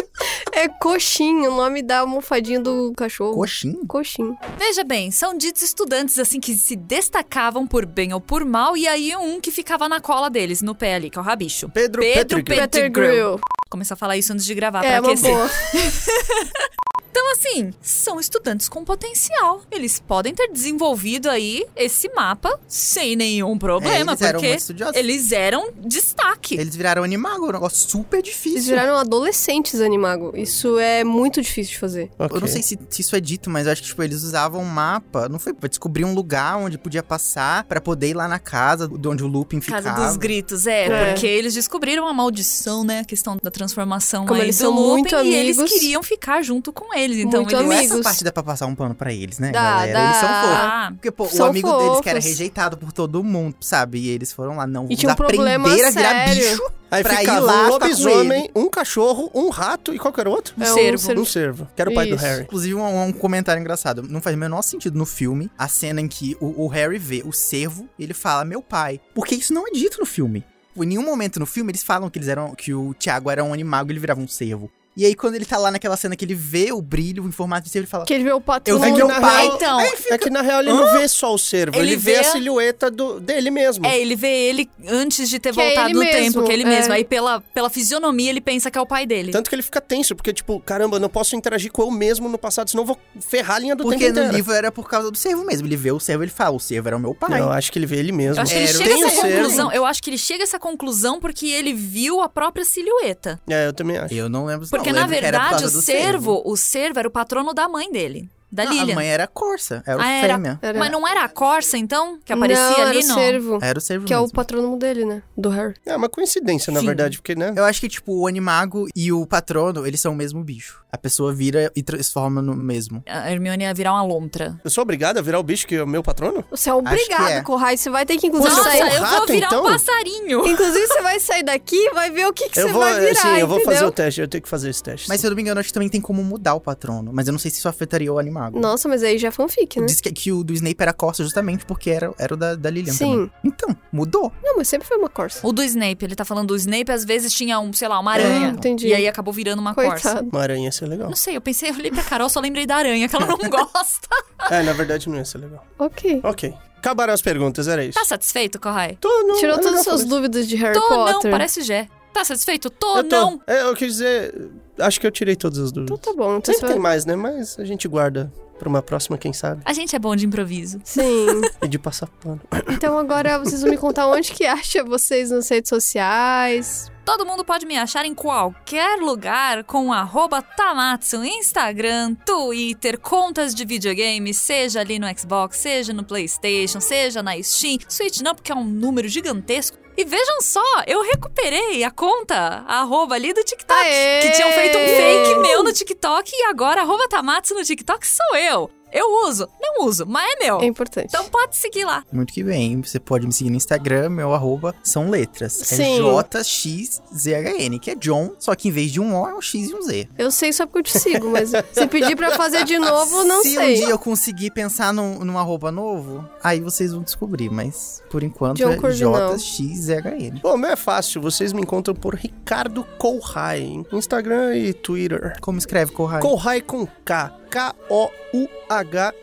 é 0.54 0.68
coxim, 0.68 1.48
o 1.48 1.52
nome 1.56 1.82
da 1.82 2.00
almofadinha 2.00 2.60
do 2.60 2.94
cachorro. 2.96 3.36
Coxinha? 3.36 3.78
Coxim. 3.88 4.38
Veja 4.58 4.84
bem, 4.84 5.12
são 5.12 5.38
ditos 5.38 5.62
estudantes 5.62 6.20
assim 6.20 6.40
que 6.40 6.56
se 6.56 6.76
destacavam 6.76 7.66
por 7.66 7.86
bem 7.86 8.14
ou 8.14 8.20
por 8.20 8.44
mal, 8.46 8.76
e 8.76 8.88
aí 8.88 9.16
um 9.16 9.40
que 9.40 9.52
ficava 9.52 9.88
na 9.88 10.00
cola 10.02 10.30
deles, 10.30 10.62
no 10.62 10.76
pé 10.76 10.96
ali, 10.96 11.10
que 11.10 11.18
é 11.18 11.22
o 11.22 11.24
Rabicho. 11.26 11.70
Pedro 11.70 12.02
Pedro 12.02 12.44
Pettigrew. 12.44 12.70
Pettigrew. 12.70 13.40
Começar 13.70 13.94
a 13.94 13.98
falar 13.98 14.18
isso 14.18 14.34
antes 14.34 14.46
de 14.46 14.54
gravar, 14.56 14.84
É 14.84 15.00
pra 15.00 15.02
uma 15.02 15.12
aquecer. 15.14 15.32
boa. 15.34 15.50
Então, 17.22 17.32
assim, 17.34 17.74
são 17.82 18.18
estudantes 18.18 18.70
com 18.70 18.86
potencial. 18.86 19.62
Eles 19.70 20.00
podem 20.00 20.34
ter 20.34 20.48
desenvolvido 20.54 21.30
aí 21.30 21.66
esse 21.76 22.08
mapa 22.16 22.58
sem 22.66 23.14
nenhum 23.16 23.58
problema, 23.58 23.94
É, 23.94 24.02
eles 24.14 24.22
eram 24.22 24.40
porque 24.40 24.56
estudiosos. 24.56 24.96
eles 24.96 25.32
eram 25.34 25.70
destaque. 25.78 26.56
Eles 26.56 26.76
viraram 26.78 27.04
animago, 27.04 27.50
um 27.50 27.52
negócio 27.52 27.90
super 27.90 28.20
Eles 28.20 28.30
difícil. 28.30 28.64
viraram 28.70 28.96
adolescentes 28.96 29.82
animago. 29.82 30.32
Isso 30.34 30.80
é 30.80 31.04
muito 31.04 31.42
difícil 31.42 31.74
de 31.74 31.80
fazer. 31.80 32.10
Eu 32.18 32.26
Ok. 32.28 32.40
não 32.40 32.48
sei 32.48 32.62
se, 32.64 32.80
se 32.90 33.02
isso 33.02 33.14
é 33.16 33.20
dito, 33.20 33.50
mas 33.50 33.66
eu 33.66 33.74
acho 33.74 33.82
que 33.82 33.90
tipo, 33.90 34.02
eles 34.02 34.24
usavam 34.24 34.62
um 34.62 34.66
mapa, 34.66 35.28
não 35.28 35.40
foi 35.40 35.54
pra 35.54 35.68
descobrir 35.68 36.06
um 36.06 36.14
lugar 36.14 36.58
onde 36.58 36.78
podia 36.78 37.04
passar 37.04 37.66
pra 37.66 37.82
poder 37.82 38.10
ir 38.12 38.14
lá 38.14 38.30
na 38.30 38.40
casa 38.40 38.88
de 38.88 39.08
onde 39.10 39.24
o 39.24 39.28
Lupin 39.28 39.60
Casa 39.60 39.90
ficava. 39.90 40.08
dos 40.08 40.16
gritos, 40.16 40.66
é, 40.66 40.86
É. 40.86 41.12
porque 41.12 41.28
eles 41.28 41.54
descobriram 41.54 42.08
a 42.08 42.14
maldição, 42.14 42.86
né? 42.86 43.00
A 43.02 43.06
questão 43.06 43.38
da 43.44 43.52
transformação 43.52 44.26
Como 44.26 44.42
eles 44.42 44.58
do 44.58 44.62
são 44.62 44.74
Lupin, 44.74 44.90
muito 44.90 45.16
e 45.16 45.34
eles 45.36 45.58
amigos. 45.60 45.78
queriam 45.78 46.02
ficar 46.02 46.42
junto 46.42 46.72
com 46.72 46.94
eles. 47.12 47.26
Então 47.26 47.42
Muito 47.42 47.56
eles 47.56 47.70
Essa 47.72 47.80
amigos. 47.94 48.02
parte 48.02 48.24
dá 48.24 48.32
pra 48.32 48.44
passar 48.44 48.66
um 48.66 48.76
pano 48.76 48.96
pra 48.96 49.12
eles, 49.14 49.40
né, 49.40 49.52
Dá, 49.52 49.62
galera? 49.62 49.94
dá. 49.94 50.06
Eles 50.06 50.18
são 50.18 50.30
fofos. 50.30 50.90
Porque, 50.98 51.12
pô, 51.12 51.24
o 51.26 51.30
São 51.30 51.48
amigo 51.48 51.78
deles 51.78 52.02
que 52.02 52.10
era 52.10 52.22
fofos. 52.22 52.32
rejeitado 52.32 52.78
por 52.78 52.92
todo 52.92 53.24
mundo, 53.24 53.56
sabe? 53.62 54.00
E 54.00 54.10
eles 54.10 54.32
foram 54.32 54.56
lá, 54.58 54.66
não, 54.68 54.84
E 54.84 54.88
vamos 54.88 55.00
tinha 55.00 55.12
um 55.12 55.16
problema 55.16 55.68
aprender 55.68 55.86
a 55.86 55.92
virar 55.92 56.26
sério. 56.28 56.50
bicho 56.52 56.64
Aí 56.92 57.04
pra 57.04 57.14
ir 57.14 57.18
ficava 57.20 57.40
lá 57.46 57.66
um 57.66 57.70
lobisomem, 57.70 58.50
um 58.56 58.68
cachorro, 58.70 59.30
um 59.36 59.50
rato 59.50 59.94
e 59.94 60.00
qual 60.00 60.12
que 60.12 60.20
era 60.20 60.30
o 60.30 60.34
outro? 60.34 60.56
Um 60.58 60.64
É 60.64 60.66
cervo. 60.66 61.22
Um 61.22 61.26
cervo. 61.26 61.68
Que 61.76 61.82
era 61.82 61.92
o 61.92 61.94
pai 61.94 62.08
do 62.08 62.16
Isso. 62.16 62.24
Harry. 62.26 62.44
Inclusive, 62.44 62.74
um, 62.76 63.04
um 63.04 63.12
comentário 63.14 63.60
engraçado. 63.62 64.02
Não 64.02 64.20
faz 64.20 64.36
o 64.36 64.40
menor 64.40 64.62
sentido 64.64 64.98
no 64.98 65.06
filme 65.06 65.52
a 65.58 65.68
cena 65.68 66.02
em 66.02 66.08
que 66.08 66.36
o, 66.42 66.64
o 66.66 66.68
Harry 66.68 66.98
vê 66.98 67.22
o 67.26 67.32
cervo 67.32 67.88
e 68.00 68.04
ele 68.04 68.14
fala, 68.16 68.44
meu 68.44 68.62
pai. 68.62 69.00
Porque 69.14 69.36
isso 69.36 69.54
não 69.54 69.68
é 69.68 69.72
dito 69.72 70.00
no 70.00 70.06
filme. 70.06 70.44
Em 70.76 70.86
nenhum 70.86 71.04
momento 71.04 71.40
no 71.40 71.46
filme 71.46 71.72
eles 71.72 71.84
falam 71.84 72.10
que 72.10 72.18
eles 72.18 72.28
eram. 72.28 72.56
que 72.56 72.74
o 72.74 72.94
Thiago 72.96 73.30
era 73.30 73.44
um 73.44 73.54
animago 73.54 73.90
e 73.90 73.94
ele 73.94 74.00
virava 74.00 74.20
um 74.20 74.28
cervo. 74.28 74.72
E 75.00 75.06
aí, 75.06 75.16
quando 75.16 75.36
ele 75.36 75.46
tá 75.46 75.58
lá 75.58 75.72
naquela 75.72 75.96
cena 75.96 76.14
que 76.14 76.26
ele 76.26 76.36
vê 76.36 76.74
o 76.74 76.82
brilho 76.82 77.26
em 77.26 77.32
formato 77.32 77.64
de 77.64 77.70
cervo, 77.70 77.86
ele 77.86 77.90
fala. 77.90 78.06
Que 78.06 78.14
ele 78.14 78.26
vê 78.26 78.34
o 78.34 78.42
patrão. 78.42 78.76
Eu 78.76 78.82
vi 78.84 78.92
que 78.92 78.98
meu 78.98 79.08
na 79.08 79.22
pai. 79.22 79.46
real- 79.46 79.56
então. 79.56 79.80
É 79.80 80.18
que 80.18 80.30
na 80.30 80.42
real 80.42 80.60
ele 80.60 80.74
não 80.74 80.92
vê 80.92 81.08
só 81.08 81.34
o 81.34 81.38
cervo, 81.38 81.78
ele, 81.78 81.92
Ele 81.92 81.96
vê, 81.96 82.18
a 82.18 82.20
a- 82.22 82.24
silhueta 82.26 82.92
do, 82.92 83.18
dele 83.20 83.50
mesmo. 83.50 83.86
É, 83.86 83.98
ele 83.98 84.14
vê 84.16 84.28
ele 84.50 84.70
antes 84.88 85.30
de 85.30 85.40
ter 85.40 85.54
Que 85.54 85.62
é 85.62 85.66
voltado 85.66 85.88
ele 85.88 85.94
no 85.94 86.00
mesmo, 86.02 86.20
tempo, 86.34 86.44
que 86.44 86.52
é 86.52 86.54
ele 86.54 86.64
é. 86.64 86.66
mesmo. 86.66 86.92
Aí 86.94 87.06
pela, 87.06 87.40
pela 87.54 87.70
fisionomia 87.70 88.30
ele 88.30 88.42
pensa 88.42 88.70
que 88.70 88.78
é 88.78 88.82
o 88.82 88.86
pai 88.86 89.06
dele. 89.06 89.32
Tanto 89.32 89.50
que 89.50 89.56
ele 89.56 89.62
fica 89.64 89.80
tenso, 89.80 90.16
porque, 90.18 90.34
tipo, 90.34 90.60
caramba, 90.60 90.98
eu 90.98 91.00
não 91.00 91.08
posso 91.10 91.34
interagir 91.34 91.72
com 91.72 91.82
eu 91.84 91.92
mesmo 91.92 92.28
no 92.28 92.38
passado, 92.38 92.70
senão 92.70 92.84
eu 92.84 92.88
vou 92.88 92.98
ferrar 93.22 93.56
a 93.56 93.60
linha 93.60 93.76
do 93.78 93.84
Porque 93.84 94.00
tempo 94.00 94.16
no 94.16 94.20
inteiro. 94.20 94.36
livro 94.36 94.52
era 94.54 94.70
por 94.70 94.90
causa 94.90 95.10
do 95.10 95.18
cervo 95.18 95.46
mesmo. 95.46 95.66
Ele 95.66 95.78
vê 95.78 95.94
o 95.94 96.00
cervo 96.02 96.24
e 96.24 96.26
ele 96.26 96.32
fala: 96.32 96.58
o 96.58 96.60
cervo 96.60 96.90
era 96.90 96.98
o 96.98 97.00
meu 97.00 97.16
pai. 97.16 97.30
Não, 97.30 97.38
eu 97.48 97.52
acho 97.54 97.72
que 97.72 97.80
ele 97.80 97.86
vê 97.86 98.00
ele 98.00 98.12
mesmo. 98.12 98.36
Eu 98.36 98.42
acho 98.42 98.52
que 98.52 98.58
ele 98.60 98.68
Era, 98.68 98.78
chega 98.78 98.94
a 98.96 99.08
essa 99.08 99.22
conclusão. 99.22 99.72
Eu 99.72 99.86
acho 99.86 100.04
que 100.04 100.10
ele 100.10 100.18
chega 100.18 100.44
a 100.44 100.46
essa 100.46 100.60
conclusão 100.60 101.20
porque 101.22 101.48
ele 101.48 101.74
viu 101.74 102.20
a 102.22 102.28
própria 102.28 102.66
silhueta. 102.66 103.40
É, 103.50 103.66
eu 103.68 103.72
também 103.74 103.98
acho. 103.98 104.14
Eu 104.14 104.28
não 104.28 104.46
lembro 104.46 104.66
se 104.66 104.72
Porque, 104.94 105.02
na 105.02 105.08
verdade, 105.08 105.66
o 105.66 105.72
do 105.72 105.82
cervo, 105.82 106.42
o 106.46 106.58
cervo 106.58 107.00
era 107.00 107.08
o 107.08 107.12
patrono 107.12 107.54
da 107.54 107.68
mãe 107.68 107.92
dele. 107.92 108.30
Da 108.52 108.66
Não, 108.66 108.72
Lilian. 108.74 108.94
A 108.94 108.96
mãe 108.96 109.08
era 109.08 109.28
corça, 109.28 109.84
era 109.86 109.98
o 109.98 110.02
Ah, 110.02 110.08
era. 110.10 110.34
fêmea. 110.36 110.60
Era- 110.62 110.80
Mas 110.80 110.92
não 110.92 111.08
era 111.08 111.24
a 111.24 111.30
Corsa, 111.30 111.78
então? 111.78 112.20
Que 112.26 112.34
aparecia 112.34 112.64
não, 112.64 112.76
ali 112.88 112.98
era 112.98 113.06
o 113.06 113.08
no. 113.08 113.14
cervo. 113.14 113.60
Era 113.62 113.78
o 113.78 113.82
cervo 113.82 114.06
Que 114.06 114.14
é 114.14 114.18
o 114.18 114.22
mesmo. 114.22 114.34
patrônimo 114.36 114.78
dele, 114.78 115.06
né? 115.06 115.22
Do 115.38 115.50
Harry. 115.50 115.76
É 115.86 115.96
uma 115.96 116.10
coincidência, 116.10 116.74
na 116.74 116.80
Sim. 116.80 116.88
verdade, 116.88 117.18
porque, 117.18 117.36
né? 117.36 117.54
Eu 117.56 117.64
acho 117.66 117.80
que, 117.80 117.88
tipo, 117.88 118.14
o 118.14 118.28
animago 118.28 118.88
e 118.96 119.12
o 119.12 119.26
patrono, 119.26 119.86
eles 119.86 120.00
são 120.02 120.14
o 120.14 120.16
mesmo 120.16 120.44
bicho. 120.44 120.80
A 120.92 120.98
pessoa 120.98 121.32
vira 121.32 121.72
e 121.76 121.84
transforma 121.84 122.42
no 122.42 122.56
mesmo. 122.56 123.04
A 123.08 123.32
Hermione 123.32 123.64
ia 123.64 123.74
virar 123.76 123.94
uma 123.94 124.02
lontra. 124.04 124.60
Eu 124.64 124.72
sou 124.72 124.82
obrigado 124.82 125.20
a 125.20 125.22
virar 125.22 125.38
o 125.40 125.44
bicho 125.44 125.68
que 125.68 125.76
é 125.76 125.84
o 125.84 125.88
meu 125.88 126.02
patrono? 126.02 126.44
Você 126.50 126.70
é 126.72 126.74
obrigado, 126.74 127.28
é. 127.30 127.42
Corrai. 127.44 127.78
Você 127.78 127.92
vai 127.92 128.06
ter 128.08 128.18
que, 128.18 128.26
inclusive, 128.26 128.52
Nossa, 128.56 128.70
sair. 128.72 128.96
eu 128.96 129.02
rato, 129.04 129.18
vou 129.18 129.28
virar 129.28 129.48
então? 129.48 129.62
um 129.62 129.72
passarinho. 129.72 130.46
Inclusive, 130.50 130.88
você 130.88 131.02
vai 131.04 131.20
sair 131.20 131.44
daqui 131.44 131.76
e 131.76 131.94
vai 131.94 132.10
ver 132.10 132.26
o 132.26 132.34
que, 132.34 132.50
que 132.50 132.60
eu 132.60 132.68
você 132.68 132.72
vou, 132.74 132.82
vai 132.82 133.00
virar, 133.00 133.22
sim, 133.22 133.28
eu 133.38 133.48
vou 133.48 133.58
entendeu? 133.58 133.74
fazer 133.76 133.86
o 133.86 133.92
teste, 133.92 134.22
eu 134.22 134.28
tenho 134.28 134.42
que 134.42 134.50
fazer 134.50 134.70
esse 134.72 134.82
teste. 134.82 135.08
Mas 135.08 135.22
se 135.22 135.28
eu 135.28 135.30
não 135.30 135.36
me 135.36 135.44
engano, 135.44 135.60
acho 135.60 135.70
que 135.70 135.74
também 135.74 135.90
tem 135.90 136.02
como 136.02 136.24
mudar 136.24 136.56
o 136.56 136.60
patrono. 136.60 137.12
Mas 137.14 137.28
eu 137.28 137.32
não 137.34 137.40
sei 137.40 137.52
se 137.52 137.60
isso 137.60 137.70
afetaria 137.70 138.12
o 138.12 138.18
animago. 138.40 138.60
Nossa, 138.60 138.88
mas 138.88 139.04
aí 139.04 139.18
já 139.18 139.28
é 139.28 139.32
fanfic, 139.32 139.80
né? 139.80 139.86
Diz 139.86 140.02
que, 140.02 140.12
que 140.12 140.32
o 140.32 140.44
do 140.44 140.54
Snape 140.54 140.76
era 140.80 140.94
corça 140.94 141.24
justamente 141.24 141.66
porque 141.66 141.90
era, 141.90 142.14
era 142.18 142.34
o 142.34 142.38
da, 142.38 142.56
da 142.56 142.70
Lilian 142.70 142.94
Sim. 142.94 143.12
também. 143.12 143.32
Então, 143.44 143.76
mudou. 143.92 144.32
Não, 144.44 144.58
mas 144.58 144.68
sempre 144.68 144.88
foi 144.88 144.98
uma 144.98 145.10
corça. 145.10 145.46
O 145.46 145.52
do 145.52 145.64
Snape, 145.64 146.06
ele 146.06 146.16
tá 146.16 146.26
falando 146.26 146.48
do 146.48 146.56
Snape, 146.56 146.92
às 146.92 147.04
vezes 147.06 147.34
tinha 147.34 147.60
um, 147.60 147.74
sei 147.74 147.88
lá, 147.88 148.00
uma 148.00 148.12
aranha. 148.12 148.48
Ah, 148.48 148.52
entendi. 148.52 148.88
E 148.88 148.94
aí 148.94 149.08
acabou 149.08 149.34
virando 149.34 149.60
uma 149.60 149.74
corça. 149.74 150.10
Coitado. 150.10 150.30
Uma 150.32 150.42
aranha 150.42 150.66
ia 150.66 150.72
ser 150.72 150.86
legal. 150.88 151.10
Não 151.10 151.16
sei, 151.16 151.36
eu 151.36 151.42
pensei, 151.42 151.70
eu 151.70 151.76
olhei 151.76 151.92
pra 151.92 152.04
Carol, 152.04 152.30
só 152.30 152.40
lembrei 152.40 152.66
da 152.66 152.76
aranha, 152.76 153.08
que 153.08 153.16
ela 153.16 153.28
não 153.28 153.38
gosta. 153.50 154.08
É, 154.50 154.64
na 154.64 154.74
verdade 154.74 155.10
não 155.10 155.18
ia 155.18 155.26
ser 155.26 155.40
legal. 155.40 155.66
Ok. 155.78 156.22
Ok. 156.24 156.54
Acabaram 156.78 157.14
as 157.14 157.22
perguntas, 157.22 157.68
era 157.68 157.84
isso. 157.84 158.00
Tá 158.00 158.06
satisfeito, 158.06 158.58
Corrai? 158.60 158.98
Tô, 159.02 159.10
não, 159.24 159.38
Tirou 159.38 159.56
é 159.56 159.60
todas 159.60 159.80
as 159.82 159.84
suas 159.84 160.06
dúvidas 160.06 160.48
de 160.48 160.56
Harry 160.56 160.74
Tô, 160.80 160.90
não, 160.90 161.14
Potter. 161.14 161.30
parece 161.30 161.62
Gé. 161.62 161.90
Tá 162.14 162.24
satisfeito? 162.26 162.70
Tô, 162.70 162.98
Eu 162.98 163.04
tô. 163.04 163.16
não. 163.16 163.42
É, 163.48 163.62
eu 163.64 163.76
quis 163.76 163.94
dizer. 163.94 164.50
Acho 164.80 165.00
que 165.00 165.06
eu 165.08 165.12
tirei 165.12 165.36
todas 165.36 165.60
as 165.60 165.72
Então 165.72 165.84
dúvidas. 165.86 166.06
tá 166.06 166.14
bom. 166.14 166.38
Então 166.38 166.42
você 166.46 166.54
Sempre 166.54 166.68
vai... 166.68 166.74
tem 166.74 166.82
mais, 166.82 167.06
né? 167.06 167.16
Mas 167.16 167.58
a 167.60 167.66
gente 167.66 167.88
guarda 167.88 168.32
pra 168.58 168.68
uma 168.68 168.82
próxima, 168.82 169.18
quem 169.18 169.32
sabe. 169.32 169.62
A 169.66 169.72
gente 169.74 169.96
é 169.96 170.00
bom 170.00 170.16
de 170.16 170.26
improviso. 170.26 170.80
Sim. 170.84 171.28
E 171.62 171.68
de 171.68 171.78
passar 171.80 172.08
pano. 172.08 172.42
Então 172.70 172.98
agora 172.98 173.38
vocês 173.40 173.62
vão 173.62 173.70
me 173.70 173.78
contar 173.78 174.08
onde 174.08 174.32
que 174.32 174.46
acha 174.46 174.84
vocês 174.84 175.30
nas 175.32 175.48
redes 175.50 175.70
sociais. 175.70 176.90
Todo 177.06 177.26
mundo 177.26 177.44
pode 177.44 177.66
me 177.66 177.78
achar 177.78 178.06
em 178.06 178.14
qualquer 178.14 179.00
lugar 179.00 179.64
com 179.64 179.92
arroba 179.92 180.42
Tamatsu, 180.42 181.24
Instagram, 181.24 182.14
Twitter, 182.26 183.00
contas 183.00 183.54
de 183.56 183.66
videogame, 183.66 184.34
seja 184.34 184.80
ali 184.82 185.00
no 185.00 185.08
Xbox, 185.18 185.58
seja 185.58 185.92
no 185.92 186.04
Playstation, 186.04 186.80
seja 186.80 187.24
na 187.24 187.42
Steam. 187.42 187.80
Switch 187.90 188.22
não, 188.22 188.36
porque 188.36 188.52
é 188.52 188.56
um 188.56 188.64
número 188.64 189.08
gigantesco. 189.08 189.78
E 190.00 190.06
vejam 190.06 190.40
só, 190.40 190.64
eu 190.88 191.02
recuperei 191.02 191.84
a 191.84 191.92
conta, 191.92 192.64
a 192.66 192.80
arroba 192.80 193.16
ali 193.16 193.34
do 193.34 193.44
TikTok. 193.44 193.78
Aê! 193.82 194.22
Que 194.22 194.32
tinham 194.32 194.50
feito 194.54 194.78
um 194.78 194.88
fake 194.88 195.40
meu 195.40 195.62
no 195.62 195.74
TikTok 195.74 196.32
e 196.34 196.44
agora 196.44 196.84
arroba 196.84 197.06
Tamatsu 197.10 197.54
no 197.54 197.66
TikTok 197.66 198.08
sou 198.08 198.38
eu. 198.38 198.72
Eu 198.92 199.28
uso, 199.28 199.48
não 199.62 199.86
uso, 199.86 200.06
mas 200.08 200.28
é 200.34 200.46
meu. 200.46 200.60
É 200.62 200.66
importante. 200.66 201.08
Então 201.10 201.26
pode 201.30 201.56
seguir 201.58 201.86
lá. 201.86 202.04
Muito 202.12 202.34
que 202.34 202.44
bem. 202.44 202.82
Você 202.82 203.00
pode 203.00 203.26
me 203.28 203.34
seguir 203.34 203.50
no 203.50 203.58
Instagram, 203.58 204.10
meu 204.10 204.34
arroba 204.34 204.74
são 204.84 205.10
letras. 205.10 205.54
Sim. 205.54 206.00
É 206.00 206.24
JXZHN, 206.24 207.80
que 207.80 207.92
é 207.92 207.96
John, 207.96 208.32
só 208.40 208.56
que 208.56 208.68
em 208.68 208.72
vez 208.72 208.92
de 208.92 209.00
um 209.00 209.20
O 209.20 209.28
é 209.28 209.36
um 209.36 209.42
X 209.42 209.70
e 209.70 209.76
um 209.76 209.82
Z. 209.82 210.10
Eu 210.18 210.32
sei 210.32 210.52
só 210.54 210.66
porque 210.66 210.80
eu 210.80 210.84
te 210.84 210.98
sigo, 211.00 211.30
mas 211.30 211.52
se 211.72 211.88
pedir 211.88 212.16
pra 212.16 212.32
fazer 212.32 212.64
de 212.66 212.78
novo, 212.78 213.24
não 213.24 213.42
Se 213.42 213.56
sei. 213.56 213.74
um 213.74 213.76
dia 213.76 213.90
eu 213.90 214.00
conseguir 214.00 214.52
pensar 214.52 214.94
num, 214.94 215.20
num 215.20 215.38
arroba 215.38 215.72
novo, 215.72 216.28
aí 216.44 216.60
vocês 216.60 216.92
vão 216.92 217.02
descobrir. 217.04 217.50
Mas 217.50 218.02
por 218.10 218.24
enquanto 218.24 218.58
John 218.58 218.72
é. 218.74 219.36
JXZHN. 219.36 220.40
Bom, 220.42 220.58
meu 220.58 220.72
é 220.72 220.76
fácil. 220.76 221.22
Vocês 221.22 221.54
me 221.54 221.62
encontram 221.62 221.94
por 221.96 222.16
Ricardo 222.16 222.84
Colhai. 222.98 223.62
em 223.62 223.86
Instagram 223.92 224.56
e 224.56 224.74
Twitter. 224.74 225.36
Como 225.42 225.58
escreve 225.58 225.92
Corrai? 225.92 226.22
Colhai 226.22 226.62
com 226.62 226.88
K. 227.06 227.39
K-O-U-H-A-I. 227.50 229.20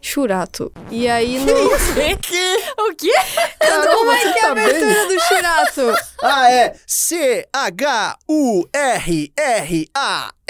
Churato. 0.00 0.70
E 0.90 1.08
aí 1.08 1.38
no. 1.40 1.54
Que? 2.22 2.56
O 2.78 2.94
quê? 2.94 3.12
Como 3.92 4.12
é 4.12 4.20
que 4.20 4.26
é 4.26 4.30
a 4.30 4.48
tá 4.48 4.54
bem? 4.54 4.64
abertura 4.64 5.06
do 5.08 5.20
Churato? 5.20 5.92
Ah, 6.22 6.50
é 6.50 6.74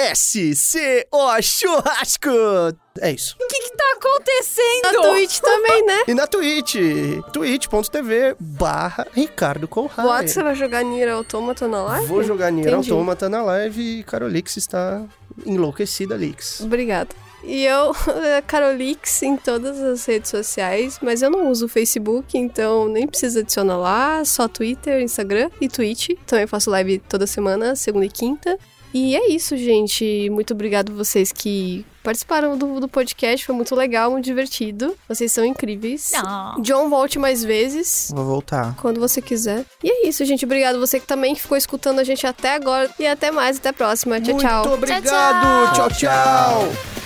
C-H-U-R-R-A-S-C-O 0.06 1.42
churrasco. 1.42 2.30
É 3.00 3.10
isso. 3.10 3.36
O 3.40 3.46
que 3.46 3.60
que 3.60 3.76
tá 3.76 3.84
acontecendo? 3.96 4.82
Na 4.84 4.92
Twitch 5.10 5.38
também, 5.40 5.84
né? 5.86 6.02
E 6.08 6.14
na 6.14 6.26
Twitch, 6.26 6.76
twitch.tv 7.32 8.36
barra 8.38 9.06
Ricardo 9.12 9.66
Conrad. 9.68 10.06
Boato, 10.06 10.28
você 10.28 10.42
vai 10.42 10.54
jogar 10.54 10.82
Nier 10.82 11.12
Automata 11.12 11.66
na 11.68 11.82
live? 11.82 12.06
Vou 12.06 12.22
jogar 12.22 12.50
Nier. 12.50 12.72
Automata 12.74 13.28
na 13.28 13.42
live 13.42 13.98
e 14.00 14.02
Carolix 14.04 14.56
está 14.56 15.02
enlouquecida, 15.44 16.16
Lix. 16.16 16.60
Obrigada. 16.60 17.10
E 17.44 17.64
eu, 17.64 17.92
Carolix 18.46 19.22
em 19.22 19.36
todas 19.36 19.80
as 19.80 20.04
redes 20.04 20.30
sociais, 20.30 20.98
mas 21.00 21.22
eu 21.22 21.30
não 21.30 21.50
uso 21.50 21.68
Facebook, 21.68 22.36
então 22.36 22.88
nem 22.88 23.06
precisa 23.06 23.40
adicionar 23.40 23.76
lá, 23.76 24.24
só 24.24 24.48
Twitter, 24.48 25.00
Instagram 25.00 25.50
e 25.60 25.68
Twitch. 25.68 26.10
Também 26.26 26.46
faço 26.46 26.70
live 26.70 26.98
toda 26.98 27.26
semana, 27.26 27.76
segunda 27.76 28.06
e 28.06 28.10
quinta. 28.10 28.58
E 28.96 29.14
é 29.14 29.28
isso, 29.28 29.54
gente. 29.58 30.30
Muito 30.30 30.54
obrigado 30.54 30.90
vocês 30.94 31.30
que 31.30 31.84
participaram 32.02 32.56
do, 32.56 32.80
do 32.80 32.88
podcast, 32.88 33.44
foi 33.44 33.54
muito 33.54 33.74
legal, 33.74 34.10
muito 34.10 34.24
divertido. 34.24 34.96
Vocês 35.06 35.30
são 35.30 35.44
incríveis. 35.44 36.12
Não. 36.14 36.62
John, 36.62 36.88
volte 36.88 37.18
mais 37.18 37.44
vezes. 37.44 38.10
Vou 38.14 38.24
voltar. 38.24 38.74
Quando 38.80 38.98
você 38.98 39.20
quiser. 39.20 39.66
E 39.84 39.90
é 39.90 40.08
isso, 40.08 40.24
gente. 40.24 40.46
Obrigado 40.46 40.80
você 40.80 40.98
que 40.98 41.06
também 41.06 41.34
ficou 41.34 41.58
escutando 41.58 41.98
a 41.98 42.04
gente 42.04 42.26
até 42.26 42.54
agora. 42.54 42.88
E 42.98 43.06
até 43.06 43.30
mais, 43.30 43.58
até 43.58 43.68
a 43.68 43.72
próxima. 43.74 44.18
Tchau, 44.18 44.32
Muito 44.32 44.46
tchau. 44.46 44.72
obrigado. 44.72 45.74
Tchau, 45.74 45.90
tchau. 45.90 46.62
Eu 46.62 47.05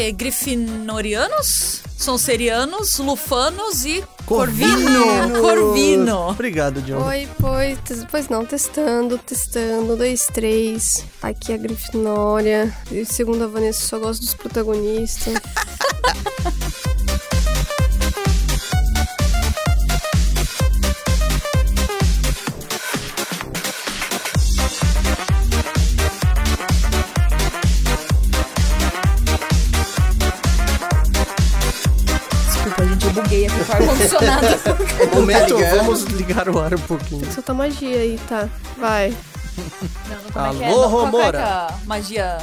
porque 0.00 0.12
grifinorianos, 0.12 1.82
sonserianos, 1.98 2.98
lufanos 2.98 3.84
e 3.84 4.02
corvino. 4.24 5.38
Corvino. 5.38 6.28
Obrigado, 6.30 6.80
John. 6.82 7.06
Oi, 7.06 7.28
pois, 7.38 7.78
pois 8.10 8.28
não, 8.30 8.46
testando, 8.46 9.18
testando, 9.18 9.96
dois, 9.96 10.26
três. 10.32 11.04
Aqui 11.20 11.52
é 11.52 11.56
a 11.56 11.58
Grifinória. 11.58 12.74
E 12.90 13.04
segundo 13.04 13.44
a 13.44 13.46
Vanessa, 13.46 13.86
só 13.86 13.98
gosto 13.98 14.22
dos 14.22 14.32
protagonistas. 14.32 15.34
ar-condicionado. 34.04 34.46
Momento, 35.14 35.56
ligado? 35.56 35.76
vamos 35.76 36.02
ligar 36.04 36.48
o 36.48 36.58
ar 36.58 36.74
um 36.74 36.78
pouquinho. 36.78 37.20
Tem 37.20 37.28
que 37.28 37.34
soltar 37.34 37.54
magia 37.56 37.96
aí, 37.96 38.20
tá? 38.28 38.48
Vai. 38.78 39.16
Como 40.32 40.46
é 40.46 40.50
que 40.54 40.64
é? 40.64 40.68
Alô, 40.68 40.80
Não, 40.82 40.90
qual 40.90 40.90
que 40.90 41.16
é 41.16 41.20
Romora. 41.20 41.38
que 41.38 42.18
é 42.18 42.36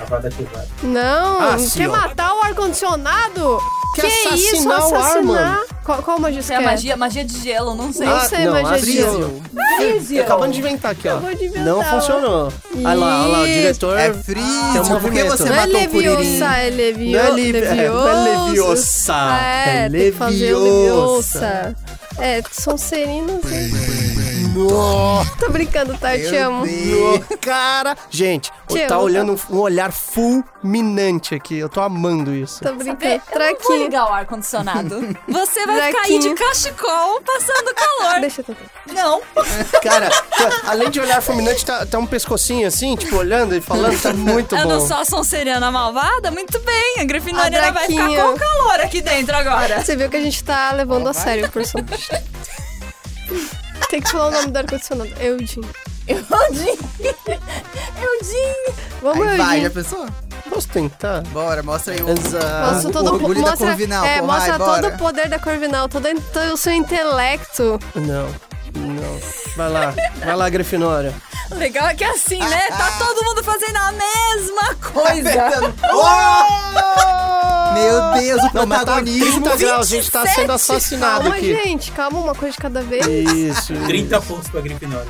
a 0.00 0.10
Magia. 0.10 0.68
Não, 0.82 1.40
Ah, 1.40 1.58
sim, 1.58 1.78
quer 1.78 1.88
ó. 1.88 1.92
matar 1.92 2.34
o 2.34 2.40
ar-condicionado? 2.42 3.58
Que 3.94 4.06
isso, 4.06 4.28
assassinar 4.28 4.80
o 4.80 4.94
ar, 4.94 5.00
assassinar? 5.00 5.24
mano. 5.24 5.60
Qual, 5.84 6.02
qual 6.02 6.20
magia 6.20 6.42
você 6.42 6.52
É 6.52 6.56
a 6.56 6.58
quer? 6.60 6.64
magia, 6.66 6.96
magia 6.96 7.24
de 7.24 7.40
gelo, 7.42 7.74
não 7.74 7.90
sei. 7.92 8.06
Não 8.06 8.20
sei, 8.20 8.46
magia 8.46 8.72
de 8.76 8.80
Frizio. 8.82 9.42
Frizio. 9.78 10.22
Acabando 10.22 10.52
de 10.52 10.58
inventar 10.60 10.92
aqui, 10.92 11.08
ó. 11.08 11.12
Acabou 11.16 11.34
de 11.34 11.44
inventar, 11.46 11.64
Não 11.64 11.82
funcionou. 11.82 12.52
Olha 12.76 12.94
lá, 12.94 13.22
olha 13.22 13.32
lá, 13.32 13.40
o 13.42 13.46
diretor. 13.46 13.98
É 13.98 14.12
frio. 14.12 14.42
Um 14.44 15.00
Por 15.00 15.10
que 15.10 15.24
você 15.24 15.44
Não 15.46 15.54
é 15.54 15.66
matou 15.66 15.82
o 15.82 15.88
Curirim? 15.88 16.16
leviosa, 16.16 16.56
é 16.58 16.70
levio... 16.70 17.12
Não 17.12 17.18
é, 17.18 17.22
é, 17.22 17.88
não 17.88 18.08
é 18.08 18.44
leviosa. 18.44 19.14
É, 19.40 19.86
é 19.86 19.88
tem 19.90 20.12
que 20.12 20.18
fazer 20.18 20.54
o 20.54 20.62
leviosa. 20.62 21.40
leviosa. 21.40 21.76
É, 22.18 22.42
são 22.52 22.76
serinos. 22.76 23.40
Nossa, 24.54 25.36
Tô 25.38 25.50
brincando, 25.50 25.96
tá? 25.98 26.16
Eu 26.16 26.28
te 26.28 26.36
amo. 26.36 26.64
cara. 27.40 27.96
Gente, 28.10 28.50
Te 28.68 28.86
tá 28.86 28.94
amo, 28.96 29.04
olhando 29.04 29.40
um 29.50 29.58
olhar 29.58 29.92
fulminante 29.92 31.34
aqui. 31.34 31.58
Eu 31.58 31.68
tô 31.68 31.80
amando 31.80 32.34
isso. 32.34 32.62
Tô 32.62 32.72
brincando. 32.74 33.04
Eu 33.04 33.18
não 33.18 33.20
vou 33.26 33.32
Traquinho. 33.32 33.82
ligar 33.84 34.04
o 34.10 34.12
ar-condicionado. 34.12 35.16
Você 35.28 35.66
vai 35.66 35.90
Traquinho. 35.92 36.20
de 36.20 36.34
cachecol 36.34 37.20
passando 37.22 37.74
calor. 37.74 38.20
Deixa 38.20 38.40
eu 38.40 38.44
tentar. 38.44 38.62
Não. 38.92 39.20
Cara, 39.82 40.08
além 40.66 40.90
de 40.90 41.00
olhar 41.00 41.20
fulminante, 41.20 41.64
tá, 41.64 41.84
tá 41.86 41.98
um 41.98 42.06
pescocinho 42.06 42.66
assim, 42.66 42.96
tipo, 42.96 43.16
olhando 43.16 43.54
e 43.54 43.60
falando, 43.60 44.00
tá 44.00 44.12
muito 44.12 44.56
eu 44.56 44.62
bom. 44.62 44.68
não 44.68 44.80
sou 44.86 44.96
a 44.96 45.04
Sonseriana 45.04 45.70
malvada? 45.70 46.30
Muito 46.30 46.58
bem. 46.60 46.94
A 47.00 47.04
Grifinória 47.04 47.72
vai 47.72 47.86
ficar 47.86 48.06
com 48.08 48.36
calor 48.38 48.80
aqui 48.80 49.00
dentro 49.02 49.36
agora. 49.36 49.82
Você 49.84 49.94
viu 49.96 50.08
que 50.08 50.16
a 50.16 50.22
gente 50.22 50.42
tá 50.42 50.72
levando 50.72 51.08
a 51.08 51.12
sério 51.12 51.46
o 51.46 51.50
personagem. 51.50 51.98
Tem 53.90 54.00
que 54.00 54.10
falar 54.10 54.28
o 54.28 54.30
nome 54.30 54.48
do 54.48 54.56
ar-condicionado. 54.56 55.10
Eudin. 55.20 55.60
Eudin. 56.06 56.78
Eudin. 58.02 58.74
Vamos, 59.02 59.26
Aí 59.26 59.38
vai, 59.38 59.56
já 59.60 59.64
Eudin. 59.66 59.74
pensou? 59.74 60.06
Posso 60.48 60.68
tentar? 60.68 61.20
Bora, 61.28 61.62
mostra 61.62 61.94
aí 61.94 62.02
o... 62.02 62.08
Exato. 62.10 62.72
Mostra 62.72 62.88
o 62.88 62.92
todo 62.92 63.06
o 63.10 63.14
orgulho 63.14 63.42
da 63.42 63.50
mostra, 63.50 63.66
Corvinal, 63.68 64.04
é, 64.04 64.20
Conrad, 64.20 64.26
mostra 64.36 64.58
bora. 64.58 64.82
todo 64.82 64.94
o 64.94 64.98
poder 64.98 65.28
da 65.28 65.38
Corvinal, 65.38 65.88
todo 65.88 66.06
o 66.52 66.56
seu 66.56 66.72
intelecto. 66.72 67.78
Não, 67.94 68.28
não. 68.74 69.18
Vai 69.56 69.68
lá, 69.70 69.94
vai 70.24 70.36
lá, 70.36 70.48
Grifinória. 70.48 71.14
Legal 71.52 71.88
é 71.88 71.94
que 71.94 72.04
é 72.04 72.10
assim, 72.10 72.38
né? 72.38 72.68
Tá 72.68 72.92
todo 72.98 73.24
mundo 73.24 73.42
fazendo 73.42 73.76
a 73.76 73.92
mesma 73.92 74.74
coisa. 74.74 75.74
Oh! 75.92 76.98
Meu 77.74 78.12
Deus, 78.20 78.40
o 78.42 78.54
Não, 78.54 78.66
tá 78.66 78.76
protagonismo. 78.78 79.40
30 79.42 79.56
graus, 79.56 79.86
a 79.86 79.90
gente 79.96 80.10
tá 80.10 80.26
sendo 80.26 80.52
assassinado 80.52 81.20
Calma, 81.24 81.36
aqui. 81.36 81.54
gente, 81.54 81.92
calma, 81.92 82.18
uma 82.18 82.34
coisa 82.34 82.52
de 82.52 82.58
cada 82.58 82.82
vez. 82.82 83.06
Isso. 83.06 83.72
30 83.86 84.20
pontos 84.22 84.48
pra 84.48 84.60
Grifinória. 84.62 85.06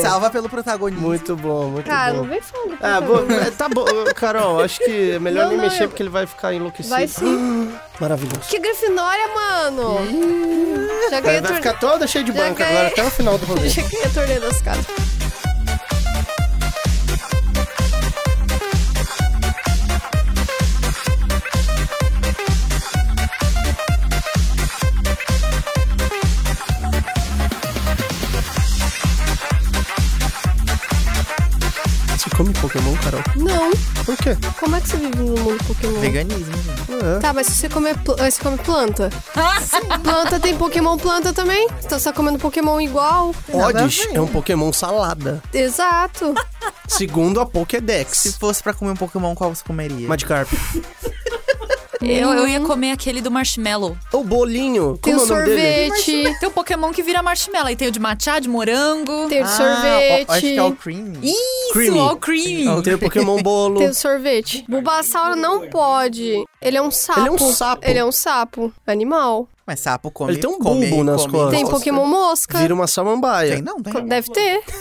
Salva 0.00 0.30
pelo 0.30 0.48
protagonismo. 0.48 1.06
Muito 1.06 1.36
bom, 1.36 1.68
muito 1.68 1.86
Cara, 1.86 2.14
não 2.14 2.22
bom. 2.24 2.28
vem 2.30 2.40
falando. 2.40 2.78
Ah, 2.82 3.00
vou, 3.00 3.30
é, 3.30 3.50
tá 3.50 3.68
bom, 3.68 3.84
Carol, 4.16 4.62
acho 4.62 4.78
que 4.80 5.12
é 5.12 5.18
melhor 5.18 5.42
Não, 5.44 5.48
nem 5.50 5.58
não, 5.58 5.64
mexer 5.64 5.84
eu- 5.84 5.88
porque 5.88 6.02
ele 6.02 6.10
vai 6.10 6.26
ficar 6.26 6.52
enlouquecido. 6.54 6.94
Vai 6.94 7.06
sim. 7.06 7.72
Maravilhoso. 8.02 8.48
Que 8.48 8.58
Grifinória, 8.58 9.28
mano! 9.28 9.98
Já 11.08 11.20
ganhei 11.20 11.40
Vai, 11.40 11.54
ficar 11.54 11.74
toda 11.74 12.04
cheia 12.04 12.24
de 12.24 12.32
banca 12.32 12.66
agora 12.66 12.88
até 12.88 13.00
o 13.04 13.10
final 13.12 13.38
do 13.38 13.46
rolê. 13.46 13.68
Já 13.68 13.80
ganhei 13.82 14.04
a 14.04 14.10
torneira 14.10 14.40
das 14.40 14.60
casas. 14.60 14.86
Carol? 33.02 33.22
Não, 33.36 33.70
Por 34.04 34.16
quê? 34.16 34.36
como 34.58 34.76
é 34.76 34.80
que 34.80 34.88
você 34.88 34.96
vive 34.96 35.16
no 35.16 35.24
mundo 35.40 35.64
Pokémon? 35.64 36.00
Veganismo, 36.00 36.44
gente. 36.54 37.04
É. 37.04 37.18
Tá, 37.20 37.32
mas 37.32 37.46
se 37.46 37.52
você 37.54 37.68
comer, 37.68 37.96
pl- 37.98 38.16
você 38.16 38.40
come 38.42 38.58
planta. 38.58 39.10
planta 40.02 40.38
tem 40.40 40.56
Pokémon 40.56 40.96
planta 40.96 41.32
também. 41.32 41.66
Então 41.84 41.98
você 41.98 42.04
tá 42.04 42.12
comendo 42.12 42.38
Pokémon 42.38 42.80
igual. 42.80 43.34
Oddish 43.52 44.06
ver. 44.06 44.16
é 44.16 44.20
um 44.20 44.26
Pokémon 44.26 44.72
salada. 44.72 45.42
Exato. 45.52 46.34
Segundo 46.86 47.40
a 47.40 47.46
Se 47.46 47.50
Pokédex. 47.52 48.36
fosse 48.38 48.62
pra 48.62 48.72
comer 48.74 48.92
um 48.92 48.96
Pokémon, 48.96 49.34
qual 49.34 49.54
você 49.54 49.64
comeria? 49.64 50.06
Magikarp. 50.08 50.48
Eu, 52.04 52.32
eu 52.32 52.48
ia 52.48 52.60
comer 52.60 52.92
aquele 52.92 53.20
do 53.20 53.30
marshmallow. 53.30 53.96
O 54.12 54.24
bolinho. 54.24 54.98
Tem 55.02 55.14
Como 55.14 55.24
o 55.26 55.28
é 55.28 55.32
o 55.32 55.38
nome 55.38 55.54
dele? 55.56 55.88
sorvete. 55.96 56.38
Tem 56.40 56.48
o 56.48 56.52
Pokémon 56.52 56.90
que 56.92 57.02
vira 57.02 57.22
marshmallow. 57.22 57.68
Aí 57.68 57.76
tem 57.76 57.88
o 57.88 57.90
de 57.92 58.00
matcha, 58.00 58.40
de 58.40 58.48
morango. 58.48 59.28
Tem 59.28 59.40
o 59.42 59.44
Ah, 59.44 59.48
sorvete. 59.48 60.26
ó, 60.28 60.32
Acho 60.32 60.40
que 60.40 60.56
é 60.56 60.62
o 60.62 60.72
cream. 60.74 61.12
Isso, 61.22 61.72
Creamy. 61.72 61.98
all 61.98 62.16
creamy. 62.16 62.82
Tem 62.82 62.94
o 62.94 62.98
Pokémon 62.98 63.36
bolo. 63.42 63.78
Tem 63.78 63.88
o 63.88 63.94
sorvete. 63.94 64.64
Bulbasauro 64.68 65.36
não 65.36 65.68
pode. 65.68 66.44
Ele 66.60 66.76
é 66.76 66.82
um 66.82 66.90
sapo. 66.90 67.20
Ele 67.20 67.28
é 67.28 67.32
um 67.32 67.38
sapo. 67.52 67.82
Ele 67.86 67.98
é 67.98 68.04
um 68.04 68.12
sapo. 68.12 68.72
Animal. 68.86 69.48
Mas 69.66 69.80
sapo 69.80 70.10
come. 70.10 70.32
Ele 70.32 70.40
tem 70.40 70.50
um 70.50 70.58
come, 70.58 70.86
bulbo 70.86 71.04
nas 71.04 71.22
come 71.22 71.32
costas. 71.32 71.54
Tem. 71.56 71.66
Pokémon 71.66 72.06
mosca. 72.06 72.58
Vira 72.58 72.74
uma 72.74 72.86
samambaia. 72.86 73.54
Tem, 73.54 73.62
não, 73.62 73.80
tem. 73.80 74.04
Deve 74.06 74.30
ter. 74.30 74.60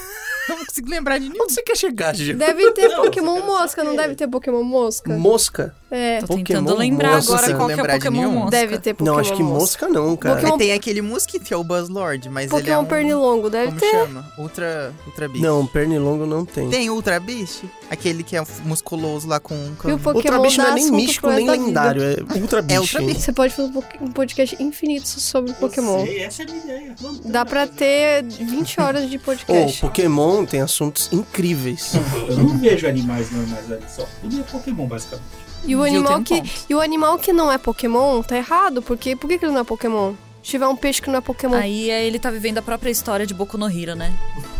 Não 0.49 0.57
consigo 0.57 0.89
lembrar 0.89 1.19
de 1.19 1.29
nenhum. 1.29 1.43
Onde 1.43 1.53
você 1.53 1.61
quer 1.61 1.77
chegar, 1.77 2.15
Gigi? 2.15 2.33
Deve 2.33 2.71
ter 2.71 2.89
Pokémon 2.95 3.41
mosca. 3.45 3.83
Não 3.83 3.95
deve 3.95 4.15
ter 4.15 4.27
Pokémon 4.27 4.63
mosca? 4.63 5.13
Mosca. 5.15 5.75
É, 5.93 6.21
Tô 6.21 6.27
Pokémon 6.27 6.43
tentando 6.45 6.75
lembrar 6.77 7.15
mosca. 7.17 7.33
agora 7.33 7.53
qual 7.53 7.67
que 7.67 7.73
é 7.73 7.75
o 7.75 7.77
lembrar 7.77 7.93
de 7.97 7.99
Pokémon 8.05 8.21
nenhum? 8.21 8.33
mosca. 8.35 8.51
deve 8.51 8.79
ter 8.79 8.93
Pokémon 8.93 9.13
Não, 9.13 9.19
acho 9.21 9.33
que 9.35 9.43
mosca 9.43 9.89
não, 9.89 10.15
cara. 10.15 10.35
Pokémon- 10.35 10.53
Aí 10.53 10.57
tem 10.59 10.71
aquele 10.73 11.01
mosquito 11.01 11.43
que 11.43 11.53
é 11.53 11.57
o 11.57 11.63
Buzzlord, 11.65 12.29
mas 12.29 12.45
ele 12.49 12.55
é 12.55 12.59
Pokémon 12.61 12.81
um... 12.81 12.85
Pernilongo, 12.85 13.49
deve 13.49 13.67
Como 13.67 13.79
ter. 13.81 13.91
chama? 13.91 14.31
Ultra, 14.37 14.93
Ultra 15.05 15.27
Beast. 15.27 15.43
Não, 15.43 15.67
pernilongo 15.67 16.25
não 16.25 16.45
tem. 16.45 16.69
Tem 16.69 16.89
Ultra 16.89 17.19
Beast? 17.19 17.63
Aquele 17.89 18.23
que 18.23 18.37
é 18.37 18.43
musculoso 18.63 19.27
lá 19.27 19.39
com... 19.41 19.55
com... 19.77 19.89
E 19.89 19.93
o 19.93 19.99
Pokémon 19.99 20.15
Ultra 20.15 20.39
bicho 20.39 20.57
não 20.61 20.67
é 20.69 20.73
nem 20.75 20.91
místico, 20.91 21.27
nem 21.29 21.49
lendário. 21.49 22.01
É 22.03 22.39
ultra 22.39 22.61
bicho. 22.61 22.79
Ultra 22.81 23.01
Beast. 23.01 23.19
Você 23.21 23.33
pode 23.33 23.53
fazer 23.53 23.67
um 23.69 23.81
po- 23.81 24.11
podcast 24.13 24.63
infinito 24.63 25.07
sobre 25.09 25.51
Pokémon. 25.53 26.05
Sei, 26.05 26.23
essa 26.23 26.43
é 26.43 26.45
a 26.45 26.51
minha 26.51 26.63
ideia. 26.63 26.95
Dá 27.25 27.43
pra 27.45 27.67
ter 27.67 28.23
20 28.23 28.79
horas 28.79 29.09
de 29.09 29.17
Ô, 29.17 29.19
podcast. 29.19 29.81
Pokémon 29.81 30.45
tem 30.45 30.61
assuntos 30.61 31.09
incríveis. 31.11 31.91
Eu 32.29 32.37
não 32.37 32.57
vejo 32.57 32.87
animais 32.87 33.29
normais 33.29 33.69
ali 33.69 33.83
só. 33.93 34.07
Tudo 34.21 34.39
é 34.39 34.43
Pokémon, 34.43 34.85
basicamente. 34.87 35.40
E 35.65 35.75
o 35.75 35.83
animal 35.83 36.21
que 36.23 36.35
ponto. 36.35 36.49
e 36.69 36.75
o 36.75 36.81
animal 36.81 37.17
que 37.19 37.31
não 37.31 37.51
é 37.51 37.57
Pokémon 37.57 38.21
tá 38.23 38.35
errado, 38.37 38.81
porque 38.81 39.15
por 39.15 39.27
que, 39.29 39.37
que 39.37 39.45
ele 39.45 39.53
não 39.53 39.61
é 39.61 39.63
Pokémon? 39.63 40.13
Se 40.43 40.49
tiver 40.51 40.65
um 40.67 40.75
peixe 40.75 40.99
que 40.99 41.07
não 41.09 41.19
é 41.19 41.21
Pokémon. 41.21 41.55
Aí 41.55 41.91
é, 41.91 42.03
ele 42.03 42.17
tá 42.17 42.31
vivendo 42.31 42.57
a 42.57 42.61
própria 42.63 42.89
história 42.89 43.27
de 43.27 43.33
Boku 43.33 43.59
no 43.59 43.69
Hero, 43.69 43.93
né? 43.95 44.11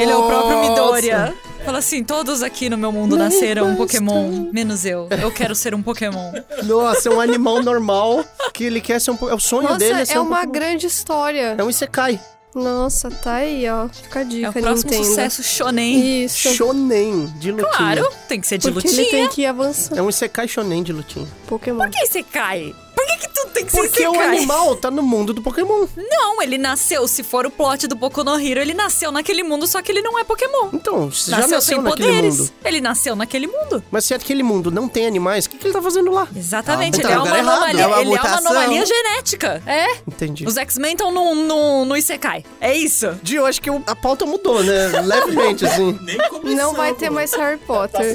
Ele 0.00 0.10
é 0.10 0.16
o 0.16 0.26
próprio 0.26 0.60
Midoriya. 0.60 1.34
Fala 1.64 1.78
assim, 1.78 2.02
todos 2.02 2.42
aqui 2.42 2.70
no 2.70 2.78
meu 2.78 2.90
mundo 2.90 3.16
nasceram 3.16 3.68
um 3.68 3.76
Pokémon, 3.76 4.48
menos 4.52 4.84
eu. 4.86 5.08
Eu 5.10 5.30
quero 5.30 5.54
ser 5.54 5.74
um 5.74 5.82
Pokémon. 5.82 6.32
Nossa, 6.64 7.08
é 7.08 7.12
um 7.12 7.20
animal 7.20 7.62
normal 7.62 8.24
que 8.54 8.64
ele 8.64 8.80
quer 8.80 8.98
ser 9.00 9.10
um 9.10 9.18
É 9.28 9.34
o 9.34 9.40
sonho 9.40 9.64
Nossa, 9.64 9.76
dele 9.78 10.00
é 10.00 10.04
ser 10.06 10.14
é 10.16 10.20
um 10.20 10.24
uma 10.24 10.36
Pokémon. 10.36 10.52
grande 10.52 10.86
história. 10.86 11.54
É 11.58 11.62
um 11.62 11.68
Isekai. 11.68 12.18
Nossa, 12.54 13.10
tá 13.10 13.34
aí, 13.34 13.68
ó. 13.68 13.88
Fica 13.88 14.20
a 14.20 14.22
É 14.22 14.24
dica, 14.24 14.50
o 14.50 14.52
próximo 14.52 14.90
Nintendo. 14.90 15.04
sucesso 15.08 15.42
shonen. 15.42 16.24
Isso. 16.24 16.48
Shonen 16.54 17.26
de 17.38 17.52
lutinha. 17.52 17.70
Claro, 17.76 18.08
tem 18.28 18.40
que 18.40 18.46
ser 18.46 18.58
de 18.58 18.70
Porque 18.70 18.88
lutinha. 18.88 19.02
ele 19.02 19.10
tem 19.10 19.28
que 19.28 19.42
ir 19.42 19.46
avançando. 19.46 19.98
É 19.98 20.02
um 20.02 20.08
Isekai 20.08 20.48
shonen 20.48 20.82
de 20.82 20.92
lutinha. 20.92 21.26
Pokémon. 21.46 21.78
Por 21.78 21.90
que 21.90 22.06
você 22.06 22.22
cai? 22.22 22.74
Por 22.94 23.06
que, 23.06 23.16
que 23.18 23.28
tem 23.58 23.66
que 23.66 23.72
ser 23.72 23.80
Porque 23.88 24.06
o 24.06 24.20
animal 24.20 24.76
tá 24.76 24.90
no 24.90 25.02
mundo 25.02 25.32
do 25.32 25.42
Pokémon. 25.42 25.86
Não, 25.96 26.40
ele 26.42 26.58
nasceu, 26.58 27.06
se 27.08 27.22
for 27.22 27.46
o 27.46 27.50
plot 27.50 27.86
do 27.86 27.94
Boku 27.96 28.22
no 28.22 28.38
Hero, 28.38 28.60
ele 28.60 28.74
nasceu 28.74 29.10
naquele 29.10 29.42
mundo, 29.42 29.66
só 29.66 29.82
que 29.82 29.90
ele 29.92 30.00
não 30.02 30.18
é 30.18 30.24
Pokémon. 30.24 30.68
Então, 30.72 31.10
você 31.10 31.30
já 31.30 31.38
Nasceu 31.38 31.56
nasceu 31.56 31.74
sem 31.76 31.82
naquele 31.84 32.08
poderes. 32.08 32.38
mundo. 32.38 32.50
Ele 32.64 32.80
nasceu 32.80 33.16
naquele 33.16 33.46
mundo. 33.46 33.82
Mas 33.90 34.04
se 34.04 34.14
aquele 34.14 34.42
mundo 34.42 34.70
não 34.70 34.88
tem 34.88 35.06
animais, 35.06 35.46
o 35.46 35.50
que, 35.50 35.58
que 35.58 35.66
ele 35.66 35.74
tá 35.74 35.82
fazendo 35.82 36.10
lá? 36.10 36.28
Exatamente, 36.34 37.00
Ah, 37.00 37.04
ele 37.04 37.06
é 37.06 37.14
tá 37.14 37.16
uma 37.16 37.24
lugar 37.24 37.38
errado. 37.38 37.52
anomalia. 37.56 37.82
É 37.82 37.86
uma 37.86 38.00
ele 38.00 38.10
é 38.10 38.12
uma 38.12 38.22
mutação. 38.22 38.50
anomalia 38.52 38.86
genética. 38.86 39.62
É. 39.66 39.86
Entendi. 40.06 40.46
Os 40.46 40.56
X-Men 40.56 40.92
estão 40.92 41.10
no, 41.10 41.34
no, 41.34 41.84
no 41.84 41.96
Isekai. 41.96 42.44
É 42.60 42.74
isso. 42.76 43.10
Dio, 43.22 43.44
acho 43.46 43.60
que 43.60 43.70
o- 43.70 43.82
a 43.86 43.96
pauta 43.96 44.24
mudou, 44.26 44.62
né? 44.62 44.88
Levemente, 45.04 45.66
assim. 45.66 45.98
Nem 46.02 46.18
começou. 46.28 46.50
Não 46.56 46.72
vai 46.74 46.94
ter 46.94 47.10
mais 47.10 47.32
Harry 47.36 47.58
Potter. 47.58 48.14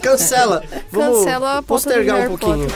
Cancela. 0.00 0.62
Vamos 0.90 1.18
Cancela 1.18 1.58
a 1.58 1.62
pauta 1.62 1.62
do 1.62 1.66
postergar 1.66 2.16
um 2.16 2.18
Harry 2.20 2.36
pouquinho. 2.36 2.66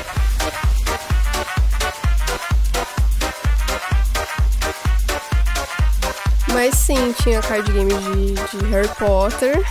Mas 6.57 6.75
sim, 6.77 7.15
tinha 7.23 7.43
card 7.43 7.71
game 7.71 7.93
de, 7.93 8.33
de 8.33 8.65
Harry 8.71 8.89
Potter. 8.99 9.63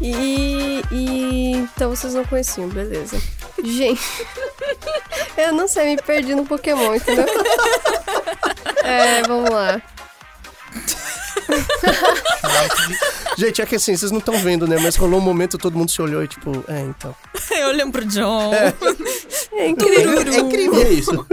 E, 0.00 0.80
e. 0.92 1.56
Então 1.56 1.90
vocês 1.90 2.14
não 2.14 2.24
conheciam, 2.24 2.68
beleza. 2.68 3.20
Gente. 3.64 4.00
eu 5.36 5.52
não 5.52 5.66
sei, 5.66 5.96
me 5.96 5.96
perdi 6.00 6.36
no 6.36 6.46
Pokémon, 6.46 6.94
entendeu? 6.94 7.26
É, 8.84 9.22
vamos 9.24 9.50
lá. 9.50 9.82
Gente, 13.36 13.60
é 13.60 13.66
que 13.66 13.74
assim, 13.74 13.94
vocês 13.94 14.10
não 14.10 14.20
estão 14.20 14.38
vendo, 14.38 14.66
né? 14.66 14.78
Mas 14.80 14.96
rolou 14.96 15.18
um 15.20 15.22
momento, 15.22 15.58
todo 15.58 15.76
mundo 15.76 15.90
se 15.90 16.00
olhou 16.00 16.22
e 16.22 16.28
tipo, 16.28 16.64
é, 16.68 16.80
então. 16.80 17.14
Eu 17.50 17.68
olhando 17.68 17.92
pro 17.92 18.06
John. 18.06 18.54
É 19.52 19.68
incrível. 19.68 20.20
É 20.20 20.38
incrível. 20.38 20.80
E 20.80 20.84
é 20.84 20.90
isso. 20.90 21.26